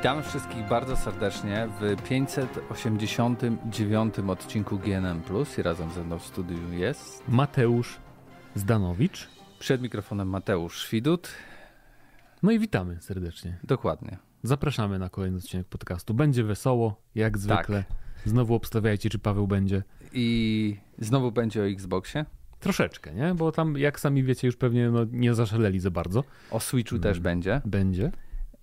Witamy 0.00 0.22
wszystkich 0.22 0.68
bardzo 0.68 0.96
serdecznie 0.96 1.68
w 1.80 2.02
589 2.02 4.18
odcinku 4.18 4.78
GNM 4.78 5.22
Plus 5.22 5.58
i 5.58 5.62
razem 5.62 5.90
ze 5.90 6.04
mną 6.04 6.18
w 6.18 6.26
studiu 6.26 6.72
jest 6.72 7.28
Mateusz 7.28 7.98
Zdanowicz. 8.54 9.28
Przed 9.58 9.82
mikrofonem 9.82 10.28
Mateusz 10.28 10.74
Szwidut. 10.74 11.28
No 12.42 12.52
i 12.52 12.58
witamy 12.58 12.96
serdecznie. 13.00 13.58
Dokładnie. 13.64 14.18
Zapraszamy 14.42 14.98
na 14.98 15.08
kolejny 15.08 15.38
odcinek 15.38 15.66
podcastu. 15.66 16.14
Będzie 16.14 16.44
wesoło, 16.44 17.02
jak 17.14 17.38
zwykle. 17.38 17.84
Tak. 17.88 17.96
Znowu 18.24 18.54
obstawiajcie, 18.54 19.10
czy 19.10 19.18
Paweł 19.18 19.46
będzie. 19.46 19.82
I 20.12 20.76
znowu 20.98 21.32
będzie 21.32 21.62
o 21.62 21.66
Xboxie? 21.66 22.24
Troszeczkę, 22.60 23.14
nie? 23.14 23.34
Bo 23.34 23.52
tam, 23.52 23.78
jak 23.78 24.00
sami 24.00 24.24
wiecie, 24.24 24.48
już 24.48 24.56
pewnie 24.56 24.90
no, 24.90 25.00
nie 25.10 25.34
zaszaleli 25.34 25.80
za 25.80 25.90
bardzo. 25.90 26.24
O 26.50 26.60
Switchu 26.60 26.98
też 26.98 27.16
mm. 27.16 27.22
będzie. 27.22 27.60
Będzie. 27.64 28.12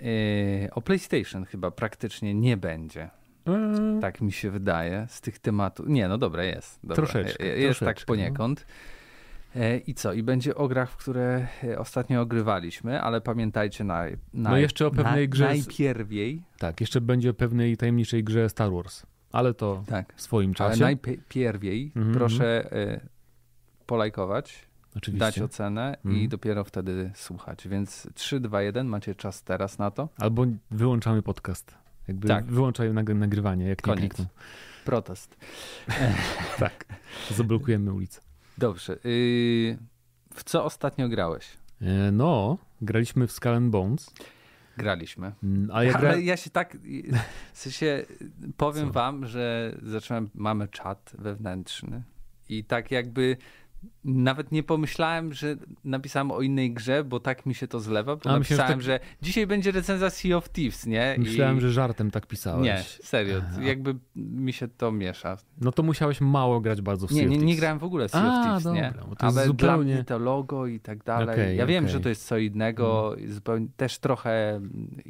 Yy, 0.02 0.70
o 0.72 0.82
PlayStation 0.82 1.46
chyba 1.46 1.72
praktycznie 1.72 2.34
nie 2.34 2.58
będzie. 2.58 3.10
Eee. 3.46 4.02
Tak 4.02 4.22
mi 4.22 4.32
się 4.32 4.52
wydaje 4.52 5.06
z 5.10 5.22
tych 5.22 5.40
tematów. 5.40 5.88
Nie, 5.88 6.08
no 6.08 6.18
dobra, 6.18 6.44
jest. 6.44 6.80
Dobra. 6.82 6.96
Troszeczkę. 6.96 7.46
Jest 7.46 7.60
tak 7.60 7.66
troszeczkę, 7.66 7.86
tak 7.86 8.06
poniekąd. 8.06 8.66
No. 8.68 8.74
I 9.88 9.94
co? 9.94 10.14
I 10.14 10.24
będzie 10.24 10.56
o 10.56 10.68
grach, 10.68 10.92
w 10.92 10.98
które 10.98 11.48
ostatnio 11.78 12.22
ogrywaliśmy, 12.22 13.02
ale 13.02 13.22
pamiętajcie 13.22 13.84
na, 13.84 14.04
na 14.34 14.50
No 14.50 14.58
jeszcze 14.58 14.88
o 14.88 14.92
pewnej 14.92 15.28
na, 15.28 15.32
grze. 15.32 15.46
Najpierwiej. 15.46 16.42
Tak, 16.58 16.82
jeszcze 16.82 17.02
będzie 17.02 17.30
o 17.30 17.34
pewnej 17.34 17.78
tajemniczej 17.78 18.24
grze 18.24 18.50
Star 18.50 18.72
Wars. 18.72 19.06
Ale 19.32 19.54
to 19.54 19.84
tak. 19.88 20.14
w 20.16 20.22
swoim 20.22 20.54
czasie. 20.54 20.86
Ale 20.86 20.96
najpierwiej 20.96 21.92
mhm. 21.96 22.16
proszę 22.16 22.74
y, 22.74 23.00
polajkować, 23.86 24.67
Oczywiście. 24.98 25.26
dać 25.26 25.40
ocenę 25.40 25.82
mm. 25.82 25.98
i 26.04 26.08
mhm. 26.08 26.30
dopiero 26.30 26.64
wtedy 26.64 27.12
słuchać. 27.16 27.68
Więc 27.68 28.08
3, 28.14 28.40
2, 28.40 28.62
1, 28.62 28.88
macie 28.88 29.16
czas 29.16 29.44
teraz 29.44 29.78
na 29.78 29.92
to. 29.92 30.10
Albo 30.18 30.46
wyłączamy 30.72 31.22
podcast. 31.22 31.76
Jakby 32.08 32.28
tak. 32.28 32.46
wyłączają 32.46 32.94
nagrywanie, 32.94 33.68
jak 33.68 33.82
Koniec. 33.82 34.04
nie 34.04 34.10
klikną. 34.10 34.26
Protest. 34.86 35.38
tak. 36.60 36.86
Zablokujemy 37.32 37.94
ulicę. 37.94 38.22
Dobrze. 38.58 38.98
Y, 39.06 39.78
w 40.34 40.44
co 40.44 40.66
ostatnio 40.66 41.10
grałeś? 41.10 41.58
E, 41.82 42.12
no, 42.12 42.58
graliśmy 42.82 43.28
w 43.28 43.32
Skull 43.32 43.62
Bones. 43.62 44.14
Graliśmy. 44.78 45.32
Mm, 45.44 45.70
a 45.74 45.84
ja 45.84 46.00
gra... 46.00 46.10
Ale 46.10 46.22
ja 46.22 46.38
się 46.38 46.50
tak, 46.50 46.78
w 47.54 47.58
sensie 47.58 48.06
powiem 48.58 48.88
Co? 48.88 48.94
wam, 48.94 49.28
że 49.28 49.76
zacząłem, 49.84 50.30
mamy 50.36 50.68
czat 50.68 51.12
wewnętrzny 51.18 52.04
i 52.50 52.64
tak 52.64 52.92
jakby 52.92 53.38
nawet 54.04 54.52
nie 54.52 54.64
pomyślałem, 54.64 55.34
że 55.34 55.56
napisałem 55.84 56.32
o 56.32 56.42
innej 56.42 56.74
grze, 56.74 57.04
bo 57.04 57.20
tak 57.20 57.46
mi 57.46 57.56
się 57.56 57.68
to 57.68 57.80
zlewa, 57.80 58.16
bo 58.16 58.30
A, 58.30 58.34
napisałem, 58.34 58.40
myślałem, 58.40 58.82
że, 58.82 59.00
tak... 59.00 59.08
że, 59.08 59.16
dzisiaj 59.22 59.48
będzie 59.48 59.72
recenzja 59.72 60.10
Sea 60.10 60.38
of 60.38 60.50
Thieves, 60.50 60.86
nie? 60.86 61.16
Myślałem, 61.18 61.58
I... 61.58 61.62
że 61.62 61.72
żartem 61.72 62.12
tak 62.12 62.26
pisałeś. 62.26 62.64
Nie, 62.64 62.84
serio, 63.04 63.42
Aha. 63.48 63.62
jakby 63.62 63.96
mi 64.16 64.54
się 64.54 64.68
to 64.68 64.92
miesza. 64.92 65.38
No 65.62 65.72
to 65.72 65.84
musiałeś 65.84 66.22
mało 66.22 66.62
grać 66.62 66.82
bardzo 66.82 67.08
w 67.08 67.10
Sea 67.10 67.20
nie, 67.20 67.24
of 67.24 67.30
Thieves. 67.30 67.46
Nie, 67.46 67.54
nie 67.54 67.60
grałem 67.60 67.80
w 67.80 67.84
ogóle 67.84 68.08
w 68.08 68.12
Sea 68.12 68.22
A, 68.22 68.40
of 68.40 68.46
Thieves, 68.46 68.64
dobra, 68.64 68.82
nie? 68.82 68.94
Ale 69.18 69.46
zupełnie... 69.46 69.54
dla 69.54 69.78
mnie 69.78 70.04
to 70.04 70.20
logo 70.20 70.68
i 70.68 70.80
tak 70.80 71.04
dalej. 71.04 71.36
Okay, 71.36 71.56
ja 71.56 71.64
okay. 71.64 71.74
wiem, 71.74 71.88
że 71.88 72.00
to 72.00 72.10
jest 72.10 72.28
co 72.28 72.38
innego, 72.38 73.10
hmm. 73.16 73.34
zupełnie, 73.34 73.68
też 73.78 74.00
trochę 74.00 74.62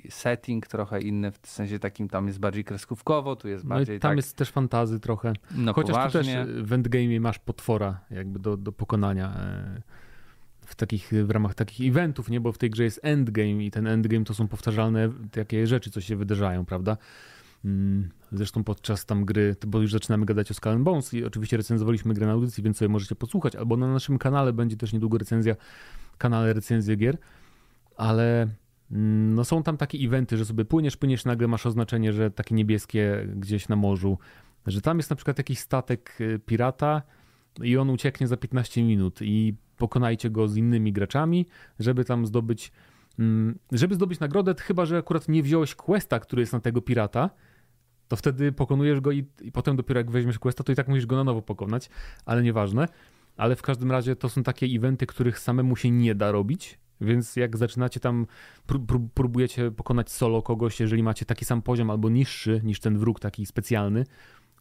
setting, 0.10 0.68
trochę 0.68 1.02
inny, 1.02 1.32
w 1.32 1.40
sensie 1.44 1.80
takim 1.80 2.10
tam 2.10 2.28
jest 2.28 2.40
bardziej 2.40 2.64
kreskówkowo, 2.64 3.36
tu 3.36 3.48
jest 3.48 3.66
bardziej 3.66 3.96
no 3.96 4.00
tam 4.00 4.12
tak... 4.12 4.18
jest 4.18 4.36
też 4.36 4.52
fantazy 4.52 5.00
trochę. 5.00 5.34
No 5.56 5.74
Chociaż 5.74 5.96
poważnie. 5.96 6.46
tu 6.46 6.54
też 6.54 6.64
w 6.64 6.74
endgame 6.74 7.20
masz 7.20 7.40
potwora 7.40 8.00
jakby 8.12 8.40
do, 8.40 8.57
do 8.58 8.72
pokonania 8.72 9.36
e, 9.36 9.82
w 10.66 10.76
takich, 10.76 11.12
w 11.24 11.30
ramach 11.30 11.56
takich 11.56 11.90
eventów, 11.90 12.30
nie? 12.30 12.42
Bo 12.42 12.52
w 12.52 12.58
tej 12.58 12.70
grze 12.70 12.84
jest 12.84 13.00
endgame 13.04 13.64
i 13.64 13.72
ten 13.72 13.88
endgame 13.88 14.26
to 14.26 14.34
są 14.34 14.48
powtarzalne 14.48 15.10
takie 15.32 15.68
rzeczy, 15.68 15.92
co 15.92 16.02
się 16.02 16.16
wydarzają, 16.16 16.66
prawda? 16.66 16.98
Mm, 17.66 18.10
zresztą 18.32 18.64
podczas 18.64 19.06
tam 19.06 19.26
gry, 19.26 19.56
bo 19.68 19.82
już 19.82 19.92
zaczynamy 19.92 20.26
gadać 20.26 20.52
o 20.52 20.54
Skull 20.54 20.80
Bones 20.80 21.14
i 21.14 21.26
oczywiście 21.26 21.58
recenzowaliśmy 21.58 22.14
grę 22.14 22.28
na 22.28 22.34
audycji, 22.34 22.64
więc 22.64 22.78
sobie 22.78 22.90
możecie 22.90 23.16
posłuchać, 23.16 23.56
albo 23.56 23.78
na 23.78 23.94
naszym 23.94 24.18
kanale 24.18 24.54
będzie 24.54 24.78
też 24.78 24.94
niedługo 24.94 25.18
recenzja, 25.18 25.56
kanale 26.18 26.54
recenzje 26.54 26.96
gier, 26.96 27.18
ale 27.98 28.48
mm, 28.92 29.34
no 29.34 29.46
są 29.46 29.64
tam 29.64 29.78
takie 29.78 29.98
eventy, 29.98 30.38
że 30.38 30.46
sobie 30.46 30.66
płyniesz, 30.66 30.98
płyniesz, 30.98 31.26
nagle 31.26 31.48
masz 31.48 31.66
oznaczenie, 31.66 32.14
że 32.14 32.32
takie 32.32 32.56
niebieskie 32.56 33.28
gdzieś 33.36 33.70
na 33.70 33.76
morzu, 33.76 34.18
że 34.66 34.82
tam 34.82 34.98
jest 34.98 35.10
na 35.10 35.16
przykład 35.16 35.38
jakiś 35.38 35.60
statek 35.60 36.18
y, 36.22 36.40
pirata, 36.46 37.02
i 37.64 37.78
on 37.78 37.90
ucieknie 37.90 38.28
za 38.28 38.38
15 38.38 38.84
minut 38.84 39.20
i 39.22 39.56
pokonajcie 39.78 40.30
go 40.30 40.48
z 40.48 40.58
innymi 40.58 40.94
graczami, 40.94 41.46
żeby 41.80 42.06
tam 42.06 42.26
zdobyć 42.26 42.72
mm, 43.20 43.60
żeby 43.72 43.96
zdobyć 43.96 44.20
nagrodę, 44.20 44.56
chyba 44.60 44.86
że 44.86 44.98
akurat 44.98 45.30
nie 45.30 45.44
wziąłeś 45.44 45.76
questa, 45.76 46.20
który 46.20 46.42
jest 46.42 46.54
na 46.54 46.60
tego 46.60 46.82
pirata, 46.82 47.30
to 48.08 48.16
wtedy 48.16 48.52
pokonujesz 48.52 49.00
go 49.00 49.12
i, 49.12 49.26
i 49.42 49.52
potem 49.52 49.76
dopiero 49.76 50.00
jak 50.00 50.12
weźmiesz 50.12 50.40
questa, 50.40 50.64
to 50.64 50.72
i 50.72 50.76
tak 50.76 50.88
musisz 50.88 51.06
go 51.06 51.16
na 51.16 51.24
nowo 51.24 51.42
pokonać, 51.42 51.90
ale 52.26 52.44
nieważne. 52.44 52.88
Ale 53.38 53.56
w 53.56 53.62
każdym 53.62 53.92
razie 53.92 54.16
to 54.16 54.30
są 54.30 54.44
takie 54.44 54.66
eventy, 54.66 55.06
których 55.06 55.40
samemu 55.40 55.76
się 55.76 55.92
nie 55.92 56.16
da 56.16 56.32
robić, 56.32 56.80
więc 57.02 57.36
jak 57.36 57.58
zaczynacie 57.58 58.00
tam, 58.00 58.28
próbujecie 59.14 59.72
pokonać 59.72 60.12
solo 60.12 60.42
kogoś, 60.42 60.80
jeżeli 60.80 61.04
macie 61.04 61.26
taki 61.26 61.46
sam 61.46 61.62
poziom 61.62 61.90
albo 61.90 62.10
niższy 62.10 62.62
niż 62.64 62.80
ten 62.80 62.98
wróg 62.98 63.20
taki 63.20 63.46
specjalny, 63.46 64.06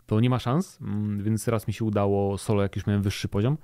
to 0.06 0.21
nie 0.21 0.31
ma 0.31 0.39
szans, 0.39 0.78
mm, 0.81 1.22
więc 1.22 1.49
raz 1.49 1.69
mi 1.69 1.75
się 1.75 1.84
udało 1.84 2.39
solo, 2.39 2.62
jak 2.62 2.77
już 2.77 2.87
miałem 2.87 3.03
wyższy 3.03 3.28
poziom. 3.28 3.59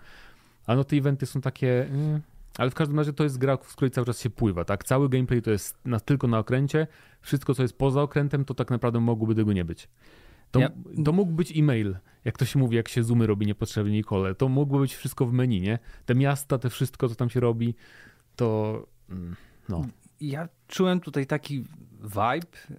A 0.67 0.75
no 0.75 0.85
te 0.85 0.97
eventy 0.97 1.27
są 1.27 1.41
takie... 1.41 1.87
Mm, 1.87 2.21
ale 2.59 2.71
w 2.71 2.75
każdym 2.75 2.99
razie 2.99 3.13
to 3.13 3.25
jest 3.25 3.39
gra, 3.39 3.57
w 3.57 3.77
której 3.77 3.91
cały 3.91 4.07
czas 4.07 4.21
się 4.21 4.31
pływa, 4.31 4.65
tak? 4.65 4.85
Cały 4.85 5.09
gameplay 5.09 5.43
to 5.43 5.51
jest 5.51 5.79
na, 5.85 6.01
tylko 6.01 6.27
na 6.27 6.39
okręcie. 6.39 6.87
Wszystko, 7.21 7.55
co 7.55 7.63
jest 7.63 7.79
poza 7.79 8.03
okrętem, 8.03 8.45
to 8.45 8.55
tak 8.55 8.71
naprawdę 8.71 9.01
mogłoby 9.01 9.35
tego 9.35 9.53
nie 9.53 9.65
być. 9.65 9.89
To, 10.51 10.61
ja... 10.61 10.71
to 11.05 11.13
mógł 11.13 11.33
być 11.33 11.59
e-mail, 11.59 11.97
jak 12.25 12.39
to 12.39 12.45
się 12.45 12.59
mówi, 12.59 12.77
jak 12.77 12.89
się 12.89 13.03
zoomy 13.03 13.27
robi 13.27 13.47
niepotrzebnie 13.47 13.93
Nicole. 13.93 14.35
To 14.35 14.49
mogło 14.49 14.79
być 14.79 14.95
wszystko 14.95 15.27
w 15.27 15.33
menu, 15.33 15.61
nie? 15.61 15.79
Te 16.07 16.15
miasta, 16.15 16.59
te 16.59 16.71
wszystko, 16.71 17.09
co 17.09 17.15
tam 17.15 17.31
się 17.31 17.41
robi, 17.41 17.75
to 18.37 18.87
mm, 19.11 19.37
no. 19.69 19.87
Ja 20.21 20.49
czułem 20.69 21.01
tutaj 21.01 21.27
taki 21.27 21.65
vibe 22.03 22.79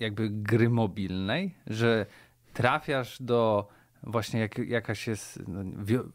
jakby 0.00 0.30
gry 0.30 0.70
mobilnej, 0.70 1.54
że 1.66 2.06
trafiasz 2.54 3.22
do 3.22 3.68
właśnie 4.02 4.40
jak, 4.40 4.58
jakaś 4.58 5.06
jest 5.06 5.42
no, 5.48 5.60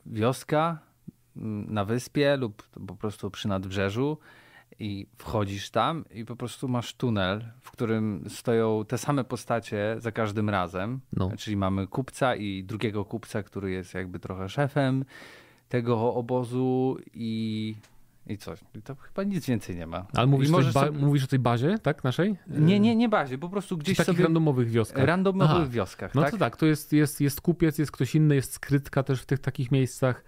wioska 0.05 0.79
mm, 1.37 1.73
na 1.73 1.85
wyspie 1.85 2.37
lub 2.37 2.63
po 2.87 2.95
prostu 2.95 3.31
przy 3.31 3.47
nadbrzeżu 3.47 4.17
i 4.79 5.07
wchodzisz 5.17 5.69
tam 5.69 6.05
i 6.11 6.25
po 6.25 6.35
prostu 6.35 6.67
masz 6.67 6.93
tunel, 6.93 7.43
w 7.61 7.71
którym 7.71 8.25
stoją 8.29 8.85
te 8.85 8.97
same 8.97 9.23
postacie 9.23 9.95
za 9.97 10.11
każdym 10.11 10.49
razem. 10.49 10.99
No. 11.13 11.31
Czyli 11.37 11.57
mamy 11.57 11.87
kupca 11.87 12.35
i 12.35 12.63
drugiego 12.63 13.05
kupca, 13.05 13.43
który 13.43 13.71
jest 13.71 13.93
jakby 13.93 14.19
trochę 14.19 14.49
szefem 14.49 15.05
tego 15.69 16.13
obozu 16.13 16.97
i 17.13 17.75
i 18.27 18.37
coś. 18.37 18.59
I 18.75 18.81
to 18.81 18.95
chyba 18.95 19.23
nic 19.23 19.45
więcej 19.45 19.75
nie 19.75 19.87
ma. 19.87 20.07
Ale 20.13 20.27
mówisz, 20.27 20.51
ba 20.51 20.71
sobie... 20.71 20.99
mówisz 20.99 21.23
o 21.23 21.27
tej 21.27 21.39
bazie, 21.39 21.79
tak, 21.79 22.03
naszej? 22.03 22.35
Nie, 22.47 22.79
nie, 22.79 22.95
nie 22.95 23.09
bazie, 23.09 23.37
po 23.37 23.49
prostu 23.49 23.77
gdzieś 23.77 23.97
Czy 23.97 24.03
takich 24.03 24.15
sobie... 24.15 24.23
randomowych 24.23 24.69
wioskach. 24.69 25.05
Randomowych 25.05 25.55
Aha. 25.55 25.65
wioskach, 25.65 26.15
No 26.15 26.21
tak? 26.21 26.31
to 26.31 26.37
tak, 26.37 26.57
to 26.57 26.65
jest, 26.65 26.93
jest, 26.93 27.21
jest 27.21 27.41
kupiec, 27.41 27.77
jest 27.77 27.91
ktoś 27.91 28.15
inny, 28.15 28.35
jest 28.35 28.53
skrytka 28.53 29.03
też 29.03 29.21
w 29.21 29.25
tych 29.25 29.39
takich 29.39 29.71
miejscach. 29.71 30.23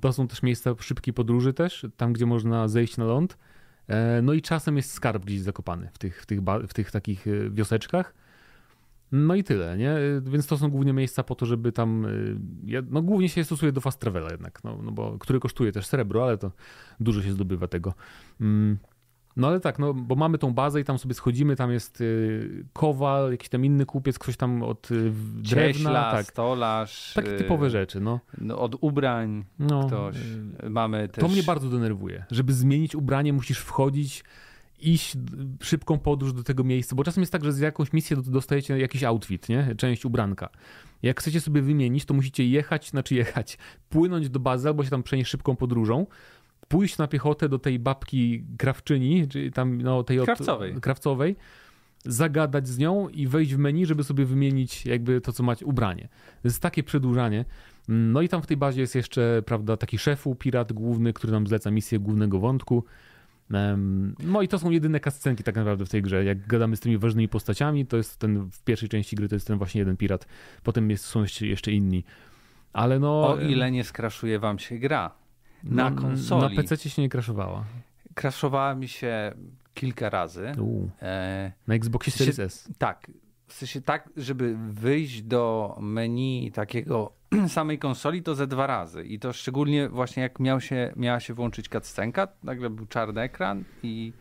To 0.00 0.12
są 0.12 0.28
też 0.28 0.42
miejsca 0.42 0.70
szybkiej 0.80 1.14
podróży 1.14 1.52
też, 1.52 1.86
tam 1.96 2.12
gdzie 2.12 2.26
można 2.26 2.68
zejść 2.68 2.96
na 2.96 3.04
ląd. 3.04 3.38
E, 3.88 4.22
no 4.22 4.32
i 4.32 4.42
czasem 4.42 4.76
jest 4.76 4.92
skarb 4.92 5.24
gdzieś 5.24 5.40
zakopany 5.40 5.90
w 5.92 5.98
tych, 5.98 6.22
w 6.22 6.26
tych, 6.26 6.40
w 6.68 6.74
tych 6.74 6.90
takich 6.90 7.26
e, 7.26 7.50
wioseczkach. 7.50 8.14
No 9.12 9.34
i 9.34 9.44
tyle, 9.44 9.76
nie? 9.76 9.94
Więc 10.22 10.46
to 10.46 10.58
są 10.58 10.70
głównie 10.70 10.92
miejsca 10.92 11.22
po 11.22 11.34
to, 11.34 11.46
żeby 11.46 11.72
tam. 11.72 12.04
Y, 12.04 12.82
no 12.90 13.02
głównie 13.02 13.28
się 13.28 13.44
stosuje 13.44 13.72
do 13.72 13.80
fast 13.80 14.00
travela 14.00 14.30
jednak, 14.30 14.64
no, 14.64 14.78
no 14.82 14.92
bo, 14.92 15.18
który 15.18 15.40
kosztuje 15.40 15.72
też 15.72 15.86
srebro, 15.86 16.24
ale 16.24 16.38
to 16.38 16.52
dużo 17.00 17.22
się 17.22 17.32
zdobywa 17.32 17.68
tego. 17.68 17.94
Mm. 18.40 18.78
No 19.36 19.46
ale 19.48 19.60
tak, 19.60 19.78
no 19.78 19.94
bo 19.94 20.14
mamy 20.14 20.38
tą 20.38 20.54
bazę 20.54 20.80
i 20.80 20.84
tam 20.84 20.98
sobie 20.98 21.14
schodzimy, 21.14 21.56
tam 21.56 21.72
jest 21.72 22.00
y, 22.00 22.64
kowal, 22.72 23.30
jakiś 23.30 23.48
tam 23.48 23.64
inny 23.64 23.86
kupiec, 23.86 24.18
ktoś 24.18 24.36
tam 24.36 24.62
od 24.62 24.90
y, 24.90 24.94
drewna. 24.94 25.42
Cieśla, 25.42 26.10
tak. 26.10 26.26
stolarz. 26.26 27.12
Takie 27.14 27.32
typowe 27.32 27.70
rzeczy, 27.70 28.00
no. 28.00 28.20
no 28.38 28.58
od 28.58 28.76
ubrań 28.80 29.44
no, 29.58 29.86
ktoś. 29.86 30.16
Mamy 30.70 31.08
też... 31.08 31.24
To 31.24 31.28
mnie 31.28 31.42
bardzo 31.42 31.68
denerwuje. 31.68 32.24
Żeby 32.30 32.52
zmienić 32.52 32.94
ubranie 32.94 33.32
musisz 33.32 33.58
wchodzić 33.58 34.24
iść 34.82 35.16
szybką 35.60 35.98
podróż 35.98 36.32
do 36.32 36.42
tego 36.42 36.64
miejsca, 36.64 36.96
bo 36.96 37.04
czasem 37.04 37.22
jest 37.22 37.32
tak, 37.32 37.44
że 37.44 37.52
z 37.52 37.58
jakąś 37.58 37.92
misję 37.92 38.16
dostajecie 38.16 38.78
jakiś 38.78 39.04
outfit, 39.04 39.48
nie? 39.48 39.74
część 39.76 40.04
ubranka. 40.04 40.48
Jak 41.02 41.20
chcecie 41.20 41.40
sobie 41.40 41.62
wymienić, 41.62 42.04
to 42.04 42.14
musicie 42.14 42.48
jechać, 42.48 42.88
znaczy 42.88 43.14
jechać, 43.14 43.58
płynąć 43.88 44.30
do 44.30 44.40
bazy 44.40 44.68
albo 44.68 44.84
się 44.84 44.90
tam 44.90 45.02
przenieść 45.02 45.30
szybką 45.30 45.56
podróżą, 45.56 46.06
pójść 46.68 46.98
na 46.98 47.08
piechotę 47.08 47.48
do 47.48 47.58
tej 47.58 47.78
babki 47.78 48.44
krawczyni, 48.58 49.28
czyli 49.28 49.52
tam 49.52 49.82
no, 49.82 50.04
tej 50.04 50.18
krawcowej. 50.18 50.74
Od, 50.74 50.80
krawcowej, 50.80 51.36
zagadać 52.04 52.68
z 52.68 52.78
nią 52.78 53.08
i 53.08 53.26
wejść 53.26 53.54
w 53.54 53.58
menu, 53.58 53.86
żeby 53.86 54.04
sobie 54.04 54.24
wymienić 54.24 54.86
jakby 54.86 55.20
to, 55.20 55.32
co 55.32 55.42
macie, 55.42 55.66
ubranie. 55.66 56.08
To 56.42 56.48
jest 56.48 56.60
takie 56.60 56.82
przedłużanie. 56.82 57.44
No 57.88 58.22
i 58.22 58.28
tam 58.28 58.42
w 58.42 58.46
tej 58.46 58.56
bazie 58.56 58.80
jest 58.80 58.94
jeszcze, 58.94 59.42
prawda, 59.46 59.76
taki 59.76 59.98
szefu, 59.98 60.34
pirat 60.34 60.72
główny, 60.72 61.12
który 61.12 61.32
nam 61.32 61.46
zleca 61.46 61.70
misję 61.70 61.98
głównego 61.98 62.38
wątku. 62.38 62.84
No 64.18 64.42
i 64.42 64.48
to 64.48 64.58
są 64.58 64.70
jedyne 64.70 65.00
kascenki 65.00 65.44
tak 65.44 65.56
naprawdę 65.56 65.86
w 65.86 65.88
tej 65.88 66.02
grze. 66.02 66.24
Jak 66.24 66.46
gadamy 66.46 66.76
z 66.76 66.80
tymi 66.80 66.98
ważnymi 66.98 67.28
postaciami, 67.28 67.86
to 67.86 67.96
jest 67.96 68.16
ten 68.16 68.50
w 68.50 68.62
pierwszej 68.62 68.88
części 68.88 69.16
gry 69.16 69.28
to 69.28 69.34
jest 69.34 69.46
ten 69.46 69.58
właśnie 69.58 69.78
jeden 69.78 69.96
pirat. 69.96 70.26
Potem 70.62 70.90
jest, 70.90 71.04
są 71.04 71.24
jeszcze 71.40 71.72
inni. 71.72 72.04
Ale 72.72 72.98
no... 72.98 73.28
O 73.28 73.40
ile 73.40 73.70
nie 73.70 73.84
skraszuje 73.84 74.38
wam 74.38 74.58
się 74.58 74.78
gra. 74.78 75.14
Na 75.64 75.90
no, 75.90 76.02
konsoli. 76.02 76.56
Na 76.56 76.62
PC 76.62 76.76
się 76.76 77.02
nie 77.02 77.08
kraszowała. 77.08 77.64
Kraszowała 78.14 78.74
mi 78.74 78.88
się 78.88 79.32
kilka 79.74 80.10
razy. 80.10 80.52
E, 81.02 81.52
na 81.66 81.74
Xboxie 81.74 82.12
Series 82.12 82.38
S. 82.38 82.68
Tak. 82.78 83.10
W 83.46 83.52
sensie 83.52 83.80
tak, 83.80 84.10
żeby 84.16 84.56
wyjść 84.68 85.22
do 85.22 85.76
menu 85.80 86.50
takiego 86.54 87.12
samej 87.48 87.78
konsoli 87.78 88.22
to 88.22 88.34
ze 88.34 88.46
dwa 88.46 88.66
razy. 88.66 89.04
I 89.04 89.18
to 89.18 89.32
szczególnie 89.32 89.88
właśnie 89.88 90.22
jak 90.22 90.40
miał 90.40 90.60
się, 90.60 90.92
miała 90.96 91.20
się 91.20 91.34
włączyć 91.34 91.68
cutscenka, 91.68 92.28
nagle 92.42 92.70
był 92.70 92.86
czarny 92.86 93.20
ekran 93.20 93.64
i 93.82 94.12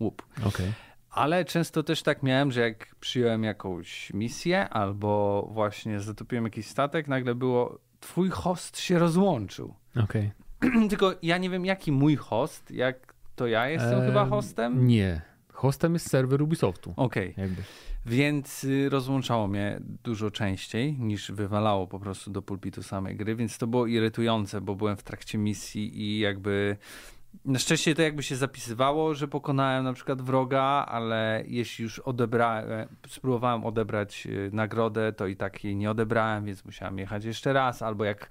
łup. 0.00 0.22
Okay. 0.46 0.72
Ale 1.10 1.44
często 1.44 1.82
też 1.82 2.02
tak 2.02 2.22
miałem, 2.22 2.52
że 2.52 2.60
jak 2.60 2.94
przyjąłem 3.00 3.44
jakąś 3.44 4.12
misję 4.14 4.68
albo 4.68 5.42
właśnie 5.52 6.00
zatopiłem 6.00 6.44
jakiś 6.44 6.66
statek, 6.66 7.08
nagle 7.08 7.34
było 7.34 7.78
twój 8.00 8.30
host 8.30 8.80
się 8.80 8.98
rozłączył. 8.98 9.74
Okay. 10.04 10.30
Tylko 10.90 11.14
ja 11.22 11.38
nie 11.38 11.50
wiem 11.50 11.64
jaki 11.64 11.92
mój 11.92 12.16
host, 12.16 12.70
jak 12.70 13.14
to 13.36 13.46
ja 13.46 13.68
jestem 13.68 14.00
eee, 14.00 14.06
chyba 14.06 14.26
hostem? 14.26 14.86
Nie. 14.86 15.31
Hostem 15.62 15.92
jest 15.94 16.10
serwer 16.10 16.42
Ubisoftu. 16.42 16.94
Okej. 16.96 17.32
Okay. 17.32 17.48
Więc 18.06 18.64
y, 18.64 18.88
rozłączało 18.88 19.48
mnie 19.48 19.80
dużo 20.04 20.30
częściej 20.30 20.98
niż 20.98 21.32
wywalało 21.32 21.86
po 21.86 21.98
prostu 21.98 22.30
do 22.30 22.42
pulpitu 22.42 22.82
samej 22.82 23.16
gry, 23.16 23.36
więc 23.36 23.58
to 23.58 23.66
było 23.66 23.86
irytujące, 23.86 24.60
bo 24.60 24.74
byłem 24.74 24.96
w 24.96 25.02
trakcie 25.02 25.38
misji 25.38 26.00
i 26.02 26.18
jakby 26.18 26.76
na 27.44 27.58
szczęście 27.58 27.94
to 27.94 28.02
jakby 28.02 28.22
się 28.22 28.36
zapisywało, 28.36 29.14
że 29.14 29.28
pokonałem 29.28 29.84
na 29.84 29.92
przykład 29.92 30.22
wroga, 30.22 30.62
ale 30.88 31.44
jeśli 31.46 31.82
już 31.82 31.98
odebrałem, 31.98 32.88
spróbowałem 33.08 33.64
odebrać 33.64 34.26
y, 34.26 34.50
nagrodę, 34.52 35.12
to 35.12 35.26
i 35.26 35.36
tak 35.36 35.64
jej 35.64 35.76
nie 35.76 35.90
odebrałem, 35.90 36.44
więc 36.44 36.64
musiałem 36.64 36.98
jechać 36.98 37.24
jeszcze 37.24 37.52
raz, 37.52 37.82
albo 37.82 38.04
jak 38.04 38.30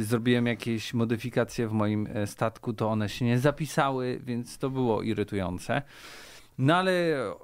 zrobiłem 0.00 0.46
jakieś 0.46 0.94
modyfikacje 0.94 1.68
w 1.68 1.72
moim 1.72 2.08
e, 2.14 2.26
statku, 2.26 2.72
to 2.72 2.88
one 2.88 3.08
się 3.08 3.24
nie 3.24 3.38
zapisały, 3.38 4.20
więc 4.24 4.58
to 4.58 4.70
było 4.70 5.02
irytujące. 5.02 5.82
No 6.58 6.76
ale 6.76 6.92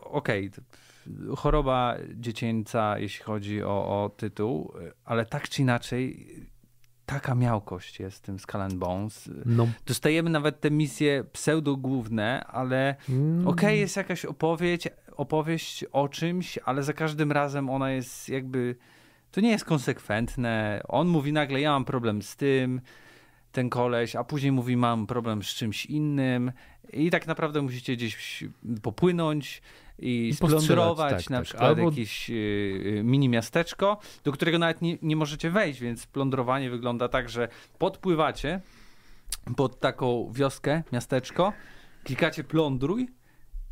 okej, 0.00 0.50
okay, 0.50 1.36
choroba 1.36 1.96
dziecięca, 2.14 2.98
jeśli 2.98 3.24
chodzi 3.24 3.62
o, 3.62 4.04
o 4.04 4.10
tytuł, 4.16 4.72
ale 5.04 5.26
tak 5.26 5.48
czy 5.48 5.62
inaczej 5.62 6.26
taka 7.08 7.34
miałkość 7.34 8.00
jest 8.00 8.18
w 8.18 8.20
tym 8.20 8.38
Skull 8.38 8.60
Bones. 8.74 9.30
No. 9.44 9.68
Dostajemy 9.86 10.30
nawet 10.30 10.60
te 10.60 10.70
misje 10.70 11.24
pseudo-główne, 11.32 12.44
ale 12.44 12.96
mm. 13.08 13.48
okej, 13.48 13.68
okay, 13.68 13.76
jest 13.76 13.96
jakaś 13.96 14.24
opowieść, 14.24 14.88
opowieść 15.16 15.84
o 15.84 16.08
czymś, 16.08 16.58
ale 16.64 16.82
za 16.82 16.92
każdym 16.92 17.32
razem 17.32 17.70
ona 17.70 17.90
jest 17.90 18.28
jakby... 18.28 18.76
To 19.30 19.40
nie 19.40 19.50
jest 19.50 19.64
konsekwentne. 19.64 20.80
On 20.88 21.08
mówi 21.08 21.32
nagle, 21.32 21.60
ja 21.60 21.70
mam 21.70 21.84
problem 21.84 22.22
z 22.22 22.36
tym, 22.36 22.80
ten 23.52 23.70
koleś, 23.70 24.16
a 24.16 24.24
później 24.24 24.52
mówi, 24.52 24.76
mam 24.76 25.06
problem 25.06 25.42
z 25.42 25.46
czymś 25.46 25.86
innym 25.86 26.52
i 26.92 27.10
tak 27.10 27.26
naprawdę 27.26 27.62
musicie 27.62 27.96
gdzieś 27.96 28.44
popłynąć 28.82 29.62
i, 29.98 30.28
I 30.28 30.34
splądrować 30.34 31.24
tak, 31.24 31.30
na 31.30 31.36
tak. 31.36 31.44
przykład 31.44 31.68
Albo... 31.68 31.90
jakieś 31.90 32.30
y, 32.30 33.00
mini 33.04 33.28
miasteczko, 33.28 33.98
do 34.24 34.32
którego 34.32 34.58
nawet 34.58 34.82
nie, 34.82 34.98
nie 35.02 35.16
możecie 35.16 35.50
wejść, 35.50 35.80
więc 35.80 36.06
plądrowanie 36.06 36.70
wygląda 36.70 37.08
tak, 37.08 37.28
że 37.28 37.48
podpływacie 37.78 38.60
pod 39.56 39.80
taką 39.80 40.32
wioskę, 40.32 40.82
miasteczko, 40.92 41.52
klikacie 42.04 42.44
plądruj 42.44 43.08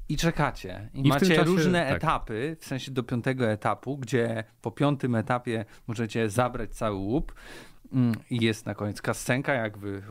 i 0.09 0.17
czekacie. 0.17 0.91
I, 0.95 1.01
I 1.01 1.09
macie 1.09 1.27
czasie, 1.27 1.43
różne 1.43 1.87
tak. 1.87 1.97
etapy, 1.97 2.57
w 2.61 2.65
sensie 2.65 2.91
do 2.91 3.03
piątego 3.03 3.51
etapu, 3.51 3.99
gdzie 3.99 4.45
po 4.63 4.71
piątym 4.71 5.15
etapie 5.15 5.65
możecie 5.87 6.31
zabrać 6.31 6.71
cały 6.71 6.97
łup. 6.97 7.35
Mm, 7.93 8.15
I 8.31 8.45
jest 8.45 8.67
na 8.67 8.75
koniec 8.75 9.03
kascenka, 9.03 9.55
jak 9.55 9.79
wy 9.79 10.03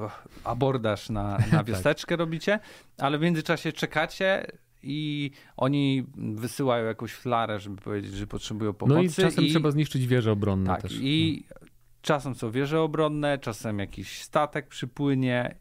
abordaż 0.44 1.10
na, 1.10 1.38
na 1.52 1.64
wiosteczkę 1.64 2.10
tak. 2.10 2.20
robicie, 2.20 2.60
ale 2.98 3.18
w 3.18 3.22
międzyczasie 3.22 3.72
czekacie 3.72 4.48
i 4.84 5.32
oni 5.58 6.06
wysyłają 6.16 6.86
jakąś 6.86 7.14
flarę, 7.14 7.60
żeby 7.60 7.82
powiedzieć, 7.82 8.14
że 8.14 8.28
potrzebują 8.28 8.74
pomocy. 8.74 8.96
No 8.96 9.04
i 9.04 9.10
czasem 9.10 9.46
i... 9.46 9.50
trzeba 9.52 9.72
zniszczyć 9.72 10.08
wieże 10.08 10.32
obronne 10.32 10.68
tak, 10.68 10.82
też. 10.82 10.98
I 11.02 11.46
no. 11.50 11.68
czasem 12.02 12.36
są 12.36 12.52
wieże 12.52 12.82
obronne, 12.82 13.38
czasem 13.38 13.80
jakiś 13.80 14.22
statek 14.22 14.68
przypłynie 14.68 15.56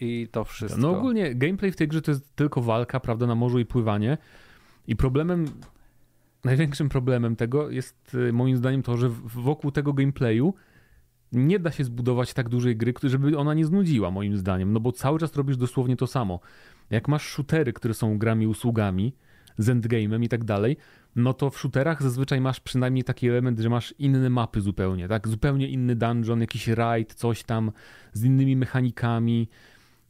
i 0.00 0.28
to 0.30 0.44
wszystko. 0.44 0.80
No 0.80 0.98
ogólnie 0.98 1.34
gameplay 1.34 1.72
w 1.72 1.76
tej 1.76 1.88
grze 1.88 2.02
to 2.02 2.10
jest 2.10 2.36
tylko 2.36 2.62
walka, 2.62 3.00
prawda, 3.00 3.26
na 3.26 3.34
morzu 3.34 3.58
i 3.58 3.66
pływanie. 3.66 4.18
I 4.86 4.96
problemem, 4.96 5.46
największym 6.44 6.88
problemem 6.88 7.36
tego 7.36 7.70
jest 7.70 8.14
y, 8.14 8.32
moim 8.32 8.56
zdaniem 8.56 8.82
to, 8.82 8.96
że 8.96 9.08
wokół 9.24 9.70
tego 9.70 9.92
gameplayu 9.92 10.54
nie 11.32 11.58
da 11.58 11.72
się 11.72 11.84
zbudować 11.84 12.34
tak 12.34 12.48
dużej 12.48 12.76
gry, 12.76 12.94
żeby 13.02 13.38
ona 13.38 13.54
nie 13.54 13.64
znudziła, 13.64 14.10
moim 14.10 14.36
zdaniem, 14.36 14.72
no 14.72 14.80
bo 14.80 14.92
cały 14.92 15.18
czas 15.18 15.36
robisz 15.36 15.56
dosłownie 15.56 15.96
to 15.96 16.06
samo. 16.06 16.40
Jak 16.90 17.08
masz 17.08 17.28
shootery, 17.28 17.72
które 17.72 17.94
są 17.94 18.18
grami 18.18 18.46
usługami, 18.46 19.12
z 19.58 19.68
endgame'em 19.68 20.24
i 20.24 20.28
tak 20.28 20.44
dalej, 20.44 20.76
no 21.16 21.34
to 21.34 21.50
w 21.50 21.58
shooterach 21.58 22.02
zazwyczaj 22.02 22.40
masz 22.40 22.60
przynajmniej 22.60 23.04
taki 23.04 23.28
element, 23.28 23.58
że 23.58 23.70
masz 23.70 23.94
inne 23.98 24.30
mapy 24.30 24.60
zupełnie, 24.60 25.08
tak? 25.08 25.28
Zupełnie 25.28 25.68
inny 25.68 25.96
dungeon, 25.96 26.40
jakiś 26.40 26.68
raid, 26.68 27.14
coś 27.14 27.42
tam 27.42 27.72
z 28.12 28.24
innymi 28.24 28.56
mechanikami, 28.56 29.48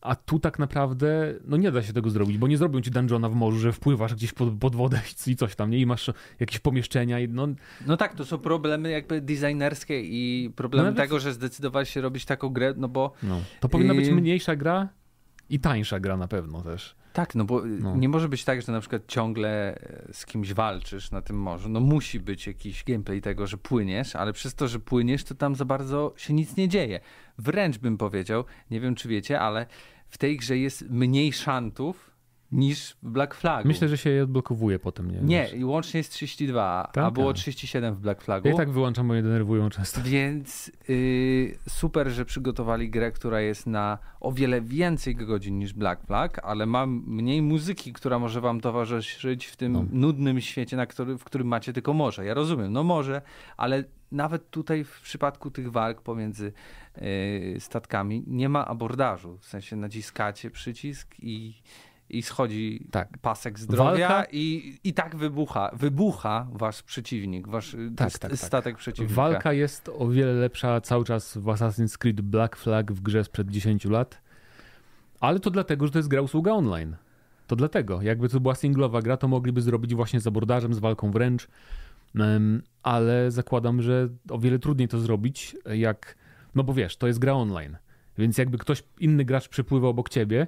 a 0.05 0.15
tu 0.15 0.39
tak 0.39 0.59
naprawdę 0.59 1.35
no 1.45 1.57
nie 1.57 1.73
da 1.73 1.83
się 1.83 1.93
tego 1.93 2.11
zrobić, 2.11 2.39
bo 2.39 2.49
nie 2.49 2.59
zrobią 2.59 2.81
ci 2.81 2.91
dungeona 2.91 3.29
w 3.29 3.35
morzu, 3.35 3.59
że 3.59 3.73
wpływasz 3.73 4.15
gdzieś 4.15 4.33
pod, 4.33 4.59
pod 4.61 4.77
wodę 4.77 5.01
i 5.27 5.37
coś 5.37 5.57
tam, 5.57 5.71
nie? 5.71 5.79
I 5.79 5.87
masz 5.87 6.11
jakieś 6.41 6.59
pomieszczenia. 6.59 7.21
I 7.21 7.29
no... 7.29 7.49
no 7.87 7.97
tak, 7.97 8.15
to 8.15 8.25
są 8.25 8.39
problemy 8.39 8.91
jakby 8.91 9.21
designerskie 9.21 10.01
i 10.01 10.51
problemy 10.57 10.91
no, 10.91 10.97
tego, 10.97 11.21
że 11.21 11.33
zdecydowałeś 11.33 11.91
się 11.91 12.01
robić 12.01 12.25
taką 12.25 12.49
grę, 12.49 12.75
no 12.77 12.89
bo... 12.89 13.13
No. 13.23 13.41
To 13.61 13.69
powinna 13.69 13.95
być 13.95 14.09
mniejsza 14.09 14.57
gra 14.57 14.89
i 15.51 15.61
tańsza 15.61 16.01
gra 16.01 16.17
na 16.17 16.29
pewno 16.29 16.63
też. 16.63 16.97
Tak, 17.13 17.35
no 17.35 17.45
bo 17.45 17.63
no. 17.65 17.97
nie 17.97 18.09
może 18.09 18.29
być 18.29 18.45
tak, 18.45 18.63
że 18.63 18.73
na 18.73 18.81
przykład 18.81 19.03
ciągle 19.07 19.79
z 20.13 20.27
kimś 20.27 20.53
walczysz 20.53 21.11
na 21.11 21.23
tym 21.23 21.37
morzu. 21.37 21.69
No 21.69 21.81
musi 21.81 22.21
być 22.21 22.47
jakiś 22.47 22.85
gameplay 22.85 23.21
tego, 23.21 23.47
że 23.47 23.57
płyniesz, 23.57 24.17
ale 24.17 24.33
przez 24.33 24.55
to, 24.55 24.69
że 24.69 24.81
płyniesz, 24.81 25.25
to 25.25 25.35
tam 25.35 25.55
za 25.55 25.65
bardzo 25.65 26.15
się 26.17 26.35
nic 26.35 26.57
nie 26.57 26.69
dzieje. 26.69 27.01
Wręcz 27.39 27.79
bym 27.79 27.99
powiedział, 27.99 28.45
nie 28.71 28.81
wiem 28.81 28.95
czy 28.95 29.09
wiecie, 29.09 29.41
ale 29.41 29.67
w 30.15 30.19
tej 30.19 30.37
grze 30.37 30.59
jest 30.59 30.91
mniej 30.91 31.33
szantów 31.33 32.11
niż 32.53 32.97
w 33.03 33.11
Black 33.11 33.35
Flagu. 33.35 33.69
Myślę, 33.69 33.89
że 33.89 33.99
się 33.99 34.11
je 34.11 34.23
odblokowuje 34.23 34.79
potem, 34.79 35.11
nie? 35.11 35.21
Nie, 35.21 35.49
i 35.49 35.65
łącznie 35.65 35.99
jest 35.99 36.13
32, 36.13 36.89
tak? 36.93 37.05
a 37.05 37.11
było 37.11 37.33
37 37.33 37.95
w 37.95 38.01
Black 38.01 38.23
Flagu. 38.23 38.49
Ja 38.49 38.55
i 38.55 38.57
tak 38.57 38.71
wyłączam, 38.71 39.09
bo 39.09 39.15
je 39.15 39.23
denerwują 39.23 39.71
często. 39.71 40.01
Więc 40.05 40.73
yy, 40.89 41.59
super, 41.69 42.09
że 42.11 42.25
przygotowali 42.25 42.91
grę, 42.91 43.13
która 43.13 43.41
jest 43.41 43.67
na 43.67 43.99
o 44.21 44.33
wiele 44.33 44.61
więcej 44.61 45.15
godzin 45.15 45.59
niż 45.59 45.73
Black 45.73 46.07
Flag, 46.07 46.41
ale 46.45 46.67
ma 46.67 46.87
mniej 46.87 47.43
muzyki, 47.43 47.93
która 47.93 48.19
może 48.19 48.41
wam 48.41 48.61
towarzyszyć 48.61 49.47
w 49.47 49.57
tym 49.57 49.73
no. 49.73 49.85
nudnym 49.93 50.41
świecie, 50.41 50.77
na 50.77 50.87
który, 50.87 51.19
w 51.19 51.25
którym 51.25 51.47
macie 51.47 51.73
tylko 51.73 51.93
morze. 51.93 52.25
Ja 52.25 52.35
rozumiem, 52.35 52.73
no 52.73 52.83
może, 52.83 53.23
ale 53.57 53.85
nawet 54.13 54.51
tutaj 54.51 54.85
w 54.85 55.01
przypadku 55.01 55.51
tych 55.51 55.73
walk 55.73 56.03
pomiędzy 56.03 56.53
statkami 57.59 58.25
nie 58.27 58.49
ma 58.49 58.67
abordażu. 58.67 59.39
W 59.39 59.47
sensie 59.47 59.77
naciskacie 59.77 60.51
przycisk 60.51 61.15
i 61.19 61.63
i 62.09 62.23
schodzi 62.23 62.87
tak. 62.91 63.19
pasek 63.19 63.59
zdrowia 63.59 64.09
Walka... 64.09 64.31
i, 64.33 64.79
i 64.85 64.95
tak 64.95 65.17
wybucha, 65.17 65.71
wybucha 65.73 66.47
wasz 66.53 66.83
przeciwnik, 66.83 67.49
wasz 67.49 67.77
tak, 67.97 68.11
st 68.11 68.23
tak, 68.23 68.31
tak. 68.31 68.41
statek 68.41 68.77
przeciwnika. 68.77 69.15
Walka 69.15 69.53
jest 69.53 69.91
o 69.99 70.09
wiele 70.09 70.33
lepsza 70.33 70.81
cały 70.81 71.05
czas 71.05 71.39
w 71.39 71.45
Assassin's 71.45 71.99
Creed 71.99 72.21
Black 72.21 72.57
Flag 72.57 72.93
w 72.93 73.01
grze 73.01 73.25
sprzed 73.25 73.51
10 73.51 73.85
lat, 73.85 74.21
ale 75.21 75.41
to 75.41 75.51
dlatego, 75.51 75.87
że 75.87 75.93
to 75.93 75.99
jest 75.99 76.09
gra 76.09 76.23
usługa 76.23 76.53
online. 76.53 76.97
To 77.47 77.57
dlatego. 77.57 78.03
Jakby 78.03 78.29
to 78.29 78.41
była 78.41 78.55
singlowa 78.55 79.03
gra, 79.03 79.17
to 79.17 79.29
mogliby 79.29 79.63
zrobić 79.63 79.95
właśnie 79.95 80.21
z 80.21 80.27
abordażem, 80.27 80.75
z 80.75 80.79
walką 80.79 81.11
wręcz, 81.11 81.49
ale 82.83 83.31
zakładam, 83.31 83.83
że 83.83 84.09
o 84.31 84.39
wiele 84.39 84.59
trudniej 84.59 84.89
to 84.89 84.99
zrobić, 84.99 85.57
jak, 85.75 86.17
no 86.55 86.65
bo 86.65 86.75
wiesz, 86.75 86.97
to 86.97 87.07
jest 87.07 87.19
gra 87.19 87.33
online, 87.33 87.77
więc 88.19 88.39
jakby 88.39 88.59
ktoś 88.59 88.83
inny 89.01 89.25
gracz 89.25 89.49
przypływał 89.49 89.91
obok 89.91 90.09
ciebie, 90.09 90.47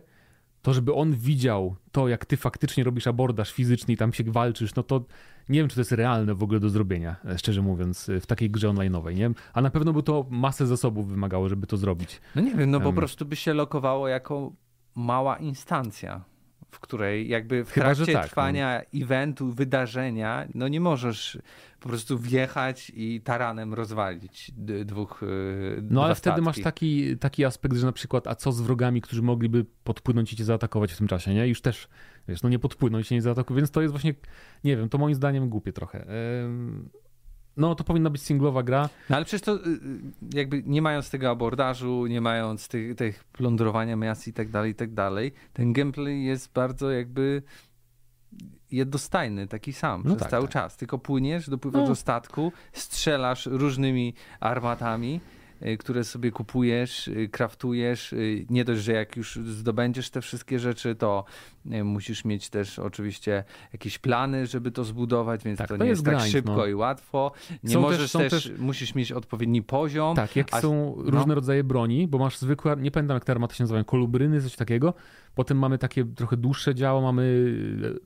to 0.62 0.74
żeby 0.74 0.94
on 0.94 1.12
widział 1.12 1.76
to, 1.92 2.08
jak 2.08 2.24
ty 2.24 2.36
faktycznie 2.36 2.84
robisz 2.84 3.06
abordaż 3.06 3.52
fizyczny 3.52 3.94
i 3.94 3.96
tam 3.96 4.12
się 4.12 4.24
walczysz, 4.24 4.74
no 4.74 4.82
to 4.82 5.04
nie 5.48 5.58
wiem, 5.60 5.68
czy 5.68 5.74
to 5.74 5.80
jest 5.80 5.92
realne 5.92 6.34
w 6.34 6.42
ogóle 6.42 6.60
do 6.60 6.68
zrobienia, 6.68 7.16
e, 7.24 7.38
szczerze 7.38 7.62
mówiąc, 7.62 8.08
e, 8.08 8.20
w 8.20 8.26
takiej 8.26 8.50
grze 8.50 8.68
online'owej, 8.68 9.14
nie? 9.14 9.30
A 9.52 9.60
na 9.60 9.70
pewno 9.70 9.92
by 9.92 10.02
to 10.02 10.26
masę 10.30 10.66
zasobów 10.66 11.08
wymagało, 11.08 11.48
żeby 11.48 11.66
to 11.66 11.76
zrobić. 11.76 12.20
No 12.34 12.42
nie 12.42 12.54
wiem, 12.54 12.70
no 12.70 12.80
po 12.80 12.86
um. 12.86 12.96
prostu 12.96 13.24
by 13.24 13.36
się 13.36 13.54
lokowało 13.54 14.08
jako 14.08 14.52
mała 14.94 15.36
instancja 15.36 16.24
w 16.70 16.80
której 16.80 17.28
jakby 17.28 17.64
w 17.64 17.70
Chyba, 17.70 17.94
trakcie 17.94 18.12
tak, 18.12 18.22
no. 18.22 18.28
trwania 18.28 18.82
no. 18.92 19.00
eventu, 19.02 19.52
wydarzenia, 19.52 20.46
no 20.54 20.68
nie 20.68 20.80
możesz 20.80 21.38
po 21.80 21.88
prostu 21.88 22.18
wjechać 22.18 22.92
i 22.94 23.20
taranem 23.20 23.74
rozwalić 23.74 24.52
dwóch 24.84 25.22
e, 25.22 25.26
No 25.82 26.04
ale 26.04 26.14
wtedy 26.14 26.42
masz 26.42 26.60
taki, 26.60 27.16
taki 27.16 27.44
aspekt, 27.44 27.76
że 27.76 27.86
na 27.86 27.92
przykład, 27.92 28.26
a 28.26 28.34
co 28.34 28.52
z 28.52 28.60
wrogami, 28.60 29.00
którzy 29.00 29.22
mogliby 29.22 29.64
podpłynąć 29.84 30.32
i 30.32 30.36
cię 30.36 30.44
zaatakować 30.44 30.92
w 30.92 30.98
tym 30.98 31.08
czasie, 31.08 31.34
nie? 31.34 31.48
Już 31.48 31.60
też, 31.60 31.88
wiesz, 32.28 32.42
no 32.42 32.48
nie 32.48 32.58
podpłyną 32.58 32.98
i 32.98 33.04
cię 33.04 33.14
nie 33.14 33.22
zaatakują, 33.22 33.56
więc 33.56 33.70
to 33.70 33.82
jest 33.82 33.92
właśnie, 33.92 34.14
nie 34.64 34.76
wiem, 34.76 34.88
to 34.88 34.98
moim 34.98 35.14
zdaniem 35.14 35.48
głupie 35.48 35.72
trochę. 35.72 36.06
No, 37.56 37.74
to 37.74 37.84
powinna 37.84 38.10
być 38.10 38.22
singlowa 38.22 38.62
gra. 38.62 38.88
No 39.10 39.16
ale 39.16 39.24
przecież 39.24 39.40
to 39.40 39.54
y, 39.54 39.68
y, 39.68 40.00
jakby 40.34 40.62
nie 40.66 40.82
mając 40.82 41.10
tego 41.10 41.30
abordażu, 41.30 42.06
nie 42.06 42.20
mając 42.20 42.68
tych, 42.68 42.96
tych 42.96 43.24
plądrowania 43.24 43.96
miast 43.96 44.28
i 44.28 44.32
tak 44.32 44.50
dalej, 44.50 44.72
i 44.72 44.74
tak 44.74 44.94
dalej, 44.94 45.32
ten 45.52 45.72
gameplay 45.72 46.24
jest 46.24 46.52
bardzo 46.52 46.90
jakby 46.90 47.42
jednostajny, 48.70 49.46
taki 49.46 49.72
sam 49.72 50.02
no 50.04 50.10
przez 50.10 50.18
tak, 50.18 50.30
cały 50.30 50.44
tak. 50.44 50.52
czas. 50.52 50.76
Tylko 50.76 50.98
płyniesz, 50.98 51.50
dopływasz 51.50 51.82
no. 51.82 51.88
do 51.88 51.94
statku, 51.94 52.52
strzelasz 52.72 53.46
różnymi 53.46 54.14
armatami 54.40 55.20
które 55.78 56.04
sobie 56.04 56.30
kupujesz, 56.30 57.08
y, 57.08 57.28
kraftujesz. 57.28 58.12
Y, 58.12 58.46
nie 58.50 58.64
dość, 58.64 58.82
że 58.82 58.92
jak 58.92 59.16
już 59.16 59.36
zdobędziesz 59.36 60.10
te 60.10 60.20
wszystkie 60.20 60.58
rzeczy, 60.58 60.94
to 60.94 61.24
musisz 61.84 62.24
mieć 62.24 62.50
też 62.50 62.78
oczywiście 62.78 63.44
jakieś 63.72 63.98
plany, 63.98 64.46
żeby 64.46 64.70
to 64.70 64.84
zbudować, 64.84 65.44
więc 65.44 65.58
tak, 65.58 65.68
to, 65.68 65.78
to, 65.78 65.84
nie 65.84 65.90
jest, 65.90 66.04
tak 66.04 66.20
szybko 66.20 66.56
no. 66.56 66.66
i 66.66 66.74
łatwo. 66.74 67.32
Nie 67.64 67.74
są 67.74 67.80
możesz 67.80 68.12
też, 68.12 68.30
też, 68.30 68.52
musisz 68.58 68.94
mieć 68.94 69.12
odpowiedni 69.12 69.62
poziom. 69.62 70.16
Tak, 70.16 70.36
jak 70.36 70.48
a, 70.50 70.60
są 70.60 70.94
no. 70.96 71.10
różne 71.10 71.34
rodzaje 71.34 71.64
broni, 71.64 72.08
bo 72.08 72.18
masz 72.18 72.38
zwykłe, 72.38 72.76
nie 72.78 72.90
pamiętam 72.90 73.14
jak 73.14 73.24
te 73.24 73.32
armaty 73.32 73.54
się 73.54 73.64
nazywają, 73.64 73.84
kolubryny, 73.84 74.42
coś 74.42 74.56
takiego. 74.56 74.94
Potem 75.34 75.58
mamy 75.58 75.78
takie 75.78 76.04
trochę 76.04 76.36
dłuższe 76.36 76.74
działa, 76.74 77.00
mamy 77.00 77.54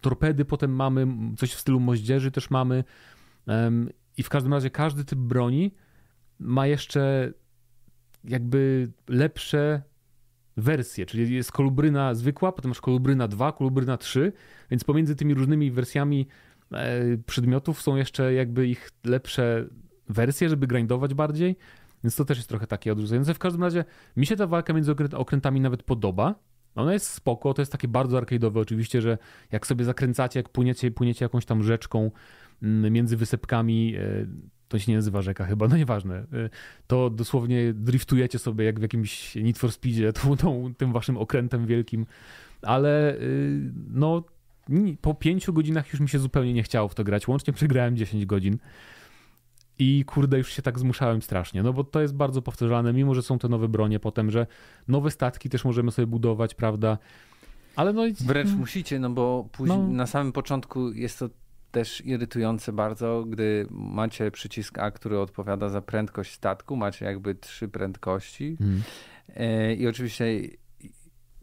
torpedy, 0.00 0.44
potem 0.44 0.74
mamy 0.74 1.06
coś 1.36 1.54
w 1.54 1.60
stylu 1.60 1.80
moździerzy 1.80 2.30
też 2.30 2.50
mamy. 2.50 2.84
I 4.16 4.22
w 4.22 4.28
każdym 4.28 4.52
razie 4.54 4.70
każdy 4.70 5.04
typ 5.04 5.18
broni 5.18 5.74
ma 6.40 6.66
jeszcze 6.66 7.32
jakby 8.24 8.90
lepsze 9.08 9.82
wersje, 10.56 11.06
czyli 11.06 11.34
jest 11.34 11.52
kolubryna 11.52 12.14
zwykła, 12.14 12.52
potem 12.52 12.68
masz 12.68 12.80
kolubryna 12.80 13.28
2, 13.28 13.52
kolubryna 13.52 13.96
3, 13.96 14.32
więc 14.70 14.84
pomiędzy 14.84 15.16
tymi 15.16 15.34
różnymi 15.34 15.70
wersjami 15.70 16.26
e, 16.72 17.18
przedmiotów 17.26 17.82
są 17.82 17.96
jeszcze 17.96 18.34
jakby 18.34 18.68
ich 18.68 18.90
lepsze 19.04 19.66
wersje, 20.08 20.48
żeby 20.48 20.66
grindować 20.66 21.14
bardziej, 21.14 21.56
więc 22.04 22.16
to 22.16 22.24
też 22.24 22.38
jest 22.38 22.48
trochę 22.48 22.66
takie 22.66 22.92
odrzucające. 22.92 23.34
W 23.34 23.38
każdym 23.38 23.62
razie 23.62 23.84
mi 24.16 24.26
się 24.26 24.36
ta 24.36 24.46
walka 24.46 24.72
między 24.72 24.94
okrętami 25.16 25.60
nawet 25.60 25.82
podoba. 25.82 26.34
Ona 26.74 26.92
jest 26.92 27.06
spoko, 27.06 27.54
to 27.54 27.62
jest 27.62 27.72
takie 27.72 27.88
bardzo 27.88 28.20
arcade'owe 28.20 28.58
oczywiście, 28.60 29.02
że 29.02 29.18
jak 29.52 29.66
sobie 29.66 29.84
zakręcacie, 29.84 30.40
jak 30.40 30.48
płyniecie, 30.48 30.90
płyniecie 30.90 31.24
jakąś 31.24 31.44
tam 31.44 31.62
rzeczką 31.62 32.10
mm, 32.62 32.92
między 32.92 33.16
wysepkami, 33.16 33.94
e, 33.96 34.26
to 34.70 34.78
się 34.78 34.92
nie 34.92 34.96
nazywa 34.96 35.22
rzeka 35.22 35.44
chyba, 35.44 35.68
no 35.68 35.76
nieważne, 35.76 36.20
y, 36.20 36.50
to 36.86 37.10
dosłownie 37.10 37.72
driftujecie 37.74 38.38
sobie 38.38 38.64
jak 38.64 38.78
w 38.78 38.82
jakimś 38.82 39.34
Need 39.34 39.58
for 39.58 39.72
Speedzie 39.72 40.12
tą, 40.22 40.36
tą, 40.36 40.74
tym 40.74 40.92
waszym 40.92 41.16
okrętem 41.16 41.66
wielkim, 41.66 42.06
ale 42.62 43.14
y, 43.14 43.72
no 43.90 44.24
po 45.00 45.14
pięciu 45.14 45.52
godzinach 45.52 45.92
już 45.92 46.00
mi 46.00 46.08
się 46.08 46.18
zupełnie 46.18 46.52
nie 46.52 46.62
chciało 46.62 46.88
w 46.88 46.94
to 46.94 47.04
grać, 47.04 47.28
łącznie 47.28 47.52
przegrałem 47.52 47.96
10 47.96 48.26
godzin. 48.26 48.58
I 49.78 50.04
kurde 50.04 50.38
już 50.38 50.52
się 50.52 50.62
tak 50.62 50.78
zmuszałem 50.78 51.22
strasznie, 51.22 51.62
no 51.62 51.72
bo 51.72 51.84
to 51.84 52.00
jest 52.00 52.14
bardzo 52.14 52.42
powtarzalne, 52.42 52.92
mimo 52.92 53.14
że 53.14 53.22
są 53.22 53.38
te 53.38 53.48
nowe 53.48 53.68
bronie 53.68 54.00
potem, 54.00 54.30
że 54.30 54.46
nowe 54.88 55.10
statki 55.10 55.48
też 55.48 55.64
możemy 55.64 55.90
sobie 55.90 56.06
budować, 56.06 56.54
prawda, 56.54 56.98
ale 57.76 57.92
no... 57.92 58.02
Wręcz 58.20 58.50
musicie, 58.50 58.98
no 58.98 59.10
bo 59.10 59.48
później, 59.52 59.78
no. 59.78 59.88
na 59.88 60.06
samym 60.06 60.32
początku 60.32 60.92
jest 60.92 61.18
to 61.18 61.28
też 61.70 62.06
irytujące 62.06 62.72
bardzo, 62.72 63.24
gdy 63.28 63.66
macie 63.70 64.30
przycisk 64.30 64.78
A, 64.78 64.90
który 64.90 65.18
odpowiada 65.18 65.68
za 65.68 65.82
prędkość 65.82 66.32
statku, 66.32 66.76
macie 66.76 67.04
jakby 67.04 67.34
trzy 67.34 67.68
prędkości. 67.68 68.56
Mm. 68.60 68.82
I 69.78 69.86
oczywiście 69.86 70.26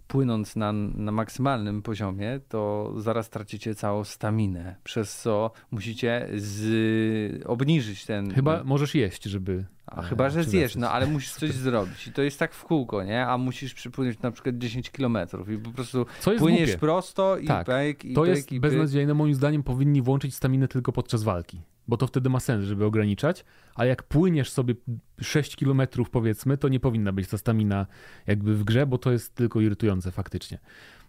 płynąc 0.08 0.56
na, 0.56 0.74
na 0.74 1.12
maksymalnym 1.12 1.82
poziomie, 1.82 2.40
to 2.50 2.94
zaraz 2.98 3.30
tracicie 3.30 3.76
całą 3.76 4.04
staminę, 4.04 4.76
przez 4.84 5.18
co 5.18 5.52
musicie 5.72 6.28
z, 6.36 7.44
obniżyć 7.46 8.06
ten... 8.06 8.34
Chyba 8.34 8.64
możesz 8.64 8.96
jeść, 8.96 9.24
żeby... 9.24 9.66
A 9.88 10.02
chyba, 10.02 10.30
że 10.30 10.44
zjesz, 10.44 10.76
no 10.76 10.92
ale 10.92 11.08
musisz 11.08 11.32
coś 11.32 11.52
zrobić 11.68 12.08
i 12.08 12.12
to 12.12 12.22
jest 12.22 12.40
tak 12.40 12.54
w 12.54 12.64
kółko, 12.64 13.04
nie? 13.04 13.28
A 13.28 13.38
musisz 13.38 13.74
przypłynąć 13.74 14.20
na 14.20 14.32
przykład 14.32 14.58
10 14.58 14.92
kilometrów 14.92 15.50
i 15.50 15.58
po 15.58 15.70
prostu 15.70 16.06
płyniesz 16.38 16.70
głupie. 16.70 16.78
prosto 16.78 17.38
i 17.38 17.48
tak. 17.48 17.68
pek, 17.68 18.06
i 18.06 18.14
To 18.14 18.22
pek, 18.22 18.30
jest 18.30 18.52
i 18.52 18.60
beznadziejne, 18.60 19.14
moim 19.14 19.36
zdaniem 19.36 19.64
powinni 19.64 20.02
włączyć 20.02 20.36
staminę 20.36 20.68
tylko 20.68 20.92
podczas 20.92 21.24
walki, 21.24 21.62
bo 21.88 21.98
to 21.98 22.08
wtedy 22.08 22.30
ma 22.30 22.40
sens, 22.40 22.66
żeby 22.66 22.86
ograniczać, 22.86 23.46
a 23.76 23.86
jak 23.86 24.04
płyniesz 24.04 24.52
sobie 24.52 24.74
6 25.22 25.56
kilometrów 25.56 26.10
powiedzmy, 26.10 26.58
to 26.58 26.68
nie 26.68 26.80
powinna 26.80 27.12
być 27.12 27.28
ta 27.28 27.38
stamina 27.38 27.86
jakby 28.28 28.56
w 28.56 28.64
grze, 28.64 28.88
bo 28.88 28.98
to 28.98 29.12
jest 29.12 29.36
tylko 29.36 29.62
irytujące 29.62 30.12
faktycznie. 30.12 30.60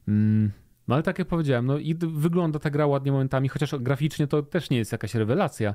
Mm. 0.09 0.51
No 0.89 0.95
ale 0.95 1.03
tak 1.03 1.19
jak 1.19 1.29
powiedziałem, 1.29 1.67
no 1.67 1.79
i 1.79 1.95
wygląda 1.95 2.59
ta 2.59 2.71
gra 2.71 2.87
ładnie 2.87 3.13
momentami, 3.13 3.49
chociaż 3.49 3.75
graficznie 3.81 4.27
to 4.27 4.43
też 4.43 4.71
nie 4.71 4.79
jest 4.79 4.93
jakaś 4.93 5.15
rewelacja, 5.15 5.75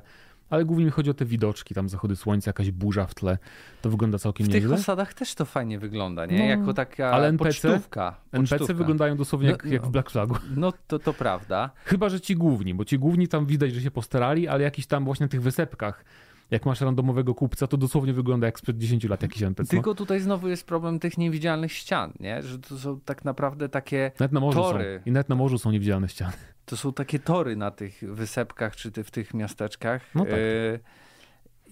ale 0.50 0.64
głównie 0.64 0.84
mi 0.84 0.90
chodzi 0.90 1.10
o 1.10 1.14
te 1.14 1.24
widoczki, 1.24 1.74
tam 1.74 1.88
zachody 1.88 2.16
słońca, 2.16 2.48
jakaś 2.48 2.70
burza 2.70 3.06
w 3.06 3.14
tle, 3.14 3.38
to 3.82 3.90
wygląda 3.90 4.18
całkiem 4.18 4.46
nieźle. 4.46 4.60
W 4.60 4.62
tych 4.62 4.72
osadach 4.72 5.14
też 5.14 5.34
to 5.34 5.44
fajnie 5.44 5.78
wygląda, 5.78 6.26
nie? 6.26 6.38
No, 6.38 6.44
jako 6.44 6.74
taka 6.74 7.10
ale 7.10 7.28
NPC, 7.28 7.68
pocztówka, 7.68 8.16
pocztówka. 8.30 8.56
NPC 8.56 8.74
wyglądają 8.74 9.16
dosłownie 9.16 9.48
jak, 9.48 9.64
no, 9.64 9.72
jak 9.72 9.86
w 9.86 9.90
Black 9.90 10.10
Flagu. 10.10 10.36
No 10.56 10.72
to, 10.86 10.98
to 10.98 11.12
prawda. 11.14 11.70
Chyba, 11.84 12.08
że 12.08 12.20
ci 12.20 12.36
główni, 12.36 12.74
bo 12.74 12.84
ci 12.84 12.98
główni 12.98 13.28
tam 13.28 13.46
widać, 13.46 13.74
że 13.74 13.80
się 13.80 13.90
postarali, 13.90 14.48
ale 14.48 14.64
jakiś 14.64 14.86
tam 14.86 15.04
właśnie 15.04 15.24
na 15.24 15.28
tych 15.28 15.42
wysepkach 15.42 16.04
jak 16.50 16.66
masz 16.66 16.80
randomowego 16.80 17.34
kupca, 17.34 17.66
to 17.66 17.76
dosłownie 17.76 18.12
wygląda 18.12 18.46
jak 18.46 18.58
sprzed 18.58 18.78
10 18.78 19.04
lat 19.04 19.22
jakiś 19.22 19.42
NPC. 19.42 19.70
Tylko 19.70 19.94
tutaj 19.94 20.20
znowu 20.20 20.48
jest 20.48 20.66
problem 20.66 20.98
tych 20.98 21.18
niewidzialnych 21.18 21.72
ścian, 21.72 22.12
nie? 22.20 22.42
Że 22.42 22.58
to 22.58 22.78
są 22.78 23.00
tak 23.00 23.24
naprawdę 23.24 23.68
takie 23.68 24.12
nawet 24.20 24.32
na 24.32 24.40
morzu 24.40 24.60
tory. 24.60 25.00
Są. 25.04 25.10
I 25.10 25.12
nawet 25.12 25.28
na 25.28 25.34
morzu 25.34 25.58
są 25.58 25.70
niewidzialne 25.70 26.08
ściany. 26.08 26.32
To 26.66 26.76
są 26.76 26.92
takie 26.92 27.18
tory 27.18 27.56
na 27.56 27.70
tych 27.70 28.14
wysepkach, 28.14 28.76
czy 28.76 28.92
ty 28.92 29.04
w 29.04 29.10
tych 29.10 29.34
miasteczkach. 29.34 30.14
No 30.14 30.24
tak. 30.24 30.32
Y 30.32 30.80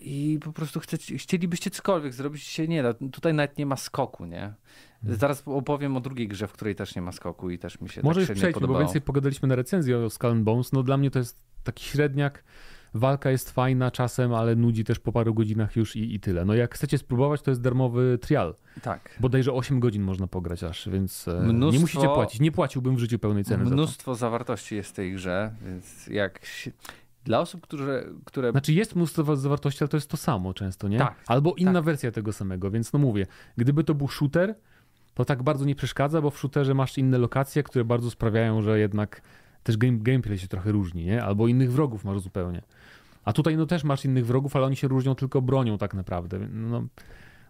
i 0.04 0.38
po 0.44 0.52
prostu 0.52 0.80
chcecie, 0.80 1.18
chcielibyście 1.18 1.70
cokolwiek 1.70 2.14
zrobić, 2.14 2.42
się 2.42 2.68
nie 2.68 2.82
da. 2.82 2.94
Tutaj 2.94 3.34
nawet 3.34 3.58
nie 3.58 3.66
ma 3.66 3.76
skoku, 3.76 4.25
nie? 4.25 4.54
Hmm. 5.02 5.18
Zaraz 5.18 5.42
opowiem 5.46 5.96
o 5.96 6.00
drugiej 6.00 6.28
grze, 6.28 6.49
w 6.49 6.52
której 6.52 6.75
też 6.75 6.94
nie 6.94 7.02
ma 7.02 7.12
skoku 7.12 7.50
i 7.50 7.58
też 7.58 7.80
mi 7.80 7.88
się 7.88 8.02
Może 8.02 8.20
tak 8.20 8.28
już 8.28 8.38
przejdźmy, 8.38 8.66
bo 8.66 8.78
więcej 8.78 9.00
pogadaliśmy 9.00 9.49
na 9.49 9.54
recenzji 9.54 9.94
o 9.94 10.11
Skull 10.11 10.34
Bones. 10.34 10.72
No 10.72 10.82
dla 10.82 10.96
mnie 10.96 11.11
to 11.11 11.18
jest 11.18 11.38
taki 11.64 11.84
średniak. 11.84 12.44
Walka 12.94 13.30
jest 13.30 13.50
fajna 13.50 13.90
czasem, 13.90 14.34
ale 14.34 14.56
nudzi 14.56 14.84
też 14.84 14.99
po 14.99 15.12
paru 15.12 15.34
godzinach 15.34 15.76
już 15.76 15.96
i, 15.96 16.14
i 16.14 16.20
tyle. 16.20 16.44
No 16.44 16.54
jak 16.54 16.75
chcecie 16.75 16.99
spróbować, 16.99 17.42
to 17.42 17.50
jest 17.50 17.61
darmowy 17.61 18.18
trial. 18.20 18.54
Tak. 18.82 19.16
Bodajże 19.20 19.52
8 19.52 19.80
godzin 19.80 20.02
można 20.02 20.26
pograć 20.26 20.64
aż, 20.64 20.88
więc 20.88 21.26
mnóstwo, 21.42 21.72
nie 21.72 21.80
musicie 21.80 22.08
płacić. 22.08 22.40
Nie 22.40 22.52
płaciłbym 22.52 22.96
w 22.96 22.99
życiu 22.99 23.18
pełnej 23.18 23.44
ceny. 23.44 23.64
Mnóstwo 23.64 24.14
zawartości 24.14 24.75
jest 24.75 24.90
w 24.90 24.92
tej 24.92 25.12
grze, 25.12 25.52
więc 25.66 26.06
jak 26.06 26.40
dla 27.25 27.40
osób, 27.40 27.61
które, 27.61 28.04
które. 28.25 28.50
Znaczy, 28.50 28.72
jest 28.72 28.96
mnóstwo 28.96 29.37
zawartości, 29.37 29.84
ale 29.84 29.88
to 29.88 29.96
jest 29.96 30.11
to 30.11 30.16
samo 30.16 30.54
często, 30.54 30.88
nie? 30.88 30.99
Tak. 30.99 31.14
Albo 31.26 31.54
inna 31.54 31.72
tak. 31.72 31.84
wersja 31.84 32.12
tego 32.12 32.32
samego, 32.32 32.70
więc 32.70 32.92
no 32.92 32.99
mówię, 32.99 33.26
gdyby 33.56 33.84
to 33.84 33.94
był 33.94 34.08
shooter, 34.08 34.54
to 35.14 35.25
tak 35.25 35.42
bardzo 35.42 35.64
nie 35.64 35.75
przeszkadza, 35.75 36.20
bo 36.20 36.30
w 36.30 36.38
shooterze 36.38 36.75
masz 36.75 36.99
inne 36.99 37.18
lokacje, 37.18 37.62
które 37.62 37.84
bardzo 37.84 38.11
sprawiają, 38.11 38.62
że 38.62 38.78
jednak 38.78 39.22
też 39.62 39.76
game, 39.76 39.99
gameplay 39.99 40.38
się 40.38 40.49
trochę 40.49 40.72
różni, 40.72 41.04
nie? 41.04 41.25
Albo 41.25 41.49
innych 41.49 41.72
wrogów 41.72 42.04
masz 42.04 42.20
zupełnie. 42.20 42.62
A 43.25 43.33
tutaj 43.33 43.57
no 43.57 43.67
też 43.67 43.85
masz 43.85 44.05
innych 44.05 44.26
wrogów, 44.26 44.57
ale 44.57 44.67
oni 44.67 44.76
się 44.76 44.88
różnią 44.88 45.14
tylko 45.14 45.43
bronią 45.43 45.79
tak 45.79 45.95
naprawdę. 45.95 46.38
No, 46.38 46.87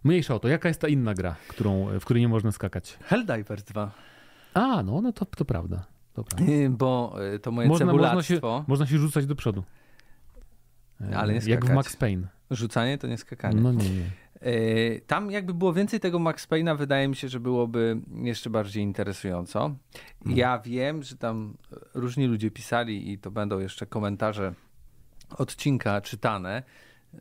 mniejsza 0.04 0.34
o 0.34 0.38
to. 0.38 0.48
Jaka 0.48 0.68
jest 0.68 0.80
ta 0.80 0.88
inna 0.88 1.14
gra, 1.14 1.36
którą, 1.48 1.86
w 2.00 2.04
której 2.04 2.20
nie 2.20 2.28
można 2.28 2.52
skakać? 2.52 2.98
Helldivers 3.02 3.64
2. 3.64 3.92
A, 4.54 4.82
no, 4.82 5.00
no 5.00 5.12
to, 5.12 5.24
to 5.24 5.44
prawda. 5.44 5.84
Dobra. 6.14 6.38
Bo 6.70 7.16
y, 7.34 7.38
to 7.38 7.52
moje 7.52 7.68
można, 7.68 7.86
cebulactwo... 7.86 8.16
Można 8.16 8.36
się, 8.36 8.64
można 8.68 8.86
się 8.86 8.98
rzucać 8.98 9.26
do 9.26 9.34
przodu. 9.34 9.64
Ale 11.14 11.34
nie 11.34 11.40
skakać. 11.40 11.64
Jak 11.64 11.66
w 11.66 11.74
Max 11.74 11.96
Payne. 11.96 12.28
Rzucanie 12.50 12.98
to 12.98 13.06
nie 13.06 13.18
skakanie. 13.18 13.60
No 13.60 13.72
nie, 13.72 13.90
nie. 13.90 14.10
Y, 14.46 15.00
tam 15.06 15.30
jakby 15.30 15.54
było 15.54 15.72
więcej 15.72 16.00
tego 16.00 16.18
Max 16.18 16.48
Payne'a, 16.48 16.78
wydaje 16.78 17.08
mi 17.08 17.16
się, 17.16 17.28
że 17.28 17.40
byłoby 17.40 18.00
jeszcze 18.22 18.50
bardziej 18.50 18.82
interesująco. 18.82 19.64
Mhm. 20.20 20.36
Ja 20.36 20.58
wiem, 20.58 21.02
że 21.02 21.16
tam 21.16 21.56
różni 21.94 22.26
ludzie 22.26 22.50
pisali 22.50 23.12
i 23.12 23.18
to 23.18 23.30
będą 23.30 23.58
jeszcze 23.58 23.86
komentarze 23.86 24.54
odcinka 25.38 26.00
czytane, 26.00 26.62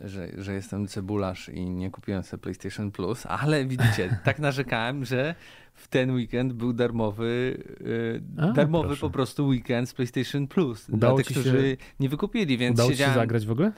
że, 0.02 0.28
że 0.38 0.54
jestem 0.54 0.88
cebularz 0.88 1.50
i 1.50 1.70
nie 1.70 1.92
kupiłem 1.92 2.24
sobie 2.24 2.42
PlayStation 2.42 2.92
Plus, 2.92 3.26
ale 3.26 3.66
widzicie, 3.66 4.18
tak 4.26 4.40
narzekałem, 4.40 5.06
że 5.06 5.36
w 5.74 5.88
ten 5.88 6.12
weekend 6.12 6.54
był 6.54 6.74
darmowy, 6.74 7.64
yy, 7.80 8.22
A, 8.38 8.52
darmowy 8.52 8.88
proszę. 8.88 9.02
po 9.02 9.10
prostu 9.10 9.48
weekend 9.48 9.90
z 9.90 9.94
PlayStation 9.94 10.48
Plus 10.48 10.90
udało 10.90 11.16
dla 11.18 11.24
tych, 11.24 11.34
którzy 11.34 11.62
się... 11.62 11.78
nie 12.00 12.10
wykupili, 12.10 12.58
więc 12.58 12.74
udało 12.74 12.90
siedziałem... 12.90 13.14
ci 13.14 13.16
się 13.16 13.22
zagrać 13.22 13.46
w 13.46 13.52
ogóle? 13.52 13.72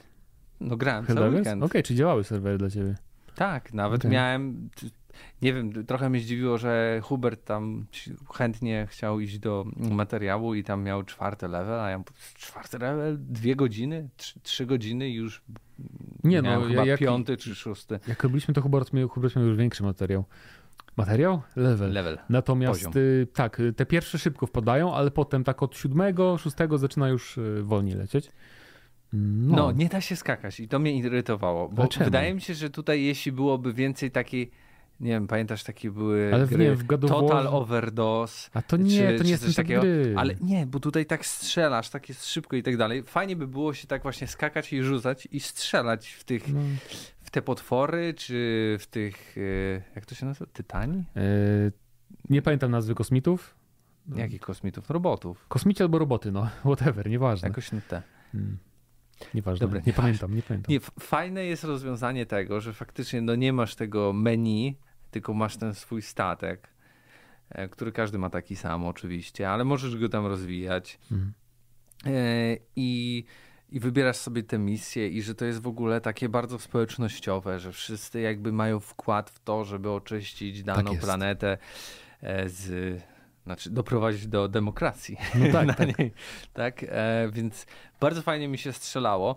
No 0.60 0.76
grałem 0.76 1.06
cały 1.06 1.28
weekend. 1.28 1.62
Okej, 1.62 1.66
okay, 1.66 1.82
czy 1.82 1.94
działały 1.94 2.24
serwery 2.24 2.58
dla 2.58 2.70
ciebie? 2.70 2.94
Tak, 3.34 3.74
nawet 3.74 4.00
okay. 4.00 4.10
miałem 4.10 4.68
nie 5.42 5.54
wiem, 5.54 5.86
trochę 5.86 6.10
mnie 6.10 6.20
zdziwiło, 6.20 6.58
że 6.58 7.00
Hubert 7.02 7.44
tam 7.44 7.86
chętnie 8.34 8.86
chciał 8.90 9.20
iść 9.20 9.38
do 9.38 9.64
materiału 9.76 10.54
i 10.54 10.64
tam 10.64 10.82
miał 10.82 11.02
czwarty 11.02 11.48
level, 11.48 11.80
a 11.80 11.90
ja 11.90 12.02
czwarty 12.34 12.78
level, 12.78 13.18
dwie 13.20 13.56
godziny, 13.56 14.08
trzy, 14.16 14.40
trzy 14.40 14.66
godziny 14.66 15.08
i 15.08 15.14
już 15.14 15.42
nie 16.24 16.42
no, 16.42 16.60
chyba 16.60 16.84
jak, 16.84 17.00
piąty 17.00 17.36
czy 17.36 17.54
szósty. 17.54 18.00
Jak 18.08 18.22
robiliśmy 18.22 18.54
to 18.54 18.62
Hubert 18.62 18.92
miał, 18.92 19.08
Hubert 19.08 19.36
miał 19.36 19.44
już 19.44 19.56
większy 19.56 19.82
materiał. 19.82 20.24
Materiał? 20.96 21.42
Level. 21.56 21.92
Level. 21.92 22.18
Natomiast 22.28 22.96
y, 22.96 23.26
tak, 23.34 23.60
y, 23.60 23.72
te 23.72 23.86
pierwsze 23.86 24.18
szybko 24.18 24.46
wpadają, 24.46 24.94
ale 24.94 25.10
potem 25.10 25.44
tak 25.44 25.62
od 25.62 25.76
siódmego, 25.76 26.38
szóstego 26.38 26.78
zaczyna 26.78 27.08
już 27.08 27.38
y, 27.38 27.62
wolniej 27.62 27.94
lecieć. 27.94 28.30
No. 29.12 29.56
no. 29.56 29.72
nie 29.72 29.88
da 29.88 30.00
się 30.00 30.16
skakać 30.16 30.60
i 30.60 30.68
to 30.68 30.78
mnie 30.78 30.98
irytowało, 30.98 31.68
bo 31.68 31.74
Dlaczego? 31.74 32.04
wydaje 32.04 32.34
mi 32.34 32.40
się, 32.40 32.54
że 32.54 32.70
tutaj 32.70 33.04
jeśli 33.04 33.32
byłoby 33.32 33.72
więcej 33.72 34.10
takiej 34.10 34.50
nie 35.04 35.10
wiem, 35.10 35.26
pamiętasz 35.26 35.64
takie 35.64 35.90
były 35.90 36.30
ale 36.34 36.46
gry, 36.46 36.64
nie, 36.64 36.74
w 36.74 36.86
Total 36.86 37.46
Overdose. 37.46 38.50
A 38.54 38.62
to 38.62 38.76
nie, 38.76 39.12
czy, 39.12 39.18
to 39.18 39.24
nie 39.24 39.30
jest 39.30 39.44
coś 39.44 39.54
takiego. 39.54 39.80
Gry. 39.80 40.14
Ale 40.16 40.34
nie, 40.40 40.66
bo 40.66 40.80
tutaj 40.80 41.06
tak 41.06 41.26
strzelasz, 41.26 41.90
tak 41.90 42.08
jest 42.08 42.26
szybko 42.26 42.56
i 42.56 42.62
tak 42.62 42.76
dalej. 42.76 43.02
Fajnie 43.02 43.36
by 43.36 43.46
było 43.46 43.74
się 43.74 43.86
tak 43.86 44.02
właśnie 44.02 44.26
skakać 44.26 44.72
i 44.72 44.82
rzucać 44.82 45.28
i 45.30 45.40
strzelać 45.40 46.08
w 46.08 46.24
tych, 46.24 46.48
no. 46.48 46.60
w 47.22 47.30
te 47.30 47.42
potwory, 47.42 48.14
czy 48.14 48.34
w 48.80 48.86
tych, 48.86 49.36
e, 49.38 49.82
jak 49.94 50.06
to 50.06 50.14
się 50.14 50.26
nazywa, 50.26 50.50
Tytani? 50.52 51.04
E, 51.16 51.22
nie 52.30 52.42
pamiętam 52.42 52.70
nazwy 52.70 52.94
kosmitów. 52.94 53.54
Jakich 54.16 54.40
kosmitów? 54.40 54.90
Robotów. 54.90 55.48
Kosmici 55.48 55.82
albo 55.82 55.98
roboty, 55.98 56.32
no, 56.32 56.48
whatever, 56.64 57.10
nieważne. 57.10 57.48
Jakoś 57.48 57.72
nie 57.72 57.80
te. 57.80 58.02
Hmm. 58.32 58.58
Nieważne, 59.34 59.66
Dobre, 59.66 59.82
nie 59.86 59.92
pamiętam, 59.92 60.34
nie 60.34 60.42
pamiętam. 60.42 60.72
Nie, 60.72 60.80
fajne 61.00 61.44
jest 61.44 61.64
rozwiązanie 61.64 62.26
tego, 62.26 62.60
że 62.60 62.72
faktycznie 62.72 63.20
no 63.20 63.34
nie 63.34 63.52
masz 63.52 63.74
tego 63.74 64.12
menu, 64.12 64.78
tylko 65.14 65.34
masz 65.34 65.56
ten 65.56 65.74
swój 65.74 66.02
statek, 66.02 66.68
e, 67.50 67.68
który 67.68 67.92
każdy 67.92 68.18
ma 68.18 68.30
taki 68.30 68.56
sam 68.56 68.86
oczywiście, 68.86 69.50
ale 69.50 69.64
możesz 69.64 69.96
go 69.96 70.08
tam 70.08 70.26
rozwijać. 70.26 70.98
Mhm. 71.12 71.32
E, 72.06 72.56
I 72.76 73.24
i 73.68 73.80
wybierasz 73.80 74.16
sobie 74.16 74.42
te 74.42 74.58
misje 74.58 75.08
i 75.08 75.22
że 75.22 75.34
to 75.34 75.44
jest 75.44 75.60
w 75.60 75.66
ogóle 75.66 76.00
takie 76.00 76.28
bardzo 76.28 76.58
społecznościowe, 76.58 77.60
że 77.60 77.72
wszyscy 77.72 78.20
jakby 78.20 78.52
mają 78.52 78.80
wkład 78.80 79.30
w 79.30 79.38
to, 79.38 79.64
żeby 79.64 79.90
oczyścić 79.90 80.62
daną 80.62 80.92
tak 80.92 81.00
planetę 81.00 81.58
e, 82.20 82.48
z 82.48 83.02
znaczy 83.44 83.70
doprowadzić 83.70 84.26
do 84.26 84.48
demokracji 84.48 85.16
no 85.34 85.52
tak, 85.52 85.66
na 85.68 85.74
tak. 85.74 85.98
niej. 85.98 86.12
Tak, 86.52 86.84
e, 86.88 87.28
więc 87.32 87.66
bardzo 88.00 88.22
fajnie 88.22 88.48
mi 88.48 88.58
się 88.58 88.72
strzelało. 88.72 89.36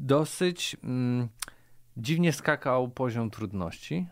Dosyć 0.00 0.76
mm, 0.84 1.28
dziwnie 1.96 2.32
skakał 2.32 2.88
poziom 2.88 3.30
trudności. 3.30 4.06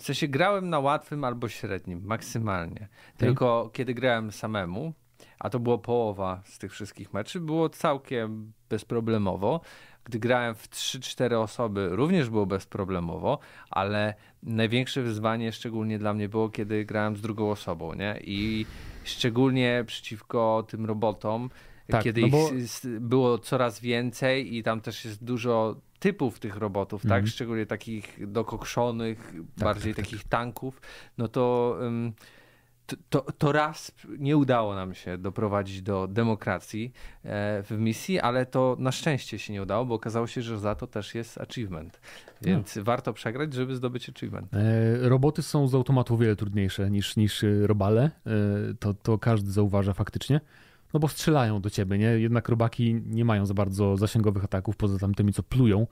W 0.00 0.02
sensie 0.02 0.28
grałem 0.28 0.70
na 0.70 0.78
łatwym 0.78 1.24
albo 1.24 1.48
średnim, 1.48 2.00
maksymalnie. 2.04 2.88
Tylko 3.16 3.60
okay. 3.60 3.72
kiedy 3.72 3.94
grałem 3.94 4.32
samemu, 4.32 4.92
a 5.38 5.50
to 5.50 5.60
było 5.60 5.78
połowa 5.78 6.42
z 6.44 6.58
tych 6.58 6.72
wszystkich 6.72 7.12
meczy, 7.12 7.40
było 7.40 7.68
całkiem 7.68 8.52
bezproblemowo. 8.68 9.60
Gdy 10.04 10.18
grałem 10.18 10.54
w 10.54 10.68
3-4 10.68 11.34
osoby, 11.34 11.88
również 11.90 12.30
było 12.30 12.46
bezproblemowo, 12.46 13.38
ale 13.70 14.14
największe 14.42 15.02
wyzwanie, 15.02 15.52
szczególnie 15.52 15.98
dla 15.98 16.14
mnie, 16.14 16.28
było, 16.28 16.48
kiedy 16.48 16.84
grałem 16.84 17.16
z 17.16 17.20
drugą 17.20 17.50
osobą, 17.50 17.94
nie? 17.94 18.20
I 18.24 18.66
szczególnie 19.04 19.84
przeciwko 19.86 20.64
tym 20.68 20.86
robotom, 20.86 21.50
tak, 21.86 22.04
kiedy 22.04 22.20
no 22.20 22.28
bo... 22.28 22.50
ich 22.50 23.00
było 23.00 23.38
coraz 23.38 23.80
więcej 23.80 24.56
i 24.56 24.62
tam 24.62 24.80
też 24.80 25.04
jest 25.04 25.24
dużo 25.24 25.76
typów 26.00 26.40
tych 26.40 26.56
robotów, 26.56 27.04
mm. 27.04 27.08
tak? 27.08 27.18
Mhm. 27.18 27.30
Szczególnie 27.30 27.66
takich 27.66 28.32
dokokszonych, 28.32 29.26
tak, 29.26 29.64
bardziej 29.64 29.94
tak, 29.94 30.04
tak. 30.04 30.10
takich 30.10 30.28
tanków, 30.28 30.80
no 31.18 31.28
to. 31.28 31.78
To, 33.08 33.20
to 33.38 33.52
raz 33.52 33.92
nie 34.18 34.36
udało 34.36 34.74
nam 34.74 34.94
się 34.94 35.18
doprowadzić 35.18 35.82
do 35.82 36.08
demokracji 36.08 36.92
e, 37.24 37.62
w 37.62 37.70
misji, 37.70 38.20
ale 38.20 38.46
to 38.46 38.76
na 38.78 38.92
szczęście 38.92 39.38
się 39.38 39.52
nie 39.52 39.62
udało, 39.62 39.84
bo 39.84 39.94
okazało 39.94 40.26
się, 40.26 40.42
że 40.42 40.58
za 40.58 40.74
to 40.74 40.86
też 40.86 41.14
jest 41.14 41.38
achievement. 41.38 42.00
Więc 42.42 42.76
no. 42.76 42.84
warto 42.84 43.12
przegrać, 43.12 43.54
żeby 43.54 43.76
zdobyć 43.76 44.08
achievement. 44.08 44.54
E, 44.54 45.08
roboty 45.08 45.42
są 45.42 45.68
z 45.68 45.74
automatu 45.74 46.16
wiele 46.16 46.36
trudniejsze 46.36 46.90
niż, 46.90 47.16
niż 47.16 47.44
robale. 47.62 48.10
E, 48.26 48.30
to, 48.80 48.94
to 48.94 49.18
każdy 49.18 49.50
zauważa 49.50 49.92
faktycznie. 49.92 50.40
No 50.94 51.00
bo 51.00 51.08
strzelają 51.08 51.60
do 51.60 51.70
ciebie, 51.70 51.98
nie? 51.98 52.06
Jednak 52.06 52.48
robaki 52.48 52.94
nie 53.06 53.24
mają 53.24 53.46
za 53.46 53.54
bardzo 53.54 53.96
zasięgowych 53.96 54.44
ataków, 54.44 54.76
poza 54.76 54.98
tamtymi, 54.98 55.32
co 55.32 55.42
plują, 55.42 55.86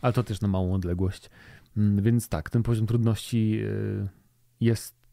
ale 0.00 0.12
to 0.12 0.22
też 0.22 0.40
na 0.40 0.48
małą 0.48 0.74
odległość. 0.74 1.30
Mm, 1.76 2.02
więc 2.02 2.28
tak, 2.28 2.50
ten 2.50 2.62
poziom 2.62 2.86
trudności 2.86 3.60
jest 4.60 5.04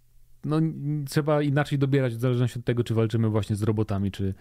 no, 0.45 0.61
trzeba 1.09 1.41
inaczej 1.41 1.79
dobierać 1.79 2.15
w 2.15 2.19
zależności 2.19 2.59
od 2.59 2.65
tego, 2.65 2.83
czy 2.83 2.93
walczymy 2.93 3.29
właśnie 3.29 3.55
z 3.55 3.63
robotami, 3.63 4.11
czy 4.11 4.33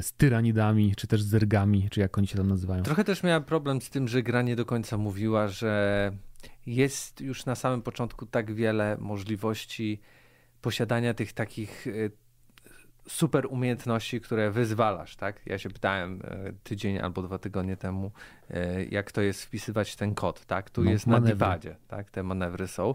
z 0.00 0.12
tyranidami, 0.12 0.94
czy 0.96 1.06
też 1.06 1.22
z 1.22 1.26
zergami, 1.26 1.88
czy 1.90 2.00
jak 2.00 2.18
oni 2.18 2.26
się 2.26 2.36
tam 2.36 2.48
nazywają. 2.48 2.82
Trochę 2.82 3.04
też 3.04 3.22
miałem 3.22 3.44
problem 3.44 3.80
z 3.80 3.90
tym, 3.90 4.08
że 4.08 4.22
gra 4.22 4.42
nie 4.42 4.56
do 4.56 4.64
końca 4.64 4.98
mówiła, 4.98 5.48
że 5.48 6.12
jest 6.66 7.20
już 7.20 7.46
na 7.46 7.54
samym 7.54 7.82
początku 7.82 8.26
tak 8.26 8.54
wiele 8.54 8.96
możliwości 9.00 10.00
posiadania 10.60 11.14
tych 11.14 11.32
takich 11.32 11.86
y, 11.86 12.10
super 13.08 13.46
umiejętności, 13.46 14.20
które 14.20 14.50
wyzwalasz, 14.50 15.16
tak? 15.16 15.40
Ja 15.46 15.58
się 15.58 15.70
pytałem 15.70 16.22
e, 16.24 16.52
tydzień 16.62 16.98
albo 16.98 17.22
dwa 17.22 17.38
tygodnie 17.38 17.76
temu, 17.76 18.10
e, 18.50 18.84
jak 18.84 19.12
to 19.12 19.20
jest 19.20 19.44
wpisywać 19.44 19.96
ten 19.96 20.14
kod, 20.14 20.46
tak? 20.46 20.70
Tu 20.70 20.84
no, 20.84 20.90
jest 20.90 21.06
manewry. 21.06 21.28
na 21.28 21.34
divadzie, 21.34 21.76
tak? 21.88 22.10
Te 22.10 22.22
manewry 22.22 22.68
są. 22.68 22.94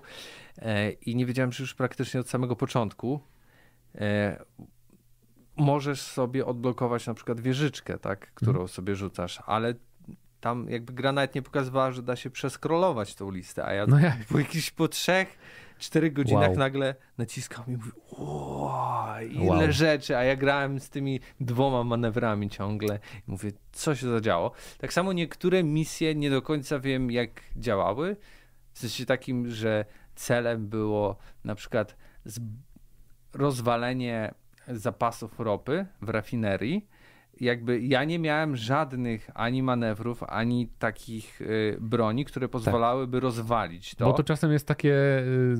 E, 0.57 0.91
I 0.91 1.15
nie 1.15 1.25
wiedziałem, 1.25 1.51
że 1.51 1.63
już 1.63 1.73
praktycznie 1.73 2.19
od 2.19 2.29
samego 2.29 2.55
początku 2.55 3.19
możesz 5.55 6.01
sobie 6.01 6.45
odblokować 6.45 7.07
na 7.07 7.13
przykład 7.13 7.39
wieżyczkę, 7.39 7.97
tak? 7.97 8.33
Którą 8.33 8.53
hmm. 8.53 8.67
sobie 8.67 8.95
rzucasz, 8.95 9.41
ale 9.45 9.73
tam 10.41 10.69
jakby 10.69 10.93
gra 10.93 11.11
nawet 11.11 11.35
nie 11.35 11.41
pokazywała, 11.41 11.91
że 11.91 12.03
da 12.03 12.15
się 12.15 12.29
przeskrolować 12.29 13.15
tą 13.15 13.31
listę, 13.31 13.65
a 13.65 13.73
ja 13.73 13.87
no 13.87 13.99
jak? 13.99 14.25
po 14.31 14.39
jakichś 14.39 14.71
po 14.71 14.87
trzech 14.87 15.37
czterech 15.79 16.13
godzinach 16.13 16.49
wow. 16.49 16.57
nagle 16.57 16.95
naciskał 17.17 17.65
i 17.67 17.71
mówił, 17.71 17.91
wow, 18.11 19.21
ile 19.21 19.45
wow. 19.45 19.71
rzeczy, 19.71 20.17
a 20.17 20.23
ja 20.23 20.35
grałem 20.35 20.79
z 20.79 20.89
tymi 20.89 21.19
dwoma 21.39 21.83
manewrami 21.83 22.49
ciągle 22.49 22.99
i 23.27 23.31
mówię, 23.31 23.51
co 23.71 23.95
się 23.95 24.09
zadziało. 24.09 24.51
Tak 24.77 24.93
samo 24.93 25.13
niektóre 25.13 25.63
misje 25.63 26.15
nie 26.15 26.29
do 26.29 26.41
końca 26.41 26.79
wiem, 26.79 27.11
jak 27.11 27.29
działały, 27.55 28.15
w 28.73 28.79
sensie 28.79 29.05
takim, 29.05 29.49
że 29.49 29.85
celem 30.15 30.67
było 30.67 31.17
na 31.43 31.55
przykład 31.55 31.95
rozwalenie 33.33 34.33
zapasów 34.67 35.39
ropy 35.39 35.85
w 36.01 36.09
rafinerii, 36.09 36.87
jakby 37.41 37.81
ja 37.81 38.03
nie 38.03 38.19
miałem 38.19 38.55
żadnych 38.55 39.29
ani 39.33 39.63
manewrów, 39.63 40.23
ani 40.23 40.67
takich 40.79 41.41
y, 41.41 41.77
broni, 41.81 42.25
które 42.25 42.47
tak. 42.47 42.51
pozwalałyby 42.51 43.17
tak. 43.17 43.23
rozwalić 43.23 43.95
to. 43.95 44.05
Bo 44.05 44.13
to 44.13 44.23
czasem 44.23 44.51
jest 44.51 44.67
takie 44.67 44.93
y, 44.93 45.55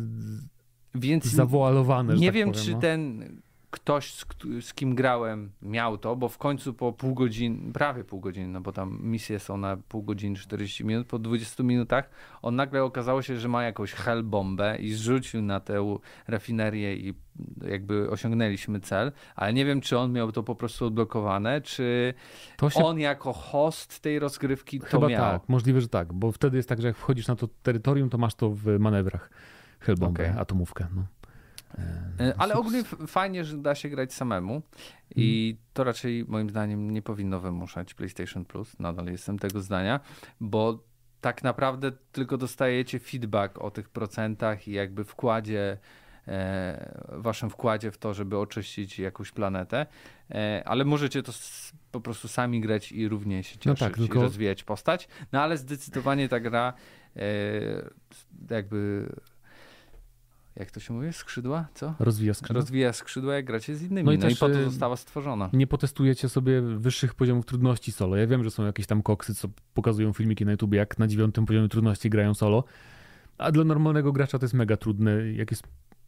Więc 0.95 1.25
zawoalowane. 1.25 2.15
Nie 2.15 2.27
tak 2.27 2.35
wiem, 2.35 2.51
powiem, 2.51 2.65
czy 2.65 2.71
no. 2.71 2.79
ten 2.79 3.25
ktoś, 3.71 4.13
z, 4.13 4.25
z, 4.61 4.73
kim 4.73 4.95
grałem, 4.95 5.51
miał 5.61 5.97
to, 5.97 6.15
bo 6.15 6.29
w 6.29 6.37
końcu 6.37 6.73
po 6.73 6.93
pół 6.93 7.13
godziny, 7.13 7.73
prawie 7.73 8.03
pół 8.03 8.19
godziny, 8.19 8.47
no 8.47 8.61
bo 8.61 8.71
tam 8.71 8.99
misje 9.01 9.39
są 9.39 9.57
na 9.57 9.77
pół 9.77 10.03
godziny, 10.03 10.35
40 10.35 10.85
minut, 10.85 11.07
po 11.07 11.19
20 11.19 11.63
minutach 11.63 12.09
on 12.41 12.55
nagle 12.55 12.83
okazało 12.83 13.21
się, 13.21 13.37
że 13.37 13.47
ma 13.47 13.63
jakąś 13.63 13.95
bombę 14.23 14.77
i 14.77 14.93
zrzucił 14.93 15.41
na 15.41 15.59
tę 15.59 15.97
rafinerię 16.27 16.95
i 16.95 17.13
jakby 17.67 18.09
osiągnęliśmy 18.09 18.79
cel, 18.79 19.11
ale 19.35 19.53
nie 19.53 19.65
wiem, 19.65 19.81
czy 19.81 19.97
on 19.97 20.11
miał 20.11 20.31
to 20.31 20.43
po 20.43 20.55
prostu 20.55 20.85
odblokowane, 20.85 21.61
czy 21.61 22.13
się... 22.69 22.83
on 22.83 22.99
jako 22.99 23.33
host 23.33 23.99
tej 23.99 24.19
rozgrywki 24.19 24.79
to 24.79 24.85
Chyba 24.85 25.07
miał. 25.07 25.21
tak, 25.21 25.49
możliwe, 25.49 25.81
że 25.81 25.87
tak, 25.87 26.13
bo 26.13 26.31
wtedy 26.31 26.57
jest 26.57 26.69
tak, 26.69 26.81
że 26.81 26.87
jak 26.87 26.97
wchodzisz 26.97 27.27
na 27.27 27.35
to 27.35 27.47
terytorium, 27.63 28.09
to 28.09 28.17
masz 28.17 28.35
to 28.35 28.49
w 28.49 28.79
manewrach. 28.79 29.29
Hellbombę, 29.79 30.29
okay. 30.29 30.41
atomówkę. 30.41 30.87
No. 30.95 31.03
E, 32.19 32.33
ale 32.37 32.53
ogólnie 32.53 32.83
fajnie, 33.07 33.45
że 33.45 33.57
da 33.57 33.75
się 33.75 33.89
grać 33.89 34.13
samemu 34.13 34.61
i 35.15 35.49
mhm. 35.51 35.67
to 35.73 35.83
raczej 35.83 36.25
moim 36.27 36.49
zdaniem 36.49 36.91
nie 36.91 37.01
powinno 37.01 37.39
wymuszać 37.39 37.93
PlayStation 37.93 38.45
Plus. 38.45 38.79
Nadal 38.79 39.05
jestem 39.05 39.39
tego 39.39 39.61
zdania, 39.61 39.99
bo 40.39 40.83
tak 41.21 41.43
naprawdę 41.43 41.91
tylko 42.11 42.37
dostajecie 42.37 42.99
feedback 42.99 43.57
o 43.57 43.71
tych 43.71 43.89
procentach 43.89 44.67
i 44.67 44.71
jakby 44.71 45.03
wkładzie 45.03 45.77
e, 46.27 47.05
waszym 47.09 47.49
wkładzie 47.49 47.91
w 47.91 47.97
to, 47.97 48.13
żeby 48.13 48.37
oczyścić 48.37 48.99
jakąś 48.99 49.31
planetę, 49.31 49.85
e, 50.31 50.63
ale 50.65 50.85
możecie 50.85 51.23
to 51.23 51.31
po 51.91 52.01
prostu 52.01 52.27
sami 52.27 52.61
grać 52.61 52.91
i 52.91 53.07
równie 53.07 53.43
się 53.43 53.57
cieszyć 53.57 53.65
no 53.65 53.75
tak, 53.75 53.97
tylko... 53.97 54.19
i 54.19 54.21
rozwijać 54.21 54.63
postać. 54.63 55.07
No 55.31 55.41
ale 55.41 55.57
zdecydowanie 55.57 56.29
ta 56.29 56.39
gra 56.39 56.73
jakby 58.49 59.09
jak 60.59 60.71
to 60.71 60.79
się 60.79 60.93
mówi, 60.93 61.13
skrzydła, 61.13 61.67
co? 61.73 61.93
Rozwija 61.99 62.33
skrzydła. 62.33 62.61
Rozwija 62.61 62.93
skrzydła, 62.93 63.35
jak 63.35 63.45
gracie 63.45 63.75
z 63.75 63.81
innymi. 63.81 64.05
No 64.05 64.11
i, 64.11 64.17
no 64.17 64.29
i 64.29 64.35
po 64.35 64.49
to 64.49 64.63
została 64.63 64.95
stworzona. 64.95 65.49
Nie 65.53 65.67
potestujecie 65.67 66.29
sobie 66.29 66.61
wyższych 66.61 67.15
poziomów 67.15 67.45
trudności 67.45 67.91
solo. 67.91 68.15
Ja 68.15 68.27
wiem, 68.27 68.43
że 68.43 68.51
są 68.51 68.65
jakieś 68.65 68.85
tam 68.85 69.01
koksy, 69.01 69.35
co 69.35 69.47
pokazują 69.73 70.13
filmiki 70.13 70.45
na 70.45 70.51
YouTube, 70.51 70.73
jak 70.73 70.99
na 70.99 71.07
dziewiątym 71.07 71.45
poziomie 71.45 71.69
trudności 71.69 72.09
grają 72.09 72.33
solo. 72.33 72.63
A 73.37 73.51
dla 73.51 73.63
normalnego 73.63 74.11
gracza 74.11 74.39
to 74.39 74.45
jest 74.45 74.53
mega 74.53 74.77
trudne. 74.77 75.31
Jak 75.31 75.51
jest 75.51 75.63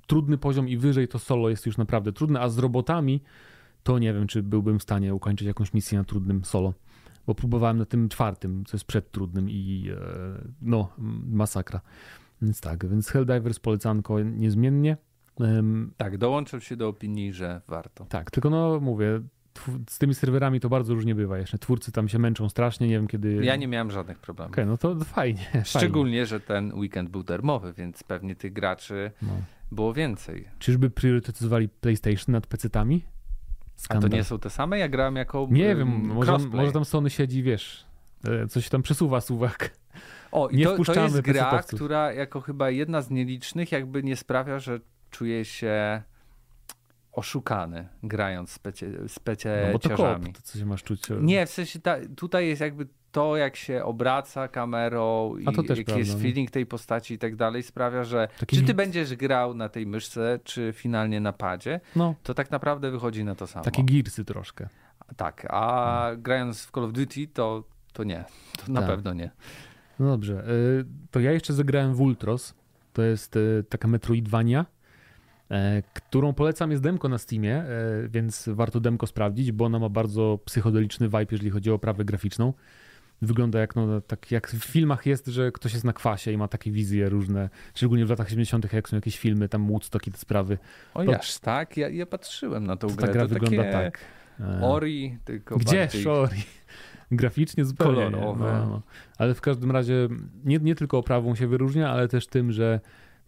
trudny 0.07 0.37
poziom 0.37 0.69
i 0.69 0.77
wyżej, 0.77 1.07
to 1.07 1.19
solo 1.19 1.49
jest 1.49 1.65
już 1.65 1.77
naprawdę 1.77 2.13
trudne, 2.13 2.39
a 2.39 2.49
z 2.49 2.57
robotami 2.57 3.21
to 3.83 3.99
nie 3.99 4.13
wiem, 4.13 4.27
czy 4.27 4.43
byłbym 4.43 4.79
w 4.79 4.83
stanie 4.83 5.15
ukończyć 5.15 5.47
jakąś 5.47 5.73
misję 5.73 5.97
na 5.97 6.03
trudnym 6.03 6.45
solo. 6.45 6.73
Bo 7.27 7.35
próbowałem 7.35 7.77
na 7.77 7.85
tym 7.85 8.09
czwartym, 8.09 8.65
co 8.65 8.77
jest 8.77 8.85
przed 8.85 9.11
trudnym 9.11 9.49
i 9.49 9.91
e, 9.91 9.97
no, 10.61 10.89
masakra. 11.27 11.81
Więc 12.41 12.61
tak, 12.61 12.87
więc 12.87 13.09
Helldivers 13.09 13.59
polecanko 13.59 14.19
niezmiennie. 14.19 14.97
Tak, 15.97 16.17
dołączył 16.17 16.59
się 16.59 16.75
do 16.75 16.87
opinii, 16.87 17.33
że 17.33 17.61
warto. 17.67 18.05
Tak, 18.05 18.31
tylko 18.31 18.49
no 18.49 18.79
mówię, 18.79 19.21
z 19.89 19.97
tymi 19.97 20.13
serwerami 20.15 20.59
to 20.59 20.69
bardzo 20.69 20.93
różnie 20.93 21.15
bywa 21.15 21.37
jeszcze. 21.37 21.57
Twórcy 21.57 21.91
tam 21.91 22.09
się 22.09 22.19
męczą 22.19 22.49
strasznie, 22.49 22.87
nie 22.87 22.93
wiem 22.93 23.07
kiedy... 23.07 23.45
Ja 23.45 23.55
nie 23.55 23.67
miałem 23.67 23.91
żadnych 23.91 24.19
problemów. 24.19 24.53
Okej, 24.53 24.63
okay, 24.63 24.89
no 24.89 24.95
to 24.95 25.05
fajnie. 25.05 25.45
Szczególnie, 25.63 26.11
fajnie. 26.11 26.25
że 26.25 26.39
ten 26.39 26.73
weekend 26.73 27.09
był 27.09 27.23
darmowy, 27.23 27.73
więc 27.73 28.03
pewnie 28.03 28.35
tych 28.35 28.53
graczy 28.53 29.11
no. 29.21 29.33
było 29.71 29.93
więcej. 29.93 30.47
Czyżby 30.59 30.89
priorytetyzowali 30.89 31.69
PlayStation 31.69 32.33
nad 32.33 32.47
PC-tami? 32.47 32.99
Skandal. 33.75 34.07
A 34.07 34.09
to 34.09 34.15
nie 34.17 34.23
są 34.23 34.39
te 34.39 34.49
same? 34.49 34.79
Ja 34.79 34.89
grałem 34.89 35.15
jako 35.15 35.47
Nie 35.51 35.75
wiem, 35.75 35.87
może, 35.87 36.37
może 36.37 36.71
tam 36.71 36.85
Sony 36.85 37.09
siedzi, 37.09 37.43
wiesz, 37.43 37.85
e, 38.27 38.47
coś 38.47 38.69
tam 38.69 38.81
przesuwa 38.81 39.21
suwak. 39.21 39.80
O, 40.31 40.49
i 40.49 40.57
nie 40.57 40.65
to, 40.65 40.83
to 40.83 41.03
jest 41.03 41.21
gra, 41.21 41.63
która 41.63 42.13
jako 42.13 42.41
chyba 42.41 42.69
jedna 42.69 43.01
z 43.01 43.09
nielicznych 43.09 43.71
jakby 43.71 44.03
nie 44.03 44.15
sprawia, 44.15 44.59
że 44.59 44.79
czuje 45.09 45.45
się 45.45 46.01
oszukany 47.11 47.87
grając 48.03 48.49
z, 48.49 48.59
pecie, 48.59 48.91
z 49.07 49.19
No 49.45 49.71
bo 49.73 49.79
to 49.79 49.89
koop, 49.89 50.23
to 50.33 50.41
co 50.43 50.59
się 50.59 50.65
masz 50.65 50.83
czuć? 50.83 51.01
Nie, 51.21 51.45
w 51.45 51.49
sensie 51.49 51.79
ta, 51.79 51.97
tutaj 52.15 52.47
jest 52.47 52.61
jakby 52.61 52.87
to, 53.11 53.37
jak 53.37 53.55
się 53.55 53.83
obraca 53.83 54.47
kamerą 54.47 55.37
i 55.37 55.43
jaki 55.43 55.63
prawda, 55.63 55.97
jest 55.97 56.13
no. 56.13 56.19
feeling 56.19 56.51
tej 56.51 56.65
postaci 56.65 57.13
i 57.13 57.17
tak 57.17 57.35
dalej, 57.35 57.63
sprawia, 57.63 58.03
że 58.03 58.27
Taki... 58.39 58.57
czy 58.57 58.63
ty 58.63 58.73
będziesz 58.73 59.15
grał 59.15 59.53
na 59.53 59.69
tej 59.69 59.85
myszce, 59.85 60.39
czy 60.43 60.73
finalnie 60.75 61.19
na 61.19 61.33
padzie, 61.33 61.79
no. 61.95 62.15
to 62.23 62.33
tak 62.33 62.51
naprawdę 62.51 62.91
wychodzi 62.91 63.23
na 63.23 63.35
to 63.35 63.47
samo. 63.47 63.65
Takie 63.65 63.83
girsy 63.83 64.25
troszkę. 64.25 64.67
Tak, 65.17 65.47
a 65.49 66.07
no. 66.11 66.17
grając 66.17 66.65
w 66.65 66.71
Call 66.71 66.83
of 66.83 66.91
Duty, 66.91 67.27
to, 67.27 67.63
to 67.93 68.03
nie. 68.03 68.25
To 68.65 68.71
na 68.71 68.79
tak. 68.79 68.89
pewno 68.89 69.13
nie. 69.13 69.31
No 70.01 70.07
dobrze. 70.07 70.43
Y, 70.79 70.85
to 71.11 71.19
ja 71.19 71.31
jeszcze 71.31 71.53
zagrałem 71.53 71.95
w 71.95 72.01
Ultros. 72.01 72.53
To 72.93 73.01
jest 73.01 73.35
y, 73.35 73.63
taka 73.69 73.87
Metroidvania 73.87 74.65
E, 75.51 75.83
którą 75.93 76.33
polecam 76.33 76.71
jest 76.71 76.83
demko 76.83 77.09
na 77.09 77.17
Steamie, 77.17 77.55
e, 77.55 77.67
więc 78.09 78.49
warto 78.53 78.79
demko 78.79 79.07
sprawdzić, 79.07 79.51
bo 79.51 79.65
ona 79.65 79.79
ma 79.79 79.89
bardzo 79.89 80.39
psychodeliczny 80.45 81.07
vibe, 81.07 81.25
jeżeli 81.31 81.51
chodzi 81.51 81.71
o 81.71 81.73
oprawę 81.73 82.05
graficzną. 82.05 82.53
Wygląda 83.21 83.59
jak, 83.59 83.75
no, 83.75 84.01
tak 84.01 84.31
jak 84.31 84.47
w 84.47 84.65
filmach 84.65 85.05
jest, 85.05 85.27
że 85.27 85.51
ktoś 85.51 85.73
jest 85.73 85.85
na 85.85 85.93
kwasie 85.93 86.31
i 86.31 86.37
ma 86.37 86.47
takie 86.47 86.71
wizje 86.71 87.09
różne, 87.09 87.49
szczególnie 87.75 88.05
w 88.05 88.09
latach 88.09 88.29
70., 88.29 88.73
jak 88.73 88.89
są 88.89 88.95
jakieś 88.95 89.19
filmy, 89.19 89.49
tam 89.49 89.67
Woodstock 89.67 90.07
i 90.07 90.11
te 90.11 90.17
sprawy. 90.17 90.57
O 90.93 91.05
to, 91.05 91.11
jaż, 91.11 91.39
tak? 91.39 91.77
Ja, 91.77 91.89
ja 91.89 92.05
patrzyłem 92.05 92.67
na 92.67 92.75
tą 92.75 92.87
to 92.87 92.95
grę. 92.95 93.07
Ta 93.07 93.13
gra 93.13 93.21
to 93.21 93.27
wygląda 93.27 93.71
tak. 93.71 93.99
E, 94.39 94.61
Ori, 94.61 95.17
tylko 95.25 95.57
Gdzie 95.57 95.77
bardziej... 95.77 96.07
Ori? 96.07 96.43
Graficznie 97.11 97.65
zupełnie. 97.65 97.95
Kolorowe. 97.95 98.53
No, 98.59 98.69
no. 98.69 98.81
Ale 99.17 99.33
w 99.33 99.41
każdym 99.41 99.71
razie 99.71 100.07
nie, 100.45 100.57
nie 100.57 100.75
tylko 100.75 100.97
oprawą 100.97 101.35
się 101.35 101.47
wyróżnia, 101.47 101.89
ale 101.89 102.07
też 102.07 102.27
tym, 102.27 102.51
że 102.51 102.79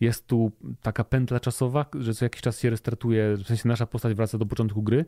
jest 0.02 0.28
tu 0.28 0.52
taka 0.82 1.04
pętla 1.04 1.40
czasowa, 1.40 1.86
że 2.00 2.14
co 2.14 2.26
jakiś 2.26 2.42
czas 2.42 2.60
się 2.60 2.70
restartuje, 2.70 3.38
w 3.38 3.48
sensie 3.48 3.68
nasza 3.68 3.86
postać 3.86 4.14
wraca 4.14 4.38
do 4.38 4.46
początku 4.46 4.84
gry 4.84 5.06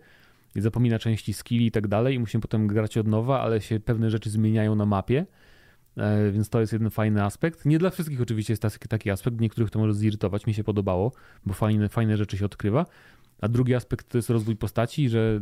i 0.56 0.62
zapomina 0.62 1.00
części 1.00 1.34
skilli 1.34 1.66
i 1.66 1.72
tak 1.72 1.88
dalej 1.88 2.16
i 2.16 2.20
musimy 2.20 2.42
potem 2.42 2.68
grać 2.68 2.98
od 2.98 3.08
nowa, 3.08 3.42
ale 3.42 3.62
się 3.62 3.80
pewne 3.80 4.10
rzeczy 4.10 4.30
zmieniają 4.30 4.76
na 4.76 4.86
mapie, 4.86 5.26
e, 5.98 6.32
więc 6.32 6.50
to 6.50 6.60
jest 6.60 6.74
jeden 6.74 6.90
fajny 6.90 7.24
aspekt. 7.24 7.66
Nie 7.66 7.80
dla 7.80 7.90
wszystkich 7.90 8.22
oczywiście 8.22 8.54
jest 8.54 8.62
taki, 8.62 8.88
taki 8.88 9.12
aspekt, 9.12 9.42
niektórych 9.42 9.70
to 9.70 9.80
może 9.80 9.94
zirytować, 9.94 10.48
mi 10.48 10.54
się 10.54 10.64
podobało, 10.64 11.12
bo 11.46 11.54
fajne, 11.54 11.90
fajne 11.90 12.18
rzeczy 12.18 12.38
się 12.38 12.46
odkrywa. 12.46 12.86
A 13.42 13.48
drugi 13.48 13.76
aspekt 13.76 14.10
to 14.10 14.18
jest 14.18 14.30
rozwój 14.30 14.56
postaci, 14.56 15.10
że 15.10 15.42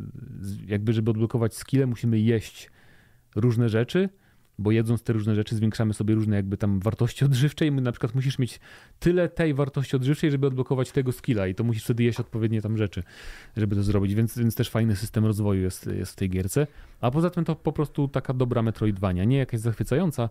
jakby 0.67 0.93
żeby 0.93 1.11
odblokować 1.11 1.55
skille 1.55 1.85
musimy 1.85 2.19
jeść 2.19 2.71
różne 3.35 3.69
rzeczy, 3.69 4.09
bo 4.59 4.71
jedząc 4.71 5.03
te 5.03 5.13
różne 5.13 5.35
rzeczy 5.35 5.55
zwiększamy 5.55 5.93
sobie 5.93 6.15
różne 6.15 6.35
jakby 6.35 6.57
tam 6.57 6.79
wartości 6.79 7.25
odżywcze 7.25 7.67
i 7.67 7.71
na 7.71 7.91
przykład 7.91 8.15
musisz 8.15 8.39
mieć 8.39 8.59
tyle 8.99 9.29
tej 9.29 9.53
wartości 9.53 9.95
odżywczej, 9.95 10.31
żeby 10.31 10.47
odblokować 10.47 10.91
tego 10.91 11.11
skilla 11.11 11.47
i 11.47 11.55
to 11.55 11.63
musisz 11.63 11.83
wtedy 11.83 12.03
jeść 12.03 12.19
odpowiednie 12.19 12.61
tam 12.61 12.77
rzeczy, 12.77 13.03
żeby 13.57 13.75
to 13.75 13.83
zrobić, 13.83 14.15
więc, 14.15 14.37
więc 14.37 14.55
też 14.55 14.69
fajny 14.69 14.95
system 14.95 15.25
rozwoju 15.25 15.61
jest, 15.61 15.87
jest 15.87 16.11
w 16.11 16.15
tej 16.15 16.29
gierce. 16.29 16.67
A 17.01 17.11
poza 17.11 17.29
tym 17.29 17.45
to 17.45 17.55
po 17.55 17.73
prostu 17.73 18.07
taka 18.07 18.33
dobra 18.33 18.61
Metroidvania, 18.61 19.23
nie 19.23 19.37
jakaś 19.37 19.59
zachwycająca, 19.59 20.29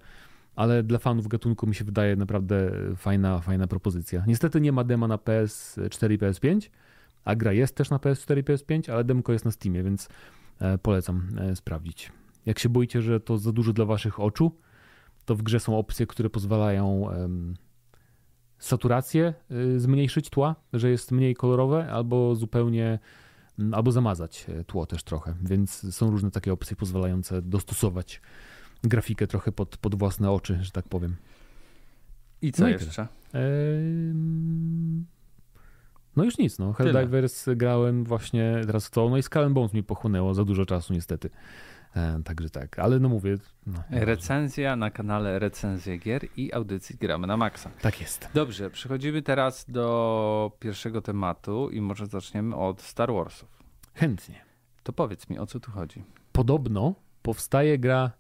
ale 0.57 0.83
dla 0.83 0.99
fanów 0.99 1.29
gatunku 1.29 1.67
mi 1.67 1.75
się 1.75 1.85
wydaje 1.85 2.17
naprawdę 2.17 2.73
fajna, 2.97 3.41
fajna 3.41 3.67
propozycja. 3.67 4.25
Niestety 4.27 4.61
nie 4.61 4.73
ma 4.73 4.85
dema 4.85 5.09
na 5.09 5.17
PS4 5.17 6.13
i 6.13 6.19
PS5, 6.19 6.71
a 7.25 7.35
gra 7.37 7.53
jest 7.53 7.77
też 7.77 7.91
na 7.91 7.97
PS4 7.97 8.39
i 8.39 8.45
PS5, 8.45 8.91
ale 8.93 9.05
demko 9.05 9.33
jest 9.33 9.45
na 9.45 9.51
Steamie, 9.51 9.83
więc 9.83 10.09
e, 10.61 10.79
polecam 10.79 11.27
e, 11.39 11.57
sprawdzić. 11.57 12.13
Jak 12.47 12.59
się 12.59 12.69
boicie, 12.69 13.03
że 13.03 13.21
to 13.21 13.39
za 13.39 13.53
dużo 13.53 13.73
dla 13.73 13.85
waszych 13.85 14.21
oczu, 14.21 14.53
to 15.25 15.35
w 15.35 15.43
grze 15.43 15.61
są 15.61 15.79
opcje, 15.79 16.07
które 16.07 16.31
pozwalają 16.31 16.89
um, 16.89 17.55
saturację 18.59 19.35
y, 19.51 19.81
zmniejszyć 19.81 20.31
tła, 20.31 20.57
że 20.73 20.91
jest 20.91 21.13
mniej 21.13 21.35
kolorowe, 21.35 21.93
albo 21.93 22.35
zupełnie, 22.35 22.99
albo 23.73 23.93
zamazać 23.93 24.47
e, 24.49 24.65
tło 24.65 24.87
też 24.87 25.03
trochę. 25.03 25.35
Więc 25.43 25.95
są 25.97 26.11
różne 26.11 26.31
takie 26.31 26.53
opcje 26.53 26.77
pozwalające 26.77 27.43
dostosować 27.43 28.21
grafikę 28.85 29.27
trochę 29.27 29.53
pod, 29.53 29.77
pod 29.77 29.95
własne 29.95 30.31
oczy, 30.31 30.59
że 30.63 30.71
tak 30.71 30.89
powiem. 30.89 31.17
I 32.43 32.53
co 32.53 32.63
no 32.63 32.69
jeszcze? 32.69 33.09
no 36.17 36.25
już 36.25 36.39
nic, 36.39 36.59
no. 36.59 36.73
Helldivers 36.73 37.47
grałem 37.57 38.05
właśnie 38.05 38.61
teraz 38.67 38.87
w 38.87 38.91
to, 38.91 39.09
no 39.09 39.17
i 39.17 39.23
Skull 39.23 39.51
Bones 39.51 39.73
mi 39.73 39.83
pochłonęło 39.83 40.35
za 40.35 40.45
dużo 40.45 40.67
czasu 40.67 40.93
niestety. 40.93 41.31
E, 41.97 42.23
także 42.25 42.51
tak, 42.51 42.79
ale 42.79 43.01
no 43.01 43.09
mówię. 43.09 43.37
No, 43.67 43.83
Recenzja 43.91 44.77
na 44.77 44.91
kanale 44.91 45.39
Recenzje 45.39 45.99
Gier 45.99 46.29
i 46.37 46.53
audycji 46.53 46.97
Gramy 46.97 47.27
na 47.27 47.37
Maxa. 47.37 47.71
Tak 47.83 48.01
jest. 48.01 48.29
Dobrze, 48.35 48.71
przechodzimy 48.71 49.23
teraz 49.23 49.65
do 49.69 50.53
pierwszego 50.59 51.03
tematu 51.03 51.71
i 51.71 51.81
może 51.81 52.07
zaczniemy 52.07 52.57
od 52.57 52.83
Star 52.83 53.13
Warsów. 53.13 53.63
Chętnie. 53.95 54.45
To 54.83 54.93
powiedz 54.93 55.31
mi, 55.31 55.39
o 55.39 55.47
co 55.47 55.61
tu 55.61 55.71
chodzi. 55.71 56.05
Podobno 56.33 56.95
powstaje 57.23 57.79
gra 57.79 58.11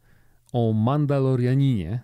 o 0.53 0.73
Mandalorianinie. 0.73 2.01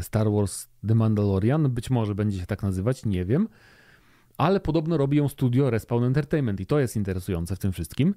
Star 0.00 0.30
Wars 0.30 0.68
The 0.88 0.94
Mandalorian, 0.94 1.70
być 1.70 1.90
może 1.90 2.14
będzie 2.14 2.38
się 2.38 2.46
tak 2.46 2.62
nazywać, 2.62 3.04
nie 3.04 3.24
wiem. 3.24 3.48
Ale 4.38 4.60
podobno 4.60 4.96
robi 4.96 5.16
ją 5.16 5.28
studio 5.28 5.70
Respawn 5.70 6.04
Entertainment 6.04 6.60
i 6.60 6.66
to 6.66 6.78
jest 6.78 6.96
interesujące 6.96 7.56
w 7.56 7.58
tym 7.58 7.72
wszystkim 7.72 8.14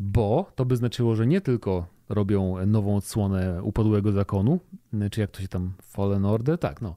bo 0.00 0.52
to 0.54 0.64
by 0.64 0.76
znaczyło, 0.76 1.14
że 1.16 1.26
nie 1.26 1.40
tylko 1.40 1.86
robią 2.12 2.66
nową 2.66 2.96
odsłonę 2.96 3.62
upadłego 3.62 4.12
zakonu, 4.12 4.60
czy 5.10 5.20
jak 5.20 5.30
to 5.30 5.40
się 5.40 5.48
tam, 5.48 5.72
Fallen 5.82 6.24
Order, 6.24 6.58
tak, 6.58 6.82
no, 6.82 6.96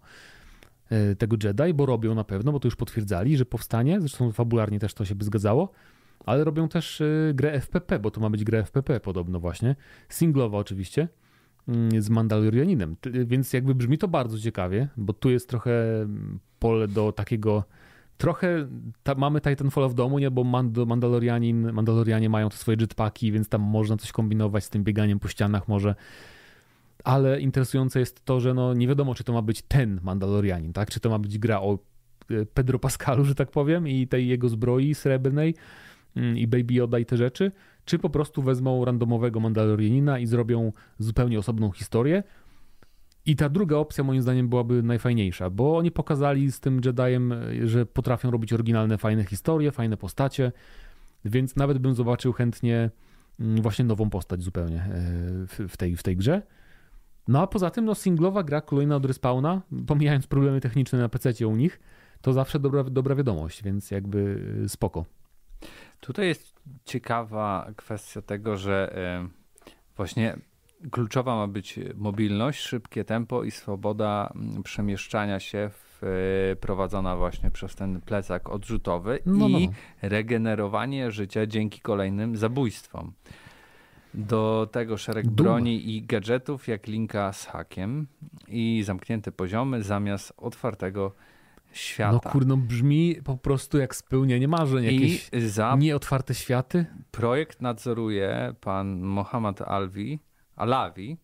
e, 0.90 1.16
tego 1.16 1.38
Jedi, 1.44 1.74
bo 1.74 1.86
robią 1.86 2.16
na 2.16 2.24
pewno, 2.24 2.52
bo 2.52 2.60
to 2.60 2.68
już 2.68 2.76
potwierdzali, 2.76 3.38
że 3.38 3.46
powstanie, 3.46 4.00
zresztą 4.00 4.32
fabularnie 4.32 4.80
też 4.80 4.94
to 4.94 5.06
się 5.06 5.16
by 5.16 5.26
zgadzało, 5.26 5.72
ale 6.26 6.44
robią 6.44 6.68
też 6.68 7.02
e, 7.02 7.34
grę 7.34 7.52
FPP, 7.62 8.00
bo 8.00 8.12
to 8.12 8.22
ma 8.22 8.30
być 8.30 8.44
gra 8.44 8.64
FPP 8.64 9.00
podobno 9.00 9.40
właśnie, 9.40 9.76
singlowa 10.10 10.58
oczywiście, 10.58 11.08
mm, 11.68 12.02
z 12.02 12.10
Mandalorianinem, 12.10 12.96
więc 13.26 13.54
jakby 13.54 13.76
brzmi 13.76 13.98
to 13.98 14.08
bardzo 14.08 14.40
ciekawie, 14.40 14.88
bo 14.98 15.14
tu 15.14 15.30
jest 15.30 15.50
trochę 15.50 15.74
pole 16.60 16.88
do 16.88 17.12
takiego 17.12 17.64
trochę 18.18 18.68
ta, 19.04 19.16
mamy 19.16 19.42
Titanfall 19.42 19.90
w 19.90 19.94
domu, 19.94 20.20
nie? 20.20 20.32
bo 20.32 20.44
Mandalorianin, 20.86 21.72
Mandalorianie 21.72 22.30
mają 22.30 22.50
te 22.50 22.58
swoje 22.58 22.78
jetpacki, 22.82 23.32
więc 23.32 23.50
tam 23.50 23.62
można 23.62 23.98
coś 23.98 24.12
kombinować 24.12 24.64
z 24.64 24.70
tym 24.70 24.84
bieganiem 24.84 25.20
po 25.20 25.28
ścianach 25.28 25.68
może. 25.68 25.96
Ale 27.04 27.42
interesujące 27.42 28.00
jest 28.00 28.26
to, 28.26 28.40
że 28.40 28.54
no 28.54 28.74
nie 28.74 28.88
wiadomo, 28.88 29.16
czy 29.16 29.24
to 29.24 29.34
ma 29.34 29.42
być 29.42 29.62
ten 29.62 30.00
Mandalorianin, 30.04 30.74
tak? 30.74 30.90
Czy 30.90 31.00
to 31.00 31.10
ma 31.10 31.20
być 31.20 31.40
gra 31.40 31.62
o 31.62 31.80
e, 32.32 32.46
Pedro 32.46 32.80
Pascalu, 32.80 33.26
że 33.26 33.36
tak 33.36 33.52
powiem, 33.52 33.88
i 33.88 34.08
tej 34.08 34.28
jego 34.28 34.50
zbroi 34.50 34.96
srebrnej 34.96 35.56
mm, 36.16 36.38
i 36.38 36.48
Baby 36.48 36.74
Yoda 36.74 37.00
i 37.00 37.06
te 37.06 37.18
rzeczy, 37.18 37.52
czy 37.86 38.00
po 38.00 38.10
prostu 38.10 38.42
wezmą 38.42 38.86
randomowego 38.86 39.40
Mandalorianina 39.40 40.20
i 40.20 40.26
zrobią 40.26 40.72
zupełnie 41.00 41.40
osobną 41.40 41.72
historię, 41.72 42.24
i 43.26 43.36
ta 43.36 43.50
druga 43.50 43.78
opcja 43.78 44.04
moim 44.04 44.22
zdaniem 44.22 44.50
byłaby 44.50 44.84
najfajniejsza, 44.84 45.50
bo 45.50 45.78
oni 45.78 45.92
pokazali 45.92 46.52
z 46.52 46.60
tym 46.60 46.82
Jediem, 46.86 47.34
że 47.64 47.86
potrafią 47.86 48.32
robić 48.32 48.54
oryginalne, 48.54 48.98
fajne 48.98 49.24
historie, 49.24 49.72
fajne 49.72 49.98
postacie, 49.98 50.52
więc 51.26 51.56
nawet 51.56 51.78
bym 51.78 51.96
zobaczył 51.96 52.34
chętnie 52.34 52.90
mm, 53.40 53.62
właśnie 53.62 53.86
nową 53.86 54.10
postać 54.10 54.44
zupełnie 54.44 54.78
e, 54.78 55.68
w 55.68 55.78
tej, 55.78 55.96
w 55.96 56.04
tej 56.04 56.18
grze. 56.18 56.42
No 57.28 57.42
a 57.42 57.48
poza 57.48 57.70
tym, 57.70 57.86
no 57.86 57.96
singlowa 57.96 58.44
gra 58.44 58.62
kolejna 58.62 58.96
od 58.96 59.06
Respawna, 59.06 59.62
pomijając 59.88 60.28
problemy 60.28 60.62
techniczne 60.62 61.00
na 61.00 61.10
PC 61.10 61.48
u 61.48 61.56
nich, 61.56 61.80
to 62.22 62.34
zawsze 62.34 62.60
dobra, 62.60 62.84
dobra 62.84 63.16
wiadomość, 63.16 63.64
więc 63.64 63.92
jakby 63.92 64.42
e, 64.66 64.70
spoko. 64.70 65.06
Tutaj 66.00 66.28
jest 66.28 66.60
ciekawa 66.86 67.72
kwestia 67.76 68.22
tego, 68.22 68.58
że 68.58 68.96
e, 68.96 69.28
właśnie 69.96 70.38
kluczowa 70.92 71.36
ma 71.36 71.48
być 71.48 71.80
mobilność, 71.96 72.60
szybkie 72.60 73.04
tempo 73.04 73.44
i 73.44 73.52
swoboda 73.52 74.32
mm, 74.36 74.64
przemieszczania 74.64 75.40
się 75.40 75.70
y, 76.52 76.56
prowadzona 76.56 77.16
właśnie 77.16 77.52
przez 77.52 77.76
ten 77.76 78.02
plecak 78.02 78.50
odrzutowy 78.50 79.20
no, 79.26 79.48
i 79.48 79.68
no. 79.68 79.74
regenerowanie 80.02 81.12
życia 81.12 81.46
dzięki 81.46 81.82
kolejnym 81.82 82.38
zabójstwom. 82.38 83.14
Do 84.14 84.70
tego 84.72 84.98
szereg 84.98 85.28
Duma. 85.28 85.50
broni 85.50 85.96
i 85.96 86.02
gadżetów, 86.02 86.68
jak 86.68 86.88
linka 86.88 87.34
z 87.34 87.46
hakiem 87.46 88.08
i 88.48 88.84
zamknięte 88.86 89.32
poziomy 89.32 89.84
zamiast 89.84 90.34
otwartego 90.38 91.12
świata. 91.72 92.20
No 92.26 92.32
kurno, 92.32 92.58
brzmi 92.58 93.16
po 93.24 93.38
prostu 93.38 93.78
jak 93.78 93.96
spełnienie 93.96 94.48
marzeń. 94.48 94.84
Jakieś 94.84 95.30
I 95.34 95.42
za 95.42 95.76
nieotwarte 95.80 96.34
światy. 96.34 96.86
Projekt 97.12 97.62
nadzoruje 97.62 98.56
pan 98.62 99.00
Mohamed 99.02 99.62
Alvi, 99.62 100.20
Alawi, 100.56 101.18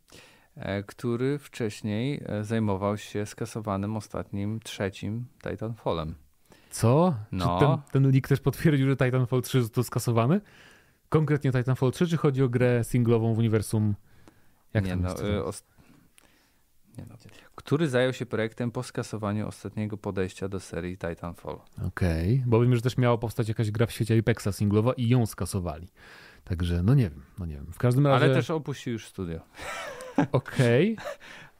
e, 0.55 0.83
który 0.83 1.39
wcześniej 1.39 2.23
e, 2.25 2.43
zajmował 2.43 2.97
się 2.97 3.25
skasowanym 3.25 3.97
ostatnim 3.97 4.59
trzecim 4.59 5.25
Titanfallem. 5.43 6.15
Co? 6.71 7.15
No. 7.31 7.59
Czy 7.59 7.65
ten, 7.65 7.77
ten 7.91 8.11
leak 8.11 8.27
też 8.27 8.39
potwierdził, 8.39 8.87
że 8.87 8.97
Titanfall 8.97 9.41
3 9.41 9.61
został 9.61 9.83
skasowany? 9.83 10.41
Konkretnie 11.09 11.51
Titanfall 11.51 11.91
3, 11.91 12.07
czy 12.07 12.17
chodzi 12.17 12.43
o 12.43 12.49
grę 12.49 12.83
singlową 12.83 13.33
w 13.33 13.37
uniwersum? 13.37 13.95
Jak 14.73 14.85
Nie, 14.85 14.95
no, 14.95 15.21
y, 15.21 15.43
Nie 16.97 17.05
no. 17.09 17.15
Który 17.55 17.89
zajął 17.89 18.13
się 18.13 18.25
projektem 18.25 18.71
po 18.71 18.83
skasowaniu 18.83 19.47
ostatniego 19.47 19.97
podejścia 19.97 20.49
do 20.49 20.59
serii 20.59 20.97
Titanfall. 20.97 21.59
Okej, 21.87 22.33
okay. 22.35 22.43
bo 22.47 22.61
wiem, 22.61 22.75
że 22.75 22.81
też 22.81 22.97
miała 22.97 23.17
powstać 23.17 23.47
jakaś 23.47 23.71
gra 23.71 23.85
w 23.85 23.91
świecie 23.91 24.19
Apexa 24.19 24.47
singlowa 24.51 24.93
i 24.93 25.07
ją 25.07 25.25
skasowali. 25.25 25.87
Także 26.43 26.83
no 26.83 26.93
nie 26.93 27.09
wiem, 27.09 27.23
no 27.39 27.45
nie 27.45 27.55
wiem. 27.55 27.67
W 27.71 27.77
każdym 27.77 28.07
razie... 28.07 28.25
Ale 28.25 28.33
też 28.33 28.49
opuścił 28.49 28.93
już 28.93 29.07
studio. 29.07 29.39
Okej. 30.31 30.97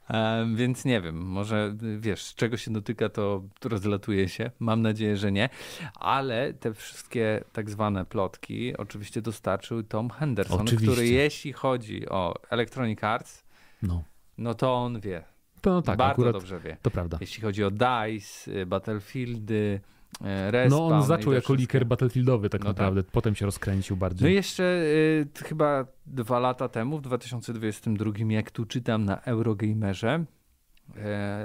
Okay. 0.08 0.46
Więc 0.54 0.84
nie 0.84 1.00
wiem, 1.00 1.16
może 1.16 1.74
wiesz, 1.98 2.34
czego 2.34 2.56
się 2.56 2.72
dotyka, 2.72 3.08
to 3.08 3.42
rozlatuje 3.64 4.28
się. 4.28 4.50
Mam 4.58 4.82
nadzieję, 4.82 5.16
że 5.16 5.32
nie. 5.32 5.48
Ale 5.94 6.54
te 6.54 6.74
wszystkie 6.74 7.44
tak 7.52 7.70
zwane 7.70 8.04
plotki 8.04 8.76
oczywiście 8.76 9.22
dostarczył 9.22 9.82
Tom 9.82 10.10
Henderson, 10.10 10.60
oczywiście. 10.60 10.92
który 10.92 11.08
jeśli 11.08 11.52
chodzi 11.52 12.08
o 12.08 12.34
Electronic 12.50 13.04
Arts, 13.04 13.44
no, 13.82 14.04
no 14.38 14.54
to 14.54 14.74
on 14.74 15.00
wie. 15.00 15.24
To 15.60 15.70
no 15.70 15.82
tak, 15.82 15.98
Bardzo 15.98 16.32
dobrze 16.32 16.60
wie. 16.60 16.76
To 16.82 16.90
prawda. 16.90 17.18
Jeśli 17.20 17.42
chodzi 17.42 17.64
o 17.64 17.70
DICE, 17.70 18.66
Battlefieldy, 18.66 19.80
Respawn 20.20 20.70
no 20.70 20.96
on 20.96 21.02
zaczął 21.02 21.32
jako 21.32 21.54
liker 21.54 21.86
battlefieldowy 21.86 22.50
tak 22.50 22.64
no 22.64 22.70
naprawdę, 22.70 23.02
tak. 23.02 23.12
potem 23.12 23.34
się 23.34 23.46
rozkręcił 23.46 23.96
bardziej. 23.96 24.28
No 24.28 24.34
jeszcze 24.34 24.62
y, 24.64 25.26
chyba 25.44 25.86
dwa 26.06 26.38
lata 26.38 26.68
temu, 26.68 26.98
w 26.98 27.02
2022, 27.02 28.12
jak 28.28 28.50
tu 28.50 28.66
czytam 28.66 29.04
na 29.04 29.20
Eurogamerze, 29.20 30.24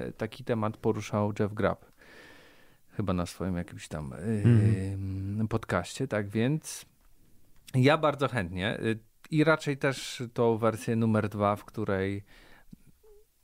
y, 0.09 0.13
taki 0.13 0.43
temat 0.43 0.77
poruszał 0.77 1.33
Jeff 1.39 1.53
Grapp. 1.53 1.85
Chyba 2.91 3.13
na 3.13 3.25
swoim 3.25 3.57
jakimś 3.57 3.87
tam 3.87 4.13
y, 4.13 4.15
mm. 4.45 5.47
podcaście, 5.47 6.07
tak 6.07 6.29
więc 6.29 6.85
ja 7.75 7.97
bardzo 7.97 8.27
chętnie 8.27 8.77
i 9.31 9.43
raczej 9.43 9.77
też 9.77 10.23
tą 10.33 10.57
wersję 10.57 10.95
numer 10.95 11.29
dwa, 11.29 11.55
w 11.55 11.65
której 11.65 12.23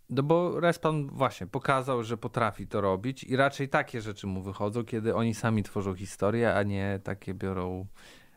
no 0.10 0.24
bo 0.24 0.60
Respawn 0.60 1.08
właśnie 1.08 1.48
pokazał, 1.48 2.04
że 2.04 2.18
potrafi 2.18 2.68
to 2.68 2.82
robić 2.82 3.24
i 3.24 3.36
raczej 3.36 3.70
takie 3.70 4.02
rzeczy 4.02 4.28
mu 4.28 4.42
wychodzą, 4.42 4.84
kiedy 4.84 5.16
oni 5.16 5.34
sami 5.34 5.64
tworzą 5.64 5.96
historię, 5.96 6.56
a 6.56 6.64
nie 6.64 7.00
takie 7.04 7.34
biorą 7.34 7.86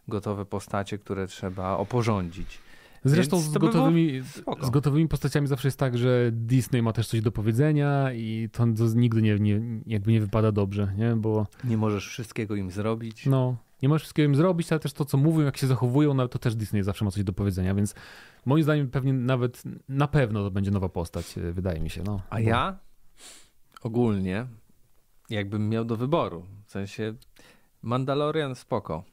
gotowe 0.09 0.44
postacie, 0.44 0.98
które 0.98 1.26
trzeba 1.26 1.76
oporządzić. 1.76 2.59
Zresztą 3.05 3.40
z 3.40 3.59
gotowymi, 3.59 4.22
z 4.62 4.70
gotowymi 4.70 5.09
postaciami 5.09 5.46
zawsze 5.46 5.68
jest 5.68 5.79
tak, 5.79 5.98
że 5.98 6.31
Disney 6.33 6.83
ma 6.83 6.92
też 6.92 7.09
coś 7.09 7.20
do 7.20 7.33
powiedzenia 7.33 8.12
i 8.12 8.48
to, 8.52 8.66
to 8.79 8.85
nigdy 8.94 9.22
nie, 9.22 9.38
nie, 9.38 9.61
jakby 9.87 10.12
nie 10.12 10.20
wypada 10.20 10.52
dobrze, 10.52 10.92
nie? 10.96 11.16
Bo... 11.16 11.46
Nie 11.64 11.76
możesz 11.76 12.09
wszystkiego 12.09 12.55
im 12.55 12.70
zrobić. 12.70 13.26
No, 13.26 13.57
nie 13.82 13.88
możesz 13.88 14.02
wszystkiego 14.02 14.26
im 14.26 14.34
zrobić, 14.34 14.72
ale 14.72 14.80
też 14.80 14.92
to, 14.92 15.04
co 15.04 15.16
mówią, 15.16 15.40
jak 15.40 15.56
się 15.56 15.66
zachowują, 15.66 16.14
no, 16.14 16.28
to 16.28 16.38
też 16.38 16.54
Disney 16.54 16.82
zawsze 16.82 17.04
ma 17.04 17.10
coś 17.10 17.24
do 17.24 17.32
powiedzenia, 17.32 17.74
więc 17.74 17.94
moim 18.46 18.62
zdaniem 18.62 18.90
pewnie 18.90 19.12
nawet 19.12 19.62
na 19.88 20.08
pewno 20.08 20.44
to 20.44 20.50
będzie 20.50 20.70
nowa 20.70 20.88
postać, 20.88 21.38
e, 21.38 21.52
wydaje 21.52 21.80
mi 21.80 21.90
się. 21.90 22.02
No. 22.02 22.20
A 22.30 22.40
ja 22.40 22.78
ogólnie, 23.82 24.46
jakbym 25.30 25.68
miał 25.68 25.84
do 25.84 25.96
wyboru, 25.96 26.46
w 26.66 26.70
sensie 26.70 27.14
Mandalorian 27.82 28.54
spoko, 28.54 29.04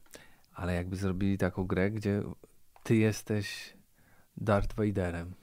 ale 0.54 0.74
jakby 0.74 0.96
zrobili 0.96 1.38
taką 1.38 1.66
grę, 1.66 1.90
gdzie 1.90 2.22
ty 2.82 2.96
jesteś 2.96 3.74
Darth 4.36 4.76
Vaderem. 4.76 5.34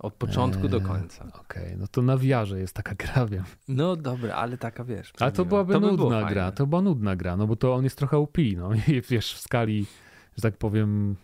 Od 0.00 0.14
początku 0.14 0.62
eee, 0.62 0.70
do 0.70 0.80
końca. 0.80 1.24
Okej, 1.24 1.64
okay. 1.64 1.76
no 1.76 1.86
to 1.86 2.02
na 2.02 2.18
wiarze 2.18 2.60
jest 2.60 2.74
taka 2.74 2.94
gra, 2.94 3.26
wiem. 3.32 3.44
No 3.68 3.96
dobra, 3.96 4.34
ale 4.34 4.58
taka 4.58 4.84
wiesz. 4.84 5.12
Ale 5.20 5.32
to 5.32 5.44
byłaby 5.44 5.72
to 5.72 5.80
by 5.80 5.86
nudna 5.86 6.20
gra, 6.20 6.42
fajne. 6.42 6.52
to 6.52 6.66
była 6.66 6.82
nudna 6.82 7.16
gra, 7.16 7.36
no 7.36 7.46
bo 7.46 7.56
to 7.56 7.74
on 7.74 7.84
jest 7.84 7.98
trochę 7.98 8.16
OP, 8.16 8.38
no 8.56 8.70
i 8.88 9.02
wiesz, 9.08 9.34
w 9.34 9.40
skali, 9.40 9.86
że 10.36 10.42
tak 10.42 10.56
powiem, 10.56 11.16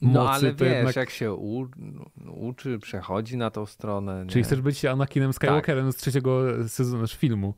mocy, 0.00 0.14
No 0.14 0.30
ale 0.30 0.54
wiesz, 0.54 0.72
jednak... 0.72 0.96
jak 0.96 1.10
się 1.10 1.32
u, 1.32 1.68
uczy, 2.34 2.78
przechodzi 2.78 3.36
na 3.36 3.50
tą 3.50 3.66
stronę. 3.66 4.24
Nie? 4.24 4.30
Czyli 4.30 4.44
chcesz 4.44 4.60
być 4.60 4.84
Anakinem 4.84 5.32
Skywalkerem 5.32 5.86
tak. 5.86 5.94
z 5.94 5.96
trzeciego 5.96 6.42
sezonu 6.68 7.06
filmu. 7.06 7.54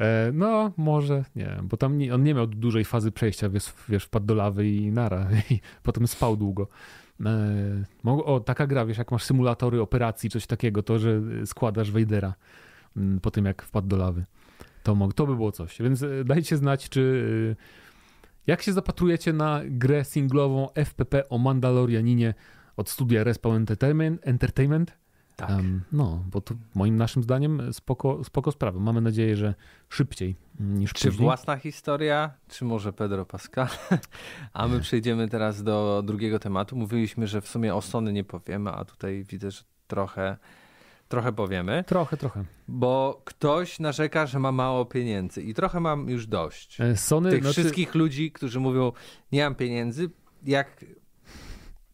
E, 0.00 0.30
no, 0.34 0.72
może, 0.76 1.24
nie, 1.36 1.58
bo 1.62 1.76
tam 1.76 1.98
nie, 1.98 2.14
on 2.14 2.22
nie 2.22 2.34
miał 2.34 2.46
dużej 2.46 2.84
fazy 2.84 3.12
przejścia, 3.12 3.48
wiesz, 3.48 3.72
wiesz 3.88 4.04
wpadł 4.04 4.26
do 4.26 4.34
lawy 4.34 4.68
i 4.68 4.92
nara, 4.92 5.28
i 5.50 5.60
potem 5.82 6.08
spał 6.08 6.36
długo. 6.36 6.68
E, 7.26 7.84
o, 8.04 8.40
taka 8.40 8.66
gra, 8.66 8.86
wiesz, 8.86 8.98
jak 8.98 9.10
masz 9.12 9.24
symulatory 9.24 9.80
operacji, 9.80 10.30
coś 10.30 10.46
takiego, 10.46 10.82
to, 10.82 10.98
że 10.98 11.20
składasz 11.46 11.90
Vadera 11.90 12.34
mm, 12.96 13.20
po 13.20 13.30
tym, 13.30 13.44
jak 13.44 13.62
wpadł 13.62 13.88
do 13.88 13.96
lawy. 13.96 14.24
To, 14.82 15.08
to 15.14 15.26
by 15.26 15.36
było 15.36 15.52
coś. 15.52 15.82
Więc 15.82 16.02
e, 16.02 16.24
dajcie 16.24 16.56
znać, 16.56 16.88
czy 16.88 17.24
e, 17.52 17.88
jak 18.46 18.62
się 18.62 18.72
zapatrujecie 18.72 19.32
na 19.32 19.60
grę 19.64 20.04
singlową 20.04 20.68
FPP 20.74 21.28
o 21.28 21.38
Mandalorianinie 21.38 22.34
od 22.76 22.90
studia 22.90 23.24
Respawn 23.24 23.56
Entertainment, 23.56 24.20
Entertainment 24.26 24.98
tak. 25.38 25.50
Um, 25.50 25.82
no, 25.92 26.24
bo 26.30 26.40
to 26.40 26.54
moim 26.74 26.96
naszym 26.96 27.22
zdaniem 27.22 27.72
spoko, 27.72 28.24
spoko 28.24 28.52
sprawa. 28.52 28.80
Mamy 28.80 29.00
nadzieję, 29.00 29.36
że 29.36 29.54
szybciej 29.88 30.36
niż 30.60 30.92
Czy 30.92 31.08
później. 31.08 31.26
własna 31.26 31.56
historia, 31.56 32.30
czy 32.48 32.64
może 32.64 32.92
Pedro 32.92 33.24
Pascal? 33.26 33.68
A 34.52 34.68
my 34.68 34.80
przejdziemy 34.80 35.28
teraz 35.28 35.62
do 35.62 36.02
drugiego 36.06 36.38
tematu. 36.38 36.76
Mówiliśmy, 36.76 37.26
że 37.26 37.40
w 37.40 37.48
sumie 37.48 37.74
o 37.74 37.82
Sony 37.82 38.12
nie 38.12 38.24
powiemy, 38.24 38.70
a 38.70 38.84
tutaj 38.84 39.24
widzę, 39.24 39.50
że 39.50 39.62
trochę 39.86 40.36
trochę 41.08 41.32
powiemy. 41.32 41.84
Trochę, 41.86 42.16
trochę. 42.16 42.44
Bo 42.68 43.22
ktoś 43.24 43.80
narzeka, 43.80 44.26
że 44.26 44.38
ma 44.38 44.52
mało 44.52 44.84
pieniędzy 44.84 45.42
i 45.42 45.54
trochę 45.54 45.80
mam 45.80 46.10
już 46.10 46.26
dość. 46.26 46.80
E, 46.80 46.96
Sony, 46.96 47.30
Tych 47.30 47.42
znaczy... 47.42 47.60
wszystkich 47.60 47.94
ludzi, 47.94 48.32
którzy 48.32 48.60
mówią, 48.60 48.92
nie 49.32 49.44
mam 49.44 49.54
pieniędzy, 49.54 50.10
jak 50.46 50.84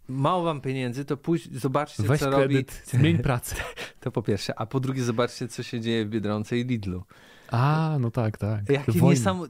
mało 0.09 0.43
wam 0.43 0.61
pieniędzy, 0.61 1.05
to 1.05 1.17
pójdź, 1.17 1.59
zobaczcie, 1.59 2.03
Weź 2.03 2.21
co 2.21 2.31
kredyt, 2.31 2.71
robi. 2.71 2.99
Zmień 2.99 3.19
pracę. 3.19 3.57
To 4.01 4.11
po 4.11 4.23
pierwsze. 4.23 4.59
A 4.59 4.67
po 4.67 4.81
drugie, 4.81 5.05
zobaczcie, 5.05 5.49
co 5.49 5.63
się 5.63 5.81
dzieje 5.81 6.07
w 6.07 6.09
Biedronce 6.09 6.59
i 6.59 6.65
Lidlu. 6.65 7.05
A, 7.51 7.97
no 8.01 8.11
tak, 8.11 8.39
tak. 8.39 8.71
Jakie 8.71 9.01
niesam... 9.01 9.43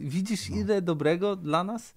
Widzisz, 0.00 0.50
no. 0.50 0.56
ile 0.56 0.82
dobrego 0.82 1.36
dla 1.36 1.64
nas? 1.64 1.94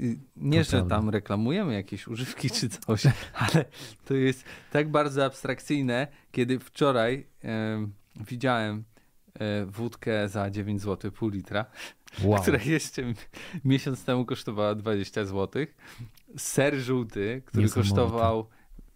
Y, 0.00 0.18
nie, 0.36 0.58
to 0.58 0.64
że 0.64 0.70
prawda. 0.70 0.96
tam 0.96 1.10
reklamujemy 1.10 1.74
jakieś 1.74 2.08
używki 2.08 2.50
czy 2.50 2.68
coś, 2.68 3.02
ale 3.52 3.64
to 4.04 4.14
jest 4.14 4.44
tak 4.72 4.90
bardzo 4.90 5.24
abstrakcyjne, 5.24 6.06
kiedy 6.32 6.58
wczoraj 6.58 7.26
e, 7.44 7.86
widziałem 8.16 8.84
e, 9.34 9.66
wódkę 9.66 10.28
za 10.28 10.50
9 10.50 10.82
zł, 10.82 11.12
pół 11.12 11.28
litra, 11.28 11.64
wow. 12.22 12.42
która 12.42 12.58
jeszcze 12.64 13.02
miesiąc 13.64 14.04
temu 14.04 14.24
kosztowała 14.24 14.74
20 14.74 15.24
zł 15.24 15.66
ser 16.36 16.74
żółty, 16.78 17.42
który 17.46 17.68
kosztował 17.68 18.46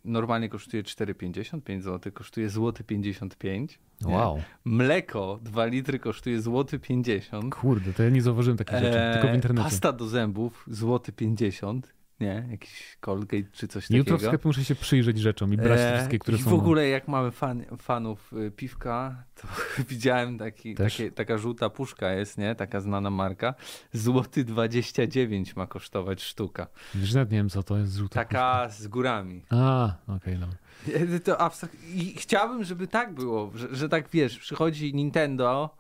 normalnie 0.05 0.49
kosztuje 0.49 0.83
4,50, 0.83 1.61
5 1.61 1.85
zł, 1.85 2.13
kosztuje 2.13 2.49
złoty 2.49 2.85
55. 2.85 3.79
Wow. 4.05 4.43
Mleko 4.65 5.39
2 5.43 5.67
litry 5.67 5.99
kosztuje 5.99 6.41
złoty 6.41 6.79
50. 6.79 7.55
Kurde, 7.55 7.93
to 7.93 8.03
ja 8.03 8.11
nie 8.11 8.23
zauważyłem 8.23 8.57
takich 8.57 8.79
rzeczy, 8.79 9.01
eee, 9.01 9.15
tylko 9.15 9.29
w 9.29 9.35
internecie. 9.35 9.65
Pasta 9.65 9.93
do 9.93 10.09
zębów 10.09 10.65
złoty 10.71 11.13
50 11.13 11.95
nie? 12.21 12.47
Jakiś 12.51 12.97
Colgate 13.01 13.51
czy 13.53 13.69
coś 13.69 13.85
takiego. 13.85 13.99
Jutro 13.99 14.19
w 14.19 14.23
sklepie 14.23 14.49
muszę 14.49 14.65
się 14.65 14.75
przyjrzeć 14.75 15.19
rzeczom 15.19 15.53
i 15.53 15.57
brać 15.57 15.79
te 15.79 15.95
wszystkie, 15.97 16.19
które 16.19 16.37
I 16.37 16.41
są. 16.41 16.51
w 16.51 16.55
ogóle 16.55 16.89
jak 16.89 17.09
mamy 17.09 17.31
fan, 17.31 17.65
fanów 17.79 18.33
y, 18.33 18.51
piwka, 18.51 19.25
to 19.35 19.49
widziałem 19.89 20.39
taki, 20.39 20.75
takie, 20.75 21.11
taka 21.11 21.39
żółta 21.39 21.71
puszka 21.71 22.13
jest, 22.13 22.39
nie? 22.39 22.55
Taka 22.55 22.81
znana 22.81 23.11
marka. 23.11 23.55
Złoty 23.93 24.45
29 24.45 25.57
ma 25.57 25.67
kosztować 25.67 26.23
sztuka. 26.23 26.67
Wiesz, 26.95 27.15
nawet 27.15 27.31
nie 27.31 27.39
wiem 27.39 27.49
co 27.49 27.63
to 27.63 27.79
jest 27.79 27.95
żółta 27.95 28.15
Taka 28.15 28.65
puszka. 28.65 28.83
z 28.83 28.89
górami. 28.89 29.43
A, 29.51 29.95
okej, 30.07 30.17
okay, 30.17 30.39
no. 30.39 30.49
To 31.25 31.41
abstrakt... 31.41 31.75
I 31.95 32.15
chciałbym, 32.15 32.65
żeby 32.65 32.87
tak 32.87 33.15
było, 33.15 33.51
że, 33.55 33.77
że 33.77 33.89
tak 33.89 34.09
wiesz, 34.09 34.39
przychodzi 34.39 34.95
Nintendo 34.95 35.77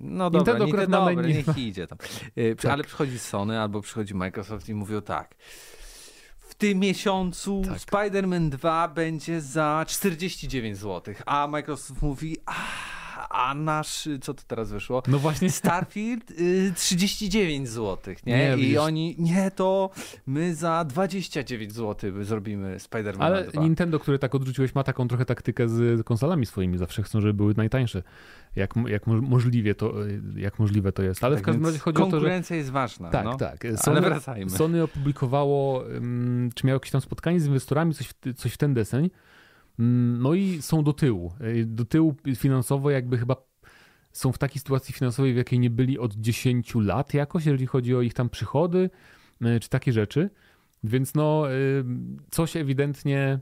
no 0.00 0.30
dobra, 0.30 0.52
Nintendo, 0.52 0.64
Nintendo 0.64 1.06
dobra, 1.06 1.28
niech 1.28 1.58
idzie 1.58 1.86
tam. 1.86 1.98
Y, 2.38 2.56
tak. 2.56 2.72
Ale 2.72 2.84
przychodzi 2.84 3.18
Sony 3.18 3.60
albo 3.60 3.80
przychodzi 3.80 4.14
Microsoft 4.14 4.68
i 4.68 4.74
mówią 4.74 5.02
tak 5.02 5.34
w 6.54 6.54
tym 6.54 6.78
miesiącu 6.78 7.62
tak. 7.64 7.78
Spider-Man 7.78 8.48
2 8.48 8.88
będzie 8.88 9.40
za 9.40 9.84
49 9.88 10.78
zł, 10.78 11.14
a 11.26 11.46
Microsoft 11.46 12.02
mówi, 12.02 12.36
a 13.34 13.54
nasz, 13.54 14.08
co 14.20 14.34
to 14.34 14.42
teraz 14.46 14.72
wyszło? 14.72 15.02
No 15.08 15.18
właśnie. 15.18 15.50
Starfield 15.50 16.30
y, 16.30 16.72
39 16.76 17.68
zł, 17.68 18.14
nie? 18.26 18.36
nie 18.36 18.54
I 18.54 18.56
widzisz. 18.56 18.78
oni, 18.78 19.16
nie, 19.18 19.50
to 19.50 19.90
my 20.26 20.54
za 20.54 20.84
29 20.84 21.72
zł 21.72 22.24
zrobimy 22.24 22.76
Spider-Man 22.76 23.22
Ale 23.22 23.44
2. 23.44 23.62
Nintendo, 23.62 23.98
który 23.98 24.18
tak 24.18 24.34
odrzuciłeś, 24.34 24.74
ma 24.74 24.84
taką 24.84 25.08
trochę 25.08 25.24
taktykę 25.24 25.68
z 25.68 26.06
konsolami 26.06 26.46
swoimi. 26.46 26.78
Zawsze 26.78 27.02
chcą, 27.02 27.20
żeby 27.20 27.34
były 27.34 27.54
najtańsze. 27.56 28.02
Jak, 28.56 28.74
jak 28.86 29.06
możliwie 29.06 29.74
to, 29.74 29.94
jak 30.36 30.58
możliwe 30.58 30.92
to 30.92 31.02
jest. 31.02 31.24
Ale 31.24 31.36
tak 31.36 31.42
w 31.42 31.46
każdym 31.46 31.66
razie 31.66 31.78
chodzi 31.78 31.96
o 31.96 32.00
to, 32.00 32.10
że... 32.10 32.10
Konkurencja 32.10 32.56
jest 32.56 32.70
ważna. 32.70 33.10
Tak, 33.10 33.24
no. 33.24 33.36
tak. 33.36 33.66
Sony, 33.76 33.98
Ale 33.98 34.08
wracajmy. 34.08 34.50
Sony 34.50 34.82
opublikowało, 34.82 35.84
czy 36.54 36.66
miało 36.66 36.76
jakieś 36.76 36.90
tam 36.90 37.00
spotkanie 37.00 37.40
z 37.40 37.46
inwestorami, 37.46 37.94
coś 37.94 38.08
w, 38.08 38.34
coś 38.36 38.52
w 38.52 38.56
ten 38.56 38.74
deseń. 38.74 39.10
Um, 39.78 40.22
no 40.22 40.34
i 40.34 40.62
są 40.62 40.84
do 40.84 40.92
tyłu. 40.92 41.32
Y, 41.40 41.66
do 41.66 41.84
tyłu 41.84 42.14
finansowo 42.36 42.90
jakby 42.90 43.18
chyba 43.18 43.36
są 44.12 44.32
w 44.32 44.38
takiej 44.38 44.58
sytuacji 44.58 44.94
finansowej, 44.94 45.34
w 45.34 45.36
jakiej 45.36 45.58
nie 45.58 45.70
byli 45.70 45.98
od 45.98 46.14
10 46.14 46.74
lat 46.74 47.14
jakoś, 47.14 47.46
jeżeli 47.46 47.66
chodzi 47.66 47.94
o 47.94 48.02
ich 48.02 48.14
tam 48.14 48.30
przychody, 48.30 48.90
y, 49.42 49.60
czy 49.60 49.68
takie 49.68 49.92
rzeczy. 49.92 50.30
Więc 50.84 51.14
no, 51.14 51.52
y, 51.52 51.84
coś 52.30 52.56
ewidentnie 52.56 53.40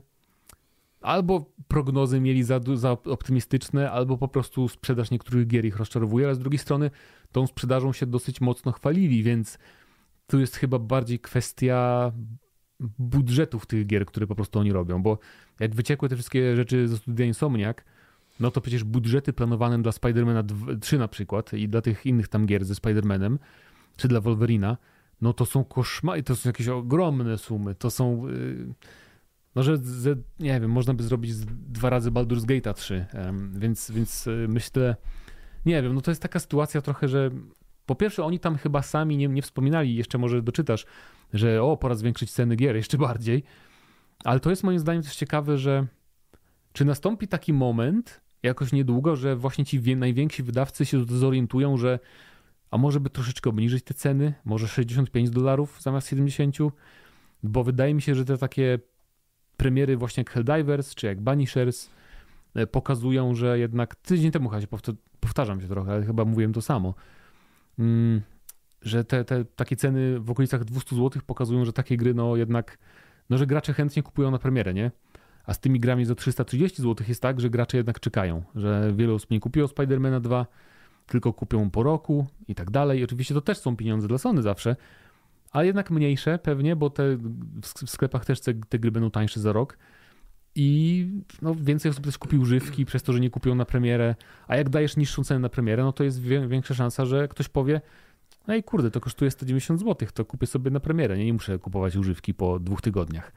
albo 1.01 1.51
prognozy 1.67 2.19
mieli 2.19 2.43
za, 2.43 2.59
za 2.73 2.91
optymistyczne, 2.91 3.91
albo 3.91 4.17
po 4.17 4.27
prostu 4.27 4.67
sprzedaż 4.67 5.11
niektórych 5.11 5.47
gier 5.47 5.65
ich 5.65 5.77
rozczarowuje, 5.77 6.25
ale 6.25 6.35
z 6.35 6.39
drugiej 6.39 6.59
strony 6.59 6.91
tą 7.31 7.47
sprzedażą 7.47 7.93
się 7.93 8.05
dosyć 8.05 8.41
mocno 8.41 8.71
chwalili, 8.71 9.23
więc 9.23 9.59
tu 10.27 10.39
jest 10.39 10.55
chyba 10.55 10.79
bardziej 10.79 11.19
kwestia 11.19 12.11
budżetów 12.99 13.65
tych 13.65 13.87
gier, 13.87 14.05
które 14.05 14.27
po 14.27 14.35
prostu 14.35 14.59
oni 14.59 14.71
robią, 14.71 15.03
bo 15.03 15.17
jak 15.59 15.75
wyciekły 15.75 16.09
te 16.09 16.15
wszystkie 16.15 16.55
rzeczy 16.55 16.87
ze 16.87 16.97
studia 16.97 17.25
Insomniac, 17.25 17.77
no 18.39 18.51
to 18.51 18.61
przecież 18.61 18.83
budżety 18.83 19.33
planowane 19.33 19.81
dla 19.81 19.91
Spidermana 19.91 20.43
3 20.81 20.97
na 20.97 21.07
przykład 21.07 21.53
i 21.53 21.69
dla 21.69 21.81
tych 21.81 22.05
innych 22.05 22.27
tam 22.27 22.45
gier 22.45 22.65
ze 22.65 22.75
Spidermanem, 22.75 23.39
czy 23.97 24.07
dla 24.07 24.21
Wolverina, 24.21 24.77
no 25.21 25.33
to 25.33 25.45
są 25.45 25.63
koszmary, 25.63 26.23
to 26.23 26.35
są 26.35 26.49
jakieś 26.49 26.67
ogromne 26.67 27.37
sumy, 27.37 27.75
to 27.75 27.91
są... 27.91 28.27
Yy 28.27 28.73
no, 29.55 29.63
że, 29.63 29.77
nie 30.39 30.59
wiem, 30.61 30.71
można 30.71 30.93
by 30.93 31.03
zrobić 31.03 31.35
dwa 31.47 31.89
razy 31.89 32.11
Baldur's 32.11 32.45
Gate 32.45 32.73
3, 32.73 33.05
więc, 33.53 33.91
więc 33.91 34.27
y, 34.27 34.47
myślę, 34.49 34.95
nie 35.65 35.81
wiem, 35.81 35.93
no 35.93 36.01
to 36.01 36.11
jest 36.11 36.21
taka 36.21 36.39
sytuacja 36.39 36.81
trochę, 36.81 37.07
że 37.07 37.31
po 37.85 37.95
pierwsze 37.95 38.23
oni 38.23 38.39
tam 38.39 38.57
chyba 38.57 38.81
sami 38.81 39.17
nie, 39.17 39.27
nie 39.27 39.41
wspominali, 39.41 39.95
jeszcze 39.95 40.17
może 40.17 40.41
doczytasz, 40.41 40.85
że 41.33 41.63
o, 41.63 41.77
pora 41.77 41.95
zwiększyć 41.95 42.31
ceny 42.31 42.55
gier 42.55 42.75
jeszcze 42.75 42.97
bardziej, 42.97 43.43
ale 44.23 44.39
to 44.39 44.49
jest 44.49 44.63
moim 44.63 44.79
zdaniem 44.79 45.03
też 45.03 45.15
ciekawe, 45.15 45.57
że 45.57 45.87
czy 46.73 46.85
nastąpi 46.85 47.27
taki 47.27 47.53
moment 47.53 48.21
jakoś 48.43 48.71
niedługo, 48.71 49.15
że 49.15 49.35
właśnie 49.35 49.65
ci 49.65 49.95
najwięksi 49.95 50.43
wydawcy 50.43 50.85
się 50.85 51.05
zorientują, 51.05 51.77
że 51.77 51.99
a 52.71 52.77
może 52.77 52.99
by 52.99 53.09
troszeczkę 53.09 53.49
obniżyć 53.49 53.83
te 53.83 53.93
ceny, 53.93 54.33
może 54.45 54.67
65 54.67 55.29
dolarów 55.29 55.81
zamiast 55.81 56.09
70, 56.09 56.57
bo 57.43 57.63
wydaje 57.63 57.93
mi 57.93 58.01
się, 58.01 58.15
że 58.15 58.25
te 58.25 58.37
takie 58.37 58.79
premiery 59.57 59.97
właśnie 59.97 60.21
jak 60.21 60.29
Helldivers 60.29 60.95
czy 60.95 61.07
jak 61.07 61.21
Banishers 61.21 61.89
e, 62.55 62.67
pokazują, 62.67 63.35
że 63.35 63.59
jednak 63.59 63.95
tydzień 63.95 64.31
temu 64.31 64.49
chyba 64.49 64.77
powtarzam 65.19 65.61
się 65.61 65.67
trochę, 65.67 65.91
ale 65.93 66.05
chyba 66.05 66.25
mówiłem 66.25 66.53
to 66.53 66.61
samo, 66.61 66.93
mm, 67.79 68.21
że 68.83 69.03
te, 69.03 69.25
te 69.25 69.45
takie 69.45 69.75
ceny 69.75 70.19
w 70.19 70.31
okolicach 70.31 70.63
200 70.65 70.95
zł 70.95 71.21
pokazują, 71.25 71.65
że 71.65 71.73
takie 71.73 71.97
gry 71.97 72.13
no 72.13 72.35
jednak, 72.35 72.77
no 73.29 73.37
że 73.37 73.47
gracze 73.47 73.73
chętnie 73.73 74.03
kupują 74.03 74.31
na 74.31 74.39
premierę, 74.39 74.73
nie? 74.73 74.91
A 75.45 75.53
z 75.53 75.59
tymi 75.59 75.79
grami 75.79 76.05
za 76.05 76.15
330 76.15 76.81
zł 76.81 77.05
jest 77.09 77.21
tak, 77.21 77.39
że 77.39 77.49
gracze 77.49 77.77
jednak 77.77 77.99
czekają, 77.99 78.43
że 78.55 78.93
wiele 78.95 79.13
osób 79.13 79.31
nie 79.31 79.39
kupiło 79.39 79.67
Spidermana 79.67 80.19
2, 80.19 80.45
tylko 81.07 81.33
kupią 81.33 81.69
po 81.69 81.83
roku 81.83 82.27
i 82.47 82.55
tak 82.55 82.71
dalej. 82.71 83.03
Oczywiście 83.03 83.33
to 83.33 83.41
też 83.41 83.57
są 83.57 83.75
pieniądze 83.75 84.07
dla 84.07 84.17
Sony 84.17 84.41
zawsze, 84.41 84.75
ale 85.51 85.65
jednak 85.65 85.91
mniejsze 85.91 86.39
pewnie, 86.39 86.75
bo 86.75 86.89
te, 86.89 87.17
w 87.61 87.89
sklepach 87.89 88.25
też 88.25 88.41
te, 88.41 88.53
te 88.53 88.79
gry 88.79 88.91
będą 88.91 89.11
tańsze 89.11 89.39
za 89.39 89.53
rok. 89.53 89.77
I 90.55 91.07
no, 91.41 91.55
więcej 91.55 91.91
osób 91.91 92.05
też 92.05 92.17
kupi 92.17 92.37
używki 92.37 92.85
przez 92.85 93.03
to, 93.03 93.13
że 93.13 93.19
nie 93.19 93.29
kupią 93.29 93.55
na 93.55 93.65
premierę. 93.65 94.15
A 94.47 94.55
jak 94.55 94.69
dajesz 94.69 94.97
niższą 94.97 95.23
cenę 95.23 95.39
na 95.39 95.49
premierę, 95.49 95.83
no 95.83 95.91
to 95.91 96.03
jest 96.03 96.21
większa 96.21 96.73
szansa, 96.73 97.05
że 97.05 97.27
ktoś 97.27 97.49
powie, 97.49 97.81
ej 98.47 98.63
kurde, 98.63 98.91
to 98.91 99.01
kosztuje 99.01 99.31
190 99.31 99.79
zł, 99.79 100.07
to 100.13 100.25
kupię 100.25 100.47
sobie 100.47 100.71
na 100.71 100.79
premierę, 100.79 101.17
nie, 101.17 101.25
nie 101.25 101.33
muszę 101.33 101.59
kupować 101.59 101.95
używki 101.95 102.33
po 102.33 102.59
dwóch 102.59 102.81
tygodniach. 102.81 103.31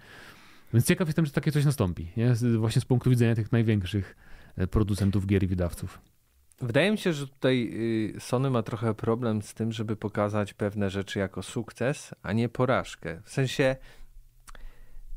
Więc 0.74 0.86
ciekaw 0.86 1.08
jestem, 1.08 1.24
czy 1.24 1.32
takie 1.32 1.52
coś 1.52 1.64
nastąpi, 1.64 2.08
nie? 2.16 2.34
właśnie 2.58 2.82
z 2.82 2.84
punktu 2.84 3.10
widzenia 3.10 3.34
tych 3.34 3.52
największych 3.52 4.16
e, 4.56 4.66
producentów 4.66 5.26
gier 5.26 5.42
i 5.42 5.46
wydawców. 5.46 6.00
Wydaje 6.60 6.90
mi 6.90 6.98
się, 6.98 7.12
że 7.12 7.26
tutaj 7.26 7.70
y, 8.16 8.20
Sony 8.20 8.50
ma 8.50 8.62
trochę 8.62 8.94
problem 8.94 9.42
z 9.42 9.54
tym, 9.54 9.72
żeby 9.72 9.96
pokazać 9.96 10.54
pewne 10.54 10.90
rzeczy 10.90 11.18
jako 11.18 11.42
sukces, 11.42 12.14
a 12.22 12.32
nie 12.32 12.48
porażkę. 12.48 13.20
W 13.24 13.30
sensie 13.30 13.76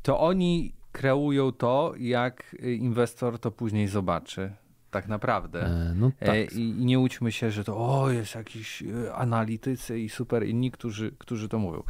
to 0.02 0.20
oni 0.20 0.74
kreują 0.92 1.52
to, 1.52 1.94
jak 1.98 2.56
y, 2.64 2.74
inwestor 2.74 3.38
to 3.38 3.50
później 3.50 3.88
zobaczy. 3.88 4.52
Tak 4.90 5.08
naprawdę. 5.08 5.64
E, 5.66 5.94
no 5.96 6.12
e, 6.20 6.26
tak. 6.26 6.52
I, 6.52 6.72
nie 6.72 6.98
łudźmy 6.98 7.32
się, 7.32 7.50
że 7.50 7.64
to 7.64 8.00
o, 8.00 8.10
jest 8.10 8.34
jakiś 8.34 8.82
y, 8.82 9.12
analitycy 9.14 10.00
i 10.00 10.08
super 10.08 10.46
inni, 10.46 10.70
którzy, 10.70 11.12
którzy 11.18 11.48
to 11.48 11.58
mówią. 11.58 11.82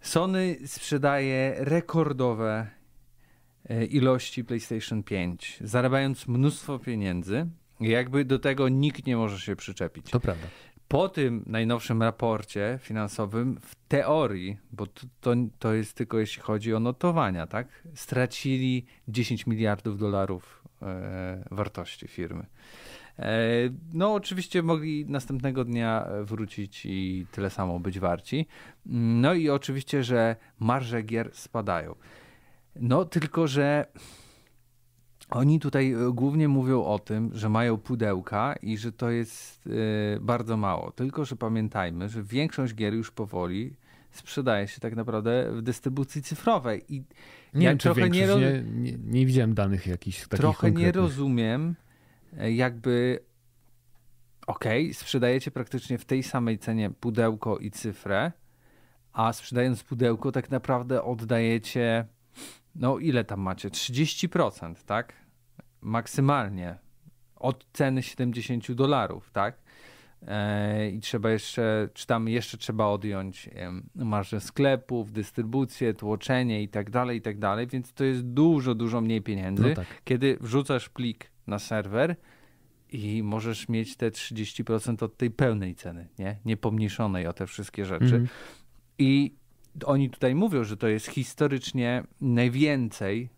Sony 0.00 0.56
sprzedaje 0.66 1.54
rekordowe 1.58 2.66
e, 3.68 3.84
ilości 3.84 4.44
PlayStation 4.44 5.02
5, 5.02 5.58
zarabiając 5.60 6.28
mnóstwo 6.28 6.78
pieniędzy 6.78 7.46
jakby 7.80 8.24
do 8.24 8.38
tego 8.38 8.68
nikt 8.68 9.06
nie 9.06 9.16
może 9.16 9.40
się 9.40 9.56
przyczepić. 9.56 10.10
To 10.10 10.20
prawda. 10.20 10.46
Po 10.88 11.08
tym 11.08 11.44
najnowszym 11.46 12.02
raporcie 12.02 12.78
finansowym, 12.82 13.60
w 13.60 13.74
teorii, 13.88 14.58
bo 14.72 14.86
to, 14.86 15.06
to, 15.20 15.34
to 15.58 15.74
jest 15.74 15.94
tylko 15.94 16.18
jeśli 16.18 16.42
chodzi 16.42 16.74
o 16.74 16.80
notowania, 16.80 17.46
tak? 17.46 17.68
Stracili 17.94 18.86
10 19.08 19.46
miliardów 19.46 19.98
dolarów 19.98 20.57
e, 20.57 20.57
wartości 21.50 22.08
firmy. 22.08 22.46
E, 23.18 23.38
no, 23.92 24.14
oczywiście 24.14 24.62
mogli 24.62 25.06
następnego 25.06 25.64
dnia 25.64 26.06
wrócić 26.22 26.86
i 26.86 27.26
tyle 27.32 27.50
samo 27.50 27.80
być 27.80 27.98
warci. 27.98 28.46
No 28.86 29.34
i 29.34 29.50
oczywiście, 29.50 30.04
że 30.04 30.36
marże 30.58 31.02
gier 31.02 31.30
spadają. 31.32 31.94
No, 32.76 33.04
tylko 33.04 33.46
że 33.46 33.86
oni 35.30 35.60
tutaj 35.60 35.92
e, 35.92 36.12
głównie 36.12 36.48
mówią 36.48 36.84
o 36.84 36.98
tym, 36.98 37.30
że 37.34 37.48
mają 37.48 37.76
pudełka 37.76 38.54
i 38.62 38.78
że 38.78 38.92
to 38.92 39.10
jest 39.10 39.68
bardzo 40.20 40.56
mało. 40.56 40.92
Tylko, 40.92 41.24
że 41.24 41.36
pamiętajmy, 41.36 42.08
że 42.08 42.22
większość 42.22 42.74
gier 42.74 42.94
już 42.94 43.10
powoli 43.10 43.76
sprzedaje 44.10 44.68
się 44.68 44.80
tak 44.80 44.96
naprawdę 44.96 45.52
w 45.52 45.62
dystrybucji 45.62 46.22
cyfrowej. 46.22 46.84
I 46.88 47.02
nie 47.54 47.64
ja 47.64 47.70
wiem, 47.70 47.78
trochę 47.78 48.10
nie, 48.10 48.26
nie, 48.26 48.62
nie, 48.62 48.92
nie, 49.04 49.26
widziałem 49.26 49.54
danych 49.54 49.86
jakichś 49.86 50.18
takich 50.18 50.38
Trochę 50.38 50.60
konkretnych. 50.60 50.86
nie 50.86 50.92
rozumiem, 50.92 51.74
e, 52.38 52.52
jakby 52.52 53.18
okej, 54.46 54.84
okay, 54.84 54.94
sprzedajecie 54.94 55.50
praktycznie 55.50 55.98
w 55.98 56.04
tej 56.04 56.22
samej 56.22 56.58
cenie 56.58 56.90
pudełko 56.90 57.58
i 57.58 57.70
cyfrę, 57.70 58.32
a 59.12 59.32
sprzedając 59.32 59.82
pudełko 59.82 60.32
tak 60.32 60.50
naprawdę 60.50 61.02
oddajecie 61.02 62.06
no 62.78 62.98
ile 62.98 63.24
tam 63.24 63.40
macie? 63.40 63.70
30%, 63.70 64.74
tak? 64.86 65.12
Maksymalnie. 65.80 66.78
Od 67.36 67.66
ceny 67.72 68.02
70 68.02 68.72
dolarów, 68.72 69.30
tak? 69.30 69.58
E, 70.26 70.90
I 70.90 71.00
trzeba 71.00 71.30
jeszcze, 71.30 71.88
czy 71.94 72.06
tam 72.06 72.28
jeszcze 72.28 72.58
trzeba 72.58 72.86
odjąć 72.86 73.50
marżę 73.94 74.40
sklepów, 74.40 75.12
dystrybucję, 75.12 75.94
tłoczenie 75.94 76.62
i 76.62 76.68
tak 76.68 76.90
dalej, 76.90 77.18
i 77.18 77.22
tak 77.22 77.38
dalej, 77.38 77.66
więc 77.66 77.92
to 77.92 78.04
jest 78.04 78.22
dużo, 78.26 78.74
dużo 78.74 79.00
mniej 79.00 79.22
pieniędzy. 79.22 79.62
No 79.62 79.74
tak. 79.74 79.86
Kiedy 80.04 80.38
wrzucasz 80.40 80.88
plik 80.88 81.30
na 81.46 81.58
serwer 81.58 82.16
i 82.92 83.22
możesz 83.22 83.68
mieć 83.68 83.96
te 83.96 84.10
30% 84.10 85.04
od 85.04 85.16
tej 85.16 85.30
pełnej 85.30 85.74
ceny, 85.74 86.08
nie? 86.18 86.36
Niepomniejszonej 86.44 87.26
o 87.26 87.32
te 87.32 87.46
wszystkie 87.46 87.84
rzeczy. 87.84 88.14
Mm. 88.14 88.28
I 88.98 89.34
oni 89.84 90.10
tutaj 90.10 90.34
mówią, 90.34 90.64
że 90.64 90.76
to 90.76 90.88
jest 90.88 91.06
historycznie 91.06 92.04
najwięcej 92.20 93.28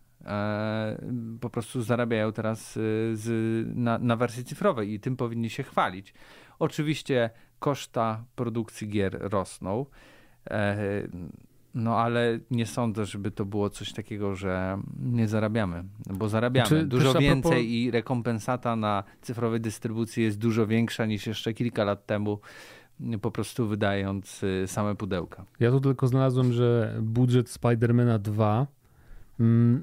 po 1.41 1.49
prostu 1.49 1.81
zarabiają 1.81 2.33
teraz 2.33 2.77
e, 2.77 2.81
z, 3.15 3.27
na, 3.75 3.99
na 3.99 4.15
wersji 4.15 4.43
cyfrowej 4.43 4.93
i 4.93 4.99
tym 4.99 5.17
powinni 5.17 5.49
się 5.49 5.63
chwalić. 5.63 6.13
Oczywiście 6.59 7.29
koszta 7.59 8.23
produkcji 8.35 8.89
gier 8.89 9.17
rosną, 9.21 9.85
e, 10.49 10.77
no 11.73 11.97
ale 11.97 12.39
nie 12.51 12.65
sądzę, 12.65 13.05
żeby 13.05 13.31
to 13.31 13.45
było 13.45 13.69
coś 13.69 13.93
takiego, 13.93 14.35
że 14.35 14.81
nie 14.99 15.27
zarabiamy, 15.27 15.83
bo 16.09 16.29
zarabiamy 16.29 16.69
Czy 16.69 16.85
dużo 16.85 17.13
więcej 17.13 17.41
propos... 17.41 17.63
i 17.63 17.91
rekompensata 17.91 18.75
na 18.75 19.03
cyfrowej 19.21 19.61
dystrybucji 19.61 20.23
jest 20.23 20.37
dużo 20.37 20.67
większa 20.67 21.05
niż 21.05 21.27
jeszcze 21.27 21.53
kilka 21.53 21.83
lat 21.83 22.05
temu 22.05 22.39
po 23.21 23.31
prostu 23.31 23.67
wydając 23.67 24.43
y, 24.43 24.63
same 24.67 24.95
pudełka. 24.95 25.45
Ja 25.59 25.71
tu 25.71 25.79
tylko 25.79 26.07
znalazłem, 26.07 26.53
że 26.53 26.97
budżet 27.01 27.49
Spidermana 27.49 28.19
2 28.19 28.55
mm, 28.55 28.65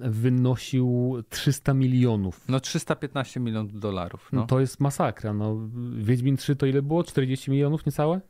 wynosił 0.00 1.16
300 1.28 1.74
milionów. 1.74 2.48
No 2.48 2.60
315 2.60 3.40
milionów 3.40 3.80
dolarów. 3.80 4.28
No. 4.32 4.46
To 4.46 4.60
jest 4.60 4.80
masakra. 4.80 5.32
No, 5.32 5.56
Wiedźmin 5.96 6.36
3 6.36 6.56
to 6.56 6.66
ile 6.66 6.82
było? 6.82 7.04
40 7.04 7.50
milionów 7.50 7.86
niecałe 7.86 8.20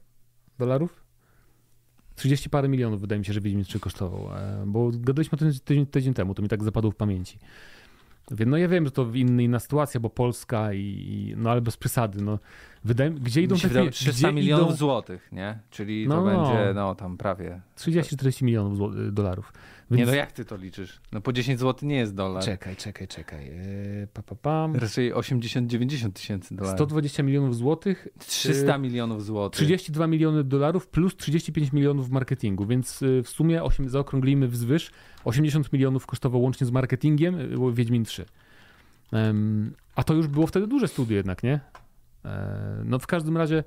dolarów? 0.58 1.04
30 2.14 2.50
parę 2.50 2.68
milionów 2.68 3.00
wydaje 3.00 3.18
mi 3.18 3.24
się, 3.24 3.32
że 3.32 3.40
Wiedźmin 3.40 3.64
3 3.64 3.80
kosztował, 3.80 4.36
e, 4.36 4.64
bo 4.66 4.90
gadaliśmy 4.92 5.36
o 5.36 5.38
tym 5.38 5.52
tydzień, 5.64 5.86
tydzień 5.86 6.14
temu, 6.14 6.34
to 6.34 6.42
mi 6.42 6.48
tak 6.48 6.64
zapadło 6.64 6.90
w 6.90 6.96
pamięci. 6.96 7.38
No 8.46 8.56
ja 8.56 8.68
wiem, 8.68 8.84
że 8.84 8.90
to 8.90 9.06
inna, 9.14 9.42
inna 9.42 9.58
sytuacja, 9.58 10.00
bo 10.00 10.10
Polska 10.10 10.72
i, 10.72 11.34
no 11.36 11.50
ale 11.50 11.60
bez 11.60 11.76
przesady, 11.76 12.22
no. 12.22 12.38
Wydaje, 12.84 13.10
gdzie 13.10 13.42
idą 13.42 13.56
te 13.56 13.68
pieniądze? 13.68 13.90
300 13.90 14.32
milionów 14.32 14.68
idą... 14.68 14.76
złotych, 14.76 15.32
nie? 15.32 15.58
Czyli 15.70 16.08
to 16.08 16.16
no, 16.16 16.24
będzie, 16.24 16.74
no 16.74 16.94
tam 16.94 17.16
prawie... 17.16 17.60
30-40 17.76 18.42
milionów 18.42 18.78
dolarów. 19.12 19.52
Więc... 19.90 20.00
Nie, 20.00 20.06
no 20.06 20.14
jak 20.14 20.32
ty 20.32 20.44
to 20.44 20.56
liczysz? 20.56 21.00
No 21.12 21.20
po 21.20 21.32
10 21.32 21.60
zł 21.60 21.88
nie 21.88 21.96
jest 21.96 22.14
dolar. 22.14 22.44
Czekaj, 22.44 22.76
czekaj, 22.76 23.08
czekaj. 23.08 23.48
Eee, 23.48 24.06
pa, 24.12 24.22
pa, 24.22 24.34
pam. 24.34 24.76
Raczej 24.76 25.14
80-90 25.14 26.12
tysięcy 26.12 26.56
dolarów. 26.56 26.78
120 26.78 27.22
milionów 27.22 27.56
złotych. 27.56 28.08
300 28.18 28.74
e, 28.74 28.78
milionów 28.78 29.24
złotych. 29.24 29.56
32 29.56 30.06
miliony 30.06 30.44
dolarów 30.44 30.88
plus 30.88 31.16
35 31.16 31.72
milionów 31.72 32.08
w 32.08 32.10
marketingu, 32.10 32.66
więc 32.66 33.02
e, 33.02 33.22
w 33.22 33.28
sumie 33.28 33.62
8, 33.62 33.88
zaokrąglimy 33.88 34.48
wzwyż 34.48 34.90
80 35.24 35.72
milionów 35.72 36.06
kosztował 36.06 36.42
łącznie 36.42 36.66
z 36.66 36.70
marketingiem 36.70 37.36
Wiedźmin 37.74 38.04
3. 38.04 38.24
Um, 39.12 39.74
a 39.94 40.04
to 40.04 40.14
już 40.14 40.26
było 40.26 40.46
wtedy 40.46 40.66
duże 40.66 40.88
studio 40.88 41.16
jednak, 41.16 41.42
nie? 41.42 41.60
E, 42.24 42.82
no 42.84 42.98
w 42.98 43.06
każdym 43.06 43.36
razie, 43.36 43.64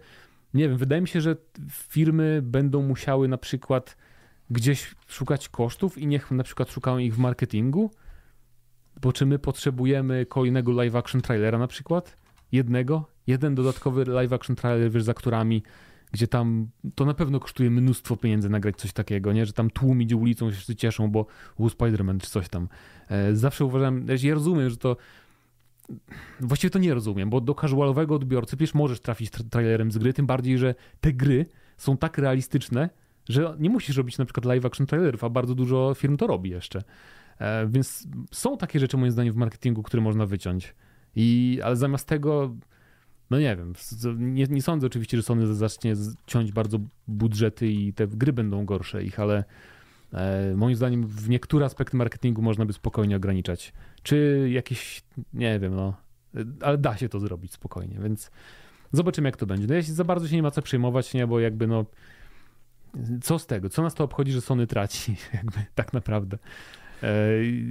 nie 0.54 0.70
wiem, 0.70 0.78
wydaje 0.78 1.02
mi 1.02 1.08
się, 1.08 1.22
że 1.22 1.36
firmy 1.70 2.42
będą 2.44 2.82
musiały 2.82 3.28
na 3.28 3.38
przykład 3.38 3.98
gdzieś 4.52 4.96
szukać 5.08 5.50
kosztów 5.50 5.98
i 5.98 6.08
niech 6.08 6.32
na 6.32 6.44
przykład 6.44 6.72
szukają 6.72 6.98
ich 6.98 7.16
w 7.16 7.18
marketingu, 7.18 7.92
bo 9.02 9.14
czy 9.14 9.26
my 9.26 9.40
potrzebujemy 9.40 10.26
kolejnego 10.26 10.72
live 10.72 10.96
action 10.96 11.22
trailera 11.22 11.58
na 11.58 11.68
przykład? 11.68 12.18
Jednego? 12.52 13.08
Jeden 13.28 13.56
dodatkowy 13.56 14.06
live 14.06 14.34
action 14.34 14.56
trailer 14.56 14.92
wiesz, 14.92 15.04
za 15.04 15.14
którami, 15.14 15.64
gdzie 16.12 16.28
tam 16.28 16.68
to 16.96 17.06
na 17.06 17.14
pewno 17.14 17.40
kosztuje 17.40 17.70
mnóstwo 17.70 18.18
pieniędzy 18.18 18.50
nagrać 18.50 18.76
coś 18.76 18.94
takiego, 18.94 19.34
nie? 19.34 19.46
Że 19.46 19.54
tam 19.54 19.70
tłum 19.70 20.02
idzie 20.02 20.16
ulicą, 20.16 20.50
się 20.50 20.56
wszyscy 20.56 20.76
cieszą, 20.76 21.12
bo 21.12 21.26
u 21.58 21.68
Spider-Man 21.68 22.20
czy 22.20 22.30
coś 22.30 22.50
tam. 22.50 22.68
E, 23.10 23.36
zawsze 23.36 23.66
uważam, 23.66 24.06
ja 24.24 24.34
rozumiem, 24.34 24.70
że 24.70 24.78
to 24.78 24.98
właściwie 26.40 26.72
to 26.72 26.80
nie 26.80 26.94
rozumiem, 26.94 27.30
bo 27.30 27.42
do 27.42 27.56
casualowego 27.56 28.16
odbiorcy 28.16 28.58
przecież 28.58 28.74
możesz 28.74 29.00
trafić 29.00 29.32
trailerem 29.50 29.92
z 29.92 29.98
gry, 29.98 30.14
tym 30.14 30.26
bardziej, 30.26 30.58
że 30.58 30.76
te 31.02 31.14
gry 31.14 31.46
są 31.78 31.98
tak 31.98 32.18
realistyczne, 32.18 32.90
że 33.30 33.56
nie 33.60 33.70
musisz 33.70 33.98
robić 33.98 34.18
na 34.18 34.26
przykład 34.26 34.46
live 34.46 34.66
action 34.66 34.88
trailerów, 34.88 35.24
a 35.24 35.30
bardzo 35.30 35.56
dużo 35.56 35.94
firm 35.96 36.18
to 36.18 36.28
robi 36.28 36.50
jeszcze. 36.50 36.84
E, 37.40 37.68
więc 37.68 38.08
są 38.32 38.58
takie 38.58 38.80
rzeczy 38.80 38.98
moim 38.98 39.12
zdaniem 39.12 39.34
w 39.34 39.38
marketingu, 39.38 39.84
które 39.84 40.04
można 40.04 40.26
wyciąć. 40.26 40.76
I, 41.16 41.60
ale 41.64 41.76
zamiast 41.76 42.08
tego, 42.08 42.56
no 43.30 43.40
nie 43.40 43.56
wiem, 43.56 43.74
nie, 44.18 44.46
nie 44.50 44.62
sądzę 44.62 44.88
oczywiście, 44.88 45.18
że 45.18 45.24
Sony 45.24 45.56
zacznie 45.56 45.94
ciąć 46.28 46.52
bardzo 46.52 46.78
budżety 47.08 47.68
i 47.68 47.94
te 47.94 48.08
gry 48.08 48.34
będą 48.34 48.66
gorsze 48.66 49.04
ich, 49.04 49.20
ale 49.20 49.44
e, 50.14 50.56
moim 50.56 50.76
zdaniem 50.76 51.08
w 51.08 51.30
niektóre 51.30 51.66
aspekty 51.66 51.98
marketingu 51.98 52.42
można 52.42 52.66
by 52.66 52.74
spokojnie 52.74 53.16
ograniczać. 53.16 53.74
Czy 54.04 54.48
jakieś, 54.52 55.04
nie 55.34 55.60
wiem, 55.60 55.76
no, 55.76 55.94
ale 56.62 56.78
da 56.78 56.98
się 56.98 57.10
to 57.10 57.20
zrobić 57.20 57.54
spokojnie, 57.54 58.00
więc 58.04 58.32
zobaczymy 58.92 59.28
jak 59.28 59.38
to 59.38 59.46
będzie. 59.46 59.68
No, 59.68 59.74
jeśli 59.74 59.94
za 59.94 60.04
bardzo 60.04 60.28
się 60.28 60.36
nie 60.36 60.44
ma 60.44 60.52
co 60.52 60.62
przejmować, 60.62 61.14
nie, 61.14 61.28
bo 61.28 61.40
jakby 61.40 61.68
no 61.68 61.86
co 63.22 63.40
z 63.40 63.46
tego? 63.46 63.70
Co 63.70 63.82
nas 63.82 63.94
to 63.94 64.04
obchodzi, 64.04 64.32
że 64.32 64.42
Sony 64.42 64.68
traci? 64.68 65.16
Jakby 65.34 65.58
tak 65.76 65.94
naprawdę. 65.94 66.38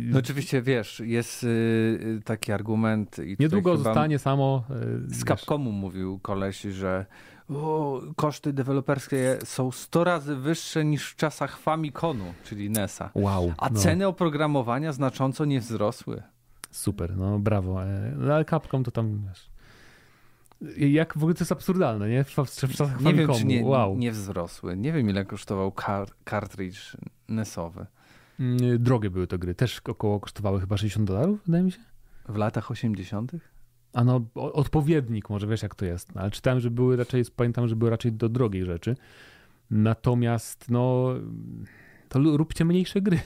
No 0.07 0.19
oczywiście, 0.19 0.63
wiesz, 0.63 1.03
jest 1.05 1.45
y, 1.45 2.21
taki 2.25 2.53
argument. 2.53 3.19
I 3.19 3.37
Niedługo 3.41 3.77
zostanie 3.77 4.19
samo. 4.19 4.65
Y, 5.11 5.15
z 5.15 5.25
Capcomu 5.25 5.73
mówił 5.73 6.19
koleś, 6.19 6.61
że 6.61 7.07
o, 7.49 8.01
koszty 8.17 8.53
deweloperskie 8.53 9.39
są 9.45 9.73
100 9.73 10.05
razy 10.05 10.37
wyższe 10.37 10.85
niż 10.85 11.11
w 11.11 11.17
czasach 11.17 11.59
Famiconu, 11.59 12.25
czyli 12.45 12.71
NESa. 12.71 13.11
Wow. 13.15 13.53
A 13.59 13.71
no. 13.71 13.81
ceny 13.81 14.07
oprogramowania 14.07 14.93
znacząco 14.93 15.45
nie 15.45 15.61
wzrosły. 15.61 16.23
Super, 16.71 17.17
no 17.17 17.39
brawo. 17.39 17.85
E, 17.85 18.13
no, 18.17 18.35
ale 18.35 18.45
Capcom 18.45 18.85
to 18.85 18.91
tam 18.91 19.23
wiesz, 19.29 19.50
jak 20.77 21.15
w 21.15 21.17
ogóle 21.17 21.35
to 21.35 21.41
jest 21.41 21.53
absurdalne, 21.53 22.09
nie? 22.09 22.25
W, 22.25 22.31
w 22.31 22.37
czasach 22.37 23.01
Nie 23.01 23.15
wiem, 23.15 23.31
czy 23.35 23.45
nie, 23.45 23.65
wow. 23.65 23.97
nie 23.97 24.13
wzrosły. 24.13 24.77
Nie 24.77 24.93
wiem, 24.93 25.11
ile 25.11 25.25
kosztował 25.25 25.73
kar 25.73 26.09
cartridge 26.31 26.97
NES-owy. 27.29 27.87
Mm, 28.41 28.83
drogie 28.83 29.11
były 29.11 29.27
to 29.27 29.39
gry. 29.39 29.55
Też 29.55 29.81
około 29.89 30.21
kosztowały 30.21 30.61
chyba 30.61 30.77
60 30.77 31.09
dolarów, 31.09 31.41
wydaje 31.47 31.65
mi 31.65 31.73
się. 31.73 31.79
W 32.29 32.37
latach 32.37 32.71
80. 32.71 33.33
A 33.93 34.05
no, 34.05 34.21
odpowiednik, 34.35 35.31
może 35.31 35.47
wiesz 35.47 35.63
jak 35.63 35.75
to 35.75 35.85
jest. 35.85 36.15
No, 36.15 36.21
ale 36.21 36.31
czytałem, 36.31 36.61
że 36.61 36.71
były 36.71 36.97
raczej, 36.97 37.25
pamiętam, 37.37 37.69
że 37.69 37.77
były 37.77 37.91
raczej 37.91 38.13
do 38.13 38.29
drogiej 38.29 38.65
rzeczy. 38.65 38.97
Natomiast, 39.71 40.71
no, 40.71 41.15
to 42.09 42.19
róbcie 42.37 42.65
mniejsze 42.65 43.01
gry 43.01 43.19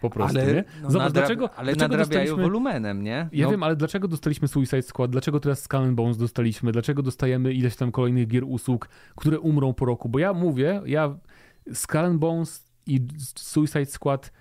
po 0.00 0.10
prostu, 0.10 0.38
ale, 0.38 0.54
nie? 0.54 0.64
No, 0.82 0.90
Zobacz, 0.90 1.12
dlaczego, 1.12 1.54
ale 1.54 1.74
dlaczego 1.74 1.96
nadrabiają 1.96 2.36
wolumenem, 2.36 3.02
nie? 3.02 3.28
No. 3.32 3.38
Ja 3.38 3.50
wiem, 3.50 3.62
ale 3.62 3.76
dlaczego 3.76 4.08
dostaliśmy 4.08 4.48
Suicide 4.48 4.82
Squad, 4.82 5.10
dlaczego 5.10 5.40
teraz 5.40 5.62
Skull 5.62 5.92
Bones 5.92 6.16
dostaliśmy, 6.16 6.72
dlaczego 6.72 7.02
dostajemy 7.02 7.52
ileś 7.52 7.76
tam 7.76 7.92
kolejnych 7.92 8.28
gier 8.28 8.44
usług, 8.44 8.88
które 9.16 9.40
umrą 9.40 9.74
po 9.74 9.84
roku, 9.84 10.08
bo 10.08 10.18
ja 10.18 10.32
mówię, 10.32 10.82
ja 10.86 11.16
Skull 11.72 12.18
Bones 12.18 12.68
i 12.86 13.00
Suicide 13.36 13.86
Squad 13.86 14.32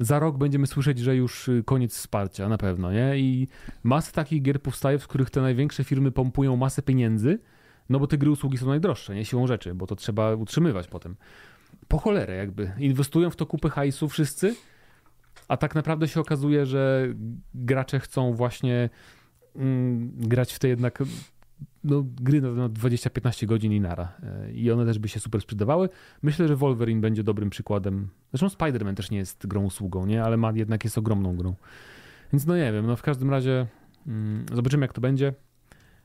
za 0.00 0.18
rok 0.18 0.38
będziemy 0.38 0.66
słyszeć, 0.66 0.98
że 0.98 1.16
już 1.16 1.48
y, 1.48 1.62
koniec 1.64 1.94
wsparcia, 1.94 2.48
na 2.48 2.58
pewno, 2.58 2.92
nie? 2.92 3.18
I 3.18 3.48
masę 3.82 4.12
takich 4.12 4.42
gier 4.42 4.62
powstaje, 4.62 4.98
w 4.98 5.08
których 5.08 5.30
te 5.30 5.40
największe 5.40 5.84
firmy 5.84 6.10
pompują 6.10 6.56
masę 6.56 6.82
pieniędzy, 6.82 7.38
no 7.88 7.98
bo 7.98 8.06
te 8.06 8.18
gry 8.18 8.30
usługi 8.30 8.58
są 8.58 8.66
najdroższe, 8.66 9.14
nie? 9.14 9.24
Siłą 9.24 9.46
rzeczy, 9.46 9.74
bo 9.74 9.86
to 9.86 9.96
trzeba 9.96 10.34
utrzymywać 10.34 10.88
potem. 10.88 11.16
Po 11.88 11.98
cholerę 11.98 12.36
jakby. 12.36 12.72
Inwestują 12.78 13.30
w 13.30 13.36
to 13.36 13.46
kupy 13.46 13.70
hajsu 13.70 14.08
wszyscy, 14.08 14.54
a 15.48 15.56
tak 15.56 15.74
naprawdę 15.74 16.08
się 16.08 16.20
okazuje, 16.20 16.66
że 16.66 17.08
gracze 17.54 18.00
chcą 18.00 18.32
właśnie 18.32 18.90
mm, 19.56 20.12
grać 20.16 20.52
w 20.52 20.58
te 20.58 20.68
jednak 20.68 21.02
no, 21.84 22.04
gry 22.20 22.40
na 22.40 22.68
20-15 22.68 23.46
godzin 23.46 23.72
i 23.72 23.80
nara. 23.80 24.12
E, 24.22 24.52
I 24.52 24.70
one 24.70 24.86
też 24.86 24.98
by 24.98 25.08
się 25.08 25.20
super 25.20 25.40
sprzedawały. 25.40 25.88
Myślę, 26.22 26.48
że 26.48 26.56
Wolverine 26.56 27.00
będzie 27.00 27.22
dobrym 27.22 27.50
przykładem. 27.50 28.08
Zresztą 28.32 28.58
Spider-Man 28.58 28.94
też 28.94 29.10
nie 29.10 29.18
jest 29.18 29.46
grą 29.46 29.64
usługą, 29.64 30.06
nie? 30.06 30.24
ale 30.24 30.36
ma, 30.36 30.52
jednak 30.54 30.84
jest 30.84 30.98
ogromną 30.98 31.36
grą. 31.36 31.54
Więc 32.32 32.46
no 32.46 32.56
nie 32.56 32.72
wiem, 32.72 32.86
no 32.86 32.96
w 32.96 33.02
każdym 33.02 33.30
razie 33.30 33.66
mm, 34.06 34.46
zobaczymy 34.52 34.84
jak 34.84 34.92
to 34.92 35.00
będzie. 35.00 35.34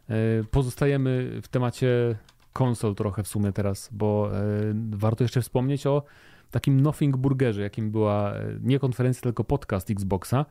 E, 0.10 0.16
pozostajemy 0.52 1.40
w 1.42 1.48
temacie 1.48 2.16
konsol 2.54 2.96
trochę 2.96 3.24
w 3.24 3.28
sumie 3.28 3.52
teraz, 3.52 3.90
bo 3.92 4.32
e, 4.38 4.42
warto 4.90 5.24
jeszcze 5.24 5.42
wspomnieć 5.42 5.88
o 5.88 6.04
takim 6.52 6.82
Nothing 6.82 7.18
Burgerze, 7.18 7.62
jakim 7.62 7.92
była 7.92 8.34
e, 8.34 8.58
nie 8.62 8.80
konferencja, 8.80 9.22
tylko 9.22 9.44
podcast 9.44 9.92
Xboxa. 9.92 10.46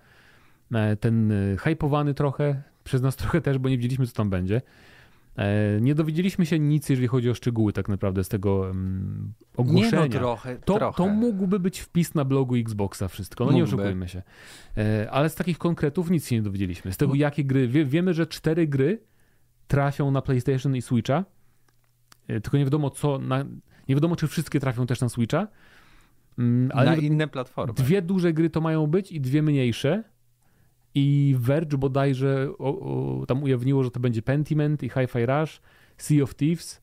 E, 0.74 0.96
ten 0.96 1.32
e, 1.32 1.56
hypowany 1.56 2.14
trochę, 2.14 2.62
przez 2.84 3.02
nas 3.02 3.16
trochę 3.16 3.40
też, 3.40 3.58
bo 3.58 3.68
nie 3.68 3.76
wiedzieliśmy, 3.76 4.06
co 4.06 4.12
tam 4.12 4.30
będzie. 4.30 4.62
Nie 5.80 5.94
dowiedzieliśmy 5.94 6.46
się 6.46 6.58
nic, 6.58 6.88
jeżeli 6.88 7.08
chodzi 7.08 7.30
o 7.30 7.34
szczegóły 7.34 7.72
tak 7.72 7.88
naprawdę 7.88 8.24
z 8.24 8.28
tego 8.28 8.54
um, 8.56 9.32
ogłoszenia. 9.56 10.02
Nie 10.02 10.08
no, 10.08 10.18
trochę, 10.18 10.56
to, 10.56 10.78
trochę. 10.78 10.96
to 10.96 11.08
mógłby 11.08 11.60
być 11.60 11.80
wpis 11.80 12.14
na 12.14 12.24
blogu 12.24 12.56
Xboxa 12.56 13.08
wszystko, 13.08 13.44
no 13.44 13.50
mógłby. 13.50 13.56
nie 13.56 13.64
oszukujmy 13.64 14.08
się. 14.08 14.22
Ale 15.10 15.28
z 15.28 15.34
takich 15.34 15.58
konkretów 15.58 16.10
nic 16.10 16.28
się 16.28 16.36
nie 16.36 16.42
dowiedzieliśmy. 16.42 16.92
Z 16.92 16.96
tego, 16.96 17.14
jakie 17.14 17.44
gry... 17.44 17.68
Wie, 17.68 17.84
wiemy, 17.84 18.14
że 18.14 18.26
cztery 18.26 18.66
gry 18.66 19.02
trafią 19.66 20.10
na 20.10 20.22
PlayStation 20.22 20.76
i 20.76 20.82
Switcha, 20.82 21.24
tylko 22.26 22.58
nie 22.58 22.64
wiadomo 22.64 22.90
co... 22.90 23.18
Na, 23.18 23.44
nie 23.88 23.94
wiadomo, 23.94 24.16
czy 24.16 24.28
wszystkie 24.28 24.60
trafią 24.60 24.86
też 24.86 25.00
na 25.00 25.08
Switcha, 25.08 25.46
Mm, 25.46 25.48
ale 26.74 26.90
na 26.90 26.96
inne 26.96 27.28
platformy. 27.28 27.74
Dwie 27.74 28.02
duże 28.02 28.32
gry 28.32 28.50
to 28.50 28.60
mają 28.60 28.86
być 28.86 29.12
i 29.12 29.20
dwie 29.20 29.42
mniejsze. 29.42 30.04
I 30.94 31.36
Verge 31.38 31.78
bodajże 31.78 32.48
o, 32.58 33.20
o, 33.20 33.26
tam 33.26 33.42
ujawniło, 33.42 33.84
że 33.84 33.90
to 33.90 34.00
będzie 34.00 34.22
Pentiment 34.22 34.82
i 34.82 34.88
Hi-Fi 34.88 35.26
Rush, 35.26 35.60
Sea 35.96 36.22
of 36.22 36.34
Thieves. 36.34 36.82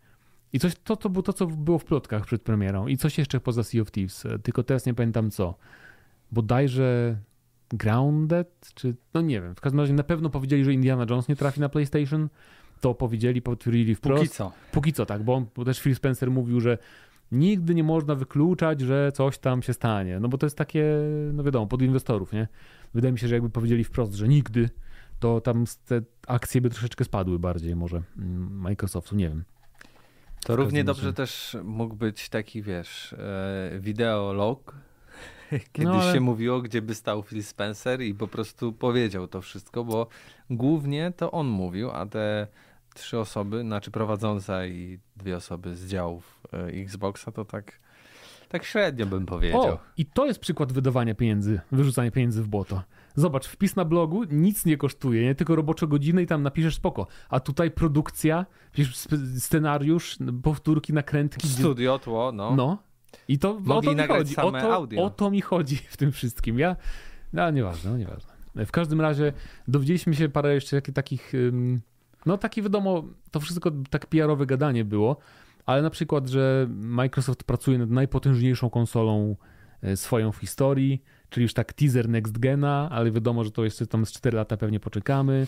I 0.53 0.60
coś, 0.60 0.74
to, 0.84 0.95
to 0.95 1.10
było 1.10 1.24
to, 1.24 1.34
co 1.34 1.47
było 1.47 1.80
w 1.80 1.86
plotkach 1.86 2.26
przed 2.26 2.41
premierą. 2.41 2.88
I 2.88 2.97
coś 2.97 3.18
jeszcze 3.18 3.39
poza 3.39 3.64
Sea 3.64 3.82
of 3.82 3.91
Thieves. 3.91 4.28
Tylko 4.43 4.64
teraz 4.64 4.86
nie 4.86 4.93
pamiętam 4.93 5.32
co. 5.32 5.55
Bodajże 6.32 7.18
Grounded, 7.70 8.72
czy 8.76 8.95
no 9.14 9.22
nie 9.22 9.41
wiem. 9.41 9.55
W 9.55 9.62
każdym 9.62 9.80
razie 9.80 9.93
na 9.93 10.03
pewno 10.03 10.30
powiedzieli, 10.30 10.66
że 10.66 10.74
Indiana 10.74 11.05
Jones 11.10 11.28
nie 11.28 11.36
trafi 11.36 11.60
na 11.60 11.70
PlayStation. 11.70 12.30
To 12.82 12.93
powiedzieli, 12.93 13.41
potwierdzili 13.41 13.95
wprost. 13.95 14.24
Póki 14.24 14.36
co. 14.36 14.51
Póki 14.72 14.93
co, 14.93 15.05
tak, 15.05 15.24
bo, 15.24 15.45
bo 15.55 15.66
też 15.66 15.82
Phil 15.82 15.95
Spencer 15.95 16.32
mówił, 16.32 16.60
że 16.60 16.78
nigdy 17.32 17.75
nie 17.75 17.84
można 17.84 18.15
wykluczać, 18.15 18.82
że 18.82 19.11
coś 19.11 19.38
tam 19.38 19.61
się 19.61 19.73
stanie. 19.73 20.19
No 20.19 20.30
bo 20.30 20.38
to 20.38 20.45
jest 20.45 20.57
takie, 20.57 20.86
no 21.34 21.43
wiadomo, 21.43 21.67
pod 21.67 21.82
inwestorów, 21.82 22.34
nie? 22.34 22.47
Wydaje 22.93 23.11
mi 23.11 23.19
się, 23.19 23.28
że 23.28 23.36
jakby 23.36 23.49
powiedzieli 23.49 23.84
wprost, 23.84 24.13
że 24.13 24.28
nigdy, 24.28 24.69
to 25.19 25.41
tam 25.41 25.65
te 25.86 26.01
akcje 26.28 26.61
by 26.61 26.69
troszeczkę 26.69 27.03
spadły 27.05 27.39
bardziej 27.39 27.75
może 27.75 28.01
mm, 28.17 28.61
Microsoftu, 28.61 29.15
nie 29.15 29.30
wiem. 29.30 29.43
To 30.45 30.55
równie 30.55 30.84
dobrze 30.84 31.13
też 31.13 31.57
mógł 31.63 31.95
być 31.95 32.30
taki, 32.30 32.61
wiesz, 32.61 33.13
e, 33.13 33.80
wideolog 33.80 34.75
kiedyś 35.73 35.93
no, 35.93 36.01
ale... 36.01 36.13
się 36.13 36.19
mówiło, 36.19 36.61
gdzie 36.61 36.82
by 36.82 36.95
stał 36.95 37.23
Phil 37.23 37.43
Spencer 37.43 38.01
i 38.01 38.13
po 38.13 38.28
prostu 38.28 38.73
powiedział 38.73 39.28
to 39.28 39.41
wszystko, 39.41 39.84
bo 39.84 40.07
głównie 40.49 41.13
to 41.17 41.32
on 41.32 41.47
mówił, 41.47 41.91
a 41.91 42.05
te 42.05 42.47
trzy 42.93 43.19
osoby, 43.19 43.61
znaczy 43.61 43.91
prowadząca 43.91 44.65
i 44.65 44.99
dwie 45.15 45.36
osoby 45.38 45.75
z 45.75 45.88
działów 45.88 46.36
Xboxa, 46.51 47.31
to 47.31 47.45
tak, 47.45 47.79
tak 48.49 48.63
średnio 48.63 49.05
bym 49.05 49.25
powiedział. 49.25 49.61
O, 49.61 49.79
i 49.97 50.05
to 50.05 50.25
jest 50.25 50.39
przykład 50.39 50.73
wydawania 50.73 51.15
pieniędzy, 51.15 51.59
wyrzucania 51.71 52.11
pieniędzy 52.11 52.43
w 52.43 52.47
błoto. 52.47 52.83
Zobacz, 53.15 53.47
wpis 53.47 53.75
na 53.75 53.85
blogu 53.85 54.23
nic 54.31 54.65
nie 54.65 54.77
kosztuje, 54.77 55.23
nie 55.23 55.35
tylko 55.35 55.55
robocze 55.55 55.87
godziny 55.87 56.21
i 56.21 56.27
tam 56.27 56.43
napiszesz 56.43 56.75
spoko. 56.75 57.07
A 57.29 57.39
tutaj 57.39 57.71
produkcja, 57.71 58.45
scenariusz, 59.37 60.17
powtórki, 60.43 60.93
nakrętki. 60.93 61.47
Studio, 61.47 61.99
tło, 61.99 62.31
no. 62.31 62.55
No. 62.55 62.77
I 63.27 63.39
to 63.39 63.59
Mogli 63.59 63.89
o 63.89 63.95
to 63.95 64.01
mi 64.01 64.07
chodzi. 64.07 64.37
O 64.37 64.51
to, 64.51 64.87
o 65.03 65.09
to 65.09 65.31
mi 65.31 65.41
chodzi 65.41 65.75
w 65.75 65.97
tym 65.97 66.11
wszystkim. 66.11 66.59
Ja, 66.59 66.75
no 67.33 67.51
nieważne, 67.51 67.91
no 67.91 67.97
nieważne. 67.97 68.37
W 68.65 68.71
każdym 68.71 69.01
razie 69.01 69.33
dowiedzieliśmy 69.67 70.15
się 70.15 70.29
parę 70.29 70.53
jeszcze 70.53 70.81
takich, 70.81 71.33
no 72.25 72.37
taki 72.37 72.61
wiadomo, 72.61 73.03
to 73.31 73.39
wszystko 73.39 73.71
tak 73.89 74.05
PR-owe 74.05 74.45
gadanie 74.45 74.85
było, 74.85 75.17
ale 75.68 75.82
na 75.82 75.89
przykład, 75.89 76.28
że 76.28 76.68
Microsoft 76.70 77.43
pracuje 77.43 77.78
nad 77.78 77.89
najpotężniejszą 77.89 78.70
konsolą 78.70 79.36
e, 79.82 79.97
swoją 79.97 80.32
w 80.32 80.38
historii, 80.38 81.03
czyli 81.30 81.43
już 81.43 81.53
tak 81.53 81.74
teaser 81.74 82.09
next 82.09 82.39
gena, 82.39 82.89
ale 82.91 83.11
wiadomo, 83.11 83.43
że 83.43 83.51
to 83.51 83.63
jeszcze 83.63 83.88
tam 83.88 84.05
z 84.05 84.11
4 84.11 84.38
lata 84.38 84.57
pewnie 84.57 84.80
poczekamy. 84.80 85.47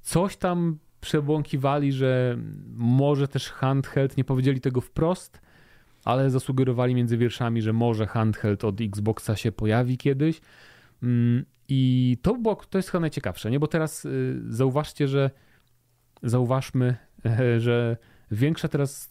Coś 0.00 0.36
tam 0.36 0.78
przebłąkiwali, 1.00 1.92
że 1.92 2.38
może 2.74 3.28
też 3.28 3.50
handheld, 3.50 4.16
nie 4.16 4.24
powiedzieli 4.24 4.60
tego 4.60 4.80
wprost, 4.80 5.40
ale 6.04 6.30
zasugerowali 6.30 6.94
między 6.94 7.16
wierszami, 7.16 7.62
że 7.62 7.72
może 7.72 8.06
handheld 8.06 8.64
od 8.64 8.80
Xboxa 8.80 9.36
się 9.36 9.52
pojawi 9.52 9.98
kiedyś. 9.98 10.40
Mm, 11.02 11.44
I 11.68 12.16
to 12.22 12.34
było, 12.34 12.54
to 12.54 12.78
jest 12.78 12.90
chyba 12.90 13.00
najciekawsze, 13.00 13.50
nie? 13.50 13.60
Bo 13.60 13.66
teraz 13.66 14.04
y, 14.04 14.42
zauważcie, 14.48 15.08
że 15.08 15.30
zauważmy, 16.22 16.96
że 17.58 17.96
większa 18.30 18.68
teraz 18.68 19.08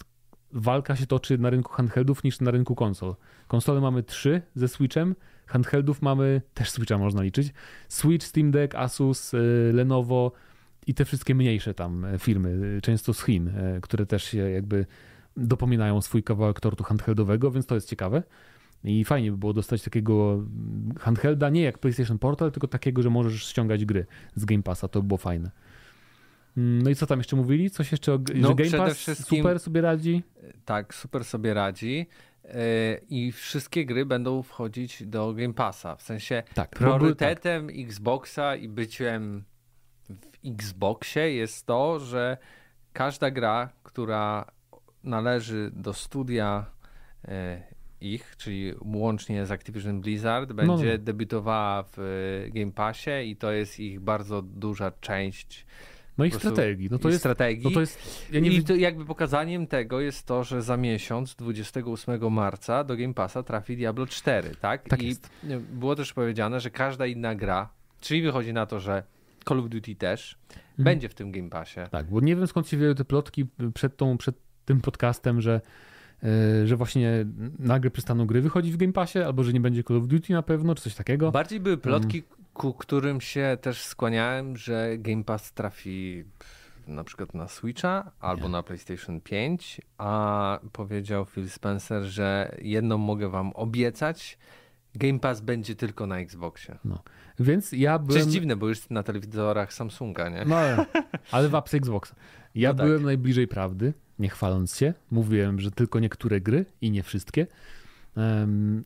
walka 0.54 0.96
się 0.96 1.08
toczy 1.08 1.38
na 1.38 1.50
rynku 1.50 1.74
handheldów 1.74 2.24
niż 2.24 2.40
na 2.40 2.52
rynku 2.52 2.76
konsol. 2.76 3.16
Konsole 3.48 3.82
mamy 3.82 4.04
trzy 4.04 4.42
ze 4.56 4.68
Switchem, 4.68 5.16
handheldów 5.46 6.02
mamy, 6.02 6.42
też 6.54 6.70
Switcha 6.70 6.98
można 6.98 7.22
liczyć, 7.24 7.54
Switch, 7.90 8.26
Steam 8.26 8.52
Deck, 8.52 8.76
Asus, 8.76 9.34
y, 9.34 9.72
Lenovo 9.74 10.32
i 10.88 10.94
te 10.94 11.06
wszystkie 11.06 11.36
mniejsze 11.36 11.74
tam 11.74 12.06
e, 12.06 12.20
firmy, 12.20 12.50
y, 12.78 12.82
często 12.82 13.14
z 13.14 13.26
Chin, 13.26 13.48
e, 13.48 13.82
które 13.82 14.06
też 14.06 14.24
się 14.24 14.38
jakby 14.38 14.86
dopominają 15.38 16.02
swój 16.02 16.24
kawałek 16.24 16.60
tortu 16.60 16.84
handheldowego, 16.84 17.52
więc 17.52 17.66
to 17.66 17.76
jest 17.76 17.90
ciekawe. 17.90 18.24
I 18.84 19.06
fajnie 19.06 19.32
by 19.32 19.38
było 19.38 19.54
dostać 19.54 19.84
takiego 19.84 20.44
handhelda, 21.00 21.50
nie 21.50 21.62
jak 21.62 21.78
PlayStation 21.78 22.20
Portal, 22.20 22.52
tylko 22.52 22.68
takiego, 22.68 23.02
że 23.02 23.10
możesz 23.10 23.44
ściągać 23.44 23.86
gry 23.86 24.06
z 24.36 24.46
Game 24.46 24.64
Passa, 24.64 24.88
to 24.88 25.02
by 25.02 25.08
było 25.08 25.18
fajne. 25.18 25.52
Mm, 26.58 26.82
no 26.82 26.90
i 26.90 26.96
co 26.96 27.08
tam 27.08 27.20
jeszcze 27.20 27.36
mówili? 27.36 27.70
Coś 27.70 27.92
jeszcze 27.92 28.14
o 28.14 28.20
no, 28.36 28.48
że 28.50 28.56
Game 28.56 28.86
Pass 28.86 29.28
super 29.28 29.60
sobie 29.60 29.82
radzi? 29.82 30.24
Tak, 30.66 30.94
super 30.94 31.26
sobie 31.26 31.54
radzi. 31.54 32.08
E, 32.46 32.98
I 33.10 33.32
wszystkie 33.32 33.86
gry 33.86 34.06
będą 34.06 34.44
wchodzić 34.44 35.04
do 35.08 35.34
Game 35.34 35.54
Passa. 35.54 35.96
W 35.96 36.02
sensie 36.02 36.44
tak, 36.54 36.70
priorytetem 36.70 37.68
tak. 37.68 37.76
Xboxa 37.80 38.56
i 38.56 38.70
byciem 38.70 39.44
w 40.10 40.48
Xboxie 40.48 41.34
jest 41.34 41.66
to, 41.66 42.00
że 42.00 42.38
każda 42.94 43.32
gra, 43.32 43.70
która 43.84 44.52
należy 45.04 45.72
do 45.74 45.94
studia 45.94 46.66
e, 47.28 47.62
ich, 48.02 48.36
czyli 48.38 48.74
łącznie 48.82 49.46
z 49.46 49.52
Activision 49.52 50.02
Blizzard, 50.02 50.54
będzie 50.54 50.86
no. 50.86 50.92
no. 50.92 50.98
debiutowała 50.98 51.84
w 51.84 51.98
Game 52.54 52.72
Passie 52.72 53.12
i 53.26 53.36
to 53.36 53.52
jest 53.52 53.80
ich 53.80 54.00
bardzo 54.00 54.42
duża 54.42 54.92
część 54.92 55.66
no 56.18 56.26
i 56.26 56.32
strategii. 56.32 56.88
No 56.92 57.00
to 57.00 57.10
jest, 57.10 57.20
strategii. 57.20 57.64
No 57.64 57.72
to 57.72 57.80
jest, 57.80 58.28
ja 58.32 58.40
I 58.40 58.64
to 58.64 58.76
jakby 58.76 59.06
pokazaniem 59.06 59.68
tego 59.68 60.02
jest 60.02 60.26
to, 60.26 60.44
że 60.44 60.62
za 60.62 60.78
miesiąc, 60.78 61.36
28 61.36 62.32
marca, 62.34 62.84
do 62.84 62.98
Game 62.98 63.14
Passa 63.14 63.44
trafi 63.44 63.78
Diablo 63.78 64.08
4, 64.08 64.56
tak? 64.56 64.90
tak 64.90 65.04
I 65.04 65.08
jest. 65.08 65.30
było 65.74 65.96
też 65.96 66.14
powiedziane, 66.14 66.60
że 66.60 66.70
każda 66.70 67.06
inna 67.06 67.36
gra, 67.36 67.70
czyli 68.00 68.22
wychodzi 68.22 68.54
na 68.54 68.66
to, 68.66 68.80
że 68.80 69.04
Call 69.48 69.60
of 69.60 69.70
Duty 69.70 69.96
też 69.96 70.38
mhm. 70.50 70.84
będzie 70.84 71.10
w 71.10 71.14
tym 71.14 71.32
Game 71.32 71.50
Passie. 71.50 71.80
Tak, 71.92 72.06
bo 72.06 72.20
nie 72.20 72.36
wiem 72.36 72.48
skąd 72.48 72.68
się 72.68 72.78
wzięły 72.78 72.96
te 72.96 73.06
plotki 73.06 73.46
przed, 73.74 73.98
tą, 73.98 74.18
przed 74.18 74.36
tym 74.66 74.82
podcastem, 74.82 75.42
że 75.42 75.62
e, 76.24 76.68
że 76.68 76.76
właśnie 76.76 77.26
nagle 77.60 77.92
przestaną 77.92 78.26
gry 78.26 78.42
wychodzić 78.42 78.74
w 78.74 78.78
Game 78.78 78.94
Passie, 78.94 79.20
albo 79.20 79.44
że 79.44 79.54
nie 79.54 79.60
będzie 79.60 79.84
Call 79.84 79.98
of 79.98 80.08
Duty 80.08 80.34
na 80.34 80.42
pewno, 80.42 80.76
czy 80.76 80.84
coś 80.84 80.96
takiego. 80.96 81.32
Bardziej 81.32 81.60
były 81.60 81.78
plotki, 81.78 82.24
ku 82.54 82.74
którym 82.74 83.22
się 83.22 83.58
też 83.62 83.84
skłaniałem, 83.84 84.58
że 84.58 84.98
Game 84.98 85.24
Pass 85.24 85.54
trafi 85.54 86.24
na 86.88 87.04
przykład 87.04 87.34
na 87.34 87.48
Switcha 87.48 88.12
albo 88.20 88.50
na 88.50 88.64
PlayStation 88.64 89.22
5, 89.22 89.82
a 89.98 90.60
powiedział 90.72 91.26
Phil 91.26 91.50
Spencer, 91.50 92.04
że 92.04 92.56
jedną 92.62 92.98
mogę 92.98 93.30
wam 93.30 93.52
obiecać, 93.54 94.38
Game 94.96 95.20
Pass 95.20 95.42
będzie 95.42 95.76
tylko 95.76 96.08
na 96.08 96.20
Xboxie. 96.20 96.78
No. 96.86 97.04
Więc 97.40 97.72
ja 97.72 98.00
byłem... 98.00 98.10
To 98.10 98.18
jest 98.18 98.30
dziwne, 98.30 98.56
bo 98.56 98.68
już 98.68 98.90
na 98.90 99.04
telewizorach 99.04 99.74
Samsunga, 99.74 100.30
nie? 100.30 100.46
No, 100.46 100.56
ale 101.32 101.50
w 101.50 101.56
apce 101.56 101.78
Xboxa. 101.78 102.16
Ja 102.56 102.70
no 102.70 102.76
tak. 102.76 102.86
byłem 102.88 103.04
najbliżej 103.04 103.48
prawdy, 103.48 103.94
nie 104.20 104.30
chwaląc 104.30 104.78
się. 104.78 104.94
Mówiłem, 105.12 105.60
że 105.60 105.72
tylko 105.72 106.00
niektóre 106.00 106.42
gry 106.42 106.66
i 106.82 106.92
nie 106.92 107.04
wszystkie. 107.04 107.48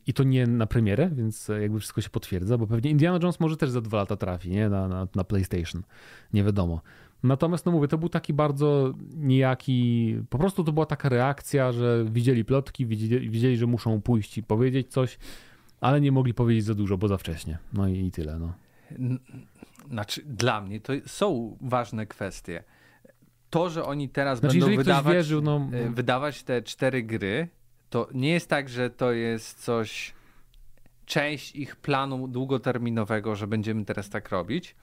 I 0.06 0.14
to 0.14 0.22
nie 0.22 0.46
na 0.46 0.66
premierę, 0.66 1.10
więc 1.12 1.48
jakby 1.60 1.80
wszystko 1.80 2.00
się 2.00 2.10
potwierdza, 2.10 2.58
bo 2.58 2.66
pewnie 2.66 2.90
Indiana 2.90 3.18
Jones 3.22 3.40
może 3.40 3.56
też 3.56 3.70
za 3.70 3.80
dwa 3.80 3.98
lata 3.98 4.16
trafi, 4.16 4.50
nie? 4.50 4.68
Na, 4.68 4.88
na, 4.88 5.08
na 5.14 5.24
PlayStation. 5.24 5.82
Nie 6.32 6.44
wiadomo. 6.44 6.80
Natomiast, 7.22 7.66
no 7.66 7.72
mówię, 7.72 7.88
to 7.88 7.98
był 7.98 8.08
taki 8.08 8.32
bardzo 8.32 8.94
niejaki, 9.16 10.16
po 10.30 10.38
prostu 10.38 10.64
to 10.64 10.72
była 10.72 10.86
taka 10.86 11.08
reakcja, 11.08 11.72
że 11.72 12.04
widzieli 12.10 12.44
plotki, 12.44 12.86
widzieli, 12.86 13.30
widzieli 13.30 13.56
że 13.56 13.66
muszą 13.66 14.00
pójść 14.00 14.38
i 14.38 14.42
powiedzieć 14.42 14.92
coś, 14.92 15.18
ale 15.80 16.00
nie 16.00 16.12
mogli 16.12 16.34
powiedzieć 16.34 16.64
za 16.64 16.74
dużo, 16.74 16.98
bo 16.98 17.08
za 17.08 17.16
wcześnie. 17.16 17.58
No 17.72 17.88
i, 17.88 18.06
i 18.06 18.10
tyle, 18.10 18.38
no. 18.38 18.52
Znaczy, 19.90 20.22
dla 20.24 20.60
mnie 20.60 20.80
to 20.80 20.92
są 21.06 21.56
ważne 21.60 22.06
kwestie. 22.06 22.64
To, 23.50 23.70
że 23.70 23.84
oni 23.84 24.08
teraz 24.08 24.38
znaczy, 24.38 24.58
będą 24.58 24.76
wydawać, 24.76 25.14
wierzył, 25.14 25.42
no... 25.42 25.68
E, 25.72 25.90
wydawać 25.90 26.42
te 26.42 26.62
cztery 26.62 27.02
gry, 27.02 27.48
to 27.90 28.08
nie 28.14 28.30
jest 28.30 28.48
tak, 28.48 28.68
że 28.68 28.90
to 28.90 29.12
jest 29.12 29.64
coś, 29.64 30.14
część 31.06 31.56
ich 31.56 31.76
planu 31.76 32.28
długoterminowego, 32.28 33.36
że 33.36 33.46
będziemy 33.46 33.84
teraz 33.84 34.10
tak 34.10 34.28
robić, 34.28 34.76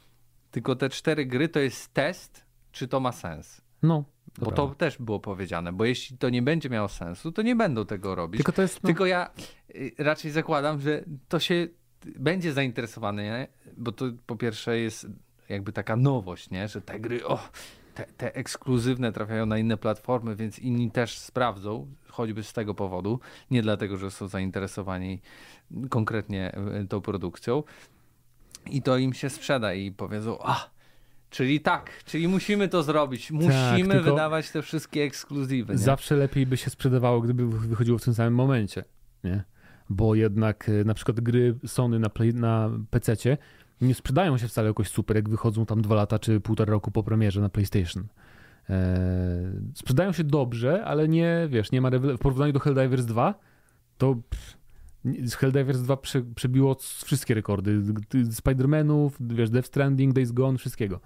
tylko 0.52 0.76
te 0.76 0.90
cztery 0.90 1.26
gry 1.26 1.50
to 1.50 1.60
jest 1.60 1.94
test, 1.94 2.46
czy 2.72 2.88
to 2.88 3.00
ma 3.00 3.12
sens. 3.12 3.62
No. 3.84 4.04
Bo 4.38 4.52
to 4.52 4.68
też 4.68 4.98
było 4.98 5.20
powiedziane, 5.20 5.74
bo 5.74 5.86
jeśli 5.86 6.18
to 6.18 6.30
nie 6.30 6.42
będzie 6.42 6.70
miało 6.70 6.88
sensu, 6.88 7.32
to 7.32 7.42
nie 7.42 7.56
będą 7.56 7.86
tego 7.86 8.16
robić. 8.16 8.38
Tylko, 8.38 8.52
to 8.52 8.62
jest, 8.62 8.84
no... 8.84 8.88
Tylko 8.88 9.06
ja 9.06 9.30
y, 9.76 9.92
raczej 9.98 10.32
zakładam, 10.32 10.80
że 10.80 11.04
to 11.28 11.40
się 11.40 11.68
będzie 12.20 12.54
zainteresowane, 12.54 13.24
nie? 13.24 13.48
bo 13.78 13.92
to 13.92 14.06
po 14.26 14.36
pierwsze 14.36 14.80
jest 14.80 15.08
jakby 15.50 15.74
taka 15.74 15.96
nowość, 15.96 16.50
nie? 16.50 16.68
że 16.68 16.82
te 16.82 17.00
gry, 17.00 17.26
o, 17.26 17.40
te, 17.96 18.06
te 18.06 18.36
ekskluzywne 18.36 19.12
trafiają 19.12 19.46
na 19.46 19.58
inne 19.58 19.78
platformy, 19.78 20.36
więc 20.36 20.60
inni 20.60 20.92
też 20.92 21.20
sprawdzą, 21.20 21.88
choćby 22.14 22.44
z 22.44 22.54
tego 22.54 22.74
powodu, 22.74 23.20
nie 23.52 23.62
dlatego, 23.62 23.98
że 23.98 24.12
są 24.12 24.28
zainteresowani 24.28 25.20
konkretnie 25.90 26.56
e, 26.56 26.88
tą 26.88 27.02
produkcją. 27.02 27.64
I 28.72 28.82
to 28.82 28.98
im 28.98 29.14
się 29.14 29.30
sprzeda 29.30 29.74
i 29.74 29.92
powiedzą, 29.92 30.38
a, 30.42 30.70
czyli 31.30 31.60
tak, 31.60 32.04
czyli 32.06 32.28
musimy 32.28 32.68
to 32.68 32.84
zrobić, 32.84 33.28
tak, 33.28 33.36
musimy 33.36 33.94
tak, 33.94 34.04
wydawać 34.04 34.52
te 34.52 34.62
wszystkie 34.62 35.04
ekskluzywy. 35.04 35.74
Nie? 35.74 35.80
Zawsze 35.80 36.16
lepiej 36.16 36.46
by 36.46 36.58
się 36.58 36.70
sprzedawało, 36.70 37.22
gdyby 37.22 37.48
wychodziło 37.48 37.98
w 37.98 38.04
tym 38.04 38.14
samym 38.14 38.36
momencie, 38.36 38.84
nie? 39.24 39.44
Bo 39.90 40.16
jednak 40.16 40.70
e, 40.70 40.84
na 40.84 40.94
przykład 40.94 41.20
gry 41.20 41.56
Sony 41.66 42.00
na, 42.00 42.10
play, 42.10 42.34
na 42.34 42.70
PC 42.90 43.38
nie 43.82 43.96
sprzedają 43.96 44.38
się 44.38 44.48
wcale 44.48 44.68
jakoś 44.68 44.90
super, 44.90 45.16
jak 45.16 45.30
wychodzą 45.30 45.66
tam 45.66 45.82
dwa 45.82 45.96
lata 45.96 46.20
czy 46.20 46.40
półtora 46.40 46.72
roku 46.72 46.92
po 46.92 47.04
premierze 47.04 47.42
na 47.42 47.50
PlayStation. 47.50 48.08
Eee, 48.70 48.78
sprzedają 49.76 50.12
się 50.12 50.24
dobrze, 50.24 50.86
ale 50.86 51.08
nie, 51.08 51.48
wiesz, 51.50 51.72
nie 51.72 51.82
ma 51.82 51.90
w 51.92 52.18
porównaniu 52.18 52.54
do 52.54 52.60
Helldivers 52.60 53.06
2, 53.06 53.34
to 53.98 54.16
pff, 54.30 54.58
Helldivers 55.40 55.82
2 55.82 55.98
prze, 55.98 56.22
przebiło 56.22 56.76
wszystkie 57.06 57.34
rekordy. 57.34 57.82
Spider-Manów, 58.14 59.12
wiesz, 59.20 59.50
Death 59.50 59.68
Stranding, 59.68 60.14
Days 60.14 60.32
Gone, 60.32 60.58
wszystkiego. 60.58 61.00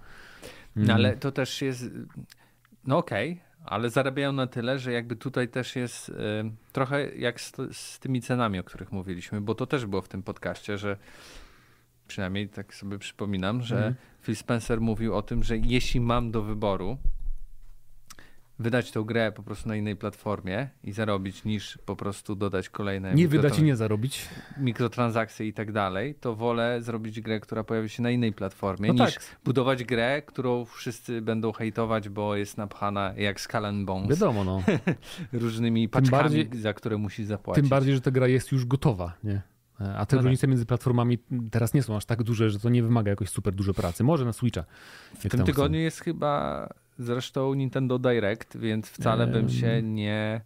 No 0.76 0.94
ale 0.94 1.16
to 1.16 1.32
też 1.32 1.62
jest, 1.62 1.90
no 2.86 2.98
okej, 2.98 3.32
okay, 3.32 3.64
ale 3.64 3.90
zarabiają 3.90 4.32
na 4.32 4.46
tyle, 4.46 4.78
że 4.78 4.92
jakby 4.92 5.16
tutaj 5.16 5.48
też 5.48 5.76
jest 5.76 6.08
y, 6.08 6.12
trochę 6.72 7.16
jak 7.16 7.40
z, 7.40 7.52
z 7.72 7.98
tymi 7.98 8.20
cenami, 8.22 8.58
o 8.58 8.64
których 8.64 8.92
mówiliśmy, 8.92 9.40
bo 9.40 9.54
to 9.54 9.66
też 9.66 9.86
było 9.86 10.02
w 10.02 10.08
tym 10.08 10.22
podcaście, 10.22 10.78
że 10.78 10.96
przynajmniej 12.08 12.48
tak 12.48 12.74
sobie 12.74 12.98
przypominam, 12.98 13.62
że 13.62 13.76
mhm. 13.76 13.94
Phil 14.22 14.36
Spencer 14.36 14.80
mówił 14.80 15.14
o 15.14 15.22
tym, 15.22 15.44
że 15.44 15.56
jeśli 15.56 16.00
mam 16.00 16.30
do 16.30 16.42
wyboru 16.42 16.98
wydać 18.58 18.92
tą 18.92 19.04
grę 19.04 19.32
po 19.32 19.42
prostu 19.42 19.68
na 19.68 19.76
innej 19.76 19.96
platformie 19.96 20.68
i 20.84 20.92
zarobić, 20.92 21.44
niż 21.44 21.78
po 21.86 21.96
prostu 21.96 22.36
dodać 22.36 22.68
kolejne. 22.68 23.14
Nie 23.14 23.28
wydać 23.28 23.58
i 23.58 23.62
nie 23.62 23.76
zarobić. 23.76 24.28
Mikrotransakcje 24.58 25.46
i 25.46 25.52
tak 25.52 25.72
dalej, 25.72 26.14
to 26.14 26.34
wolę 26.34 26.82
zrobić 26.82 27.20
grę, 27.20 27.40
która 27.40 27.64
pojawi 27.64 27.88
się 27.88 28.02
na 28.02 28.10
innej 28.10 28.32
platformie, 28.32 28.92
no 28.92 29.04
niż 29.04 29.14
tak. 29.14 29.36
budować 29.44 29.84
grę, 29.84 30.22
którą 30.22 30.64
wszyscy 30.64 31.22
będą 31.22 31.52
hejtować, 31.52 32.08
bo 32.08 32.36
jest 32.36 32.56
napchana 32.56 33.12
jak 33.16 33.40
Skull 33.40 33.84
Bones. 33.84 34.08
Wiadomo, 34.08 34.44
no. 34.44 34.62
Różnymi 35.32 35.88
paczkami, 35.88 36.22
bardziej, 36.22 36.48
za 36.52 36.74
które 36.74 36.98
musi 36.98 37.24
zapłacić. 37.24 37.62
Tym 37.62 37.68
bardziej, 37.68 37.94
że 37.94 38.00
ta 38.00 38.10
gra 38.10 38.28
jest 38.28 38.52
już 38.52 38.66
gotowa, 38.66 39.12
nie? 39.24 39.42
A 39.96 40.06
te 40.06 40.16
no 40.16 40.22
różnice 40.22 40.40
tak. 40.40 40.50
między 40.50 40.66
platformami 40.66 41.18
teraz 41.50 41.74
nie 41.74 41.82
są 41.82 41.96
aż 41.96 42.04
tak 42.04 42.22
duże, 42.22 42.50
że 42.50 42.58
to 42.58 42.68
nie 42.68 42.82
wymaga 42.82 43.10
jakoś 43.10 43.28
super 43.28 43.54
dużo 43.54 43.74
pracy. 43.74 44.04
Może 44.04 44.24
na 44.24 44.32
Switcha. 44.32 44.64
W 45.18 45.28
tym 45.28 45.44
tygodniu 45.44 45.80
jest 45.80 46.00
chyba 46.00 46.68
zresztą 46.98 47.54
Nintendo 47.54 47.98
Direct, 47.98 48.56
więc 48.56 48.88
wcale 48.88 49.26
bym 49.26 49.48
się 49.48 49.82
nie 49.82 50.40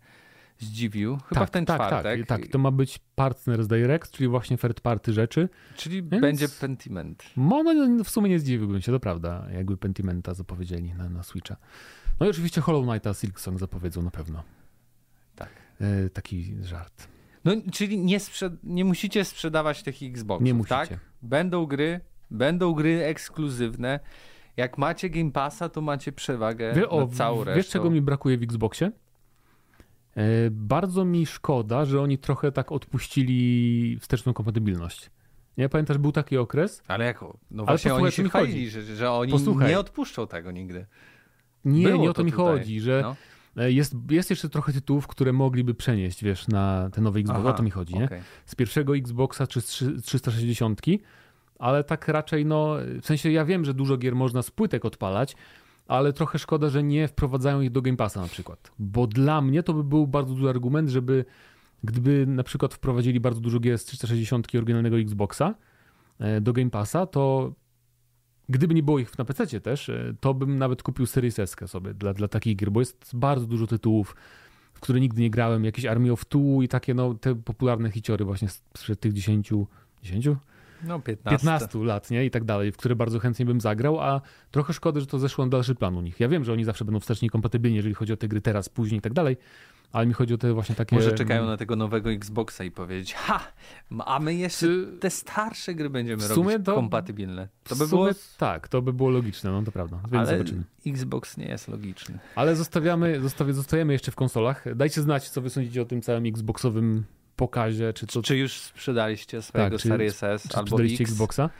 zdziwił. 0.58 1.18
Chyba 1.28 1.40
tak, 1.40 1.48
w 1.48 1.52
ten 1.52 1.66
tak, 1.66 1.78
tak 1.78 1.88
czwartek. 1.88 2.26
Tak, 2.26 2.40
tak, 2.40 2.50
to 2.50 2.58
ma 2.58 2.70
być 2.70 3.00
Partners 3.14 3.66
Direct, 3.66 4.10
czyli 4.10 4.28
właśnie 4.28 4.58
third 4.58 4.80
party 4.80 5.12
rzeczy. 5.12 5.48
Czyli 5.76 6.02
więc... 6.02 6.22
będzie 6.22 6.48
Pentiment. 6.48 7.22
No, 7.36 7.62
no, 7.62 8.04
w 8.04 8.10
sumie 8.10 8.30
nie 8.30 8.38
zdziwiłbym 8.38 8.80
się, 8.80 8.92
to 8.92 9.00
prawda, 9.00 9.46
jakby 9.54 9.76
Pentimenta 9.76 10.34
zapowiedzieli 10.34 10.94
na, 10.94 11.08
na 11.08 11.22
Switcha. 11.22 11.56
No 12.20 12.26
i 12.26 12.30
oczywiście 12.30 12.60
Hollow 12.60 12.86
Knighta 12.86 13.14
Silksong 13.14 13.58
zapowiedzą 13.58 14.02
na 14.02 14.10
pewno. 14.10 14.42
Tak. 15.36 15.48
E, 15.80 16.10
taki 16.10 16.54
żart. 16.62 17.08
No, 17.44 17.52
czyli 17.72 17.98
nie, 17.98 18.20
sprzed... 18.20 18.52
nie 18.62 18.84
musicie 18.84 19.24
sprzedawać 19.24 19.82
tych 19.82 19.96
Xboxów, 20.02 20.46
Nie 20.46 20.54
musicie. 20.54 20.74
Tak? 20.74 20.98
Będą 21.22 21.66
gry, 21.66 22.00
będą 22.30 22.72
gry 22.72 23.04
ekskluzywne. 23.04 24.00
Jak 24.56 24.78
macie 24.78 25.10
Game 25.10 25.30
Passa, 25.30 25.68
to 25.68 25.80
macie 25.80 26.12
przewagę 26.12 26.72
Wie, 26.74 26.88
o, 26.88 27.06
całą 27.06 27.44
resztą. 27.44 27.56
Wiesz, 27.56 27.68
czego 27.68 27.90
mi 27.90 28.00
brakuje 28.00 28.38
w 28.38 28.42
Xboxie? 28.42 28.92
E, 30.16 30.50
bardzo 30.50 31.04
mi 31.04 31.26
szkoda, 31.26 31.84
że 31.84 32.00
oni 32.00 32.18
trochę 32.18 32.52
tak 32.52 32.72
odpuścili 32.72 33.98
wsteczną 34.00 34.32
kompatybilność. 34.32 35.10
Nie 35.58 35.68
pamiętasz, 35.68 35.98
był 35.98 36.12
taki 36.12 36.36
okres. 36.36 36.82
Ale 36.88 37.04
jak? 37.04 37.24
No 37.50 37.64
właśnie 37.64 37.94
oni 37.94 38.12
się 38.12 38.28
chwalili, 38.28 38.70
że, 38.70 38.82
że 38.82 39.10
oni 39.10 39.32
posłuchaj. 39.32 39.68
nie 39.68 39.78
odpuszczą 39.78 40.26
tego 40.26 40.50
nigdy. 40.50 40.86
Nie, 41.64 41.88
Było 41.88 42.02
nie 42.02 42.10
o 42.10 42.12
to, 42.12 42.20
to 42.20 42.24
mi 42.24 42.30
tutaj. 42.30 42.46
chodzi, 42.46 42.80
że 42.80 43.02
no. 43.02 43.16
E, 43.56 43.72
jest, 43.72 43.94
jest 44.10 44.30
jeszcze 44.30 44.48
trochę 44.48 44.72
tytułów, 44.72 45.06
które 45.06 45.32
mogliby 45.32 45.74
przenieść, 45.74 46.24
wiesz, 46.24 46.48
na 46.48 46.90
te 46.92 47.00
nowe 47.00 47.20
Xbox, 47.20 47.40
Aha, 47.40 47.48
o 47.48 47.52
to 47.52 47.62
mi 47.62 47.70
chodzi, 47.70 47.94
okay. 47.94 48.08
nie? 48.10 48.22
Z 48.46 48.54
pierwszego 48.54 48.96
Xboxa 48.96 49.46
czy 49.46 49.60
z 49.60 50.02
360, 50.02 50.80
ale 51.62 51.84
tak 51.84 52.08
raczej, 52.08 52.46
no, 52.46 52.76
w 53.02 53.06
sensie 53.06 53.30
ja 53.30 53.44
wiem, 53.44 53.64
że 53.64 53.74
dużo 53.74 53.96
gier 53.96 54.16
można 54.16 54.42
z 54.42 54.50
płytek 54.50 54.84
odpalać, 54.84 55.36
ale 55.86 56.12
trochę 56.12 56.38
szkoda, 56.38 56.68
że 56.68 56.82
nie 56.82 57.08
wprowadzają 57.08 57.60
ich 57.60 57.70
do 57.70 57.82
Game 57.82 57.96
Passa 57.96 58.20
na 58.20 58.28
przykład. 58.28 58.72
Bo 58.78 59.06
dla 59.06 59.40
mnie 59.40 59.62
to 59.62 59.74
by 59.74 59.84
był 59.84 60.06
bardzo 60.06 60.34
duży 60.34 60.48
argument, 60.48 60.88
żeby 60.88 61.24
gdyby 61.84 62.26
na 62.26 62.42
przykład 62.42 62.74
wprowadzili 62.74 63.20
bardzo 63.20 63.40
dużo 63.40 63.60
gier 63.60 63.78
z 63.78 63.84
360 63.84 64.54
oryginalnego 64.54 64.98
Xboxa 64.98 65.54
e, 66.18 66.40
do 66.40 66.52
Game 66.52 66.70
Passa, 66.70 67.06
to 67.06 67.52
Gdyby 68.48 68.74
nie 68.74 68.82
było 68.82 68.98
ich 68.98 69.18
na 69.18 69.24
PC 69.24 69.60
też, 69.60 69.88
e, 69.88 70.14
to 70.20 70.34
bym 70.34 70.58
nawet 70.58 70.82
kupił 70.82 71.06
Series 71.06 71.38
S 71.38 71.56
sobie 71.66 71.94
dla, 71.94 72.14
dla 72.14 72.28
takich 72.28 72.56
gier, 72.56 72.70
bo 72.70 72.80
jest 72.80 73.10
bardzo 73.14 73.46
dużo 73.46 73.66
tytułów, 73.66 74.16
w 74.74 74.80
które 74.80 75.00
nigdy 75.00 75.22
nie 75.22 75.30
grałem, 75.30 75.64
jakieś 75.64 75.84
Army 75.84 76.12
of 76.12 76.24
Two 76.24 76.62
i 76.62 76.68
takie 76.68 76.94
no, 76.94 77.14
te 77.14 77.34
popularne 77.34 77.90
hiciory 77.90 78.24
właśnie 78.24 78.48
sprzed 78.48 79.00
tych 79.00 79.12
10, 79.12 79.50
10? 80.02 80.28
No, 80.84 81.00
15. 81.00 81.46
15 81.46 81.78
lat, 81.78 82.10
nie? 82.10 82.24
I 82.24 82.30
tak 82.30 82.44
dalej, 82.44 82.72
w 82.72 82.76
które 82.76 82.96
bardzo 82.96 83.18
chętnie 83.18 83.46
bym 83.46 83.60
zagrał, 83.60 84.00
a 84.00 84.20
trochę 84.50 84.72
szkoda, 84.72 85.00
że 85.00 85.06
to 85.06 85.18
zeszło 85.18 85.44
na 85.44 85.50
dalszy 85.50 85.74
plan 85.74 85.96
u 85.96 86.00
nich. 86.00 86.20
Ja 86.20 86.28
wiem, 86.28 86.44
że 86.44 86.52
oni 86.52 86.64
zawsze 86.64 86.84
będą 86.84 87.00
wstecznie 87.00 87.30
kompatybilni, 87.30 87.76
jeżeli 87.76 87.94
chodzi 87.94 88.12
o 88.12 88.16
te 88.16 88.28
gry 88.28 88.40
teraz, 88.40 88.68
później 88.68 88.98
i 88.98 89.02
tak 89.02 89.12
dalej, 89.12 89.36
ale 89.92 90.06
mi 90.06 90.12
chodzi 90.12 90.34
o 90.34 90.38
te 90.38 90.52
właśnie 90.52 90.74
takie... 90.74 90.96
Może 90.96 91.12
czekają 91.12 91.46
na 91.46 91.56
tego 91.56 91.76
nowego 91.76 92.10
Xboxa 92.10 92.64
i 92.64 92.70
powiedzieć, 92.70 93.14
ha, 93.14 93.40
a 94.06 94.20
my 94.20 94.34
jeszcze 94.34 94.66
te 95.00 95.10
starsze 95.10 95.74
gry 95.74 95.90
będziemy 95.90 96.28
robić 96.28 96.54
to... 96.64 96.74
kompatybilne. 96.74 97.48
To 97.64 97.76
by 97.76 97.88
było... 97.88 98.08
Tak, 98.38 98.68
to 98.68 98.82
by 98.82 98.92
było 98.92 99.10
logiczne, 99.10 99.50
no 99.52 99.62
to 99.62 99.72
prawda. 99.72 100.00
Więc 100.12 100.28
ale 100.28 100.38
zobaczymy. 100.38 100.62
Xbox 100.86 101.36
nie 101.36 101.46
jest 101.46 101.68
logiczny. 101.68 102.18
Ale 102.34 102.56
zostawiamy, 102.56 103.20
zostawi, 103.20 103.52
zostajemy 103.52 103.92
jeszcze 103.92 104.12
w 104.12 104.14
konsolach. 104.14 104.76
Dajcie 104.76 105.02
znać, 105.02 105.28
co 105.28 105.40
wy 105.40 105.50
sądzicie 105.50 105.82
o 105.82 105.84
tym 105.84 106.02
całym 106.02 106.26
Xboxowym 106.26 107.04
pokazie. 107.36 107.92
Czy, 107.92 108.06
to... 108.06 108.22
czy 108.22 108.36
już 108.36 108.52
sprzedaliście 108.52 109.42
swojego 109.42 109.76
tak, 109.76 109.86
Series 109.86 110.22
S 110.22 110.48
czy, 110.48 110.56
albo 110.56 110.82
X? 110.82 111.00
Xboxa? 111.00 111.50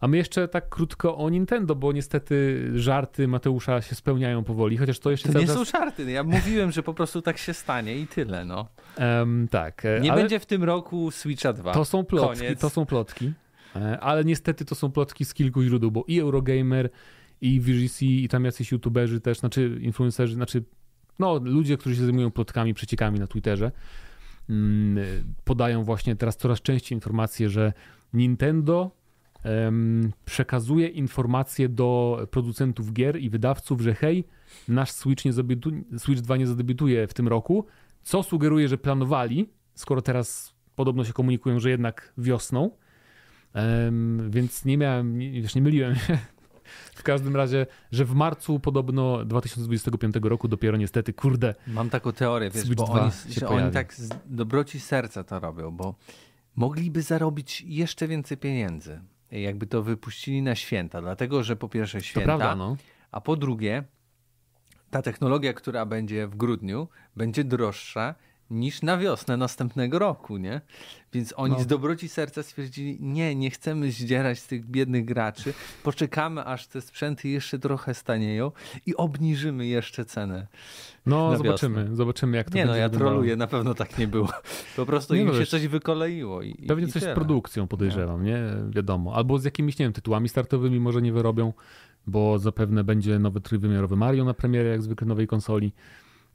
A 0.00 0.08
my 0.08 0.16
jeszcze 0.16 0.48
tak 0.48 0.68
krótko 0.68 1.16
o 1.16 1.30
Nintendo, 1.30 1.74
bo 1.74 1.92
niestety 1.92 2.68
żarty 2.74 3.28
Mateusza 3.28 3.82
się 3.82 3.94
spełniają 3.94 4.44
powoli, 4.44 4.76
chociaż 4.76 4.98
to 4.98 5.10
jeszcze 5.10 5.32
to 5.32 5.38
nie 5.38 5.46
czas... 5.46 5.54
są 5.54 5.64
żarty. 5.64 6.10
Ja 6.10 6.22
mówiłem, 6.22 6.72
że 6.72 6.82
po 6.82 6.94
prostu 6.94 7.22
tak 7.22 7.38
się 7.38 7.54
stanie 7.54 7.98
i 7.98 8.06
tyle, 8.06 8.44
no. 8.44 8.68
Um, 8.98 9.48
tak. 9.50 9.84
E, 9.84 10.00
nie 10.00 10.12
będzie 10.12 10.40
w 10.40 10.46
tym 10.46 10.64
roku 10.64 11.10
Switcha 11.10 11.52
2. 11.52 11.72
To 11.72 11.84
są 11.84 12.04
plotki, 12.04 12.38
Koniec. 12.38 12.60
to 12.60 12.70
są 12.70 12.86
plotki. 12.86 13.32
E, 13.76 14.00
ale 14.00 14.24
niestety 14.24 14.64
to 14.64 14.74
są 14.74 14.92
plotki 14.92 15.24
z 15.24 15.34
kilku 15.34 15.62
źródeł, 15.62 15.90
bo 15.90 16.04
i 16.08 16.20
Eurogamer, 16.20 16.90
i 17.40 17.60
VGC, 17.60 18.02
i 18.02 18.28
tam 18.28 18.44
jacyś 18.44 18.72
youtuberzy 18.72 19.20
też, 19.20 19.38
znaczy 19.38 19.78
influencerzy, 19.80 20.34
znaczy 20.34 20.64
no 21.18 21.40
ludzie, 21.44 21.76
którzy 21.76 21.96
się 21.96 22.02
zajmują 22.02 22.30
plotkami, 22.30 22.74
przeciekami 22.74 23.20
na 23.20 23.26
Twitterze, 23.26 23.70
podają 25.44 25.84
właśnie 25.84 26.16
teraz 26.16 26.36
coraz 26.36 26.62
częściej 26.62 26.96
informacje, 26.96 27.48
że 27.48 27.72
Nintendo 28.12 28.90
przekazuje 30.24 30.88
informacje 30.88 31.68
do 31.68 32.18
producentów 32.30 32.92
gier 32.92 33.20
i 33.20 33.30
wydawców, 33.30 33.80
że 33.80 33.94
hej, 33.94 34.24
nasz 34.68 34.90
Switch, 34.90 35.24
nie 35.24 35.32
Switch 35.98 36.22
2 36.22 36.36
nie 36.36 36.46
zadebiutuje 36.46 37.06
w 37.06 37.14
tym 37.14 37.28
roku, 37.28 37.66
co 38.02 38.22
sugeruje, 38.22 38.68
że 38.68 38.78
planowali, 38.78 39.48
skoro 39.74 40.02
teraz 40.02 40.54
podobno 40.76 41.04
się 41.04 41.12
komunikują, 41.12 41.60
że 41.60 41.70
jednak 41.70 42.12
wiosną, 42.18 42.70
więc 44.28 44.64
nie 44.64 44.78
miałem, 44.78 45.18
nie, 45.18 45.42
nie 45.54 45.62
myliłem 45.62 45.94
się. 45.94 46.18
W 47.02 47.04
każdym 47.04 47.36
razie, 47.36 47.66
że 47.92 48.04
w 48.04 48.14
marcu 48.14 48.60
podobno 48.60 49.24
2025 49.24 50.14
roku 50.22 50.48
dopiero 50.48 50.76
niestety, 50.76 51.12
kurde. 51.12 51.54
Mam 51.66 51.90
taką 51.90 52.12
teorię, 52.12 52.50
wiesz, 52.50 52.64
Switch 52.64 52.82
bo 52.82 52.92
oni, 52.92 53.12
się 53.30 53.46
oni 53.46 53.72
tak 53.72 53.94
z 53.94 54.08
dobroci 54.26 54.80
serca 54.80 55.24
to 55.24 55.40
robią, 55.40 55.70
bo 55.70 55.94
mogliby 56.56 57.02
zarobić 57.02 57.60
jeszcze 57.60 58.08
więcej 58.08 58.36
pieniędzy 58.36 59.00
jakby 59.30 59.66
to 59.66 59.82
wypuścili 59.82 60.42
na 60.42 60.54
święta, 60.54 61.00
dlatego 61.00 61.42
że 61.42 61.56
po 61.56 61.68
pierwsze 61.68 62.00
święta, 62.00 62.24
prawda, 62.24 62.56
no. 62.56 62.76
a 63.10 63.20
po 63.20 63.36
drugie 63.36 63.84
ta 64.90 65.02
technologia, 65.02 65.52
która 65.52 65.86
będzie 65.86 66.26
w 66.26 66.36
grudniu, 66.36 66.88
będzie 67.16 67.44
droższa 67.44 68.14
niż 68.52 68.82
na 68.82 68.98
wiosnę 68.98 69.36
następnego 69.36 69.98
roku, 69.98 70.36
nie? 70.36 70.60
Więc 71.12 71.34
oni 71.36 71.54
no. 71.54 71.60
z 71.60 71.66
dobroci 71.66 72.08
serca 72.08 72.42
stwierdzili, 72.42 72.98
nie, 73.00 73.34
nie 73.34 73.50
chcemy 73.50 73.90
zdzierać 73.90 74.38
z 74.38 74.46
tych 74.46 74.66
biednych 74.66 75.04
graczy, 75.04 75.54
poczekamy 75.82 76.44
aż 76.44 76.66
te 76.66 76.80
sprzęty 76.80 77.28
jeszcze 77.28 77.58
trochę 77.58 77.94
stanieją 77.94 78.52
i 78.86 78.96
obniżymy 78.96 79.66
jeszcze 79.66 80.04
cenę. 80.04 80.46
No, 81.06 81.36
zobaczymy, 81.36 81.96
zobaczymy 81.96 82.36
jak 82.36 82.50
to 82.50 82.56
Nie 82.56 82.66
no, 82.66 82.76
ja 82.76 82.88
troluję, 82.88 83.36
na 83.36 83.46
pewno 83.46 83.74
tak 83.74 83.98
nie 83.98 84.08
było. 84.08 84.28
Po 84.76 84.86
prostu 84.86 85.14
nie 85.14 85.20
im 85.20 85.26
no, 85.26 85.34
się 85.34 85.46
coś 85.46 85.66
wykoleiło. 85.66 86.42
I, 86.42 86.54
pewnie 86.54 86.86
i 86.86 86.92
coś 86.92 87.02
tyle. 87.02 87.14
z 87.14 87.14
produkcją 87.14 87.66
podejrzewam, 87.66 88.24
nie? 88.24 88.38
Wiadomo. 88.70 89.14
Albo 89.14 89.38
z 89.38 89.44
jakimiś, 89.44 89.78
nie 89.78 89.86
wiem, 89.86 89.92
tytułami 89.92 90.28
startowymi 90.28 90.80
może 90.80 91.02
nie 91.02 91.12
wyrobią, 91.12 91.52
bo 92.06 92.38
zapewne 92.38 92.84
będzie 92.84 93.18
nowy 93.18 93.40
trójwymiarowy 93.40 93.96
Mario 93.96 94.24
na 94.24 94.34
premierę, 94.34 94.68
jak 94.68 94.82
zwykle 94.82 95.06
nowej 95.06 95.26
konsoli. 95.26 95.72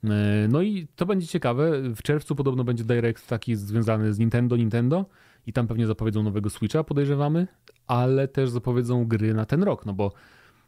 E, 0.04 0.48
no 0.50 0.62
i 0.62 0.88
to 0.96 1.06
będzie 1.06 1.28
ciekawe. 1.28 1.82
W 1.96 2.02
czerwcu 2.02 2.36
podobno 2.36 2.64
będzie 2.64 2.84
direct 2.84 3.28
taki 3.28 3.56
związany 3.56 4.14
z 4.14 4.20
Nintendo, 4.20 4.58
Nintendo 4.58 5.06
i 5.48 5.54
tam 5.54 5.68
pewnie 5.68 5.88
zapowiedzą 5.88 6.24
nowego 6.24 6.50
Switcha, 6.50 6.84
podejrzewamy, 6.84 7.48
ale 7.88 8.28
też 8.28 8.50
zapowiedzą 8.50 9.06
gry 9.06 9.34
na 9.34 9.46
ten 9.46 9.64
rok, 9.64 9.86
no 9.86 9.94
bo 9.94 10.12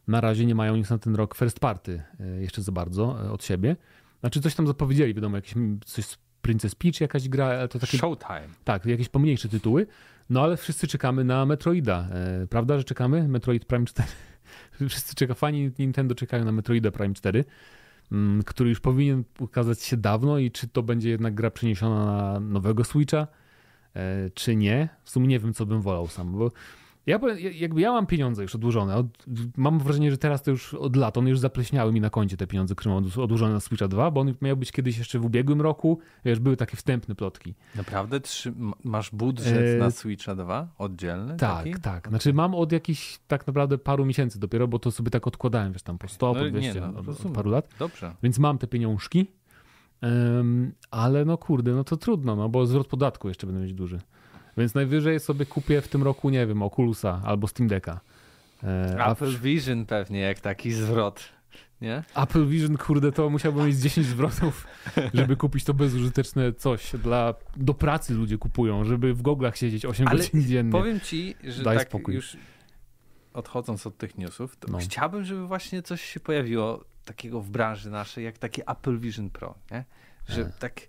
na 0.07 0.21
razie 0.21 0.45
nie 0.45 0.55
mają 0.55 0.75
nic 0.75 0.89
na 0.89 0.97
ten 0.97 1.15
rok 1.15 1.35
first 1.35 1.59
party 1.59 2.03
e, 2.19 2.41
jeszcze 2.41 2.61
za 2.61 2.71
bardzo 2.71 3.25
e, 3.25 3.31
od 3.31 3.43
siebie. 3.43 3.75
Znaczy 4.19 4.41
coś 4.41 4.55
tam 4.55 4.67
zapowiedzieli, 4.67 5.13
wiadomo, 5.13 5.37
jakieś 5.37 5.53
coś 5.85 6.05
z 6.05 6.17
Princess 6.41 6.75
Peach 6.75 7.01
jakaś 7.01 7.29
gra, 7.29 7.45
ale 7.45 7.67
to 7.67 7.79
takie... 7.79 7.97
Showtime. 7.97 8.47
Tak, 8.63 8.85
jakieś 8.85 9.09
pomniejsze 9.09 9.49
tytuły, 9.49 9.87
no 10.29 10.41
ale 10.41 10.57
wszyscy 10.57 10.87
czekamy 10.87 11.23
na 11.23 11.45
Metroida, 11.45 12.07
prawda, 12.49 12.77
że 12.77 12.83
czekamy? 12.83 13.27
Metroid 13.27 13.65
Prime 13.65 13.85
4. 13.85 14.07
wszyscy 14.89 15.15
czekają, 15.15 15.35
fani 15.35 15.71
Nintendo 15.79 16.15
czekają 16.15 16.45
na 16.45 16.51
Metroida 16.51 16.91
Prime 16.91 17.13
4. 17.13 17.45
Mm, 18.11 18.43
który 18.43 18.69
już 18.69 18.79
powinien 18.79 19.23
ukazać 19.39 19.81
się 19.83 19.97
dawno 19.97 20.37
i 20.37 20.51
czy 20.51 20.67
to 20.67 20.83
będzie 20.83 21.09
jednak 21.09 21.35
gra 21.35 21.51
przeniesiona 21.51 22.05
na 22.05 22.39
nowego 22.39 22.83
Switcha, 22.83 23.27
e, 23.95 24.29
czy 24.29 24.55
nie. 24.55 24.89
W 25.03 25.09
sumie 25.09 25.27
nie 25.27 25.39
wiem, 25.39 25.53
co 25.53 25.65
bym 25.65 25.81
wolał 25.81 26.07
sam, 26.07 26.31
bo 26.31 26.51
Ja, 27.09 27.19
jakby 27.53 27.81
ja 27.81 27.91
mam 27.91 28.05
pieniądze 28.05 28.41
już 28.41 28.55
odłożone. 28.55 28.95
Od, 28.95 29.25
mam 29.57 29.79
wrażenie, 29.79 30.11
że 30.11 30.17
teraz 30.17 30.43
to 30.43 30.51
już 30.51 30.73
od 30.73 30.95
lat, 30.95 31.17
one 31.17 31.29
już 31.29 31.39
zapleśniały 31.39 31.93
mi 31.93 32.01
na 32.01 32.09
koncie 32.09 32.37
te 32.37 32.47
pieniądze, 32.47 32.75
które 32.75 32.95
mam 32.95 33.05
odłożone 33.17 33.53
na 33.53 33.59
Switcha 33.59 33.87
2, 33.87 34.11
bo 34.11 34.21
on 34.21 34.33
miał 34.41 34.57
być 34.57 34.71
kiedyś 34.71 34.97
jeszcze 34.97 35.19
w 35.19 35.25
ubiegłym 35.25 35.61
roku. 35.61 35.99
Wiesz, 36.25 36.39
były 36.39 36.57
takie 36.57 36.77
wstępne 36.77 37.15
plotki. 37.15 37.55
Naprawdę? 37.75 38.19
Trzy, 38.19 38.53
masz 38.83 39.11
budżet 39.11 39.75
e... 39.75 39.79
na 39.79 39.91
Switcha 39.91 40.35
2 40.35 40.67
oddzielny? 40.77 41.37
Tak, 41.37 41.65
taki? 41.65 41.81
tak. 41.81 42.07
Znaczy 42.07 42.33
mam 42.33 42.55
od 42.55 42.71
jakichś 42.71 43.19
tak 43.27 43.47
naprawdę 43.47 43.77
paru 43.77 44.05
miesięcy 44.05 44.39
dopiero, 44.39 44.67
bo 44.67 44.79
to 44.79 44.91
sobie 44.91 45.11
tak 45.11 45.27
odkładałem, 45.27 45.73
wiesz, 45.73 45.83
tam 45.83 45.97
po 45.97 46.07
100, 46.07 46.33
no, 46.33 46.39
po 46.39 46.49
200 46.49 46.73
nie, 46.73 46.81
no, 46.81 46.99
od, 46.99 47.09
od, 47.09 47.31
paru 47.33 47.49
lat. 47.49 47.69
Dobrze. 47.79 48.15
Więc 48.23 48.39
mam 48.39 48.57
te 48.57 48.67
pieniążki, 48.67 49.27
um, 50.01 50.71
ale 50.91 51.25
no 51.25 51.37
kurde, 51.37 51.71
no 51.71 51.83
to 51.83 51.97
trudno, 51.97 52.35
no 52.35 52.49
bo 52.49 52.65
zwrot 52.65 52.87
podatku 52.87 53.27
jeszcze 53.27 53.47
będę 53.47 53.61
mieć 53.61 53.73
duży. 53.73 53.99
Więc 54.57 54.73
najwyżej 54.73 55.19
sobie 55.19 55.45
kupię 55.45 55.81
w 55.81 55.87
tym 55.87 56.03
roku, 56.03 56.29
nie 56.29 56.47
wiem, 56.47 56.63
Oculusa 56.63 57.21
albo 57.25 57.47
Steam 57.47 57.67
Decka. 57.67 57.99
E, 58.63 59.05
Apple 59.05 59.31
w... 59.31 59.41
Vision 59.41 59.85
pewnie, 59.85 60.19
jak 60.19 60.39
taki 60.39 60.71
zwrot. 60.71 61.29
Nie? 61.81 62.03
Apple 62.15 62.47
Vision, 62.47 62.77
kurde, 62.77 63.11
to 63.11 63.29
musiałbym 63.29 63.67
mieć 63.67 63.77
10 63.77 64.07
zwrotów, 64.07 64.67
żeby 65.13 65.35
kupić 65.43 65.63
to 65.63 65.73
bezużyteczne 65.73 66.53
coś. 66.53 66.91
Dla, 66.95 67.33
do 67.55 67.73
pracy 67.73 68.13
ludzie 68.13 68.37
kupują, 68.37 68.83
żeby 68.83 69.13
w 69.13 69.21
goglach 69.21 69.57
siedzieć 69.57 69.85
8 69.85 70.07
Ale 70.07 70.17
godzin 70.17 70.47
dziennie. 70.47 70.71
powiem 70.71 70.99
ci, 70.99 71.35
że 71.43 71.63
Daj 71.63 71.77
tak 71.77 71.87
spokój. 71.87 72.15
już 72.15 72.37
odchodząc 73.33 73.87
od 73.87 73.97
tych 73.97 74.17
newsów, 74.17 74.57
no. 74.67 74.77
chciałbym, 74.77 75.23
żeby 75.23 75.47
właśnie 75.47 75.81
coś 75.83 76.01
się 76.01 76.19
pojawiło 76.19 76.85
takiego 77.05 77.41
w 77.41 77.49
branży 77.49 77.89
naszej, 77.89 78.25
jak 78.25 78.37
taki 78.37 78.61
Apple 78.61 78.99
Vision 78.99 79.29
Pro, 79.29 79.55
nie? 79.71 79.85
Że 80.27 80.41
e. 80.41 80.51
tak 80.59 80.81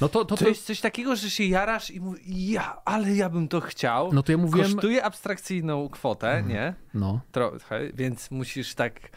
no 0.00 0.08
to, 0.08 0.24
to, 0.24 0.36
to, 0.36 0.44
to, 0.44 0.48
jest 0.48 0.66
coś 0.66 0.80
takiego, 0.80 1.16
że 1.16 1.30
się 1.30 1.44
jarasz 1.44 1.90
i 1.90 2.00
mówisz, 2.00 2.22
ja, 2.26 2.82
ale 2.84 3.14
ja 3.14 3.28
bym 3.28 3.48
to 3.48 3.60
chciał. 3.60 4.12
No 4.12 4.22
to 4.22 4.32
ja 4.32 4.38
mówiłem... 4.38 4.72
Kosztuje 4.72 5.04
abstrakcyjną 5.04 5.88
kwotę, 5.88 6.30
mm. 6.30 6.48
nie? 6.48 6.74
No. 6.94 7.20
Trochę, 7.32 7.92
więc 7.94 8.30
musisz 8.30 8.74
tak 8.74 9.10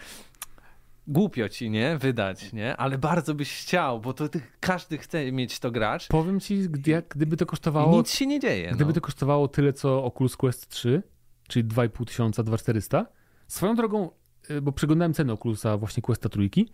głupio 1.08 1.50
ci, 1.50 1.70
nie? 1.70 1.98
Wydać, 1.98 2.54
nie? 2.54 2.78
Ale 2.78 2.98
bardzo 2.98 3.36
byś 3.36 3.62
chciał, 3.62 4.00
bo 4.00 4.14
to 4.14 4.26
każdy 4.60 4.98
chce 4.98 5.32
mieć 5.32 5.60
to 5.60 5.72
gracz. 5.72 6.08
Powiem 6.08 6.40
ci, 6.40 6.68
jak, 6.86 7.08
gdyby 7.08 7.38
to 7.38 7.46
kosztowało... 7.46 7.98
nic 7.98 8.12
się 8.12 8.28
nie 8.28 8.40
dzieje. 8.40 8.72
Gdyby 8.72 8.90
no. 8.90 8.94
to 8.94 9.02
kosztowało 9.02 9.48
tyle, 9.48 9.74
co 9.74 10.04
Oculus 10.04 10.38
Quest 10.38 10.70
3, 10.70 11.04
czyli 11.48 11.66
2,5 11.66 12.06
tysiąca, 12.06 12.44
2400, 12.44 13.06
swoją 13.48 13.76
drogą, 13.76 14.10
y, 14.50 14.62
bo 14.62 14.72
przeglądałem 14.72 15.14
cenę 15.14 15.34
Oculusa 15.34 15.78
właśnie 15.78 16.04
Questa 16.04 16.30
trójki 16.30 16.70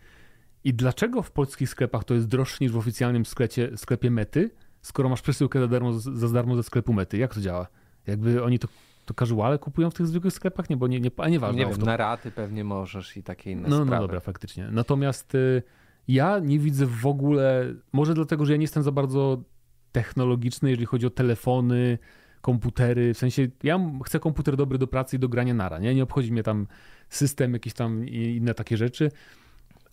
i 0.67 0.73
dlaczego 0.73 1.21
w 1.21 1.31
polskich 1.31 1.69
sklepach 1.69 2.03
to 2.03 2.13
jest 2.13 2.27
droższe 2.27 2.57
niż 2.61 2.71
w 2.71 2.77
oficjalnym 2.77 3.25
sklepie, 3.25 3.77
sklepie 3.77 4.11
Mety, 4.11 4.49
skoro 4.81 5.09
masz 5.09 5.21
przesyłkę 5.21 5.59
za 5.59 5.67
darmo, 5.67 5.93
za 5.93 6.29
darmo 6.29 6.55
ze 6.55 6.63
sklepu 6.63 6.93
Mety? 6.93 7.17
Jak 7.17 7.33
to 7.33 7.41
działa? 7.41 7.67
Jakby 8.07 8.43
oni 8.43 8.59
to, 8.59 8.67
to 9.05 9.13
casuale 9.13 9.59
kupują 9.59 9.89
w 9.89 9.93
tych 9.93 10.07
zwykłych 10.07 10.33
sklepach? 10.33 10.69
Nie, 10.69 10.77
bo 10.77 10.87
nie, 10.87 10.99
nie, 10.99 11.11
a 11.17 11.29
nieważne. 11.29 11.59
Nie 11.59 11.65
wiem, 11.65 11.79
to... 11.79 11.85
na 11.85 11.97
raty 11.97 12.31
pewnie 12.31 12.63
możesz 12.63 13.17
i 13.17 13.23
takie 13.23 13.51
inne 13.51 13.69
no, 13.69 13.79
no 13.79 13.85
sprawy. 13.85 14.01
No 14.01 14.07
dobra, 14.07 14.19
faktycznie. 14.19 14.67
Natomiast 14.71 15.35
y, 15.35 15.63
ja 16.07 16.39
nie 16.39 16.59
widzę 16.59 16.85
w 16.85 17.07
ogóle, 17.07 17.73
może 17.93 18.13
dlatego, 18.13 18.45
że 18.45 18.53
ja 18.53 18.57
nie 18.57 18.63
jestem 18.63 18.83
za 18.83 18.91
bardzo 18.91 19.43
technologiczny, 19.91 20.69
jeżeli 20.69 20.85
chodzi 20.85 21.05
o 21.05 21.09
telefony, 21.09 21.97
komputery, 22.41 23.13
w 23.13 23.17
sensie 23.17 23.47
ja 23.63 23.79
chcę 24.05 24.19
komputer 24.19 24.55
dobry 24.55 24.77
do 24.77 24.87
pracy 24.87 25.15
i 25.15 25.19
do 25.19 25.29
grania 25.29 25.53
nara, 25.53 25.79
nie? 25.79 25.95
Nie 25.95 26.03
obchodzi 26.03 26.31
mnie 26.31 26.43
tam 26.43 26.67
system, 27.09 27.53
jakieś 27.53 27.73
tam 27.73 28.07
inne 28.07 28.53
takie 28.53 28.77
rzeczy 28.77 29.11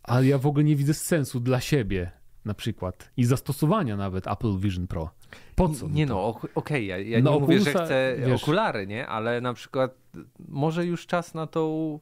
ale 0.05 0.26
ja 0.26 0.38
w 0.38 0.46
ogóle 0.46 0.64
nie 0.64 0.76
widzę 0.76 0.94
sensu 0.94 1.40
dla 1.40 1.61
siebie 1.61 2.11
na 2.44 2.55
przykład 2.55 3.11
i 3.16 3.24
zastosowania 3.24 3.96
nawet 3.96 4.26
Apple 4.26 4.59
Vision 4.59 4.86
Pro. 4.86 5.11
Po 5.55 5.68
co? 5.68 5.88
Nie 5.88 6.07
no, 6.07 6.26
okej, 6.28 6.50
okay, 6.55 6.84
ja, 6.84 6.98
ja 6.98 7.20
no, 7.20 7.34
nie 7.34 7.40
mówię, 7.40 7.61
że 7.61 7.70
chcę 7.70 8.16
wiesz, 8.18 8.42
okulary, 8.42 8.86
nie? 8.86 9.07
Ale 9.07 9.40
na 9.40 9.55
przykład 9.55 9.94
może 10.48 10.86
już 10.86 11.07
czas 11.07 11.34
na 11.34 11.46
tą 11.46 11.98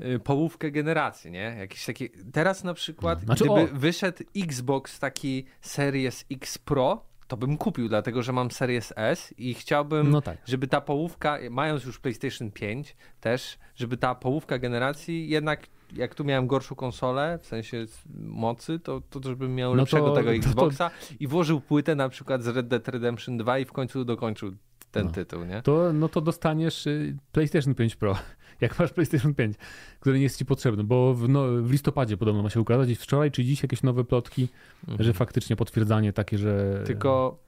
y, 0.00 0.18
połówkę 0.18 0.70
generacji, 0.70 1.30
nie? 1.30 1.56
Jakiś 1.58 1.84
taki... 1.84 2.10
Teraz 2.32 2.64
na 2.64 2.74
przykład, 2.74 3.20
znaczy, 3.20 3.44
gdyby 3.44 3.60
o. 3.60 3.66
wyszedł 3.72 4.24
Xbox 4.36 4.98
taki 4.98 5.44
Series 5.60 6.24
X 6.30 6.58
Pro, 6.58 7.06
to 7.26 7.36
bym 7.36 7.56
kupił, 7.56 7.88
dlatego 7.88 8.22
że 8.22 8.32
mam 8.32 8.50
Series 8.50 8.92
S 8.96 9.34
i 9.38 9.54
chciałbym, 9.54 10.10
no 10.10 10.20
tak. 10.20 10.38
żeby 10.44 10.66
ta 10.66 10.80
połówka, 10.80 11.38
mając 11.50 11.84
już 11.84 11.98
PlayStation 11.98 12.50
5 12.50 12.96
też, 13.20 13.58
żeby 13.74 13.96
ta 13.96 14.14
połówka 14.14 14.58
generacji 14.58 15.28
jednak 15.28 15.66
jak 15.92 16.14
tu 16.14 16.24
miałem 16.24 16.46
gorszą 16.46 16.74
konsolę, 16.74 17.38
w 17.42 17.46
sensie 17.46 17.86
mocy, 18.18 18.78
to, 18.78 19.00
to 19.10 19.20
żebym 19.22 19.54
miał 19.54 19.70
no 19.70 19.76
lepszego 19.76 20.06
to, 20.06 20.14
tego 20.14 20.34
Xboxa 20.34 20.90
to, 20.90 21.06
to... 21.06 21.14
i 21.20 21.26
włożył 21.26 21.60
płytę 21.60 21.94
na 21.94 22.08
przykład 22.08 22.42
z 22.42 22.48
Red 22.48 22.68
Dead 22.68 22.88
Redemption 22.88 23.38
2 23.38 23.58
i 23.58 23.64
w 23.64 23.72
końcu 23.72 24.04
dokończył 24.04 24.52
ten 24.90 25.06
no. 25.06 25.12
tytuł, 25.12 25.44
nie? 25.44 25.62
To, 25.62 25.92
no 25.92 26.08
to 26.08 26.20
dostaniesz 26.20 26.86
y, 26.86 27.16
PlayStation 27.32 27.74
5 27.74 27.96
Pro, 27.96 28.16
jak 28.60 28.78
masz 28.78 28.92
PlayStation 28.92 29.34
5, 29.34 29.56
który 30.00 30.16
nie 30.16 30.22
jest 30.22 30.38
ci 30.38 30.44
potrzebny, 30.44 30.84
bo 30.84 31.14
w, 31.14 31.28
no, 31.28 31.46
w 31.62 31.70
listopadzie 31.70 32.16
podobno 32.16 32.42
ma 32.42 32.50
się 32.50 32.60
ukazać, 32.60 32.90
i 32.90 32.96
wczoraj 32.96 33.30
czy 33.30 33.44
dziś 33.44 33.62
jakieś 33.62 33.82
nowe 33.82 34.04
plotki, 34.04 34.48
mhm. 34.88 35.02
że 35.02 35.12
faktycznie 35.12 35.56
potwierdzanie 35.56 36.12
takie, 36.12 36.38
że... 36.38 36.82
Tylko 36.86 37.38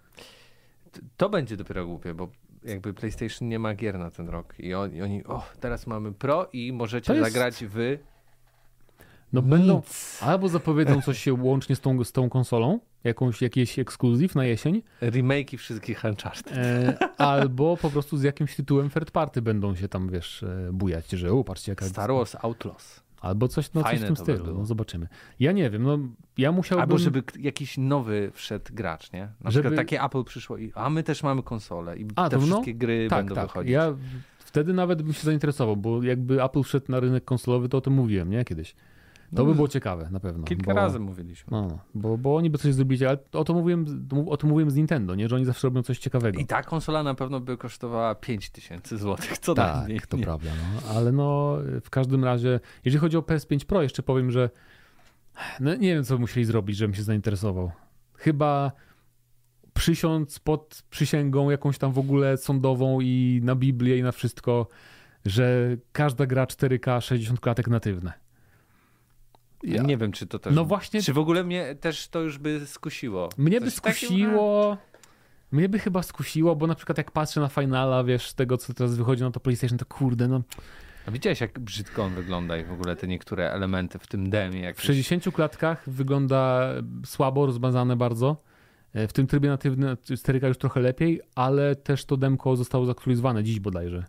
to 1.16 1.28
będzie 1.28 1.56
dopiero 1.56 1.86
głupie, 1.86 2.14
bo 2.14 2.28
jakby 2.64 2.94
PlayStation 2.94 3.48
nie 3.48 3.58
ma 3.58 3.74
gier 3.74 3.98
na 3.98 4.10
ten 4.10 4.28
rok 4.28 4.54
i 4.58 4.74
oni, 4.74 5.02
oni 5.02 5.24
o, 5.24 5.42
teraz 5.60 5.86
mamy 5.86 6.12
Pro 6.12 6.48
i 6.52 6.72
możecie 6.72 7.14
jest... 7.14 7.32
zagrać 7.32 7.64
w 7.64 7.98
no 9.32 9.40
Nic. 9.40 9.50
będą, 9.50 9.82
albo 10.20 10.48
zapowiedzą 10.48 11.02
coś 11.02 11.18
się 11.18 11.32
łącznie 11.34 11.76
z 11.76 11.80
tą, 11.80 12.04
z 12.04 12.12
tą 12.12 12.28
konsolą, 12.28 12.80
jakąś, 13.04 13.42
jakiś 13.42 13.78
ekskluzyw 13.78 14.34
na 14.34 14.44
jesień. 14.44 14.82
Remake'i 15.02 15.56
wszystkich 15.56 16.04
Uncharted. 16.04 16.56
E, 16.56 16.98
albo 17.18 17.76
po 17.76 17.90
prostu 17.90 18.16
z 18.16 18.22
jakimś 18.22 18.56
tytułem 18.56 18.90
third 18.90 19.10
party 19.10 19.42
będą 19.42 19.74
się 19.74 19.88
tam, 19.88 20.08
wiesz, 20.08 20.42
e, 20.42 20.70
bujać, 20.72 21.10
że 21.10 21.32
o, 21.32 21.44
patrzcie 21.44 21.72
jaka... 21.72 21.86
Star 21.86 22.12
Wars 22.12 22.36
Outlaws. 22.42 23.08
Albo 23.20 23.48
coś, 23.48 23.72
no, 23.72 23.82
coś 23.82 24.00
w 24.00 24.04
tym 24.04 24.16
stylu, 24.16 24.44
by 24.44 24.52
no 24.52 24.64
zobaczymy. 24.64 25.08
Ja 25.40 25.52
nie 25.52 25.70
wiem, 25.70 25.82
no 25.82 25.98
ja 26.38 26.52
musiałbym... 26.52 26.82
Albo 26.82 26.98
żeby 26.98 27.22
jakiś 27.38 27.78
nowy 27.78 28.30
wszedł 28.34 28.64
gracz, 28.74 29.12
nie? 29.12 29.28
Na 29.40 29.50
żeby... 29.50 29.62
przykład 29.62 29.86
takie 29.86 30.02
Apple 30.02 30.24
przyszło 30.24 30.58
i 30.58 30.72
a 30.74 30.90
my 30.90 31.02
też 31.02 31.22
mamy 31.22 31.42
konsolę 31.42 31.98
i 31.98 32.06
a, 32.16 32.28
te 32.28 32.36
no, 32.36 32.42
wszystkie 32.42 32.74
gry 32.74 33.06
tak, 33.10 33.18
będą 33.18 33.34
tak. 33.34 33.46
wychodzić. 33.46 33.72
Ja 33.72 33.94
wtedy 34.38 34.72
nawet 34.72 35.02
bym 35.02 35.12
się 35.12 35.22
zainteresował, 35.22 35.76
bo 35.76 36.02
jakby 36.02 36.44
Apple 36.44 36.62
wszedł 36.62 36.86
na 36.88 37.00
rynek 37.00 37.24
konsolowy, 37.24 37.68
to 37.68 37.78
o 37.78 37.80
tym 37.80 37.92
mówiłem, 37.92 38.30
nie? 38.30 38.44
Kiedyś. 38.44 38.74
To 39.36 39.44
by 39.44 39.50
no, 39.50 39.54
było 39.54 39.68
ciekawe, 39.68 40.08
na 40.10 40.20
pewno. 40.20 40.44
Kilka 40.44 40.74
bo, 40.74 40.80
razy 40.80 40.98
mówiliśmy. 40.98 41.50
No, 41.50 41.78
bo, 41.94 42.18
bo 42.18 42.36
oni 42.36 42.50
by 42.50 42.58
coś 42.58 42.74
zrobili, 42.74 43.06
ale 43.06 43.18
o 43.32 43.44
to, 43.44 43.54
mówiłem, 43.54 44.08
o 44.28 44.36
to 44.36 44.46
mówiłem 44.46 44.70
z 44.70 44.74
Nintendo, 44.74 45.14
nie? 45.14 45.28
że 45.28 45.36
oni 45.36 45.44
zawsze 45.44 45.66
robią 45.66 45.82
coś 45.82 45.98
ciekawego. 45.98 46.40
I 46.40 46.46
ta 46.46 46.62
konsola 46.62 47.02
na 47.02 47.14
pewno 47.14 47.40
by 47.40 47.56
kosztowała 47.56 48.14
5000 48.14 48.98
zł, 48.98 49.16
co 49.40 49.54
tak, 49.54 49.76
najmniej. 49.76 50.00
to 50.08 50.16
nie. 50.16 50.24
prawda. 50.24 50.50
No. 50.74 50.94
Ale 50.94 51.12
no, 51.12 51.56
w 51.84 51.90
każdym 51.90 52.24
razie, 52.24 52.60
jeżeli 52.84 53.00
chodzi 53.00 53.16
o 53.16 53.20
PS5 53.20 53.64
Pro, 53.64 53.82
jeszcze 53.82 54.02
powiem, 54.02 54.30
że 54.30 54.50
no, 55.60 55.74
nie 55.74 55.94
wiem, 55.94 56.04
co 56.04 56.18
musieli 56.18 56.46
zrobić, 56.46 56.76
żebym 56.76 56.94
się 56.94 57.02
zainteresował. 57.02 57.70
Chyba 58.14 58.72
przysiąc 59.74 60.38
pod 60.38 60.82
przysięgą 60.90 61.50
jakąś 61.50 61.78
tam 61.78 61.92
w 61.92 61.98
ogóle 61.98 62.36
sądową 62.36 63.00
i 63.00 63.40
na 63.44 63.54
Biblię 63.54 63.98
i 63.98 64.02
na 64.02 64.12
wszystko, 64.12 64.68
że 65.26 65.76
każda 65.92 66.26
gra 66.26 66.44
4K 66.44 67.00
60 67.00 67.40
klatek 67.40 67.68
natywne. 67.68 68.27
Ja. 69.62 69.82
Nie 69.82 69.96
wiem, 69.96 70.12
czy 70.12 70.26
to 70.26 70.38
też. 70.38 70.54
No 70.54 70.64
właśnie. 70.64 71.02
Czy 71.02 71.12
w 71.12 71.18
ogóle 71.18 71.44
mnie 71.44 71.74
też 71.74 72.08
to 72.08 72.20
już 72.20 72.38
by 72.38 72.66
skusiło? 72.66 73.28
Mnie 73.38 73.60
by 73.60 73.70
skusiło. 73.70 74.76
Mnie 75.52 75.68
by 75.68 75.78
chyba 75.78 76.02
skusiło, 76.02 76.56
bo 76.56 76.66
na 76.66 76.74
przykład 76.74 76.98
jak 76.98 77.10
patrzę 77.10 77.40
na 77.40 77.48
finala, 77.48 78.04
wiesz, 78.04 78.32
tego 78.32 78.56
co 78.56 78.74
teraz 78.74 78.96
wychodzi 78.96 79.22
na 79.22 79.30
to 79.30 79.40
PlayStation, 79.40 79.78
to 79.78 79.86
kurde, 79.86 80.28
no. 80.28 80.42
A 81.06 81.10
widziałeś, 81.10 81.40
jak 81.40 81.58
brzydko 81.58 82.04
on 82.04 82.14
wygląda 82.14 82.58
i 82.58 82.64
w 82.64 82.72
ogóle 82.72 82.96
te 82.96 83.06
niektóre 83.06 83.52
elementy 83.52 83.98
w 83.98 84.06
tym 84.06 84.30
demie. 84.30 84.60
Jakieś... 84.60 84.82
W 84.82 84.86
60 84.86 85.34
klatkach 85.34 85.90
wygląda 85.90 86.72
słabo, 87.04 87.46
rozmazane 87.46 87.96
bardzo. 87.96 88.36
E, 88.94 89.08
w 89.08 89.12
tym 89.12 89.26
trybie 89.26 89.48
natywnym 89.48 89.96
4K 89.96 90.48
już 90.48 90.58
trochę 90.58 90.80
lepiej, 90.80 91.20
ale 91.34 91.76
też 91.76 92.04
to 92.04 92.16
demko 92.16 92.56
zostało 92.56 92.86
zaktualizowane 92.86 93.44
dziś 93.44 93.60
bodajże. 93.60 94.04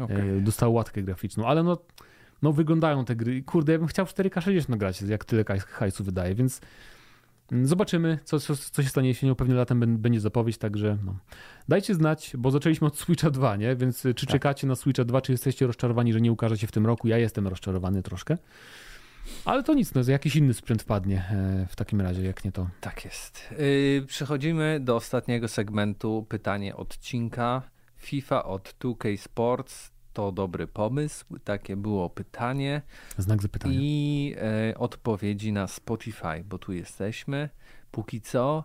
Okay. 0.00 0.40
Dostało 0.40 0.72
łatkę 0.72 1.02
graficzną, 1.02 1.46
ale 1.46 1.62
no 1.62 1.78
no 2.42 2.52
wyglądają 2.52 3.04
te 3.04 3.16
gry. 3.16 3.42
Kurde, 3.42 3.72
ja 3.72 3.78
bym 3.78 3.88
chciał 3.88 4.06
4K 4.06 4.42
60 4.42 4.78
grać, 4.78 5.02
jak 5.02 5.24
tyle 5.24 5.44
hajsu 5.66 6.04
wydaje, 6.04 6.34
więc 6.34 6.60
mm, 7.52 7.66
zobaczymy, 7.66 8.18
co, 8.24 8.40
co, 8.40 8.56
co 8.56 8.82
się 8.82 8.88
stanie 8.88 9.08
jesienią. 9.08 9.34
Pewnie 9.34 9.54
latem 9.54 9.98
będzie 9.98 10.20
zapowiedź, 10.20 10.58
także 10.58 10.98
no. 11.04 11.16
dajcie 11.68 11.94
znać, 11.94 12.32
bo 12.38 12.50
zaczęliśmy 12.50 12.86
od 12.86 12.98
Switcha 12.98 13.30
2, 13.30 13.56
nie? 13.56 13.76
Więc 13.76 14.06
y, 14.06 14.14
czy 14.14 14.26
tak. 14.26 14.32
czekacie 14.32 14.66
na 14.66 14.76
Switcha 14.76 15.04
2, 15.04 15.20
czy 15.20 15.32
jesteście 15.32 15.66
rozczarowani, 15.66 16.12
że 16.12 16.20
nie 16.20 16.32
ukaże 16.32 16.58
się 16.58 16.66
w 16.66 16.72
tym 16.72 16.86
roku? 16.86 17.08
Ja 17.08 17.18
jestem 17.18 17.48
rozczarowany 17.48 18.02
troszkę. 18.02 18.36
Ale 19.44 19.62
to 19.62 19.74
nic, 19.74 19.94
no, 19.94 20.00
jakiś 20.06 20.36
inny 20.36 20.54
sprzęt 20.54 20.82
wpadnie 20.82 21.24
e, 21.30 21.66
w 21.70 21.76
takim 21.76 22.00
razie, 22.00 22.22
jak 22.22 22.44
nie 22.44 22.52
to. 22.52 22.68
Tak 22.80 23.04
jest. 23.04 23.54
Yy, 23.58 24.06
przechodzimy 24.06 24.80
do 24.80 24.96
ostatniego 24.96 25.48
segmentu. 25.48 26.26
Pytanie 26.28 26.76
odcinka. 26.76 27.62
FIFA 27.96 28.44
od 28.44 28.74
2K 28.80 29.16
Sports 29.16 29.90
to 30.12 30.32
dobry 30.32 30.66
pomysł? 30.66 31.24
Takie 31.44 31.76
było 31.76 32.10
pytanie. 32.10 32.82
Znak 33.18 33.42
zapytania. 33.42 33.74
I 33.78 34.34
e, 34.70 34.78
odpowiedzi 34.78 35.52
na 35.52 35.66
Spotify, 35.66 36.44
bo 36.44 36.58
tu 36.58 36.72
jesteśmy. 36.72 37.48
Póki 37.90 38.20
co 38.20 38.64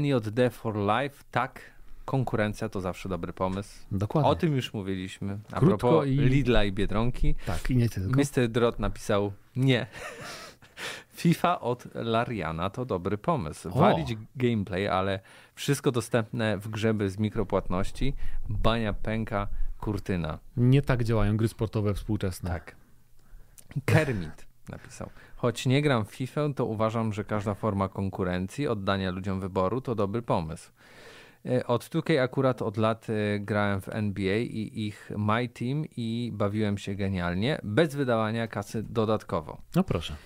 NJD 0.00 0.40
for 0.50 0.76
Life, 0.76 1.24
tak, 1.30 1.60
konkurencja 2.04 2.68
to 2.68 2.80
zawsze 2.80 3.08
dobry 3.08 3.32
pomysł. 3.32 3.86
Dokładnie. 3.92 4.30
O 4.30 4.34
tym 4.34 4.56
już 4.56 4.74
mówiliśmy. 4.74 5.38
A 5.52 5.58
Krótko 5.58 5.78
propos 5.78 6.06
i... 6.06 6.16
Lidla 6.16 6.64
i 6.64 6.72
Biedronki. 6.72 7.34
Tak, 7.46 7.70
i 7.70 7.76
nie 7.76 7.88
tylko. 7.88 8.20
Mr. 8.20 8.48
Drot 8.48 8.78
napisał 8.78 9.32
nie. 9.56 9.86
FIFA 11.14 11.60
od 11.60 11.94
Lariana 11.94 12.70
to 12.70 12.84
dobry 12.84 13.18
pomysł. 13.18 13.70
Walić 13.70 14.16
gameplay, 14.36 14.88
ale 14.88 15.20
wszystko 15.54 15.92
dostępne 15.92 16.58
w 16.58 16.68
grze 16.68 16.94
bez 16.94 17.18
mikropłatności. 17.18 18.14
Bania 18.48 18.92
pęka, 18.92 19.48
kurtyna. 19.84 20.38
Nie 20.56 20.82
tak 20.82 21.04
działają 21.04 21.36
gry 21.36 21.48
sportowe 21.48 21.94
współczesne. 21.94 22.50
Tak. 22.50 22.76
Kermit 23.84 24.46
napisał. 24.68 25.10
Choć 25.36 25.66
nie 25.66 25.82
gram 25.82 26.04
w 26.04 26.10
FIFA, 26.10 26.40
to 26.56 26.66
uważam, 26.66 27.12
że 27.12 27.24
każda 27.24 27.54
forma 27.54 27.88
konkurencji, 27.88 28.68
oddania 28.68 29.10
ludziom 29.10 29.40
wyboru 29.40 29.80
to 29.80 29.94
dobry 29.94 30.22
pomysł. 30.22 30.70
E, 31.46 31.66
od 31.66 31.84
2K 31.84 32.18
akurat 32.18 32.62
od 32.62 32.76
lat 32.76 33.06
e, 33.10 33.40
grałem 33.40 33.80
w 33.80 33.88
NBA 33.88 34.38
i 34.38 34.72
ich 34.74 35.10
My 35.16 35.48
Team 35.48 35.84
i 35.96 36.30
bawiłem 36.34 36.78
się 36.78 36.94
genialnie, 36.94 37.60
bez 37.64 37.94
wydawania 37.94 38.48
kasy 38.48 38.82
dodatkowo. 38.82 39.58
No 39.76 39.84
proszę. 39.84 40.16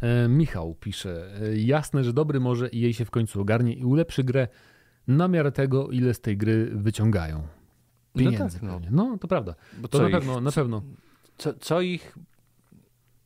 E, 0.00 0.28
Michał 0.28 0.74
pisze, 0.74 1.28
e, 1.42 1.56
jasne, 1.56 2.04
że 2.04 2.12
dobry 2.12 2.40
może 2.40 2.68
i 2.68 2.80
jej 2.80 2.94
się 2.94 3.04
w 3.04 3.10
końcu 3.10 3.40
ogarnie 3.40 3.72
i 3.72 3.84
ulepszy 3.84 4.24
grę 4.24 4.48
na 5.08 5.28
miarę 5.28 5.52
tego, 5.52 5.90
ile 5.90 6.14
z 6.14 6.20
tej 6.20 6.36
gry 6.36 6.70
wyciągają. 6.74 7.55
Pieniędzy 8.16 8.58
no, 8.62 8.80
tak, 8.80 8.90
no. 8.90 9.10
no 9.10 9.18
to 9.18 9.28
prawda. 9.28 9.54
Bo 9.78 9.88
to 9.88 10.02
na 10.02 10.10
pewno, 10.10 10.36
ich, 10.38 10.42
na 10.42 10.52
pewno. 10.52 10.82
Co, 11.38 11.54
co 11.54 11.80
ich 11.80 12.14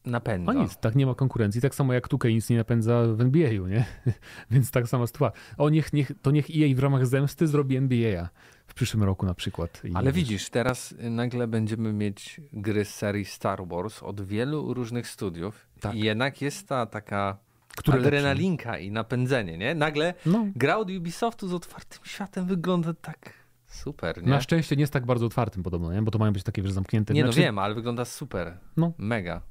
napędza. 0.05 0.53
No 0.53 0.62
nic, 0.62 0.76
tak 0.76 0.95
nie 0.95 1.07
ma 1.07 1.14
konkurencji, 1.14 1.61
tak 1.61 1.74
samo 1.74 1.93
jak 1.93 2.09
Tukej 2.09 2.34
nic 2.34 2.51
nie 2.51 2.57
napędza 2.57 3.03
w 3.07 3.20
NBA-u, 3.20 3.66
nie? 3.66 3.84
Więc 4.51 4.70
tak 4.70 4.88
sama 4.88 5.07
sytuacja. 5.07 5.41
O, 5.59 5.70
niech, 5.70 5.93
niech, 5.93 6.12
to 6.22 6.30
niech 6.30 6.51
EA 6.51 6.74
w 6.74 6.78
ramach 6.78 7.07
zemsty 7.07 7.47
zrobi 7.47 7.76
NBA 7.76 8.28
w 8.66 8.74
przyszłym 8.74 9.03
roku 9.03 9.26
na 9.26 9.34
przykład. 9.34 9.84
I 9.84 9.95
Ale 9.95 10.12
widzisz, 10.12 10.51
teraz 10.51 10.95
nagle 10.99 11.49
będziemy 11.49 11.93
mieć 11.93 12.41
gry 12.53 12.84
z 12.84 12.95
serii 12.95 13.24
Star 13.24 13.68
Wars 13.68 14.03
od 14.03 14.20
wielu 14.20 14.74
różnych 14.74 15.09
studiów 15.09 15.66
tak. 15.80 15.95
i 15.95 16.01
jednak 16.01 16.43
jest 16.43 16.68
ta 16.68 16.86
taka 16.86 17.38
Które 17.76 17.99
adrenalinka 17.99 18.70
lepszy? 18.70 18.84
i 18.84 18.91
napędzenie, 18.91 19.59
nie? 19.59 19.74
Nagle 19.74 20.14
no. 20.26 20.47
gra 20.57 20.76
od 20.76 20.91
Ubisoftu 20.91 21.49
z 21.49 21.55
otwartym 21.55 22.01
światem 22.05 22.47
wygląda 22.47 22.95
tak 22.95 23.39
super, 23.71 24.23
nie? 24.23 24.29
Na 24.29 24.41
szczęście 24.41 24.77
nie 24.77 24.81
jest 24.81 24.93
tak 24.93 25.07
bardzo 25.07 25.27
otwartym 25.27 25.62
podobno, 25.62 25.93
nie? 25.93 26.03
Bo 26.03 26.11
to 26.11 26.18
mają 26.18 26.33
być 26.33 26.43
takie, 26.43 26.62
wiesz, 26.62 26.73
zamknięte. 26.73 27.14
Nie, 27.14 27.23
no 27.23 27.27
znaczy... 27.27 27.41
no 27.41 27.45
wiem, 27.45 27.59
ale 27.59 27.75
wygląda 27.75 28.05
super. 28.05 28.59
No. 28.77 28.93
Mega. 28.99 29.43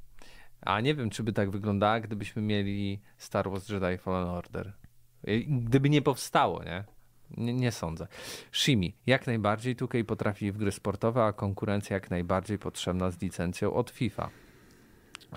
A 0.62 0.82
nie 0.82 0.96
wiem, 0.96 1.10
czy 1.10 1.24
by 1.24 1.34
tak 1.34 1.52
wyglądała, 1.52 2.00
gdybyśmy 2.00 2.42
mieli 2.42 3.02
Star 3.18 3.50
Wars 3.50 3.70
Jedi 3.70 3.98
Fallen 3.98 4.28
Order. 4.28 4.74
Gdyby 5.48 5.90
nie 5.90 6.02
powstało, 6.02 6.64
nie? 6.64 6.84
Nie, 7.38 7.54
nie 7.54 7.72
sądzę. 7.72 8.08
Shimi, 8.52 8.96
jak 9.06 9.28
najbardziej 9.28 9.76
2K 9.76 10.04
potrafi 10.04 10.52
w 10.52 10.58
gry 10.58 10.72
sportowe, 10.72 11.24
a 11.24 11.34
konkurencja 11.34 11.94
jak 11.94 12.12
najbardziej 12.12 12.60
potrzebna 12.60 13.12
z 13.12 13.22
licencją 13.22 13.74
od 13.74 13.90
FIFA. 13.90 14.30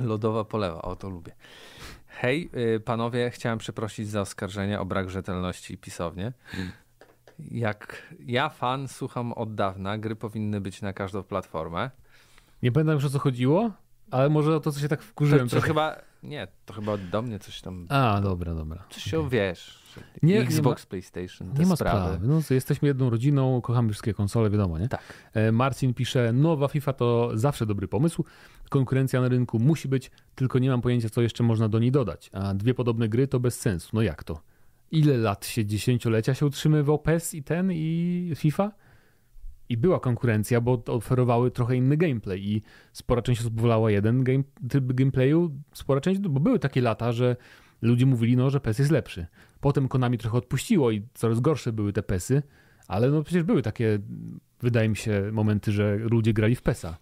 Lodowa 0.00 0.44
polewa, 0.44 0.82
o 0.82 0.96
to 0.96 1.10
lubię. 1.10 1.32
Hej, 2.06 2.50
y, 2.76 2.80
panowie, 2.80 3.30
chciałem 3.30 3.58
przeprosić 3.58 4.08
za 4.08 4.20
oskarżenie 4.20 4.80
o 4.80 4.84
brak 4.84 5.10
rzetelności 5.10 5.74
i 5.74 5.78
pisownie. 5.78 6.32
Jak 7.50 8.14
ja, 8.26 8.48
fan, 8.48 8.88
słucham 8.88 9.32
od 9.32 9.54
dawna, 9.54 9.98
gry 9.98 10.16
powinny 10.16 10.60
być 10.60 10.82
na 10.82 10.92
każdą 10.92 11.22
platformę. 11.22 11.90
Nie 12.62 12.72
pamiętam 12.72 12.94
już 12.94 13.04
o 13.04 13.10
co 13.10 13.18
chodziło? 13.18 13.70
Ale 14.10 14.30
może 14.30 14.56
o 14.56 14.60
to, 14.60 14.72
co 14.72 14.80
się 14.80 14.88
tak 14.88 15.02
wkurzyłem. 15.02 15.48
To, 15.48 15.56
to 15.56 15.62
chyba, 15.62 15.96
nie, 16.22 16.48
to 16.66 16.74
chyba 16.74 16.96
do 16.96 17.22
mnie 17.22 17.38
coś 17.38 17.60
tam... 17.60 17.86
A, 17.88 18.20
dobra, 18.22 18.54
dobra. 18.54 18.84
Coś 18.90 19.02
się 19.02 19.18
okay. 19.18 19.30
wiesz. 19.30 19.82
Nie, 20.22 20.40
Xbox, 20.40 20.82
nie 20.82 20.86
ma, 20.86 20.90
PlayStation, 20.90 21.52
Nie 21.58 21.66
ma 21.66 21.76
sprawy. 21.76 21.98
sprawy. 21.98 22.26
No, 22.28 22.40
jesteśmy 22.50 22.88
jedną 22.88 23.10
rodziną, 23.10 23.60
kochamy 23.60 23.88
wszystkie 23.88 24.14
konsole, 24.14 24.50
wiadomo, 24.50 24.78
nie? 24.78 24.88
Tak. 24.88 25.02
E, 25.32 25.52
Marcin 25.52 25.94
pisze, 25.94 26.32
nowa 26.32 26.68
FIFA 26.68 26.92
to 26.92 27.30
zawsze 27.34 27.66
dobry 27.66 27.88
pomysł. 27.88 28.24
Konkurencja 28.68 29.20
na 29.20 29.28
rynku 29.28 29.58
musi 29.58 29.88
być, 29.88 30.10
tylko 30.34 30.58
nie 30.58 30.70
mam 30.70 30.82
pojęcia, 30.82 31.08
co 31.08 31.22
jeszcze 31.22 31.44
można 31.44 31.68
do 31.68 31.78
niej 31.78 31.92
dodać. 31.92 32.30
A 32.32 32.54
dwie 32.54 32.74
podobne 32.74 33.08
gry 33.08 33.28
to 33.28 33.40
bez 33.40 33.60
sensu. 33.60 33.90
No 33.92 34.02
jak 34.02 34.24
to? 34.24 34.40
Ile 34.92 35.16
lat 35.16 35.46
się, 35.46 35.66
dziesięciolecia 35.66 36.34
się 36.34 36.46
utrzymywał 36.46 36.98
PES 36.98 37.34
i 37.34 37.42
ten, 37.42 37.72
i 37.72 38.32
FIFA? 38.36 38.72
i 39.68 39.76
była 39.76 40.00
konkurencja, 40.00 40.60
bo 40.60 40.82
oferowały 40.86 41.50
trochę 41.50 41.76
inny 41.76 41.96
gameplay 41.96 42.52
i 42.52 42.62
spora 42.92 43.22
część 43.22 43.40
osób 43.40 43.60
wolała 43.60 43.90
jeden 43.90 44.24
game, 44.24 44.42
tryb 44.68 44.92
gameplayu, 44.92 45.50
spora 45.72 46.00
część, 46.00 46.20
bo 46.20 46.40
były 46.40 46.58
takie 46.58 46.80
lata, 46.80 47.12
że 47.12 47.36
ludzie 47.82 48.06
mówili, 48.06 48.36
no, 48.36 48.50
że 48.50 48.60
PES 48.60 48.78
jest 48.78 48.90
lepszy. 48.90 49.26
Potem 49.60 49.88
Konami 49.88 50.18
trochę 50.18 50.38
odpuściło 50.38 50.90
i 50.90 51.02
coraz 51.14 51.40
gorsze 51.40 51.72
były 51.72 51.92
te 51.92 52.02
PESy, 52.02 52.42
ale 52.88 53.10
no 53.10 53.22
przecież 53.22 53.42
były 53.42 53.62
takie, 53.62 53.98
wydaje 54.60 54.88
mi 54.88 54.96
się, 54.96 55.30
momenty, 55.32 55.72
że 55.72 55.96
ludzie 55.96 56.32
grali 56.32 56.54
w 56.54 56.62
PESa. 56.62 56.98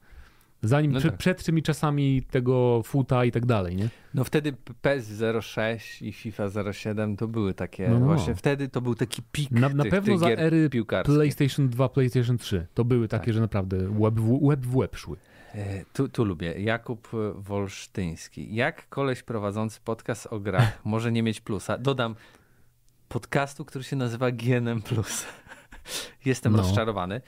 Zanim 0.62 0.92
no 0.92 1.00
tak. 1.00 1.16
przed 1.16 1.44
tymi 1.44 1.62
czasami 1.62 2.22
tego 2.22 2.82
futa 2.82 3.24
i 3.24 3.32
tak 3.32 3.46
dalej, 3.46 3.76
nie? 3.76 3.88
No 4.14 4.24
wtedy 4.24 4.52
PES 4.82 5.22
06 5.42 6.02
i 6.02 6.12
FIFA 6.12 6.48
07 6.72 7.16
to 7.16 7.28
były 7.28 7.54
takie, 7.54 7.88
no, 7.88 7.98
no. 7.98 8.06
właśnie 8.06 8.34
wtedy 8.34 8.68
to 8.68 8.80
był 8.80 8.94
taki 8.94 9.22
pik 9.32 9.50
Na, 9.50 9.68
na 9.68 9.82
tych, 9.82 9.92
pewno 9.92 10.18
za 10.18 10.28
ery 10.28 10.70
PlayStation 11.04 11.68
2, 11.68 11.88
PlayStation 11.88 12.38
3 12.38 12.66
to 12.74 12.84
były 12.84 13.08
takie, 13.08 13.24
tak. 13.24 13.34
że 13.34 13.40
naprawdę 13.40 13.76
web 13.78 14.14
w, 14.14 14.48
web 14.48 14.60
w 14.60 14.78
web 14.78 14.96
szły. 14.96 15.16
E, 15.54 15.84
tu, 15.92 16.08
tu 16.08 16.24
lubię. 16.24 16.60
Jakub 16.62 17.08
Wolsztyński. 17.34 18.54
Jak 18.54 18.88
koleś 18.88 19.22
prowadzący 19.22 19.80
podcast 19.84 20.26
o 20.26 20.40
grach 20.40 20.80
może 20.84 21.12
nie 21.12 21.22
mieć 21.22 21.40
plusa? 21.40 21.78
Dodam 21.78 22.14
podcastu, 23.08 23.64
który 23.64 23.84
się 23.84 23.96
nazywa 23.96 24.30
GNM+. 24.30 24.82
Jestem 26.24 26.52
no. 26.52 26.58
rozczarowany. 26.58 27.20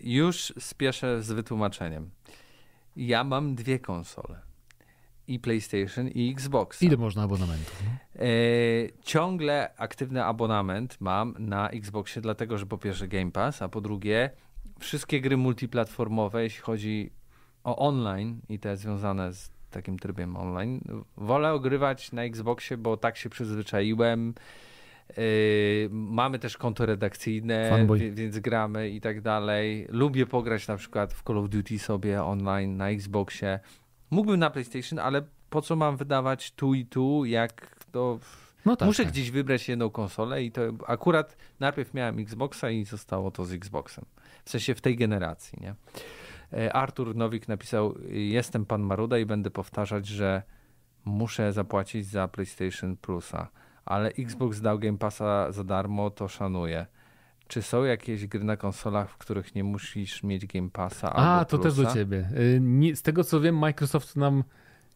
Już 0.00 0.52
spieszę 0.58 1.22
z 1.22 1.32
wytłumaczeniem. 1.32 2.10
Ja 2.96 3.24
mam 3.24 3.54
dwie 3.54 3.78
konsole. 3.78 4.40
I 5.28 5.38
PlayStation, 5.38 6.08
i 6.08 6.30
Xbox. 6.30 6.82
Ile 6.82 6.96
można 6.96 7.22
abonamentów? 7.22 7.82
E, 8.16 8.22
ciągle 9.02 9.74
aktywny 9.76 10.24
abonament 10.24 10.96
mam 11.00 11.34
na 11.38 11.68
Xboxie, 11.68 12.22
dlatego 12.22 12.58
że 12.58 12.66
po 12.66 12.78
pierwsze 12.78 13.08
Game 13.08 13.30
Pass, 13.30 13.62
a 13.62 13.68
po 13.68 13.80
drugie 13.80 14.30
wszystkie 14.78 15.20
gry 15.20 15.36
multiplatformowe, 15.36 16.42
jeśli 16.42 16.60
chodzi 16.60 17.10
o 17.64 17.76
online 17.76 18.40
i 18.48 18.58
te 18.58 18.76
związane 18.76 19.32
z 19.32 19.50
takim 19.70 19.98
trybem 19.98 20.36
online, 20.36 20.80
wolę 21.16 21.52
ogrywać 21.52 22.12
na 22.12 22.22
Xboxie, 22.22 22.76
bo 22.76 22.96
tak 22.96 23.16
się 23.16 23.30
przyzwyczaiłem. 23.30 24.34
Yy, 25.16 25.88
mamy 25.90 26.38
też 26.38 26.56
konto 26.56 26.86
redakcyjne, 26.86 27.86
więc 28.12 28.38
gramy 28.38 28.90
i 28.90 29.00
tak 29.00 29.20
dalej. 29.20 29.86
Lubię 29.88 30.26
pograć 30.26 30.68
na 30.68 30.76
przykład 30.76 31.14
w 31.14 31.22
Call 31.22 31.38
of 31.38 31.48
Duty 31.48 31.78
sobie 31.78 32.22
online 32.22 32.76
na 32.76 32.90
Xboxie. 32.90 33.60
Mógłbym 34.10 34.40
na 34.40 34.50
PlayStation, 34.50 34.98
ale 34.98 35.22
po 35.50 35.62
co 35.62 35.76
mam 35.76 35.96
wydawać 35.96 36.50
tu 36.50 36.74
i 36.74 36.86
tu, 36.86 37.24
jak 37.24 37.76
to. 37.92 38.18
No 38.66 38.76
tak, 38.76 38.86
Muszę 38.86 39.02
tak. 39.02 39.12
gdzieś 39.12 39.30
wybrać 39.30 39.68
jedną 39.68 39.90
konsolę 39.90 40.42
i 40.44 40.52
to 40.52 40.62
akurat 40.86 41.36
najpierw 41.60 41.94
miałem 41.94 42.18
Xboxa 42.18 42.70
i 42.70 42.84
zostało 42.84 43.30
to 43.30 43.44
z 43.44 43.52
Xboxem. 43.52 44.04
W 44.44 44.50
sensie 44.50 44.74
w 44.74 44.80
tej 44.80 44.96
generacji, 44.96 45.58
nie? 45.60 45.74
E, 46.52 46.72
Artur 46.72 47.16
Nowik 47.16 47.48
napisał: 47.48 47.94
Jestem 48.10 48.66
pan 48.66 48.82
Maruda 48.82 49.18
i 49.18 49.26
będę 49.26 49.50
powtarzać, 49.50 50.06
że 50.06 50.42
muszę 51.04 51.52
zapłacić 51.52 52.06
za 52.06 52.28
PlayStation 52.28 52.96
Plusa 52.96 53.48
ale 53.84 54.08
Xbox 54.08 54.60
dał 54.60 54.78
Game 54.78 54.98
Passa 54.98 55.52
za 55.52 55.64
darmo, 55.64 56.10
to 56.10 56.28
szanuję. 56.28 56.86
Czy 57.48 57.62
są 57.62 57.84
jakieś 57.84 58.26
gry 58.26 58.44
na 58.44 58.56
konsolach, 58.56 59.10
w 59.10 59.18
których 59.18 59.54
nie 59.54 59.64
musisz 59.64 60.22
mieć 60.22 60.46
Game 60.46 60.70
Passa? 60.70 61.12
A, 61.12 61.44
to 61.44 61.58
też 61.58 61.74
do 61.74 61.94
ciebie. 61.94 62.28
Y, 62.90 62.96
z 62.96 63.02
tego 63.02 63.24
co 63.24 63.40
wiem, 63.40 63.58
Microsoft 63.58 64.16
nam 64.16 64.44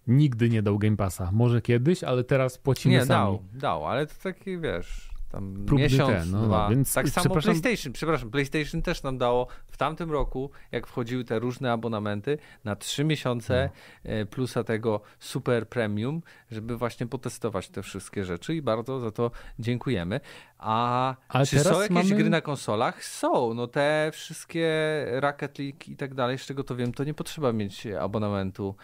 nigdy 0.06 0.50
nie 0.50 0.62
dał 0.62 0.78
Game 0.78 0.96
Passa. 0.96 1.30
Może 1.32 1.62
kiedyś, 1.62 2.04
ale 2.04 2.24
teraz 2.24 2.58
płacimy 2.58 2.94
nie, 2.94 3.06
sami. 3.06 3.08
dał, 3.08 3.42
dał, 3.52 3.86
ale 3.86 4.06
to 4.06 4.14
taki 4.22 4.58
wiesz 4.58 5.13
tam 5.34 5.54
Próbny 5.66 5.84
miesiąc, 5.84 6.10
ten, 6.10 6.30
no, 6.30 6.42
dwa. 6.42 6.68
Więc 6.70 6.94
tak 6.94 7.08
samo 7.08 7.34
PlayStation, 7.34 7.92
przepraszam, 7.92 8.30
PlayStation 8.30 8.82
też 8.82 9.02
nam 9.02 9.18
dało 9.18 9.46
w 9.66 9.76
tamtym 9.76 10.10
roku, 10.10 10.50
jak 10.72 10.86
wchodziły 10.86 11.24
te 11.24 11.38
różne 11.38 11.72
abonamenty, 11.72 12.38
na 12.64 12.76
trzy 12.76 13.04
miesiące 13.04 13.70
no. 14.04 14.10
E, 14.10 14.26
plusa 14.26 14.64
tego 14.64 15.00
super 15.18 15.68
premium, 15.68 16.22
żeby 16.50 16.76
właśnie 16.76 17.06
potestować 17.06 17.68
te 17.68 17.82
wszystkie 17.82 18.24
rzeczy 18.24 18.54
i 18.54 18.62
bardzo 18.62 19.00
za 19.00 19.10
to 19.10 19.30
dziękujemy. 19.58 20.20
A 20.58 21.16
Ale 21.28 21.46
czy 21.46 21.60
są 21.60 21.80
jakieś 21.80 21.90
mamy... 21.90 22.14
gry 22.16 22.30
na 22.30 22.40
konsolach? 22.40 23.04
Są. 23.04 23.54
No 23.54 23.66
te 23.66 24.10
wszystkie 24.12 24.68
Rocket 25.10 25.58
League 25.58 25.78
i 25.86 25.96
tak 25.96 26.14
dalej, 26.14 26.38
z 26.38 26.46
czego 26.46 26.64
to 26.64 26.76
wiem, 26.76 26.92
to 26.92 27.04
nie 27.04 27.14
potrzeba 27.14 27.52
mieć 27.52 27.86
abonamentu 27.86 28.74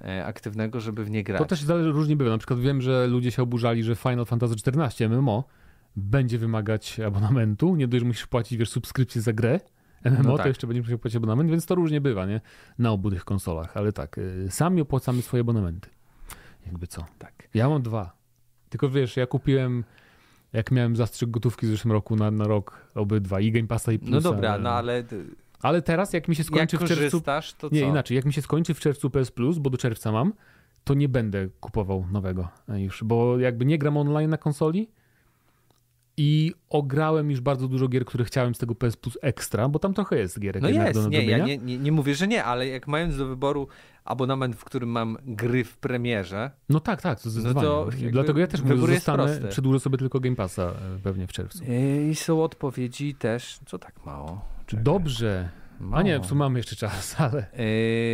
e, 0.00 0.26
aktywnego, 0.26 0.80
żeby 0.80 1.04
w 1.04 1.10
nie 1.10 1.24
grać. 1.24 1.38
To 1.38 1.44
też 1.44 1.62
zależy, 1.62 1.92
różnie 1.92 2.16
bywa. 2.16 2.30
Na 2.30 2.38
przykład 2.38 2.60
wiem, 2.60 2.82
że 2.82 3.06
ludzie 3.06 3.30
się 3.30 3.42
oburzali, 3.42 3.82
że 3.82 3.96
Final 3.96 4.24
Fantasy 4.24 4.54
XIV 4.66 5.10
MMO 5.10 5.44
będzie 5.96 6.38
wymagać 6.38 7.00
abonamentu. 7.00 7.76
Nie 7.76 7.88
dość, 7.88 8.00
że 8.00 8.06
musisz 8.06 8.26
płacić, 8.26 8.58
wiesz, 8.58 8.70
subskrypcję 8.70 9.22
za 9.22 9.32
grę, 9.32 9.60
MMO, 10.04 10.22
no 10.22 10.36
tak. 10.36 10.44
to 10.44 10.48
jeszcze 10.48 10.66
będziesz 10.66 10.84
musiał 10.84 10.98
płacić 10.98 11.16
abonament, 11.16 11.50
więc 11.50 11.66
to 11.66 11.74
różnie 11.74 12.00
bywa, 12.00 12.26
nie? 12.26 12.40
Na 12.78 12.90
obu 12.90 13.10
tych 13.10 13.24
konsolach, 13.24 13.76
ale 13.76 13.92
tak, 13.92 14.18
y, 14.18 14.46
sami 14.50 14.80
opłacamy 14.80 15.22
swoje 15.22 15.40
abonamenty. 15.40 15.88
Jakby 16.66 16.86
co. 16.86 17.04
Tak. 17.18 17.48
Ja 17.54 17.68
mam 17.68 17.82
dwa. 17.82 18.16
Tylko 18.68 18.88
wiesz, 18.90 19.16
ja 19.16 19.26
kupiłem 19.26 19.84
jak 20.52 20.70
miałem 20.70 20.96
zastrzyk 20.96 21.30
gotówki 21.30 21.66
w 21.66 21.70
zeszłym 21.70 21.92
roku 21.92 22.16
na, 22.16 22.30
na 22.30 22.46
rok 22.46 22.86
obydwa, 22.94 23.40
i 23.40 23.52
Game 23.52 23.66
Passa 23.66 23.92
i 23.92 23.98
Plusa. 23.98 24.14
No 24.14 24.20
dobra, 24.20 24.58
no 24.58 24.70
ale... 24.70 25.04
Ale 25.62 25.82
teraz 25.82 26.12
jak 26.12 26.28
mi 26.28 26.36
się 26.36 26.44
skończy 26.44 26.78
w 26.78 26.84
czerwcu... 26.84 27.20
to 27.58 27.68
Nie, 27.72 27.80
co? 27.80 27.86
inaczej, 27.86 28.16
jak 28.16 28.24
mi 28.24 28.32
się 28.32 28.42
skończy 28.42 28.74
w 28.74 28.80
czerwcu 28.80 29.10
PS 29.10 29.30
Plus, 29.30 29.58
bo 29.58 29.70
do 29.70 29.78
czerwca 29.78 30.12
mam, 30.12 30.32
to 30.84 30.94
nie 30.94 31.08
będę 31.08 31.48
kupował 31.60 32.06
nowego 32.12 32.48
już, 32.68 33.04
bo 33.04 33.38
jakby 33.38 33.64
nie 33.64 33.78
gram 33.78 33.96
online 33.96 34.30
na 34.30 34.38
konsoli, 34.38 34.90
i 36.16 36.54
ograłem 36.70 37.30
już 37.30 37.40
bardzo 37.40 37.68
dużo 37.68 37.88
gier, 37.88 38.04
które 38.04 38.24
chciałem 38.24 38.54
z 38.54 38.58
tego 38.58 38.74
PS 38.74 38.96
Plus 38.96 39.18
Extra, 39.22 39.68
bo 39.68 39.78
tam 39.78 39.94
trochę 39.94 40.18
jest 40.18 40.40
gier. 40.40 40.62
No 40.62 40.68
jest, 40.68 41.02
do 41.02 41.08
nie, 41.08 41.24
ja 41.24 41.38
nie, 41.38 41.58
nie, 41.58 41.78
nie, 41.78 41.92
mówię, 41.92 42.14
że 42.14 42.28
nie, 42.28 42.44
ale 42.44 42.68
jak 42.68 42.88
mając 42.88 43.16
do 43.16 43.26
wyboru 43.26 43.68
abonament, 44.04 44.56
w 44.56 44.64
którym 44.64 44.88
mam 44.88 45.18
gry 45.26 45.64
w 45.64 45.76
premierze. 45.76 46.50
No 46.68 46.80
tak, 46.80 47.02
tak, 47.02 47.20
to 47.20 47.30
zdecydowanie. 47.30 47.68
No 47.68 47.84
to 47.84 47.90
Dlatego 48.10 48.40
ja 48.40 48.46
też 48.46 48.62
mówię, 48.62 48.94
zostanę, 48.94 49.40
przedłużę 49.48 49.80
sobie 49.80 49.98
tylko 49.98 50.20
Game 50.20 50.36
Passa 50.36 50.62
e, 50.62 50.98
pewnie 51.02 51.26
w 51.26 51.32
czerwcu. 51.32 51.64
I 52.10 52.14
są 52.14 52.42
odpowiedzi 52.42 53.14
też, 53.14 53.58
co 53.66 53.78
tak 53.78 54.06
mało? 54.06 54.44
Czekaj. 54.66 54.84
Dobrze. 54.84 55.48
Mało. 55.80 55.96
A 55.96 56.02
nie, 56.02 56.20
w 56.20 56.26
sumie 56.26 56.38
mamy 56.38 56.58
jeszcze 56.58 56.76
czas, 56.76 57.14
ale. 57.20 57.46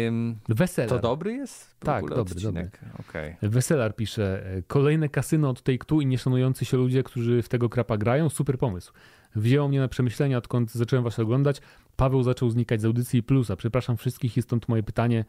Ym, 0.09 0.39
Weselar. 0.49 0.89
To 0.89 0.99
dobry 0.99 1.33
jest? 1.33 1.79
Tak, 1.79 2.09
dobry, 2.09 2.21
odcinek. 2.21 2.81
dobry. 2.83 3.05
Okay. 3.09 3.37
Weselar 3.43 3.97
pisze: 3.97 4.45
Kolejne 4.67 5.09
kasyno 5.09 5.49
od 5.51 5.63
Take 5.63 5.85
Two 5.85 6.01
i 6.01 6.07
nieszanujący 6.07 6.65
się 6.65 6.77
ludzie, 6.77 7.03
którzy 7.03 7.43
w 7.43 7.49
tego 7.49 7.69
krapa 7.69 7.97
grają. 7.97 8.29
Super 8.29 8.59
pomysł. 8.59 8.93
Wzięło 9.37 9.69
mnie 9.69 9.81
na 9.81 9.89
przemyślenia, 9.89 10.39
odkąd 10.39 10.73
zacząłem 10.73 11.05
was 11.05 11.19
oglądać. 11.19 11.61
Paweł 11.97 12.23
zaczął 12.23 12.51
znikać 12.51 12.81
z 12.81 12.85
audycji 12.85 13.23
Plusa. 13.23 13.57
Przepraszam 13.57 13.97
wszystkich 13.97 14.37
i 14.37 14.43
stąd 14.43 14.69
moje 14.69 14.83
pytanie: 14.83 15.25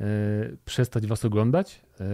e, 0.00 0.04
przestać 0.64 1.06
was 1.06 1.24
oglądać? 1.24 1.80
E, 2.00 2.04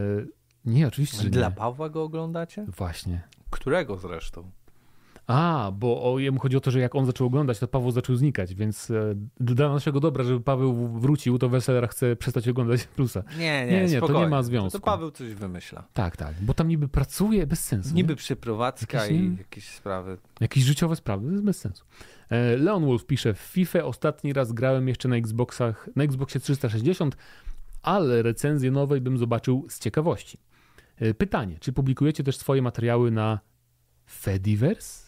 nie, 0.64 0.88
oczywiście. 0.88 1.30
Dla 1.30 1.48
nie. 1.48 1.54
Pawła 1.54 1.88
go 1.88 2.02
oglądacie? 2.02 2.66
Właśnie. 2.68 3.22
Którego 3.50 3.96
zresztą? 3.96 4.50
A, 5.26 5.72
bo 5.74 6.12
o, 6.12 6.18
jemu 6.18 6.40
chodzi 6.40 6.56
o 6.56 6.60
to, 6.60 6.70
że 6.70 6.80
jak 6.80 6.94
on 6.94 7.06
zaczął 7.06 7.26
oglądać, 7.26 7.58
to 7.58 7.68
Paweł 7.68 7.90
zaczął 7.90 8.16
znikać, 8.16 8.54
więc 8.54 8.90
e, 8.90 9.14
dla 9.40 9.72
naszego 9.72 10.00
dobra, 10.00 10.24
żeby 10.24 10.40
Paweł 10.40 10.88
wrócił, 10.88 11.38
to 11.38 11.48
Weseler 11.48 11.88
chce 11.88 12.16
przestać 12.16 12.48
oglądać 12.48 12.86
Plusa. 12.96 13.22
Nie, 13.38 13.66
nie, 13.66 13.72
nie, 13.72 13.86
nie 13.86 14.00
to 14.00 14.20
nie 14.20 14.28
ma 14.28 14.42
związku. 14.42 14.78
To 14.78 14.84
Paweł 14.84 15.10
coś 15.10 15.34
wymyśla. 15.34 15.84
Tak, 15.92 16.16
tak, 16.16 16.34
bo 16.40 16.54
tam 16.54 16.68
niby 16.68 16.88
pracuje 16.88 17.46
bez 17.46 17.64
sensu. 17.64 17.94
Niby 17.94 18.12
nie? 18.12 18.16
przyprowadzka 18.16 19.02
jakieś, 19.02 19.20
i 19.20 19.36
jakieś 19.38 19.68
sprawy. 19.68 20.18
Jakieś 20.40 20.64
życiowe 20.64 20.96
sprawy, 20.96 21.26
to 21.26 21.32
jest 21.32 21.44
bez 21.44 21.58
sensu. 21.58 21.84
E, 22.30 22.56
Leon 22.56 22.86
Wolf 22.86 23.06
pisze, 23.06 23.34
w 23.34 23.38
FIFA 23.38 23.84
ostatni 23.84 24.32
raz 24.32 24.52
grałem 24.52 24.88
jeszcze 24.88 25.08
na 25.08 25.16
Xboxach, 25.16 25.88
na 25.96 26.04
Xboxie 26.04 26.40
360, 26.40 27.16
ale 27.82 28.22
recenzję 28.22 28.70
nowej 28.70 29.00
bym 29.00 29.18
zobaczył 29.18 29.66
z 29.68 29.78
ciekawości. 29.78 30.38
E, 30.96 31.14
pytanie, 31.14 31.56
czy 31.60 31.72
publikujecie 31.72 32.24
też 32.24 32.36
swoje 32.36 32.62
materiały 32.62 33.10
na 33.10 33.40
Fediverse? 34.06 35.03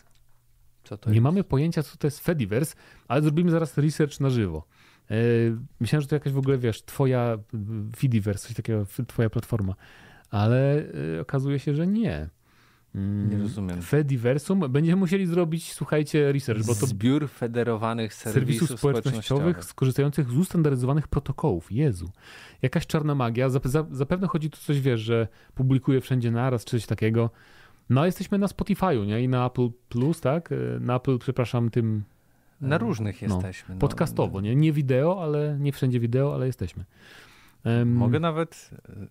Nie 0.91 1.13
jest? 1.13 1.23
mamy 1.23 1.45
pojęcia, 1.45 1.83
co 1.83 1.97
to 1.97 2.07
jest 2.07 2.21
Fediverse, 2.21 2.77
ale 3.09 3.23
zrobimy 3.23 3.51
zaraz 3.51 3.79
research 3.79 4.21
na 4.21 4.31
żywo. 4.31 4.67
E, 5.11 5.15
myślałem, 5.81 6.03
że 6.03 6.09
to 6.09 6.17
jakaś 6.17 6.33
w 6.33 6.39
ogóle, 6.39 6.59
wiesz, 6.59 6.83
twoja 6.85 7.39
Fediverse, 7.97 8.49
coś 8.49 8.57
takiego, 8.57 8.87
twoja 9.07 9.31
platforma, 9.31 9.75
ale 10.31 10.85
e, 11.17 11.21
okazuje 11.21 11.59
się, 11.59 11.75
że 11.75 11.87
nie. 11.87 12.29
Mm, 12.97 13.31
nie 13.31 13.39
rozumiem. 13.39 13.83
Fediversum 13.83 14.61
będziemy 14.69 14.97
musieli 14.97 15.27
zrobić, 15.27 15.73
słuchajcie, 15.73 16.33
research, 16.33 16.67
bo 16.67 16.75
to 16.75 16.87
zbiór 16.87 17.29
federowanych 17.29 18.15
serwisów, 18.15 18.35
serwisów 18.35 18.79
społecznościowych, 18.79 19.25
społecznościowych 19.25 19.65
skorzystających 19.65 20.31
z 20.31 20.37
ustandaryzowanych 20.37 21.09
protokołów. 21.09 21.73
Jezu. 21.73 22.11
Jakaś 22.63 22.87
czarna 22.87 23.15
magia. 23.15 23.49
Zapewne 23.91 24.27
chodzi 24.27 24.51
tu 24.51 24.59
coś, 24.59 24.81
wiesz, 24.81 25.01
że 25.01 25.29
publikuje 25.55 26.01
wszędzie 26.01 26.31
naraz, 26.31 26.65
czy 26.65 26.71
coś 26.71 26.87
takiego. 26.87 27.31
No, 27.91 28.07
jesteśmy 28.07 28.39
na 28.39 28.47
Spotify'u, 28.47 29.07
nie? 29.07 29.23
I 29.23 29.29
na 29.29 29.47
Apple 29.47 29.69
Plus, 29.89 30.21
tak? 30.21 30.53
E, 30.53 30.57
na 30.81 30.97
Apple, 30.97 31.19
przepraszam, 31.19 31.71
tym. 31.71 32.05
Na 32.61 32.79
różnych 32.79 33.23
no, 33.23 33.35
jesteśmy. 33.35 33.75
No, 33.75 33.81
podcastowo, 33.81 34.41
nie? 34.41 34.57
Nie 34.57 34.73
wideo, 34.73 35.23
ale 35.23 35.57
nie 35.61 35.73
wszędzie 35.73 36.01
wideo, 36.01 36.35
ale 36.35 36.47
jesteśmy. 36.47 36.85
Um, 37.65 37.93
Mogę 37.93 38.21
nawet. 38.21 38.71
E, 38.89 39.07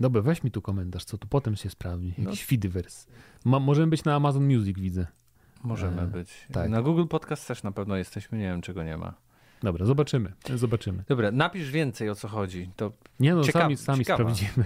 Dobra, 0.00 0.22
weź 0.22 0.44
mi 0.44 0.50
tu 0.50 0.62
komentarz, 0.62 1.04
co 1.04 1.18
tu 1.18 1.28
potem 1.28 1.56
się 1.56 1.70
sprawdzi. 1.70 2.14
No. 2.18 2.24
Jakiś 2.24 2.46
no. 2.64 2.80
Ma, 3.44 3.58
możemy 3.58 3.86
być 3.86 4.04
na 4.04 4.14
Amazon 4.14 4.44
Music, 4.44 4.78
widzę. 4.78 5.06
Możemy 5.64 6.02
e, 6.02 6.06
być. 6.06 6.46
Tak. 6.52 6.70
Na 6.70 6.82
Google 6.82 7.06
Podcast 7.06 7.48
też 7.48 7.62
na 7.62 7.72
pewno 7.72 7.96
jesteśmy, 7.96 8.38
nie 8.38 8.44
wiem 8.44 8.60
czego 8.60 8.82
nie 8.82 8.96
ma. 8.96 9.14
Dobra, 9.62 9.86
zobaczymy. 9.86 10.32
Zobaczymy. 10.54 11.04
Dobra, 11.08 11.30
napisz 11.30 11.70
więcej 11.70 12.10
o 12.10 12.14
co 12.14 12.28
chodzi. 12.28 12.70
To 12.76 12.92
nie 13.20 13.34
no, 13.34 13.42
ciekawe, 13.42 13.64
sami, 13.64 13.76
sami 13.76 14.04
sprawdzimy. 14.04 14.64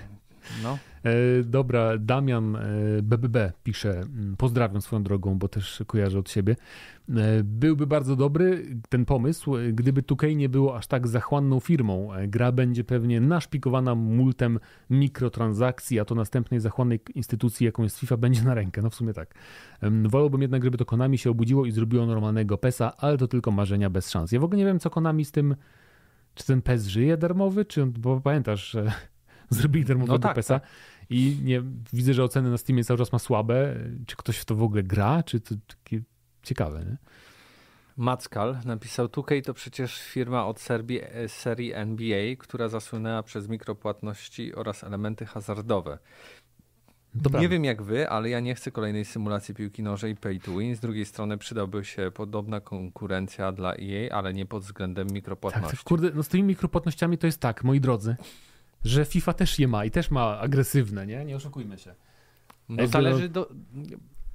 No. 0.62 0.78
E, 1.04 1.42
dobra, 1.44 1.98
Damian 1.98 2.58
BBB 3.02 3.36
e, 3.36 3.52
pisze, 3.62 4.00
mm, 4.00 4.36
pozdrawiam 4.36 4.82
swoją 4.82 5.02
drogą, 5.02 5.38
bo 5.38 5.48
też 5.48 5.82
kojarzę 5.86 6.18
od 6.18 6.30
siebie. 6.30 6.56
E, 7.10 7.44
byłby 7.44 7.86
bardzo 7.86 8.16
dobry 8.16 8.66
ten 8.88 9.04
pomysł, 9.04 9.54
gdyby 9.72 10.02
Tukej 10.02 10.36
nie 10.36 10.48
było 10.48 10.76
aż 10.76 10.86
tak 10.86 11.08
zachłanną 11.08 11.60
firmą. 11.60 12.08
Gra 12.28 12.52
będzie 12.52 12.84
pewnie 12.84 13.20
naszpikowana 13.20 13.94
multem 13.94 14.58
mikrotransakcji, 14.90 16.00
a 16.00 16.04
to 16.04 16.14
następnej 16.14 16.60
zachłannej 16.60 17.00
instytucji, 17.14 17.66
jaką 17.66 17.82
jest 17.82 17.98
FIFA, 17.98 18.16
będzie 18.16 18.42
na 18.42 18.54
rękę. 18.54 18.82
No 18.82 18.90
w 18.90 18.94
sumie 18.94 19.12
tak. 19.12 19.34
Wolałbym 20.04 20.42
jednak, 20.42 20.64
żeby 20.64 20.78
to 20.78 20.84
Konami 20.84 21.18
się 21.18 21.30
obudziło 21.30 21.66
i 21.66 21.72
zrobiło 21.72 22.06
normalnego 22.06 22.58
PESa, 22.58 22.92
ale 22.96 23.18
to 23.18 23.28
tylko 23.28 23.50
marzenia 23.50 23.90
bez 23.90 24.10
szans. 24.10 24.32
Ja 24.32 24.40
w 24.40 24.44
ogóle 24.44 24.58
nie 24.58 24.64
wiem, 24.64 24.78
co 24.78 24.90
Konami 24.90 25.24
z 25.24 25.32
tym 25.32 25.56
czy 26.34 26.46
ten 26.46 26.62
PES 26.62 26.86
żyje 26.86 27.16
darmowy, 27.16 27.64
czy 27.64 27.86
bo 27.86 28.20
pamiętasz, 28.20 28.70
że 28.70 28.92
zrobili 29.54 29.84
darmowego 29.84 30.12
no 30.12 30.18
tak, 30.18 30.34
PESa 30.34 30.60
tak. 30.60 30.70
i 31.10 31.38
nie, 31.44 31.62
widzę, 31.92 32.14
że 32.14 32.24
oceny 32.24 32.50
na 32.50 32.58
Steamie 32.58 32.84
cały 32.84 32.98
czas 32.98 33.12
ma 33.12 33.18
słabe. 33.18 33.76
Czy 34.06 34.16
ktoś 34.16 34.38
w 34.38 34.44
to 34.44 34.54
w 34.54 34.62
ogóle 34.62 34.82
gra, 34.82 35.22
czy 35.22 35.40
to 35.40 35.54
takie 35.66 36.02
ciekawe, 36.42 36.84
nie? 36.84 36.96
Mackal 37.96 38.58
napisał, 38.64 39.06
2K 39.06 39.44
to 39.44 39.54
przecież 39.54 40.02
firma 40.02 40.46
od 40.46 40.60
Serbii, 40.60 41.00
serii 41.28 41.72
NBA, 41.72 42.36
która 42.38 42.68
zasłynęła 42.68 43.22
przez 43.22 43.48
mikropłatności 43.48 44.54
oraz 44.54 44.84
elementy 44.84 45.26
hazardowe. 45.26 45.98
Dobra. 47.14 47.40
Nie 47.40 47.48
wiem 47.48 47.64
jak 47.64 47.82
wy, 47.82 48.08
ale 48.08 48.30
ja 48.30 48.40
nie 48.40 48.54
chcę 48.54 48.70
kolejnej 48.70 49.04
symulacji 49.04 49.54
piłki 49.54 49.82
nożnej 49.82 50.16
pay 50.16 50.40
to 50.40 50.58
win. 50.58 50.76
Z 50.76 50.80
drugiej 50.80 51.04
strony 51.04 51.38
przydałby 51.38 51.84
się 51.84 52.10
podobna 52.14 52.60
konkurencja 52.60 53.52
dla 53.52 53.74
EA, 53.74 54.16
ale 54.16 54.34
nie 54.34 54.46
pod 54.46 54.62
względem 54.62 55.08
mikropłatności. 55.12 55.70
Tak, 55.70 55.78
tak, 55.78 55.84
kurde, 55.84 56.10
no 56.14 56.22
z 56.22 56.28
tymi 56.28 56.42
mikropłatnościami 56.42 57.18
to 57.18 57.26
jest 57.26 57.40
tak, 57.40 57.64
moi 57.64 57.80
drodzy 57.80 58.16
że 58.84 59.04
FIFA 59.04 59.32
też 59.32 59.58
je 59.58 59.68
ma 59.68 59.84
i 59.84 59.90
też 59.90 60.10
ma 60.10 60.38
agresywne, 60.38 61.06
nie? 61.06 61.24
Nie 61.24 61.36
oszukujmy 61.36 61.78
się. 61.78 61.94
No 62.68 62.86
zależy 62.86 63.28
do... 63.28 63.48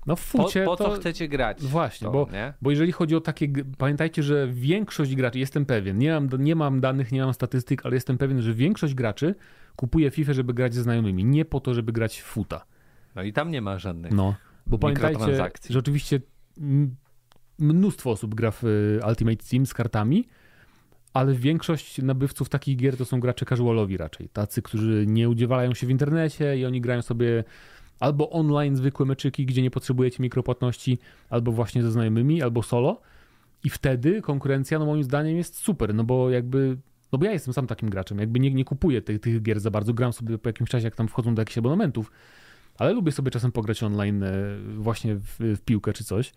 No 0.06 0.16
w 0.16 0.20
fucie 0.20 0.66
po, 0.66 0.72
po 0.72 0.84
to... 0.84 0.90
co 0.90 1.00
chcecie 1.00 1.28
grać? 1.28 1.62
Właśnie, 1.62 2.06
to, 2.06 2.12
bo, 2.12 2.28
bo 2.62 2.72
jeżeli 2.72 2.92
chodzi 2.92 3.16
o 3.16 3.22
takie... 3.22 3.48
Pamiętajcie, 3.78 4.24
że 4.24 4.48
większość 4.48 5.16
graczy, 5.16 5.40
jestem 5.40 5.66
pewien, 5.66 5.98
nie 5.98 6.12
mam, 6.12 6.30
nie 6.40 6.56
mam 6.56 6.82
danych, 6.82 7.12
nie 7.12 7.22
mam 7.22 7.34
statystyk, 7.34 7.86
ale 7.86 7.96
jestem 7.96 8.18
pewien, 8.18 8.42
że 8.42 8.54
większość 8.54 8.94
graczy 8.94 9.36
kupuje 9.76 10.12
FIFA, 10.12 10.34
żeby 10.34 10.54
grać 10.54 10.74
ze 10.74 10.84
znajomymi, 10.84 11.26
nie 11.26 11.46
po 11.46 11.60
to, 11.60 11.74
żeby 11.74 11.92
grać 11.92 12.20
w 12.20 12.24
futa. 12.24 12.66
No 13.16 13.24
i 13.24 13.34
tam 13.34 13.52
nie 13.52 13.62
ma 13.62 13.80
żadnych 13.80 14.12
No, 14.12 14.36
bo 14.68 14.78
pamiętajcie, 14.78 15.50
że 15.70 15.80
oczywiście 15.80 16.22
mnóstwo 17.60 18.12
osób 18.12 18.36
gra 18.36 18.52
w 18.52 18.64
y, 18.64 19.00
Ultimate 19.08 19.44
Team 19.52 19.66
z 19.66 19.74
kartami, 19.74 20.28
ale 21.18 21.34
większość 21.34 22.02
nabywców 22.02 22.50
takich 22.50 22.78
gier 22.78 22.98
to 22.98 23.06
są 23.06 23.20
gracze 23.20 23.46
casualowi 23.46 23.98
raczej. 23.98 24.30
Tacy, 24.30 24.62
którzy 24.62 25.06
nie 25.08 25.30
udzielają 25.30 25.74
się 25.74 25.88
w 25.88 25.90
internecie 25.90 26.58
i 26.58 26.66
oni 26.66 26.82
grają 26.82 27.02
sobie 27.02 27.44
albo 28.00 28.30
online 28.30 28.76
zwykłe 28.76 29.06
meczyki, 29.06 29.46
gdzie 29.46 29.62
nie 29.62 29.72
potrzebujecie 29.72 30.24
mikropłatności, 30.24 30.98
albo 31.30 31.52
właśnie 31.52 31.84
ze 31.84 31.92
znajomymi, 31.92 32.42
albo 32.42 32.64
solo. 32.64 33.02
I 33.64 33.70
wtedy 33.70 34.22
konkurencja, 34.22 34.80
no 34.80 34.86
moim 34.86 35.04
zdaniem, 35.04 35.38
jest 35.38 35.56
super, 35.56 35.96
no 35.96 36.04
bo 36.04 36.30
jakby. 36.30 36.78
No 37.12 37.18
bo 37.18 37.26
ja 37.26 37.32
jestem 37.32 37.54
sam 37.54 37.68
takim 37.68 37.90
graczem, 37.90 38.20
jakby 38.20 38.40
nie, 38.40 38.54
nie 38.54 38.66
kupuję 38.66 39.02
tych, 39.02 39.20
tych 39.20 39.42
gier 39.42 39.60
za 39.60 39.72
bardzo, 39.72 39.94
gram 39.94 40.14
sobie 40.14 40.38
po 40.38 40.50
jakimś 40.50 40.70
czasie, 40.70 40.86
jak 40.86 40.96
tam 40.96 41.08
wchodzą 41.08 41.36
do 41.36 41.42
jakichś 41.42 41.58
abonamentów, 41.58 42.12
ale 42.78 42.94
lubię 42.94 43.12
sobie 43.12 43.32
czasem 43.32 43.52
pograć 43.52 43.84
online 43.84 44.24
e, 44.24 44.32
właśnie 44.78 45.16
w, 45.16 45.38
w 45.40 45.62
piłkę 45.62 45.94
czy 45.94 46.04
coś, 46.04 46.34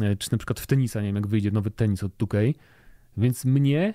e, 0.00 0.16
czy 0.16 0.32
na 0.32 0.38
przykład 0.38 0.60
w 0.60 0.66
tenisa, 0.66 1.00
nie 1.00 1.06
wiem, 1.06 1.16
jak 1.16 1.26
wyjdzie 1.26 1.50
nowy 1.50 1.70
tenis 1.70 2.02
od 2.02 2.12
2K, 2.12 2.54
więc 3.16 3.44
mnie, 3.44 3.94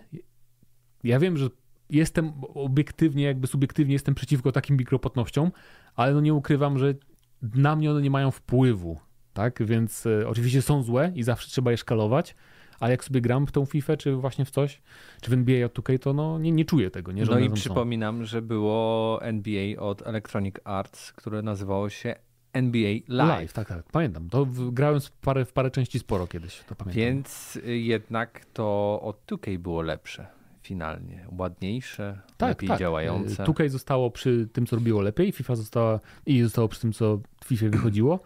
ja 1.03 1.19
wiem, 1.19 1.37
że 1.37 1.49
jestem 1.89 2.33
obiektywnie, 2.41 3.23
jakby 3.23 3.47
subiektywnie 3.47 3.93
jestem 3.93 4.15
przeciwko 4.15 4.51
takim 4.51 4.77
mikropłatnościom, 4.77 5.51
ale 5.95 6.13
no 6.13 6.21
nie 6.21 6.33
ukrywam, 6.33 6.77
że 6.77 6.93
na 7.41 7.75
mnie 7.75 7.91
one 7.91 8.01
nie 8.01 8.09
mają 8.09 8.31
wpływu, 8.31 8.99
tak? 9.33 9.63
Więc 9.63 10.05
e, 10.05 10.27
oczywiście 10.27 10.61
są 10.61 10.83
złe 10.83 11.11
i 11.15 11.23
zawsze 11.23 11.49
trzeba 11.49 11.71
je 11.71 11.77
szkalować, 11.77 12.35
ale 12.79 12.91
jak 12.91 13.03
sobie 13.03 13.21
gram 13.21 13.47
w 13.47 13.51
tą 13.51 13.65
FIFA, 13.65 13.97
czy 13.97 14.15
właśnie 14.15 14.45
w 14.45 14.51
coś, 14.51 14.81
czy 15.21 15.31
w 15.31 15.33
NBA 15.33 15.65
od 15.65 15.79
2K, 15.79 15.99
to 15.99 16.13
no, 16.13 16.39
nie, 16.39 16.51
nie 16.51 16.65
czuję 16.65 16.91
tego. 16.91 17.11
Nie, 17.11 17.25
no 17.25 17.39
i 17.39 17.49
przypominam, 17.49 18.25
że 18.25 18.41
było 18.41 19.19
NBA 19.21 19.81
od 19.81 20.07
Electronic 20.07 20.55
Arts, 20.63 21.13
które 21.13 21.41
nazywało 21.41 21.89
się 21.89 22.15
NBA 22.53 22.91
Live. 23.07 23.29
Live. 23.29 23.53
tak, 23.53 23.67
tak, 23.67 23.83
pamiętam. 23.91 24.29
To 24.29 24.45
grałem 24.71 25.01
w 25.01 25.11
parę, 25.11 25.45
w 25.45 25.53
parę 25.53 25.71
części 25.71 25.99
sporo 25.99 26.27
kiedyś, 26.27 26.63
to 26.63 26.75
pamiętam. 26.75 27.03
Więc 27.03 27.55
y, 27.55 27.77
jednak 27.77 28.45
to 28.53 28.99
od 29.03 29.25
2K 29.27 29.57
było 29.57 29.81
lepsze 29.81 30.27
finalnie, 30.61 31.25
ładniejsze, 31.37 32.21
tak, 32.37 32.49
lepiej 32.49 32.69
tak. 32.69 32.79
działające. 32.79 33.43
2K 33.43 33.69
zostało 33.69 34.11
przy 34.11 34.47
tym, 34.53 34.65
co 34.65 34.75
robiło 34.75 35.01
lepiej, 35.01 35.31
FIFA 35.31 35.55
została 35.55 35.99
i 36.25 36.41
zostało 36.41 36.67
przy 36.67 36.81
tym, 36.81 36.93
co 36.93 37.19
w 37.43 37.45
FIFA 37.45 37.69
wychodziło. 37.69 38.19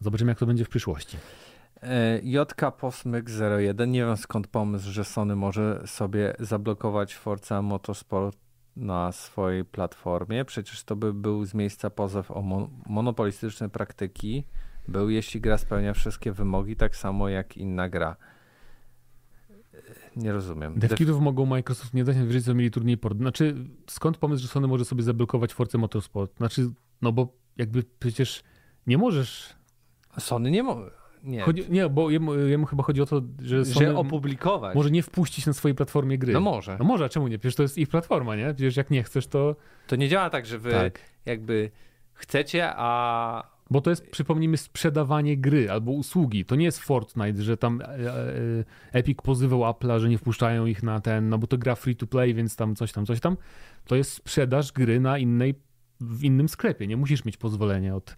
Zobaczymy, 0.00 0.30
jak 0.30 0.38
to 0.38 0.46
będzie 0.46 0.64
w 0.64 0.68
przyszłości. 0.68 1.16
E, 1.82 2.20
JK 2.22 2.76
Posmyk 2.78 3.26
01. 3.60 3.90
Nie 3.90 4.04
wiem 4.04 4.16
skąd 4.16 4.46
pomysł, 4.46 4.90
że 4.90 5.04
Sony 5.04 5.36
może 5.36 5.82
sobie 5.86 6.34
zablokować 6.38 7.14
Forza 7.14 7.62
Motorsport 7.62 8.49
na 8.76 9.12
swojej 9.12 9.64
platformie. 9.64 10.44
Przecież 10.44 10.84
to 10.84 10.96
by 10.96 11.14
był 11.14 11.44
z 11.44 11.54
miejsca 11.54 11.90
pozew 11.90 12.30
o 12.30 12.42
mon 12.42 12.68
monopolistyczne 12.86 13.68
praktyki. 13.68 14.44
Był, 14.88 15.10
jeśli 15.10 15.40
gra 15.40 15.58
spełnia 15.58 15.94
wszystkie 15.94 16.32
wymogi, 16.32 16.76
tak 16.76 16.96
samo 16.96 17.28
jak 17.28 17.56
inna 17.56 17.88
gra. 17.88 18.16
Nie 20.16 20.32
rozumiem. 20.32 20.78
Devkitów 20.78 21.20
mogą 21.20 21.46
Microsoft 21.46 21.94
nie 21.94 22.04
dać 22.04 22.16
najwyżej, 22.16 22.42
co 22.42 22.54
mieli 22.54 22.70
turniej 22.70 22.98
port. 22.98 23.18
Znaczy, 23.18 23.54
skąd 23.86 24.16
pomysł, 24.16 24.42
że 24.42 24.48
Sony 24.48 24.68
może 24.68 24.84
sobie 24.84 25.02
zablokować 25.02 25.54
Force 25.54 25.78
Motorsport? 25.78 26.36
Znaczy, 26.36 26.70
no 27.02 27.12
bo 27.12 27.32
jakby 27.56 27.84
przecież 27.98 28.42
nie 28.86 28.98
możesz... 28.98 29.54
Sony 30.18 30.50
nie 30.50 30.62
może. 30.62 30.99
Nie. 31.24 31.40
Chodzi, 31.40 31.64
nie, 31.68 31.88
bo 31.88 32.10
jemu, 32.10 32.34
jemu, 32.34 32.66
chyba 32.66 32.82
chodzi 32.82 33.02
o 33.02 33.06
to, 33.06 33.22
że, 33.42 33.64
Sony 33.64 33.86
że 33.86 33.96
opublikować. 33.96 34.74
Może 34.74 34.90
nie 34.90 35.02
wpuścić 35.02 35.46
na 35.46 35.52
swojej 35.52 35.74
platformie 35.74 36.18
gry. 36.18 36.32
No 36.32 36.40
może. 36.40 36.76
No 36.78 36.84
może, 36.84 37.04
a 37.04 37.08
czemu 37.08 37.28
nie? 37.28 37.38
Przecież 37.38 37.56
to 37.56 37.62
jest 37.62 37.78
ich 37.78 37.88
platforma, 37.88 38.36
nie? 38.36 38.54
Przecież 38.54 38.76
jak 38.76 38.90
nie 38.90 39.02
chcesz, 39.02 39.26
to... 39.26 39.56
To 39.86 39.96
nie 39.96 40.08
działa 40.08 40.30
tak, 40.30 40.46
że 40.46 40.58
wy 40.58 40.70
tak. 40.70 41.00
jakby 41.26 41.70
chcecie, 42.12 42.72
a 42.76 43.60
bo 43.70 43.80
to 43.80 43.90
jest, 43.90 44.10
przypomnijmy, 44.10 44.56
sprzedawanie 44.56 45.36
gry 45.36 45.70
albo 45.70 45.92
usługi. 45.92 46.44
To 46.44 46.56
nie 46.56 46.64
jest 46.64 46.78
Fortnite, 46.78 47.42
że 47.42 47.56
tam 47.56 47.80
e, 47.80 47.84
e, 47.84 48.64
Epic 48.92 49.18
pozywał 49.22 49.60
Apple'a, 49.60 49.98
że 49.98 50.08
nie 50.08 50.18
wpuszczają 50.18 50.66
ich 50.66 50.82
na 50.82 51.00
ten, 51.00 51.28
no 51.28 51.38
bo 51.38 51.46
to 51.46 51.58
gra 51.58 51.74
free 51.74 51.96
to 51.96 52.06
play, 52.06 52.34
więc 52.34 52.56
tam 52.56 52.76
coś 52.76 52.92
tam, 52.92 53.06
coś 53.06 53.20
tam. 53.20 53.36
To 53.86 53.96
jest 53.96 54.12
sprzedaż 54.12 54.72
gry 54.72 55.00
na 55.00 55.18
innej, 55.18 55.54
w 56.00 56.24
innym 56.24 56.48
sklepie. 56.48 56.86
Nie 56.86 56.96
musisz 56.96 57.24
mieć 57.24 57.36
pozwolenia 57.36 57.96
od. 57.96 58.16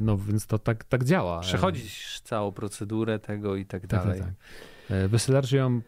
No 0.00 0.18
więc 0.18 0.46
to 0.46 0.58
tak, 0.58 0.84
tak 0.84 1.04
działa. 1.04 1.40
Przechodzisz 1.40 2.20
całą 2.20 2.52
procedurę 2.52 3.18
tego 3.18 3.56
i 3.56 3.66
tak, 3.66 3.86
tak 3.86 3.90
dalej. 3.90 4.20
Tak, 4.20 4.28
tak. 4.88 5.08
Weselarz, 5.08 5.52
ja 5.52 5.62
mam 5.62 5.82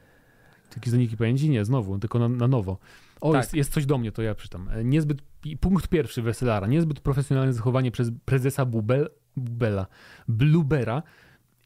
takie 0.74 0.90
zaniki 0.90 1.16
pamięci? 1.16 1.50
Nie, 1.50 1.64
znowu, 1.64 1.98
tylko 1.98 2.18
na, 2.18 2.28
na 2.28 2.48
nowo. 2.48 2.78
O, 3.20 3.32
tak. 3.32 3.42
jest, 3.42 3.54
jest 3.54 3.72
coś 3.72 3.86
do 3.86 3.98
mnie, 3.98 4.12
to 4.12 4.22
ja 4.22 4.34
przeczytam. 4.34 4.70
Niezbyt, 4.84 5.22
punkt 5.60 5.88
pierwszy 5.88 6.22
Weselara. 6.22 6.66
Niezbyt 6.66 7.00
profesjonalne 7.00 7.52
zachowanie 7.52 7.90
przez 7.90 8.10
prezesa 8.24 8.64
Bubel, 8.64 9.10
Bubela, 9.36 9.86
Blubera 10.28 11.02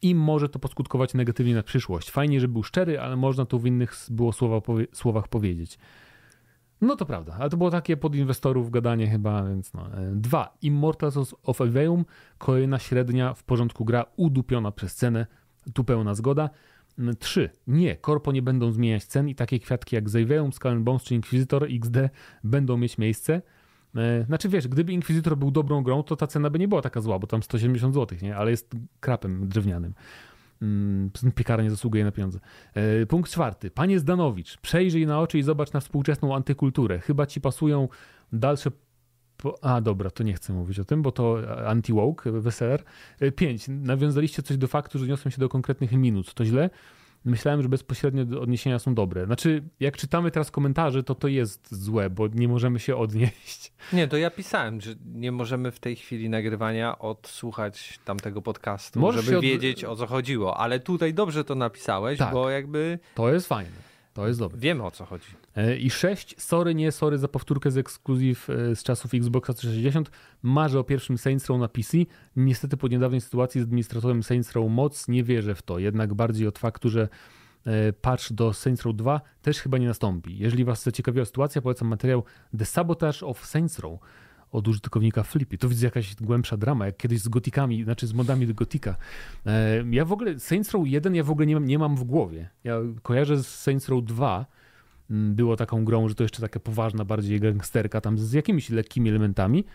i 0.01 0.15
może 0.15 0.49
to 0.49 0.59
poskutkować 0.59 1.13
negatywnie 1.13 1.55
na 1.55 1.63
przyszłość. 1.63 2.11
Fajnie, 2.11 2.39
że 2.39 2.47
był 2.47 2.63
szczery, 2.63 2.99
ale 2.99 3.15
można 3.15 3.45
to 3.45 3.59
w 3.59 3.65
innych 3.65 3.95
było 4.09 4.33
słowa, 4.33 4.61
powie, 4.61 4.87
słowach 4.93 5.27
powiedzieć. 5.27 5.79
No 6.81 6.95
to 6.95 7.05
prawda, 7.05 7.35
ale 7.39 7.49
to 7.49 7.57
było 7.57 7.71
takie 7.71 7.97
pod 7.97 8.15
inwestorów 8.15 8.71
gadanie 8.71 9.07
chyba, 9.07 9.43
więc 9.43 9.73
no. 9.73 9.89
Dwa. 10.11 10.57
Immortals 10.61 11.35
of 11.43 11.61
Aveum, 11.61 12.05
kolejna 12.37 12.79
średnia, 12.79 13.33
w 13.33 13.43
porządku 13.43 13.85
gra, 13.85 14.05
udupiona 14.15 14.71
przez 14.71 14.95
cenę, 14.95 15.27
tu 15.73 15.83
pełna 15.83 16.15
zgoda. 16.15 16.49
3. 17.19 17.49
Nie, 17.67 17.95
korpo 17.95 18.31
nie 18.31 18.41
będą 18.41 18.71
zmieniać 18.71 19.05
cen 19.05 19.29
i 19.29 19.35
takie 19.35 19.59
kwiatki 19.59 19.95
jak 19.95 20.09
Zaiveum, 20.09 20.53
Skull 20.53 20.79
Bones 20.79 21.03
czy 21.03 21.15
Inquisitor 21.15 21.67
XD 21.69 21.97
będą 22.43 22.77
mieć 22.77 22.97
miejsce. 22.97 23.41
E, 23.95 24.23
znaczy 24.23 24.49
wiesz, 24.49 24.67
gdyby 24.67 24.93
Inquisitor 24.93 25.37
był 25.37 25.51
dobrą 25.51 25.83
grą, 25.83 26.03
to 26.03 26.15
ta 26.15 26.27
cena 26.27 26.49
by 26.49 26.59
nie 26.59 26.67
była 26.67 26.81
taka 26.81 27.01
zła, 27.01 27.19
bo 27.19 27.27
tam 27.27 27.43
170 27.43 27.93
zł, 27.93 28.17
nie? 28.21 28.35
ale 28.35 28.51
jest 28.51 28.75
krapem 28.99 29.47
drewnianym. 29.47 29.93
Mm, 30.61 31.11
piekara 31.35 31.63
nie 31.63 31.71
zasługuje 31.71 32.03
na 32.03 32.11
pieniądze. 32.11 32.39
E, 32.73 33.05
punkt 33.05 33.31
czwarty. 33.31 33.71
Panie 33.71 33.99
Zdanowicz, 33.99 34.57
przejrzyj 34.57 35.07
na 35.07 35.19
oczy 35.19 35.39
i 35.39 35.43
zobacz 35.43 35.73
na 35.73 35.79
współczesną 35.79 36.35
antykulturę. 36.35 36.99
Chyba 36.99 37.25
ci 37.25 37.41
pasują 37.41 37.87
dalsze 38.33 38.71
a 39.61 39.81
dobra, 39.81 40.09
to 40.09 40.23
nie 40.23 40.33
chcę 40.33 40.53
mówić 40.53 40.79
o 40.79 40.85
tym, 40.85 41.01
bo 41.01 41.11
to 41.11 41.37
anti-woke, 41.67 42.41
weseler. 42.41 42.83
5. 43.35 43.65
Nawiązaliście 43.69 44.43
coś 44.43 44.57
do 44.57 44.67
faktu, 44.67 44.99
że 44.99 45.07
niosłem 45.07 45.31
się 45.31 45.39
do 45.39 45.49
konkretnych 45.49 45.91
minut. 45.91 46.33
To 46.33 46.45
źle? 46.45 46.69
Myślałem, 47.25 47.61
że 47.61 47.69
bezpośrednio 47.69 48.41
odniesienia 48.41 48.79
są 48.79 48.95
dobre. 48.95 49.25
Znaczy, 49.25 49.63
jak 49.79 49.97
czytamy 49.97 50.31
teraz 50.31 50.51
komentarze, 50.51 51.03
to 51.03 51.15
to 51.15 51.27
jest 51.27 51.75
złe, 51.75 52.09
bo 52.09 52.27
nie 52.27 52.47
możemy 52.47 52.79
się 52.79 52.95
odnieść. 52.95 53.73
Nie, 53.93 54.07
to 54.07 54.17
ja 54.17 54.31
pisałem, 54.31 54.81
że 54.81 54.95
nie 55.05 55.31
możemy 55.31 55.71
w 55.71 55.79
tej 55.79 55.95
chwili 55.95 56.29
nagrywania 56.29 56.99
odsłuchać 56.99 57.99
tamtego 58.05 58.41
podcastu, 58.41 58.99
Możesz 58.99 59.25
żeby 59.25 59.37
od... 59.37 59.43
wiedzieć 59.43 59.83
o 59.83 59.95
co 59.95 60.07
chodziło. 60.07 60.57
Ale 60.57 60.79
tutaj 60.79 61.13
dobrze 61.13 61.43
to 61.43 61.55
napisałeś, 61.55 62.19
tak. 62.19 62.33
bo 62.33 62.49
jakby. 62.49 62.99
To 63.15 63.33
jest 63.33 63.47
fajne. 63.47 63.88
To 64.19 64.27
jest 64.27 64.39
dobre. 64.39 64.59
Wiemy 64.59 64.83
o 64.83 64.91
co 64.91 65.05
chodzi. 65.05 65.27
E, 65.55 65.77
I 65.77 65.89
6. 65.89 66.35
Sorry, 66.41 66.75
nie 66.75 66.91
sorry 66.91 67.17
za 67.17 67.27
powtórkę 67.27 67.71
z 67.71 67.77
ekskluzyw 67.77 68.49
e, 68.49 68.75
z 68.75 68.83
czasów 68.83 69.13
Xboxa 69.13 69.53
360. 69.53 70.11
Marzę 70.41 70.79
o 70.79 70.83
pierwszym 70.83 71.17
Saints 71.17 71.47
Row 71.47 71.59
na 71.59 71.67
PC. 71.67 71.97
Niestety 72.35 72.77
po 72.77 72.87
niedawnej 72.87 73.21
sytuacji 73.21 73.61
z 73.61 73.63
administratorem 73.63 74.23
Saints 74.23 74.51
Row 74.51 74.71
moc 74.71 75.07
nie 75.07 75.23
wierzę 75.23 75.55
w 75.55 75.61
to. 75.61 75.79
Jednak 75.79 76.13
bardziej 76.13 76.47
od 76.47 76.59
faktu, 76.59 76.89
że 76.89 77.09
e, 77.65 77.93
patch 77.93 78.33
do 78.33 78.53
Saints 78.53 78.83
Row 78.83 78.95
2 78.95 79.21
też 79.41 79.59
chyba 79.59 79.77
nie 79.77 79.87
nastąpi. 79.87 80.37
Jeżeli 80.37 80.65
Was 80.65 80.83
zaciekawiła 80.83 81.25
sytuacja, 81.25 81.61
polecam 81.61 81.87
materiał 81.87 82.23
The 82.57 82.65
Sabotage 82.65 83.25
of 83.25 83.45
Saints 83.45 83.79
Row 83.79 83.99
od 84.51 84.67
użytkownika 84.67 85.23
Flippy. 85.23 85.57
To 85.57 85.69
widzę 85.69 85.85
jakaś 85.85 86.15
głębsza 86.15 86.57
drama, 86.57 86.85
jak 86.85 86.97
kiedyś 86.97 87.19
z 87.19 87.27
gotikami, 87.27 87.83
znaczy 87.83 88.07
z 88.07 88.13
modami 88.13 88.47
do 88.47 88.53
gotika. 88.53 88.95
E, 89.45 89.83
ja 89.91 90.05
w 90.05 90.11
ogóle 90.11 90.39
Saints 90.39 90.71
Row 90.71 90.87
1 90.87 91.15
ja 91.15 91.23
w 91.23 91.31
ogóle 91.31 91.47
nie 91.47 91.55
mam, 91.55 91.65
nie 91.65 91.79
mam 91.79 91.95
w 91.95 92.03
głowie. 92.03 92.49
Ja 92.63 92.77
kojarzę 93.01 93.43
z 93.43 93.47
Saints 93.47 93.89
Row 93.89 94.03
2 94.03 94.45
mm, 95.09 95.35
było 95.35 95.55
taką 95.55 95.85
grą, 95.85 96.09
że 96.09 96.15
to 96.15 96.23
jeszcze 96.23 96.41
taka 96.41 96.59
poważna 96.59 97.05
bardziej 97.05 97.39
gangsterka 97.39 98.01
tam 98.01 98.17
z 98.17 98.33
jakimiś 98.33 98.69
lekkimi 98.69 99.09
elementami, 99.09 99.65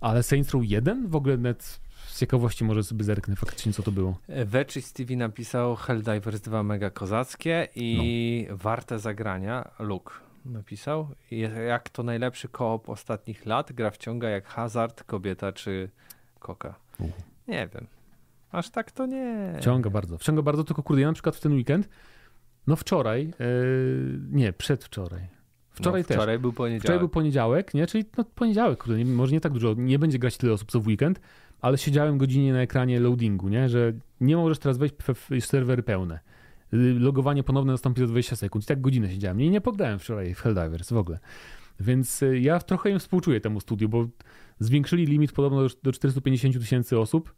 ale 0.00 0.22
Saints 0.22 0.50
Row 0.50 0.62
1 0.64 1.08
w 1.08 1.16
ogóle 1.16 1.36
net 1.36 1.80
z 2.06 2.18
ciekawości 2.18 2.64
może 2.64 2.84
sobie 2.84 3.04
zerknę 3.04 3.36
faktycznie, 3.36 3.72
co 3.72 3.82
to 3.82 3.92
było. 3.92 4.18
Vechi 4.28 4.82
Stevie 4.82 5.16
napisał 5.16 5.76
Helldivers 5.76 6.40
2 6.40 6.62
mega 6.62 6.90
kozackie 6.90 7.68
i 7.74 8.46
no. 8.50 8.56
warte 8.56 8.98
zagrania. 8.98 9.70
Luke 9.78 10.12
napisał. 10.44 11.08
Jak 11.68 11.88
to 11.88 12.02
najlepszy 12.02 12.48
koop 12.48 12.88
ostatnich 12.88 13.46
lat, 13.46 13.72
gra 13.72 13.90
wciąga 13.90 14.28
jak 14.28 14.46
Hazard, 14.46 15.04
Kobieta 15.04 15.52
czy 15.52 15.90
Koka. 16.38 16.74
Nie 17.48 17.68
wiem. 17.74 17.86
Aż 18.52 18.70
tak 18.70 18.90
to 18.90 19.06
nie. 19.06 19.54
Wciąga 19.60 19.90
bardzo. 19.90 20.18
Wciąga 20.18 20.42
bardzo, 20.42 20.64
tylko 20.64 20.82
kurde, 20.82 21.02
ja 21.02 21.08
na 21.08 21.12
przykład 21.12 21.36
w 21.36 21.40
ten 21.40 21.52
weekend, 21.52 21.88
no 22.66 22.76
wczoraj, 22.76 23.32
yy, 23.38 24.18
nie, 24.30 24.52
przedwczoraj. 24.52 25.28
Wczoraj 25.70 26.02
no, 26.02 26.08
też. 26.08 26.16
Wczoraj 26.16 26.38
był 26.38 26.52
poniedziałek. 26.52 26.82
Wczoraj 26.82 26.98
był 26.98 27.08
poniedziałek, 27.08 27.74
nie? 27.74 27.86
Czyli 27.86 28.04
no, 28.18 28.24
poniedziałek, 28.24 28.82
kurde, 28.82 28.98
nie, 28.98 29.04
może 29.04 29.32
nie 29.32 29.40
tak 29.40 29.52
dużo, 29.52 29.74
nie 29.74 29.98
będzie 29.98 30.18
grać 30.18 30.36
tyle 30.36 30.52
osób 30.52 30.70
co 30.70 30.80
w 30.80 30.86
weekend, 30.86 31.20
ale 31.60 31.78
siedziałem 31.78 32.18
godzinnie 32.18 32.52
na 32.52 32.60
ekranie 32.60 33.00
loadingu, 33.00 33.48
nie? 33.48 33.68
Że 33.68 33.92
nie 34.20 34.36
możesz 34.36 34.58
teraz 34.58 34.78
wejść 34.78 34.94
w 35.40 35.46
serwery 35.46 35.82
pełne 35.82 36.20
logowanie 36.72 37.42
ponowne 37.42 37.72
nastąpi 37.72 38.00
za 38.00 38.06
20 38.06 38.36
sekund. 38.36 38.64
I 38.64 38.66
tak 38.66 38.80
godzinę 38.80 39.10
siedziałem. 39.10 39.40
I 39.40 39.50
nie 39.50 39.60
pograłem 39.60 39.98
wczoraj 39.98 40.34
w 40.34 40.40
Helldivers 40.40 40.92
w 40.92 40.96
ogóle. 40.96 41.18
Więc 41.80 42.22
y, 42.22 42.40
ja 42.40 42.58
trochę 42.60 42.90
im 42.90 42.98
współczuję 42.98 43.40
temu 43.40 43.60
studiu, 43.60 43.88
bo 43.88 44.08
zwiększyli 44.58 45.06
limit 45.06 45.32
podobno 45.32 45.66
do 45.82 45.92
450 45.92 46.58
tysięcy 46.58 46.98
osób. 46.98 47.34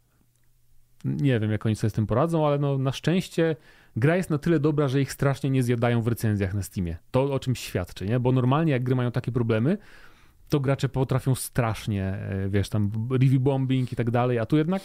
Nie 1.05 1.39
wiem, 1.39 1.51
jak 1.51 1.65
oni 1.65 1.75
sobie 1.75 1.89
z 1.89 1.93
tym 1.93 2.07
poradzą, 2.07 2.47
ale 2.47 2.59
no, 2.59 2.77
na 2.77 2.91
szczęście 2.91 3.55
gra 3.95 4.15
jest 4.15 4.29
na 4.29 4.37
tyle 4.37 4.59
dobra, 4.59 4.87
że 4.87 5.01
ich 5.01 5.11
strasznie 5.11 5.49
nie 5.49 5.63
zjadają 5.63 6.01
w 6.01 6.07
recenzjach 6.07 6.53
na 6.53 6.63
Steamie. 6.63 6.97
To 7.11 7.33
o 7.33 7.39
czym 7.39 7.55
świadczy, 7.55 8.05
nie? 8.05 8.19
Bo 8.19 8.31
normalnie 8.31 8.71
jak 8.71 8.83
gry 8.83 8.95
mają 8.95 9.11
takie 9.11 9.31
problemy, 9.31 9.77
to 10.49 10.59
gracze 10.59 10.89
potrafią 10.89 11.35
strasznie, 11.35 12.03
e, 12.03 12.49
wiesz, 12.49 12.69
tam 12.69 12.91
review 13.11 13.41
bombing 13.41 13.93
i 13.93 13.95
tak 13.95 14.11
dalej, 14.11 14.39
a 14.39 14.45
tu 14.45 14.57
jednak 14.57 14.81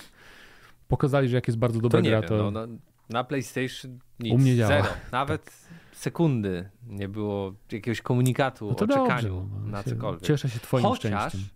pokazali, 0.88 1.28
że 1.28 1.36
jak 1.36 1.48
jest 1.48 1.58
bardzo 1.58 1.80
dobra 1.80 2.00
to 2.00 2.08
gra, 2.08 2.20
wiem, 2.20 2.28
to... 2.28 2.50
No, 2.50 2.66
no, 2.66 2.78
na 3.08 3.24
PlayStation 3.24 3.98
nic, 4.20 4.34
U 4.34 4.38
mnie 4.38 4.56
działa. 4.56 4.68
zero. 4.68 4.94
Nawet 5.12 5.44
tak. 5.44 5.54
sekundy 5.92 6.70
nie 6.86 7.08
było 7.08 7.54
jakiegoś 7.72 8.02
komunikatu 8.02 8.66
no 8.68 8.74
to 8.74 8.84
o 8.84 8.86
dobrze, 8.86 9.02
czekaniu 9.02 9.48
no, 9.52 9.70
na 9.70 9.82
cokolwiek. 9.82 10.22
Cieszę 10.22 10.48
się 10.48 10.60
twoim 10.60 10.84
chociaż, 10.84 11.32
szczęściem. 11.32 11.54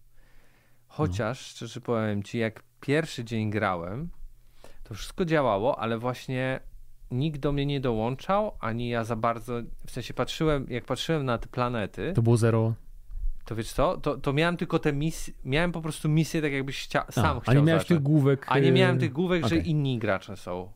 Chociaż, 0.89 1.41
no. 1.41 1.45
szczerze 1.45 1.81
powiem 1.81 2.23
ci, 2.23 2.39
jak 2.39 2.63
pierwszy 2.81 3.25
dzień 3.25 3.51
grałem, 3.51 4.09
to 4.85 4.95
wszystko 4.95 5.25
działało, 5.25 5.79
ale 5.79 5.99
właśnie 5.99 6.61
nikt 7.11 7.41
do 7.41 7.53
mnie 7.53 7.67
nie 7.67 7.81
dołączał, 7.81 8.57
ani 8.61 8.89
ja 8.89 9.05
za 9.05 9.17
bardzo, 9.17 9.61
w 9.87 9.91
sensie 9.91 10.15
patrzyłem, 10.15 10.67
jak 10.69 10.85
patrzyłem 10.85 11.25
na 11.25 11.39
te 11.39 11.47
planety. 11.47 12.13
To 12.15 12.23
było 12.23 12.37
zero. 12.37 12.75
To 13.45 13.55
wiesz 13.55 13.73
co, 13.73 13.97
to, 13.97 14.17
to 14.17 14.33
miałem 14.33 14.57
tylko 14.57 14.79
te 14.79 14.93
misje, 14.93 15.35
miałem 15.45 15.73
po 15.73 15.81
prostu 15.81 16.09
misję 16.09 16.43
tak 16.43 16.53
jakbyś 16.53 16.85
chcia, 16.85 17.05
sam 17.11 17.37
a, 17.37 17.41
chciał 17.41 17.53
A 17.53 17.59
nie 17.59 17.63
miałeś 17.63 17.83
zacząć. 17.83 17.99
tych 17.99 18.03
główek? 18.03 18.47
A 18.49 18.59
nie 18.59 18.73
miałem 18.73 18.99
tych 18.99 19.13
główek, 19.13 19.45
okay. 19.45 19.59
że 19.59 19.65
inni 19.65 19.99
gracze 19.99 20.37
są. 20.37 20.73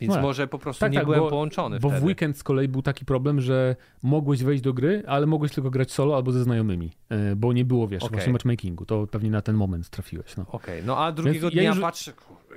Więc 0.00 0.14
no, 0.14 0.22
może 0.22 0.48
po 0.48 0.58
prostu 0.58 0.80
tak, 0.80 0.92
nie 0.92 0.98
tak, 0.98 1.06
byłem 1.06 1.20
bo, 1.20 1.30
połączony 1.30 1.80
Bo 1.80 1.88
wtedy. 1.88 2.00
w 2.00 2.04
weekend 2.04 2.38
z 2.38 2.42
kolei 2.42 2.68
był 2.68 2.82
taki 2.82 3.04
problem, 3.04 3.40
że 3.40 3.76
mogłeś 4.02 4.42
wejść 4.42 4.62
do 4.62 4.72
gry, 4.72 5.02
ale 5.06 5.26
mogłeś 5.26 5.52
tylko 5.52 5.70
grać 5.70 5.92
solo 5.92 6.16
albo 6.16 6.32
ze 6.32 6.42
znajomymi, 6.42 6.92
e, 7.08 7.36
bo 7.36 7.52
nie 7.52 7.64
było, 7.64 7.88
wiesz, 7.88 8.02
okay. 8.02 8.16
właśnie 8.16 8.32
matchmakingu. 8.32 8.86
To 8.86 9.06
pewnie 9.06 9.30
na 9.30 9.42
ten 9.42 9.56
moment 9.56 9.90
trafiłeś. 9.90 10.36
No. 10.36 10.42
Okej, 10.42 10.74
okay. 10.74 10.86
no 10.86 10.98
a 10.98 11.12
drugiego 11.12 11.40
Więc 11.40 11.54
dnia 11.54 11.62
ja 11.62 11.68
już, 11.68 11.80
patrzę... 11.80 12.12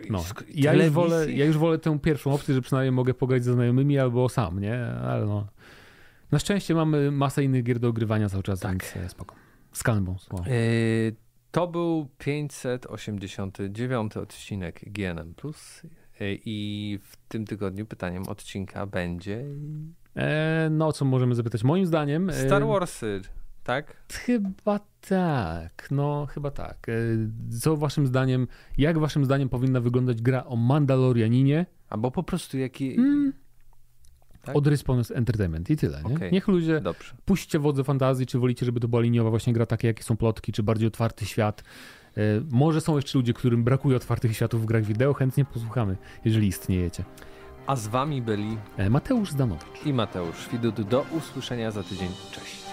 No, 0.09 0.23
ja, 0.53 0.73
już 0.73 0.89
wolę, 0.89 1.31
ja 1.31 1.45
już 1.45 1.57
wolę 1.57 1.77
tę 1.77 1.99
pierwszą 1.99 2.33
opcję, 2.33 2.55
że 2.55 2.61
przynajmniej 2.61 2.91
mogę 2.91 3.13
pograć 3.13 3.43
ze 3.43 3.53
znajomymi 3.53 3.99
albo 3.99 4.29
sam, 4.29 4.59
nie? 4.59 4.85
Ale 4.85 5.25
no... 5.25 5.47
Na 6.31 6.39
szczęście 6.39 6.75
mamy 6.75 7.11
masę 7.11 7.43
innych 7.43 7.63
gier 7.63 7.79
do 7.79 7.87
ogrywania 7.87 8.29
cały 8.29 8.43
czas, 8.43 8.59
tak. 8.59 8.93
więc 8.95 9.11
spoko. 9.11 9.35
Skull 9.71 10.05
Wow. 10.31 10.45
Yy, 10.45 11.15
To 11.51 11.67
był 11.67 12.07
589 12.17 14.17
odcinek 14.17 14.81
GNM 14.87 15.33
Plus 15.33 15.81
i 16.19 16.99
w 17.03 17.17
tym 17.27 17.45
tygodniu 17.45 17.85
pytaniem 17.85 18.23
odcinka 18.27 18.85
będzie. 18.85 19.45
E, 20.15 20.67
no, 20.71 20.91
co 20.91 21.05
możemy 21.05 21.35
zapytać? 21.35 21.63
Moim 21.63 21.85
zdaniem. 21.85 22.29
E, 22.29 22.33
Star 22.33 22.67
Warsy, 22.67 23.21
tak? 23.63 23.95
Chyba 24.13 24.79
tak. 25.01 25.87
No, 25.91 26.25
chyba 26.25 26.51
tak. 26.51 26.89
E, 26.89 26.93
co 27.59 27.77
waszym 27.77 28.07
zdaniem, 28.07 28.47
jak 28.77 28.99
waszym 28.99 29.25
zdaniem 29.25 29.49
powinna 29.49 29.79
wyglądać 29.79 30.21
gra 30.21 30.45
o 30.45 30.55
Mandalorianinie? 30.55 31.65
Albo 31.89 32.11
po 32.11 32.23
prostu 32.23 32.57
jaki. 32.57 32.95
Hmm. 32.95 33.33
Tak? 34.41 34.55
Od 34.55 34.67
Response 34.67 35.15
Entertainment 35.15 35.69
i 35.69 35.77
tyle. 35.77 36.03
Nie? 36.03 36.15
Okay. 36.15 36.31
Niech 36.31 36.47
ludzie 36.47 36.81
Dobrze. 36.81 37.13
puśćcie 37.25 37.59
wodze 37.59 37.83
fantazji, 37.83 38.25
czy 38.25 38.39
wolicie, 38.39 38.65
żeby 38.65 38.79
to 38.79 38.87
była 38.87 39.01
liniowa 39.01 39.29
właśnie 39.29 39.53
gra, 39.53 39.65
takie 39.65 39.87
jakie 39.87 40.03
są 40.03 40.17
plotki, 40.17 40.51
czy 40.51 40.63
bardziej 40.63 40.87
otwarty 40.87 41.25
świat. 41.25 41.63
E, 42.17 42.21
może 42.51 42.81
są 42.81 42.95
jeszcze 42.95 43.17
ludzie, 43.17 43.33
którym 43.33 43.63
brakuje 43.63 43.97
otwartych 43.97 44.35
światów 44.35 44.61
w 44.61 44.65
grach 44.65 44.83
wideo, 44.83 45.13
chętnie 45.13 45.45
posłuchamy, 45.45 45.97
jeżeli 46.25 46.47
istniejecie. 46.47 47.03
A 47.67 47.75
z 47.75 47.87
wami 47.87 48.21
byli 48.21 48.57
e, 48.77 48.89
Mateusz 48.89 49.31
Zdanowicz 49.31 49.85
i 49.85 49.93
Mateusz 49.93 50.49
Widut. 50.51 50.81
Do 50.81 51.05
usłyszenia 51.17 51.71
za 51.71 51.83
tydzień. 51.83 52.09
Cześć. 52.31 52.70